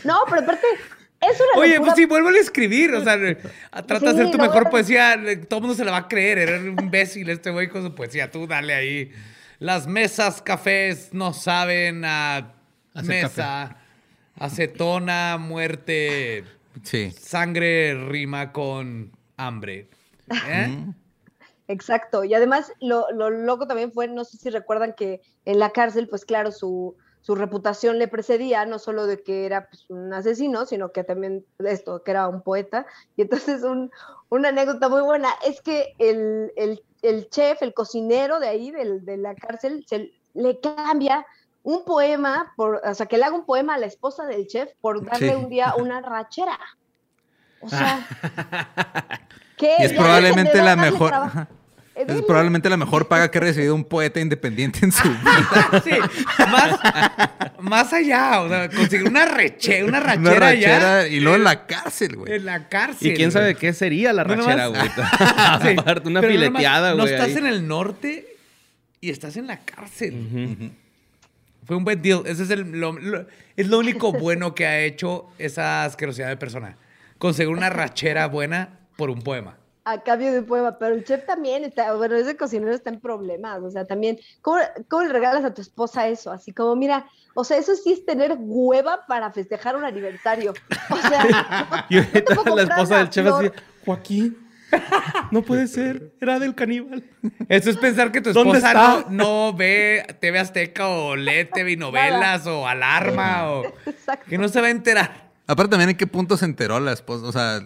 No, 0.03 0.19
pero 0.29 0.41
aparte, 0.41 0.65
es 1.19 1.37
una 1.39 1.59
Oye, 1.61 1.73
locura. 1.73 1.91
pues 1.91 1.95
sí, 1.97 2.05
vuelve 2.05 2.37
a 2.37 2.41
escribir. 2.41 2.93
O 2.95 3.03
sea, 3.03 3.17
trata 3.85 3.99
de 3.99 3.99
Sí, 3.99 4.05
hacer 4.07 4.31
tu 4.31 4.37
mejor 4.37 4.69
poesía. 4.69 5.15
Todo 5.49 5.57
el 5.57 5.61
mundo 5.63 5.75
se 5.75 5.83
la 5.83 5.91
va 5.91 5.97
a 5.97 6.07
creer. 6.07 6.37
Eres 6.37 6.61
un 6.61 6.79
imbécil 6.81 7.29
este 7.29 7.51
güey 7.51 7.67
con 7.67 7.83
su 7.83 7.93
poesía. 7.93 8.31
Tú 8.31 8.47
dale 8.47 8.73
ahí. 8.73 9.11
Las 9.59 9.87
mesas 9.87 10.41
cafés 10.41 11.13
no 11.13 11.33
saben 11.33 12.05
a 12.05 12.53
Hacer 12.93 13.23
mesa. 13.23 13.77
Acetona, 14.35 15.37
muerte. 15.37 16.43
sí. 16.83 17.11
Sangre 17.11 17.95
rima 18.07 18.51
con 18.51 19.11
hambre. 19.35 19.89
¿Eh? 20.47 20.85
Exacto. 21.67 22.23
Y 22.23 22.33
además, 22.33 22.71
lo, 22.79 23.11
lo 23.11 23.29
loco 23.29 23.67
también 23.67 23.91
fue, 23.91 24.07
no 24.07 24.25
sé 24.25 24.37
si 24.37 24.49
recuerdan 24.49 24.93
que 24.93 25.21
en 25.45 25.59
la 25.59 25.71
cárcel, 25.71 26.07
pues 26.07 26.23
claro, 26.23 26.51
su, 26.51 26.95
su 27.21 27.35
reputación 27.35 27.99
le 27.99 28.07
precedía, 28.07 28.65
no 28.65 28.79
solo 28.79 29.05
de 29.05 29.21
que 29.21 29.45
era 29.45 29.67
pues, 29.69 29.89
un 29.89 30.13
asesino, 30.13 30.65
sino 30.65 30.91
que 30.93 31.03
también 31.03 31.45
esto, 31.59 32.03
que 32.03 32.11
era 32.11 32.27
un 32.27 32.41
poeta. 32.41 32.85
Y 33.15 33.23
entonces 33.23 33.63
un, 33.63 33.91
una 34.29 34.49
anécdota 34.49 34.87
muy 34.87 35.01
buena 35.01 35.29
es 35.45 35.61
que 35.61 35.93
el, 35.99 36.53
el, 36.55 36.83
el 37.01 37.29
chef, 37.29 37.61
el 37.61 37.73
cocinero 37.73 38.39
de 38.39 38.47
ahí, 38.47 38.71
del, 38.71 39.05
de 39.05 39.17
la 39.17 39.35
cárcel, 39.35 39.85
se 39.87 40.11
le 40.33 40.59
cambia 40.59 41.25
un 41.63 41.83
poema, 41.83 42.53
por, 42.55 42.81
o 42.83 42.93
sea, 42.93 43.05
que 43.07 43.17
le 43.17 43.25
haga 43.25 43.35
un 43.35 43.45
poema 43.45 43.75
a 43.75 43.77
la 43.77 43.87
esposa 43.87 44.25
del 44.25 44.47
chef 44.47 44.69
por 44.81 45.03
darle 45.05 45.29
Sí. 45.29 45.35
un 45.35 45.49
día 45.49 45.73
una 45.77 46.01
rachera. 46.01 46.57
O 47.59 47.69
sea, 47.69 48.07
¿qué? 49.57 49.75
Y 49.79 49.83
es 49.83 49.93
probablemente 49.93 50.61
la 50.61 50.75
mejor. 50.75 51.09
trabajo. 51.09 51.47
Es 51.97 52.21
probablemente 52.23 52.69
la 52.69 52.77
mejor 52.77 53.07
paga 53.07 53.31
que 53.31 53.37
ha 53.37 53.41
recibido 53.49 53.73
un 53.73 53.83
poeta 53.83 54.19
independiente 54.19 54.79
en 54.85 54.91
su 54.91 55.03
vida. 55.09 55.81
Sí, 55.83 55.91
más, 56.49 56.79
más 57.59 57.93
allá, 57.93 58.41
o 58.41 58.49
sea, 58.49 58.69
conseguir 58.69 59.07
una, 59.07 59.25
reche, 59.25 59.83
una 59.83 59.99
rachera, 59.99 60.19
Una 60.31 60.39
rachera 60.39 61.07
y 61.07 61.19
luego 61.19 61.37
en 61.37 61.43
la 61.43 61.65
cárcel, 61.65 62.15
güey. 62.17 62.33
en 62.33 62.45
la 62.45 62.67
cárcel. 62.69 63.11
Y 63.11 63.13
quién 63.15 63.31
sabe 63.31 63.55
qué 63.55 63.73
sería 63.73 64.13
la 64.13 64.23
rachera, 64.23 64.67
güey. 64.67 64.81
Sí, 65.61 65.75
Aparte, 65.77 66.07
una 66.07 66.21
fileteada, 66.21 66.93
güey. 66.93 67.05
No 67.05 67.09
estás 67.11 67.27
ahí. 67.29 67.37
en 67.37 67.45
el 67.47 67.67
norte 67.67 68.27
y 69.01 69.09
estás 69.09 69.37
en 69.37 69.47
la 69.47 69.59
cárcel. 69.59 70.71
Fue 71.65 71.75
un 71.75 71.83
buen 71.83 72.01
deal. 72.01 72.21
Ese 72.25 72.43
es, 72.43 72.49
el, 72.49 72.79
lo, 72.79 72.93
lo- 72.93 73.25
es 73.55 73.67
lo 73.67 73.79
único 73.79 74.11
bueno 74.13 74.55
que 74.55 74.65
ha 74.65 74.79
hecho 74.81 75.25
esa 75.37 75.83
asquerosidad 75.83 76.29
de 76.29 76.37
persona. 76.37 76.77
Conseguir 77.17 77.51
una 77.51 77.69
rachera 77.69 78.27
buena 78.27 78.79
por 78.95 79.09
un 79.09 79.21
poema. 79.21 79.57
A 79.89 80.01
cambio 80.01 80.33
de 80.33 80.39
un 80.39 80.45
poema, 80.45 80.77
pero 80.77 80.95
el 80.95 81.05
chef 81.05 81.25
también 81.25 81.63
está, 81.63 81.93
bueno, 81.93 82.15
ese 82.15 82.35
cocinero 82.35 82.73
está 82.73 82.89
en 82.89 82.99
problemas, 82.99 83.61
o 83.63 83.71
sea, 83.71 83.85
también, 83.85 84.19
¿cómo, 84.41 84.59
cómo 84.89 85.03
le 85.03 85.13
regalas 85.13 85.45
a 85.45 85.53
tu 85.53 85.61
esposa 85.61 86.09
eso? 86.09 86.29
Así 86.29 86.51
como, 86.51 86.75
mira, 86.75 87.05
o 87.33 87.45
sea, 87.45 87.55
eso 87.55 87.73
sí 87.73 87.93
es 87.93 88.05
tener 88.05 88.35
hueva 88.37 89.05
para 89.07 89.31
festejar 89.31 89.77
un 89.77 89.85
aniversario. 89.85 90.53
O 90.89 90.97
sea, 91.07 91.85
Y 91.89 91.97
ahorita 91.99 92.21
te 92.21 92.35
puedo 92.35 92.55
la 92.57 92.63
esposa 92.63 92.97
del 92.97 93.09
chef 93.09 93.27
así, 93.27 93.49
Joaquín, 93.85 94.37
no 95.31 95.41
puede 95.41 95.67
ser, 95.67 96.11
era 96.19 96.37
del 96.37 96.53
caníbal. 96.53 97.05
Eso 97.47 97.69
es 97.69 97.77
pensar 97.77 98.11
que 98.11 98.19
tu 98.19 98.33
¿Dónde 98.33 98.57
esposa 98.57 99.05
no, 99.09 99.51
no 99.51 99.53
ve 99.53 100.05
TV 100.19 100.39
Azteca 100.39 100.89
o 100.89 101.15
lee 101.15 101.45
TV 101.45 101.77
novelas 101.77 102.45
o 102.45 102.67
Alarma 102.67 103.51
o 103.51 103.63
Exacto. 103.85 104.25
que 104.29 104.37
no 104.37 104.49
se 104.49 104.59
va 104.59 104.67
a 104.67 104.71
enterar. 104.71 105.29
Aparte 105.47 105.71
también 105.71 105.91
en 105.91 105.95
qué 105.95 106.07
punto 106.07 106.35
se 106.35 106.43
enteró 106.43 106.81
la 106.81 106.91
esposa, 106.91 107.25
o 107.25 107.31
sea, 107.31 107.61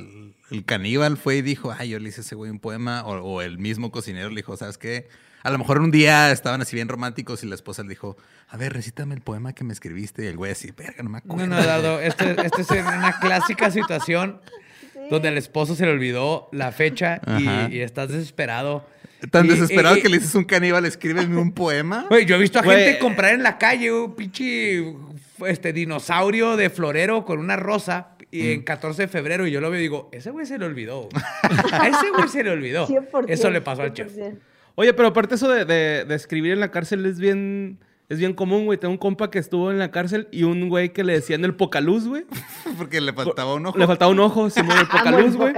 el 0.52 0.66
caníbal 0.66 1.18
fue 1.18 1.38
y 1.38 1.42
dijo, 1.42 1.74
ay, 1.78 1.90
yo 1.90 2.00
le 2.00 2.10
hice 2.10 2.22
a 2.22 2.24
ese 2.24 2.36
güey 2.36 2.52
un 2.52 2.60
poema, 2.60 3.04
o, 3.06 3.14
o 3.22 3.42
el 3.42 3.58
mismo 3.58 3.90
cocinero 3.92 4.30
le 4.30 4.36
dijo, 4.38 4.56
¿sabes 4.58 4.78
qué? 4.78 5.08
A 5.44 5.50
lo 5.50 5.58
mejor 5.58 5.80
un 5.82 5.90
día 5.90 6.32
estaban 6.32 6.62
así 6.62 6.76
bien 6.76 6.88
románticos 6.88 7.44
y 7.44 7.48
la 7.48 7.56
esposa 7.56 7.82
le 7.82 7.90
dijo, 7.90 8.16
a 8.50 8.58
ver, 8.58 8.74
recítame 8.74 9.16
el 9.16 9.22
poema 9.22 9.54
que 9.54 9.64
me 9.64 9.74
escribiste. 9.74 10.24
Y 10.24 10.28
el 10.28 10.38
güey 10.38 10.52
así, 10.52 10.72
verga, 10.72 11.02
no 11.02 11.10
me 11.10 11.18
acuerdo. 11.18 11.48
No, 11.48 11.56
no, 11.56 11.62
Eduardo, 11.62 12.00
esto, 12.00 12.26
esto 12.26 12.62
es 12.62 12.70
una 12.70 13.18
clásica 13.22 13.72
situación 13.72 14.40
donde 15.10 15.30
al 15.30 15.38
esposo 15.38 15.74
se 15.76 15.86
le 15.86 15.92
olvidó 15.92 16.48
la 16.52 16.72
fecha 16.72 17.20
y, 17.72 17.80
estás 17.80 18.10
desesperado 18.10 18.86
Tan 19.32 19.46
Y- 19.46 19.50
desesperado 19.50 19.98
y- 19.98 20.02
que 20.02 20.10
le 20.10 20.18
dices 20.20 20.34
un 20.36 20.44
caníbal, 20.46 20.86
escríbeme 20.86 21.38
un 21.38 21.54
poema. 21.54 22.06
Güey, 22.10 22.26
yo 22.26 22.36
he 22.36 22.40
visto 22.40 22.60
a 22.60 22.62
Güey. 22.62 22.84
gente 22.86 23.00
comprar 23.00 23.34
en 23.34 23.44
la 23.44 23.58
calle 23.58 23.92
un 23.92 24.16
pinche 24.16 24.94
este, 25.48 25.74
dinosaurio 25.74 26.56
de 26.56 26.70
florero 26.70 27.26
con 27.26 27.40
una 27.40 27.56
rosa 27.56 28.10
y 28.32 28.44
Mm. 28.44 28.52
en 28.52 28.62
14 28.64 29.02
de 29.04 29.08
febrero 29.08 29.46
y 29.46 29.52
yo 29.52 29.60
lo 29.62 29.70
veo 29.70 29.80
y 29.80 29.84
digo, 29.84 30.10
ese 30.14 30.32
güey 30.32 30.46
se 30.46 30.58
le 30.58 30.66
olvidó. 30.66 31.10
A 31.74 31.88
ese 31.88 32.10
güey 32.12 32.28
se 32.30 32.44
le 32.44 32.50
olvidó. 32.52 32.88
100%, 32.88 33.26
Eso 33.28 33.50
le 33.50 33.62
pasó 33.62 33.82
al 33.84 33.94
chef. 33.94 34.14
100%. 34.16 34.38
Oye, 34.76 34.94
pero 34.94 35.10
aparte 35.10 35.36
eso 35.36 35.50
de, 35.50 35.66
de- 35.66 36.06
de 36.06 36.16
escribir 36.16 36.54
en 36.54 36.60
la 36.62 36.72
cárcel 36.72 37.06
es 37.06 37.20
bien, 37.20 37.78
es 38.08 38.20
bien 38.20 38.34
común, 38.34 38.66
güey. 38.66 38.78
Tengo 38.80 38.94
un 38.94 38.98
compa 38.98 39.30
que 39.30 39.38
estuvo 39.40 39.70
en 39.70 39.80
la 39.80 39.92
cárcel 39.92 40.28
y 40.32 40.44
un 40.44 40.70
güey 40.70 40.94
que 40.94 41.04
le 41.04 41.14
decían 41.14 41.44
el 41.44 41.56
pocaluz, 41.56 42.08
güey. 42.08 42.24
Porque 42.78 43.02
le 43.02 43.12
faltaba 43.14 43.54
un 43.54 43.66
ojo. 43.66 43.78
Le 43.78 43.86
faltaba 43.86 44.12
un 44.12 44.20
ojo, 44.20 44.50
Simón, 44.50 44.78
el 44.78 44.88
pocaluz, 44.88 45.36
güey. 45.36 45.54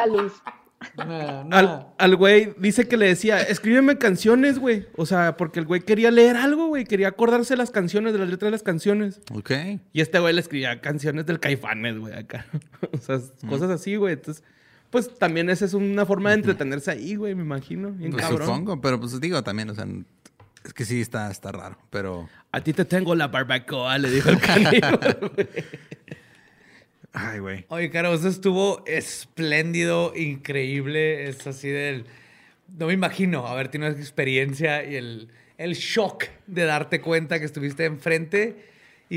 No. 0.97 1.93
Al, 1.97 2.15
güey 2.15 2.53
dice 2.57 2.87
que 2.87 2.97
le 2.97 3.07
decía, 3.07 3.41
escríbeme 3.41 3.97
canciones, 3.97 4.59
güey. 4.59 4.87
O 4.95 5.05
sea, 5.05 5.37
porque 5.37 5.59
el 5.59 5.65
güey 5.65 5.81
quería 5.81 6.11
leer 6.11 6.37
algo, 6.37 6.67
güey. 6.67 6.85
Quería 6.85 7.09
acordarse 7.09 7.53
de 7.53 7.57
las 7.57 7.71
canciones, 7.71 8.13
de 8.13 8.19
las 8.19 8.29
letras 8.29 8.47
de 8.47 8.51
las 8.51 8.63
canciones. 8.63 9.21
Ok. 9.33 9.51
Y 9.93 10.01
este 10.01 10.19
güey 10.19 10.33
le 10.33 10.41
escribía 10.41 10.81
canciones 10.81 11.25
del 11.25 11.39
Caifanes, 11.39 11.97
güey, 11.97 12.13
acá. 12.13 12.45
o 12.91 12.97
sea, 12.97 13.19
cosas 13.47 13.69
así, 13.69 13.95
güey. 13.95 14.13
Entonces, 14.13 14.43
pues 14.89 15.17
también 15.17 15.49
esa 15.49 15.65
es 15.65 15.73
una 15.73 16.05
forma 16.05 16.29
de 16.29 16.35
entretenerse 16.35 16.91
ahí, 16.91 17.15
güey, 17.15 17.33
me 17.33 17.41
imagino. 17.43 17.91
Bien 17.91 18.11
Pues 18.11 18.23
cabrón. 18.23 18.47
supongo, 18.47 18.79
pero 18.79 18.99
pues 18.99 19.19
digo 19.19 19.43
también, 19.43 19.69
o 19.71 19.73
sea, 19.75 19.87
es 20.63 20.73
que 20.73 20.85
sí 20.85 21.01
está, 21.01 21.31
está 21.31 21.51
raro, 21.51 21.77
pero... 21.89 22.29
A 22.51 22.61
ti 22.61 22.73
te 22.73 22.85
tengo 22.85 23.15
la 23.15 23.27
barbacoa, 23.27 23.97
le 23.97 24.11
dijo 24.11 24.29
el 24.29 24.39
caníbal, 24.39 25.17
güey. 25.35 25.47
Ay, 27.13 27.39
güey. 27.39 27.65
Oye, 27.69 27.89
Caro, 27.91 28.13
eso 28.13 28.27
estuvo 28.27 28.83
espléndido, 28.87 30.13
increíble. 30.15 31.29
Es 31.29 31.45
así 31.45 31.69
del. 31.69 32.05
No 32.77 32.87
me 32.87 32.93
imagino 32.93 33.45
haber 33.47 33.67
tenido 33.67 33.91
esa 33.91 33.99
experiencia 34.01 34.83
y 34.83 34.95
el, 34.95 35.27
el 35.57 35.73
shock 35.75 36.25
de 36.47 36.65
darte 36.65 37.01
cuenta 37.01 37.39
que 37.39 37.45
estuviste 37.45 37.85
enfrente 37.85 38.65
y, 39.09 39.15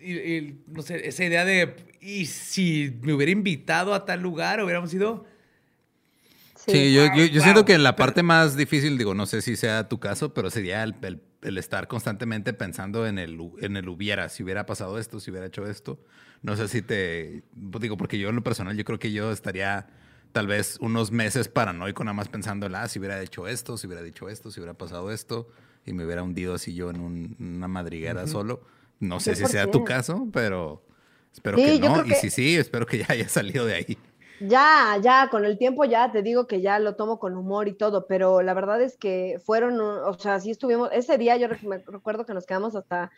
y- 0.00 0.12
y, 0.18 0.60
no 0.68 0.80
sé, 0.82 1.06
esa 1.06 1.24
idea 1.24 1.44
de. 1.44 1.74
¿Y 2.00 2.26
si 2.26 2.94
me 3.02 3.12
hubiera 3.12 3.32
invitado 3.32 3.92
a 3.94 4.04
tal 4.06 4.20
lugar, 4.22 4.62
hubiéramos 4.62 4.92
ido? 4.94 5.26
Sí, 6.56 6.94
yo, 6.94 7.04
yo, 7.14 7.24
yo 7.26 7.32
Wow. 7.34 7.42
siento 7.42 7.64
que 7.66 7.76
la 7.76 7.94
parte 7.94 8.22
más 8.22 8.56
difícil, 8.56 8.96
digo, 8.96 9.12
no 9.14 9.26
sé 9.26 9.42
si 9.42 9.54
sea 9.56 9.86
tu 9.88 9.98
caso, 10.00 10.32
pero 10.32 10.50
sería 10.50 10.82
el, 10.82 10.94
el- 11.02 11.20
el 11.44 11.58
estar 11.58 11.86
constantemente 11.88 12.52
pensando 12.52 13.06
en 13.06 13.18
el, 13.18 13.38
en 13.60 13.76
el 13.76 13.88
hubiera, 13.88 14.28
si 14.28 14.42
hubiera 14.42 14.66
pasado 14.66 14.98
esto, 14.98 15.20
si 15.20 15.30
hubiera 15.30 15.46
hecho 15.46 15.66
esto. 15.66 15.98
No 16.42 16.56
sé 16.56 16.68
si 16.68 16.82
te, 16.82 17.42
pues, 17.70 17.80
digo, 17.82 17.96
porque 17.96 18.18
yo 18.18 18.28
en 18.30 18.36
lo 18.36 18.42
personal, 18.42 18.76
yo 18.76 18.84
creo 18.84 18.98
que 18.98 19.12
yo 19.12 19.30
estaría 19.32 19.86
tal 20.32 20.46
vez 20.48 20.78
unos 20.80 21.12
meses 21.12 21.48
paranoico 21.48 22.02
nada 22.04 22.14
más 22.14 22.28
pensando, 22.28 22.68
ah, 22.74 22.88
si 22.88 22.98
hubiera 22.98 23.22
hecho 23.22 23.46
esto, 23.46 23.76
si 23.78 23.86
hubiera 23.86 24.02
dicho 24.02 24.28
esto, 24.28 24.50
si 24.50 24.58
hubiera 24.60 24.74
pasado 24.74 25.12
esto, 25.12 25.48
y 25.86 25.92
me 25.92 26.04
hubiera 26.04 26.22
hundido 26.22 26.54
así 26.54 26.74
yo 26.74 26.90
en 26.90 27.00
un- 27.00 27.36
una 27.38 27.68
madriguera 27.68 28.26
solo. 28.26 28.62
No 29.00 29.20
sé 29.20 29.36
si 29.36 29.44
sea 29.46 29.66
tu 29.70 29.78
100%. 29.80 29.84
caso, 29.84 30.28
pero 30.32 30.84
espero 31.32 31.58
Sí, 31.58 31.64
que 31.64 31.78
no. 31.78 32.00
Y 32.04 32.08
que- 32.08 32.14
si 32.16 32.30
sí, 32.30 32.56
espero 32.56 32.86
que 32.86 32.98
ya 32.98 33.06
haya 33.10 33.28
salido 33.28 33.64
de 33.66 33.74
ahí. 33.74 33.98
Ya, 34.40 34.98
ya, 35.00 35.28
con 35.30 35.44
el 35.44 35.58
tiempo 35.58 35.84
ya 35.84 36.10
te 36.10 36.22
digo 36.22 36.46
que 36.46 36.60
ya 36.60 36.78
lo 36.78 36.96
tomo 36.96 37.18
con 37.18 37.36
humor 37.36 37.68
y 37.68 37.72
todo, 37.72 38.06
pero 38.06 38.42
la 38.42 38.52
verdad 38.52 38.80
es 38.80 38.96
que 38.96 39.40
fueron, 39.44 39.80
o 39.80 40.12
sea, 40.14 40.40
sí 40.40 40.50
estuvimos, 40.50 40.90
ese 40.92 41.18
día 41.18 41.36
yo 41.36 41.48
me 41.62 41.78
recuerdo 41.78 42.26
que 42.26 42.34
nos 42.34 42.44
quedamos 42.44 42.74
hasta, 42.74 43.10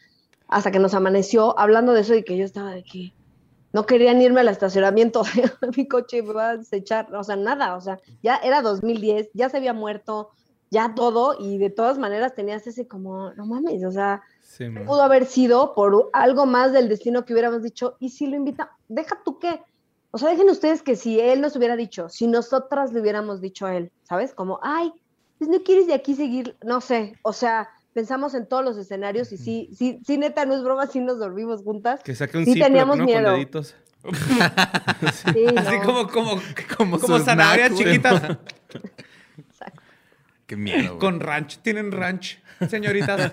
hasta 0.47 0.71
que 0.71 0.79
nos 0.79 0.95
amaneció 0.95 1.59
hablando 1.59 1.95
de 1.95 2.03
eso 2.03 2.15
y 2.15 2.23
que 2.23 2.37
yo 2.37 2.45
estaba 2.45 2.73
de 2.73 2.85
que 2.85 3.13
no 3.73 3.87
querían 3.87 4.21
irme 4.21 4.41
al 4.41 4.49
estacionamiento 4.49 5.23
de 5.61 5.69
mi 5.77 5.89
coche 5.89 6.19
y 6.19 6.23
me 6.23 6.35
va 6.35 6.51
a 6.51 6.57
desechar, 6.59 7.15
o 7.15 7.25
sea, 7.25 7.37
nada, 7.37 7.77
o 7.77 7.81
sea, 7.81 7.99
ya 8.23 8.37
era 8.37 8.63
2010, 8.63 9.31
ya 9.33 9.49
se 9.49 9.57
había 9.57 9.73
muerto, 9.73 10.31
ya 10.71 10.95
todo, 10.95 11.37
y 11.39 11.59
de 11.59 11.71
todas 11.71 11.99
maneras 11.99 12.35
tenías 12.35 12.67
ese 12.67 12.87
como, 12.87 13.33
no 13.35 13.47
mames, 13.47 13.85
o 13.85 13.91
sea, 13.91 14.23
Sí, 14.43 14.65
pudo 14.71 15.03
haber 15.03 15.27
sido 15.27 15.75
por 15.75 16.09
algo 16.13 16.47
más 16.47 16.73
del 16.73 16.89
destino 16.89 17.25
que 17.25 17.33
hubiéramos 17.33 17.63
dicho, 17.63 17.97
y 17.99 18.11
si 18.11 18.27
lo 18.27 18.37
invita, 18.37 18.71
deja 18.89 19.21
tú 19.25 19.39
qué. 19.39 19.61
O 20.17 20.19
sea, 20.19 20.31
dejen 20.31 20.49
ustedes 20.49 20.81
que 20.81 20.97
si 20.97 21.21
él 21.21 21.43
nos 21.43 21.57
hubiera 21.57 21.77
dicho, 21.77 22.09
si 22.09 22.27
nosotras 22.27 22.91
le 22.91 23.03
hubiéramos 23.03 23.43
dicho 23.43 23.67
a 23.67 23.77
él, 23.77 23.93
¿sabes? 24.03 24.33
Como, 24.33 24.59
ay, 24.63 24.91
pues 25.39 25.51
no 25.51 25.63
quieres 25.63 25.87
de 25.87 25.93
aquí 25.93 26.15
seguir, 26.15 26.57
no 26.65 26.81
sé, 26.81 27.19
o 27.21 27.35
sea, 27.35 27.69
pensamos 27.93 28.33
en 28.33 28.47
todos 28.47 28.65
los 28.65 28.79
escenarios 28.79 29.31
y 29.33 29.37
sí, 29.37 29.69
sí, 29.77 30.01
sí, 30.07 30.17
neta, 30.17 30.47
no 30.47 30.55
es 30.55 30.63
broma, 30.63 30.87
sí 30.87 31.01
nos 31.01 31.19
dormimos 31.19 31.63
juntas. 31.63 32.03
Que 32.03 32.15
saque 32.15 32.39
un 32.39 32.47
Sí 32.47 32.59
teníamos 32.59 32.97
¿no? 32.97 33.05
miedo. 33.05 33.25
Con 33.25 33.35
deditos. 33.35 33.75
Sí, 35.35 35.45
Así 35.55 35.77
no. 35.77 35.83
como, 35.85 36.09
como, 36.09 36.41
Como 36.79 36.99
como 36.99 37.19
zanahorias 37.19 37.75
chiquitas. 37.75 38.23
Qué 40.47 40.57
miedo. 40.57 40.95
güey. 40.95 40.99
Con 40.99 41.21
ranch. 41.21 41.59
¿Tienen 41.59 41.93
ranch, 41.93 42.39
señoritas? 42.71 43.33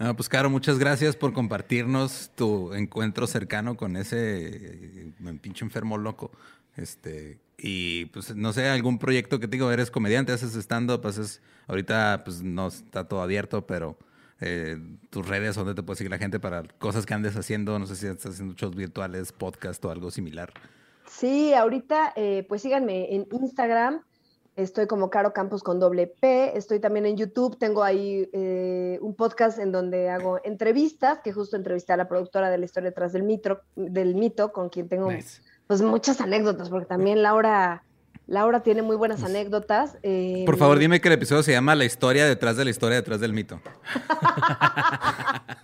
No, 0.00 0.16
pues 0.16 0.30
Caro, 0.30 0.48
muchas 0.48 0.78
gracias 0.78 1.14
por 1.14 1.34
compartirnos 1.34 2.30
tu 2.34 2.72
encuentro 2.72 3.26
cercano 3.26 3.76
con 3.76 3.98
ese 3.98 4.46
eh, 4.46 5.12
pinche 5.42 5.62
enfermo 5.62 5.98
loco. 5.98 6.30
Este, 6.74 7.38
y 7.58 8.06
pues 8.06 8.34
no 8.34 8.54
sé, 8.54 8.66
algún 8.70 8.98
proyecto 8.98 9.38
que 9.38 9.46
te 9.46 9.58
digo, 9.58 9.70
eres 9.70 9.90
comediante, 9.90 10.32
haces 10.32 10.54
stand-up, 10.54 11.06
haces, 11.06 11.42
ahorita 11.66 12.22
pues 12.24 12.42
no 12.42 12.68
está 12.68 13.08
todo 13.08 13.20
abierto, 13.20 13.66
pero 13.66 13.98
eh, 14.40 14.78
tus 15.10 15.28
redes, 15.28 15.56
donde 15.56 15.74
te 15.74 15.82
puede 15.82 15.98
seguir 15.98 16.10
la 16.10 16.16
gente 16.16 16.40
para 16.40 16.62
cosas 16.62 17.04
que 17.04 17.12
andes 17.12 17.36
haciendo, 17.36 17.78
no 17.78 17.84
sé 17.84 17.94
si 17.94 18.06
estás 18.06 18.32
haciendo 18.32 18.54
shows 18.54 18.74
virtuales, 18.74 19.32
podcast 19.32 19.84
o 19.84 19.90
algo 19.90 20.10
similar. 20.10 20.50
Sí, 21.06 21.52
ahorita, 21.52 22.14
eh, 22.16 22.46
pues 22.48 22.62
síganme 22.62 23.14
en 23.14 23.28
Instagram. 23.32 24.00
Estoy 24.62 24.86
como 24.86 25.08
Caro 25.10 25.32
Campos 25.32 25.62
con 25.62 25.80
doble 25.80 26.06
P. 26.06 26.56
Estoy 26.56 26.80
también 26.80 27.06
en 27.06 27.16
YouTube. 27.16 27.58
Tengo 27.58 27.82
ahí 27.82 28.28
eh, 28.32 28.98
un 29.00 29.14
podcast 29.14 29.58
en 29.58 29.72
donde 29.72 30.10
hago 30.10 30.38
entrevistas, 30.44 31.20
que 31.24 31.32
justo 31.32 31.56
entrevisté 31.56 31.92
a 31.92 31.96
la 31.96 32.08
productora 32.08 32.50
de 32.50 32.58
la 32.58 32.64
historia 32.66 32.90
detrás 32.90 33.12
del 33.12 33.22
mito, 33.22 33.60
del 33.74 34.14
mito 34.14 34.52
con 34.52 34.68
quien 34.68 34.88
tengo 34.88 35.10
Nice. 35.10 35.40
pues 35.66 35.80
muchas 35.82 36.20
anécdotas, 36.20 36.68
porque 36.68 36.86
también 36.86 37.22
Laura, 37.22 37.84
Laura 38.26 38.62
tiene 38.62 38.82
muy 38.82 38.96
buenas 38.96 39.22
anécdotas. 39.24 39.96
eh, 40.02 40.42
Por 40.44 40.58
favor, 40.58 40.78
dime 40.78 41.00
que 41.00 41.08
el 41.08 41.14
episodio 41.14 41.42
se 41.42 41.52
llama 41.52 41.74
La 41.74 41.84
historia 41.86 42.26
detrás 42.26 42.56
de 42.56 42.64
la 42.64 42.70
historia 42.70 42.96
detrás 42.96 43.20
del 43.20 43.32
mito. 43.32 43.60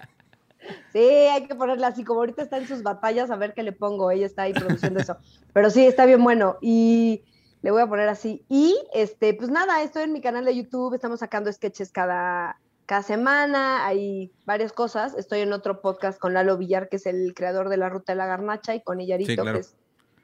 Sí, 0.92 0.98
hay 1.00 1.46
que 1.46 1.54
ponerla 1.54 1.88
así, 1.88 2.04
como 2.04 2.20
ahorita 2.20 2.42
está 2.42 2.56
en 2.56 2.66
sus 2.66 2.82
batallas, 2.82 3.30
a 3.30 3.36
ver 3.36 3.52
qué 3.52 3.62
le 3.62 3.72
pongo. 3.72 4.10
Ella 4.10 4.24
está 4.24 4.42
ahí 4.42 4.54
produciendo 4.54 4.98
eso. 4.98 5.18
Pero 5.52 5.68
sí, 5.68 5.84
está 5.84 6.06
bien 6.06 6.24
bueno. 6.24 6.56
Y 6.62 7.22
le 7.66 7.72
voy 7.72 7.82
a 7.82 7.88
poner 7.88 8.08
así. 8.08 8.44
Y 8.48 8.78
este, 8.94 9.34
pues 9.34 9.50
nada, 9.50 9.82
estoy 9.82 10.04
en 10.04 10.12
mi 10.12 10.20
canal 10.20 10.44
de 10.44 10.54
YouTube, 10.54 10.94
estamos 10.94 11.18
sacando 11.18 11.52
sketches 11.52 11.90
cada, 11.90 12.60
cada 12.86 13.02
semana, 13.02 13.84
hay 13.84 14.30
varias 14.44 14.72
cosas. 14.72 15.16
Estoy 15.16 15.40
en 15.40 15.52
otro 15.52 15.80
podcast 15.80 16.16
con 16.20 16.32
Lalo 16.32 16.56
Villar, 16.58 16.88
que 16.88 16.94
es 16.94 17.06
el 17.06 17.34
creador 17.34 17.68
de 17.68 17.76
La 17.76 17.88
Ruta 17.88 18.12
de 18.12 18.18
la 18.18 18.26
Garnacha, 18.26 18.76
y 18.76 18.84
con 18.84 19.00
Illarito, 19.00 19.32
Sí, 19.32 19.36
claro. 19.36 19.54
que, 19.54 19.58
es, 19.62 19.74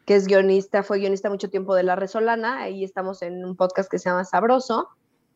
que 0.06 0.14
es 0.14 0.28
guionista, 0.28 0.84
fue 0.84 1.00
guionista 1.00 1.30
mucho 1.30 1.50
tiempo 1.50 1.74
de 1.74 1.82
La 1.82 1.96
Resolana. 1.96 2.62
Ahí 2.62 2.84
estamos 2.84 3.22
en 3.22 3.44
un 3.44 3.56
podcast 3.56 3.90
que 3.90 3.98
se 3.98 4.08
llama 4.08 4.24
Sabroso. 4.24 4.90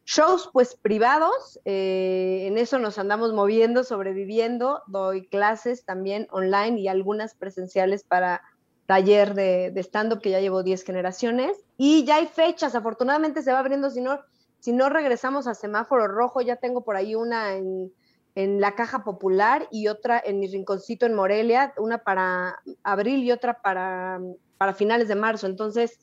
Shows 0.05 0.51
pues 0.53 0.77
privados, 0.77 1.59
eh, 1.65 2.45
en 2.47 2.57
eso 2.57 2.79
nos 2.79 3.01
andamos 3.01 3.33
moviendo, 3.33 3.83
sobreviviendo, 3.83 4.85
doy 4.87 5.27
clases 5.27 5.85
también 5.85 6.29
online 6.31 6.79
y 6.79 6.87
algunas 6.87 7.35
presenciales 7.35 8.05
para 8.05 8.43
taller 8.87 9.35
de, 9.35 9.71
de 9.73 9.81
stand-up 9.83 10.21
que 10.21 10.31
ya 10.31 10.41
llevo 10.41 10.63
10 10.63 10.85
generaciones 10.85 11.57
y 11.77 12.05
ya 12.05 12.17
hay 12.17 12.27
fechas, 12.27 12.75
afortunadamente 12.75 13.43
se 13.43 13.53
va 13.53 13.59
abriendo, 13.59 13.91
si 13.91 14.01
no, 14.01 14.21
si 14.61 14.73
no 14.73 14.89
regresamos 14.89 15.47
a 15.47 15.55
semáforo 15.55 16.09
rojo, 16.09 16.41
ya 16.41 16.57
tengo 16.57 16.83
por 16.83 16.97
ahí 16.97 17.15
una 17.15 17.55
en, 17.55 17.93
en 18.37 18.61
la 18.61 18.75
caja 18.75 19.03
popular 19.05 19.67
y 19.71 19.89
otra 19.89 20.23
en 20.25 20.39
mi 20.39 20.47
rinconcito 20.47 21.05
en 21.05 21.15
Morelia, 21.15 21.75
una 21.77 21.99
para 21.99 22.61
abril 22.85 23.25
y 23.25 23.33
otra 23.33 23.61
para, 23.61 24.21
para 24.57 24.73
finales 24.73 25.09
de 25.09 25.17
marzo, 25.17 25.47
entonces 25.47 25.99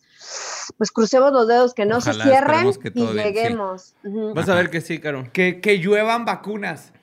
pues 0.78 0.92
crucemos 0.92 1.32
los 1.32 1.48
dedos 1.48 1.74
que 1.74 1.86
no 1.86 1.98
Ojalá, 1.98 2.24
se 2.24 2.30
cierren 2.30 2.70
y 2.70 2.92
todo 2.92 3.14
bien, 3.14 3.28
sí. 3.28 3.34
lleguemos. 3.34 3.96
Vas 4.34 4.50
a 4.50 4.56
ver 4.56 4.70
que 4.70 4.82
sí, 4.82 5.00
Caro. 5.00 5.28
Que, 5.34 5.60
que 5.60 5.80
lluevan 5.80 6.26
vacunas. 6.26 6.94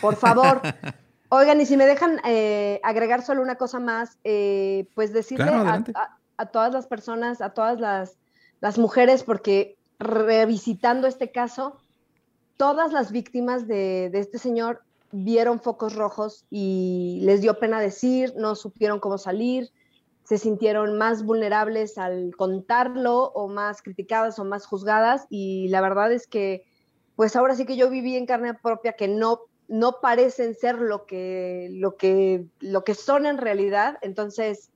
Por 0.00 0.16
favor. 0.16 0.60
Oigan, 1.28 1.60
y 1.60 1.66
si 1.66 1.76
me 1.76 1.86
dejan 1.86 2.20
eh, 2.24 2.80
agregar 2.82 3.22
solo 3.22 3.42
una 3.42 3.56
cosa 3.56 3.80
más, 3.80 4.18
eh, 4.24 4.86
pues 4.94 5.12
decirle 5.12 5.44
Claro, 5.44 5.58
a, 5.58 5.60
adelante. 5.62 5.92
a- 5.94 6.18
a 6.38 6.46
todas 6.46 6.72
las 6.72 6.86
personas, 6.86 7.40
a 7.40 7.50
todas 7.54 7.80
las, 7.80 8.18
las 8.60 8.78
mujeres, 8.78 9.22
porque 9.22 9.76
revisitando 9.98 11.06
este 11.06 11.32
caso, 11.32 11.78
todas 12.58 12.92
las 12.92 13.10
víctimas 13.10 13.66
de, 13.66 14.10
de 14.12 14.18
este 14.18 14.38
señor 14.38 14.82
vieron 15.12 15.60
focos 15.60 15.94
rojos 15.94 16.44
y 16.50 17.20
les 17.22 17.40
dio 17.40 17.58
pena 17.58 17.80
decir, 17.80 18.34
no 18.36 18.54
supieron 18.54 19.00
cómo 19.00 19.16
salir, 19.16 19.70
se 20.24 20.36
sintieron 20.36 20.98
más 20.98 21.24
vulnerables 21.24 21.96
al 21.96 22.34
contarlo 22.36 23.30
o 23.32 23.48
más 23.48 23.80
criticadas 23.80 24.38
o 24.38 24.44
más 24.44 24.66
juzgadas 24.66 25.26
y 25.30 25.68
la 25.68 25.80
verdad 25.80 26.12
es 26.12 26.26
que 26.26 26.64
pues 27.14 27.34
ahora 27.36 27.54
sí 27.54 27.64
que 27.64 27.76
yo 27.76 27.88
viví 27.88 28.16
en 28.16 28.26
carne 28.26 28.52
propia 28.54 28.92
que 28.94 29.08
no 29.08 29.40
no 29.68 30.00
parecen 30.00 30.54
ser 30.54 30.76
lo 30.76 31.06
que 31.06 31.68
lo 31.72 31.96
que 31.96 32.46
lo 32.60 32.84
que 32.84 32.94
son 32.94 33.26
en 33.26 33.38
realidad, 33.38 33.98
entonces 34.02 34.70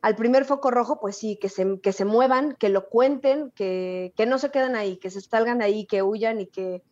al 0.00 0.14
primer 0.14 0.44
foco 0.44 0.70
rojo, 0.70 1.00
pues 1.00 1.16
sí, 1.16 1.36
que 1.36 1.48
se, 1.48 1.80
que 1.80 1.92
se 1.92 2.04
muevan, 2.04 2.54
que 2.54 2.68
lo 2.68 2.88
cuenten, 2.88 3.50
que, 3.50 4.12
que 4.16 4.26
no 4.26 4.38
se 4.38 4.50
queden 4.50 4.76
ahí, 4.76 4.96
que 4.96 5.10
se 5.10 5.20
salgan 5.20 5.60
ahí, 5.60 5.86
que 5.86 6.02
huyan 6.02 6.40
y 6.40 6.46
que, 6.46 6.82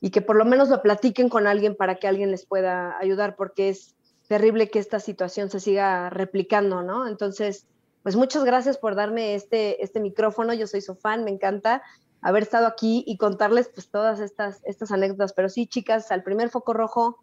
y 0.00 0.10
que 0.10 0.22
por 0.22 0.36
lo 0.36 0.44
menos 0.44 0.68
lo 0.68 0.80
platiquen 0.80 1.28
con 1.28 1.46
alguien 1.46 1.74
para 1.74 1.96
que 1.96 2.06
alguien 2.06 2.30
les 2.30 2.46
pueda 2.46 2.96
ayudar, 2.98 3.34
porque 3.34 3.70
es 3.70 3.96
terrible 4.28 4.70
que 4.70 4.78
esta 4.78 5.00
situación 5.00 5.50
se 5.50 5.60
siga 5.60 6.10
replicando, 6.10 6.82
¿no? 6.82 7.08
Entonces, 7.08 7.66
pues 8.02 8.16
muchas 8.16 8.44
gracias 8.44 8.78
por 8.78 8.94
darme 8.94 9.34
este, 9.34 9.82
este 9.82 9.98
micrófono, 9.98 10.54
yo 10.54 10.66
soy 10.66 10.80
su 10.80 10.94
fan, 10.94 11.24
me 11.24 11.30
encanta 11.30 11.82
haber 12.24 12.42
estado 12.42 12.66
aquí 12.66 13.04
y 13.06 13.16
contarles 13.18 13.68
pues 13.72 13.88
todas 13.90 14.18
estas, 14.20 14.60
estas 14.64 14.90
anécdotas, 14.90 15.32
pero 15.34 15.48
sí, 15.48 15.66
chicas, 15.66 16.10
al 16.10 16.22
primer 16.22 16.48
foco 16.50 16.72
rojo, 16.72 17.22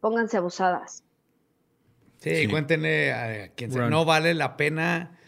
pónganse 0.00 0.38
abusadas. 0.38 1.04
Sí, 2.20 2.48
cuéntenle 2.48 3.12
a 3.12 3.48
quien 3.54 3.70
sea, 3.70 3.88
no 3.88 4.04
vale 4.04 4.34
la 4.34 4.56
pena 4.56 5.18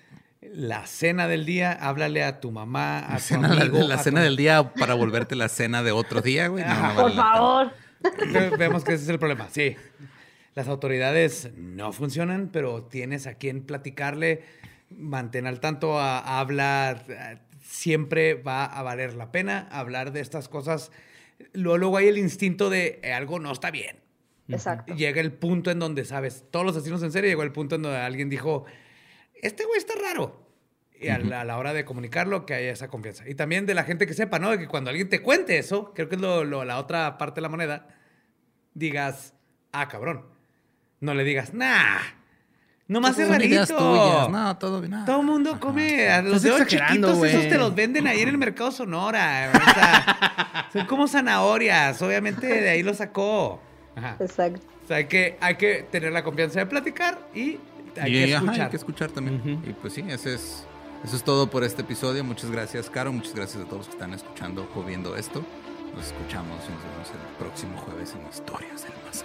la 0.40 0.86
cena 0.86 1.28
del 1.28 1.44
día, 1.44 1.70
háblale 1.72 2.24
a 2.24 2.40
tu 2.40 2.50
mamá, 2.50 2.98
a 3.12 3.16
tu 3.18 3.22
Cena- 3.24 3.52
amigo. 3.52 3.78
la 3.80 3.96
a 3.96 3.98
cena 3.98 4.20
tu- 4.20 4.24
del 4.24 4.36
día 4.36 4.72
para 4.74 4.94
volverte 4.94 5.36
la 5.36 5.48
cena 5.50 5.82
de 5.82 5.92
otro 5.92 6.22
día, 6.22 6.48
güey. 6.48 6.64
No, 6.64 6.74
no 6.74 6.80
vale 6.82 6.94
Por 6.94 7.10
la 7.10 7.22
pena. 7.22 7.32
favor. 7.34 7.72
Ve- 8.32 8.56
Vemos 8.56 8.82
que 8.82 8.94
ese 8.94 9.04
es 9.04 9.08
el 9.10 9.18
problema. 9.18 9.48
Sí. 9.50 9.76
Las 10.54 10.66
autoridades 10.66 11.50
no 11.56 11.92
funcionan, 11.92 12.48
pero 12.50 12.84
tienes 12.84 13.26
a 13.26 13.34
quien 13.34 13.62
platicarle, 13.66 14.42
mantén 14.88 15.46
al 15.46 15.60
tanto, 15.60 15.98
a, 16.00 16.40
hablar. 16.40 17.04
Siempre 17.70 18.34
va 18.34 18.64
a 18.64 18.82
valer 18.82 19.14
la 19.14 19.30
pena 19.30 19.68
hablar 19.70 20.10
de 20.12 20.20
estas 20.20 20.48
cosas. 20.48 20.90
Luego, 21.52 21.78
luego 21.78 21.96
hay 21.98 22.08
el 22.08 22.18
instinto 22.18 22.68
de 22.68 22.98
eh, 23.04 23.12
algo 23.12 23.38
no 23.38 23.52
está 23.52 23.70
bien. 23.70 24.00
Exacto. 24.48 24.92
Llega 24.96 25.20
el 25.20 25.32
punto 25.32 25.70
en 25.70 25.78
donde, 25.78 26.04
sabes, 26.04 26.44
todos 26.50 26.66
los 26.66 26.74
asesinos 26.76 27.00
en 27.04 27.12
serie 27.12 27.30
llegó 27.30 27.44
el 27.44 27.52
punto 27.52 27.76
en 27.76 27.82
donde 27.82 27.98
alguien 27.98 28.28
dijo, 28.28 28.64
este 29.40 29.64
güey 29.64 29.78
está 29.78 29.94
raro. 29.94 30.44
Y 31.00 31.08
a, 31.10 31.18
la, 31.18 31.42
a 31.42 31.44
la 31.44 31.56
hora 31.58 31.72
de 31.72 31.84
comunicarlo, 31.84 32.44
que 32.44 32.54
haya 32.54 32.72
esa 32.72 32.88
confianza. 32.88 33.26
Y 33.28 33.36
también 33.36 33.64
de 33.66 33.74
la 33.74 33.84
gente 33.84 34.06
que 34.06 34.14
sepa, 34.14 34.40
¿no? 34.40 34.50
De 34.50 34.58
que 34.58 34.66
cuando 34.66 34.90
alguien 34.90 35.08
te 35.08 35.22
cuente 35.22 35.56
eso, 35.56 35.94
creo 35.94 36.08
que 36.08 36.16
es 36.16 36.20
lo- 36.20 36.44
lo- 36.44 36.64
la 36.64 36.78
otra 36.78 37.16
parte 37.18 37.36
de 37.36 37.42
la 37.42 37.48
moneda, 37.48 37.86
digas, 38.74 39.32
ah, 39.72 39.86
cabrón. 39.88 40.26
No 40.98 41.14
le 41.14 41.22
digas, 41.24 41.54
nah, 41.54 42.00
nomás 42.90 43.18
es 43.18 43.28
rarito. 43.28 43.64
tuyas. 43.76 44.28
No, 44.30 44.56
todo 44.58 44.80
bien. 44.80 44.90
no. 44.92 45.04
Todo 45.04 45.20
el 45.20 45.26
mundo 45.26 45.58
come 45.60 46.08
a 46.08 46.22
los 46.22 46.42
dedos 46.42 46.66
chiquitos, 46.66 47.22
esos 47.24 47.48
te 47.48 47.56
los 47.56 47.74
venden 47.74 48.06
ahí 48.06 48.20
en 48.20 48.28
el 48.28 48.38
mercado 48.38 48.70
Sonora. 48.72 49.50
o 49.54 49.58
sea, 49.74 50.68
son 50.72 50.86
como 50.86 51.06
zanahorias, 51.08 52.00
obviamente 52.02 52.46
de 52.46 52.68
ahí 52.70 52.82
lo 52.82 52.92
sacó. 52.94 53.60
Ajá. 53.96 54.16
Exacto. 54.20 54.60
O 54.84 54.86
sea, 54.86 54.98
hay 54.98 55.06
que, 55.06 55.38
hay 55.40 55.56
que 55.56 55.86
tener 55.90 56.12
la 56.12 56.24
confianza 56.24 56.58
de 56.60 56.66
platicar 56.66 57.18
y 57.34 57.58
hay 58.00 58.16
Y, 58.16 58.26
que 58.26 58.34
ajá, 58.34 58.44
escuchar. 58.44 58.64
hay 58.64 58.70
que 58.70 58.76
escuchar 58.76 59.10
también. 59.10 59.62
Y 59.66 59.72
pues 59.72 59.92
sí, 59.94 60.04
ese 60.08 60.34
es, 60.34 60.66
eso 61.04 61.16
es 61.16 61.22
todo 61.22 61.48
por 61.48 61.64
este 61.64 61.82
episodio. 61.82 62.24
Muchas 62.24 62.50
gracias, 62.50 62.90
Caro. 62.90 63.12
Muchas 63.12 63.34
gracias 63.34 63.62
a 63.62 63.66
todos 63.66 63.78
los 63.78 63.86
que 63.86 63.92
están 63.94 64.12
escuchando 64.14 64.68
o 64.74 64.82
viendo 64.82 65.16
esto. 65.16 65.44
Nos 65.94 66.06
escuchamos 66.06 66.56
y 66.68 66.72
nos 66.72 66.82
vemos 66.84 67.10
el 67.10 67.36
próximo 67.38 67.76
jueves 67.78 68.14
en 68.14 68.28
Historias 68.28 68.82
del 68.82 68.92
Más 69.06 69.24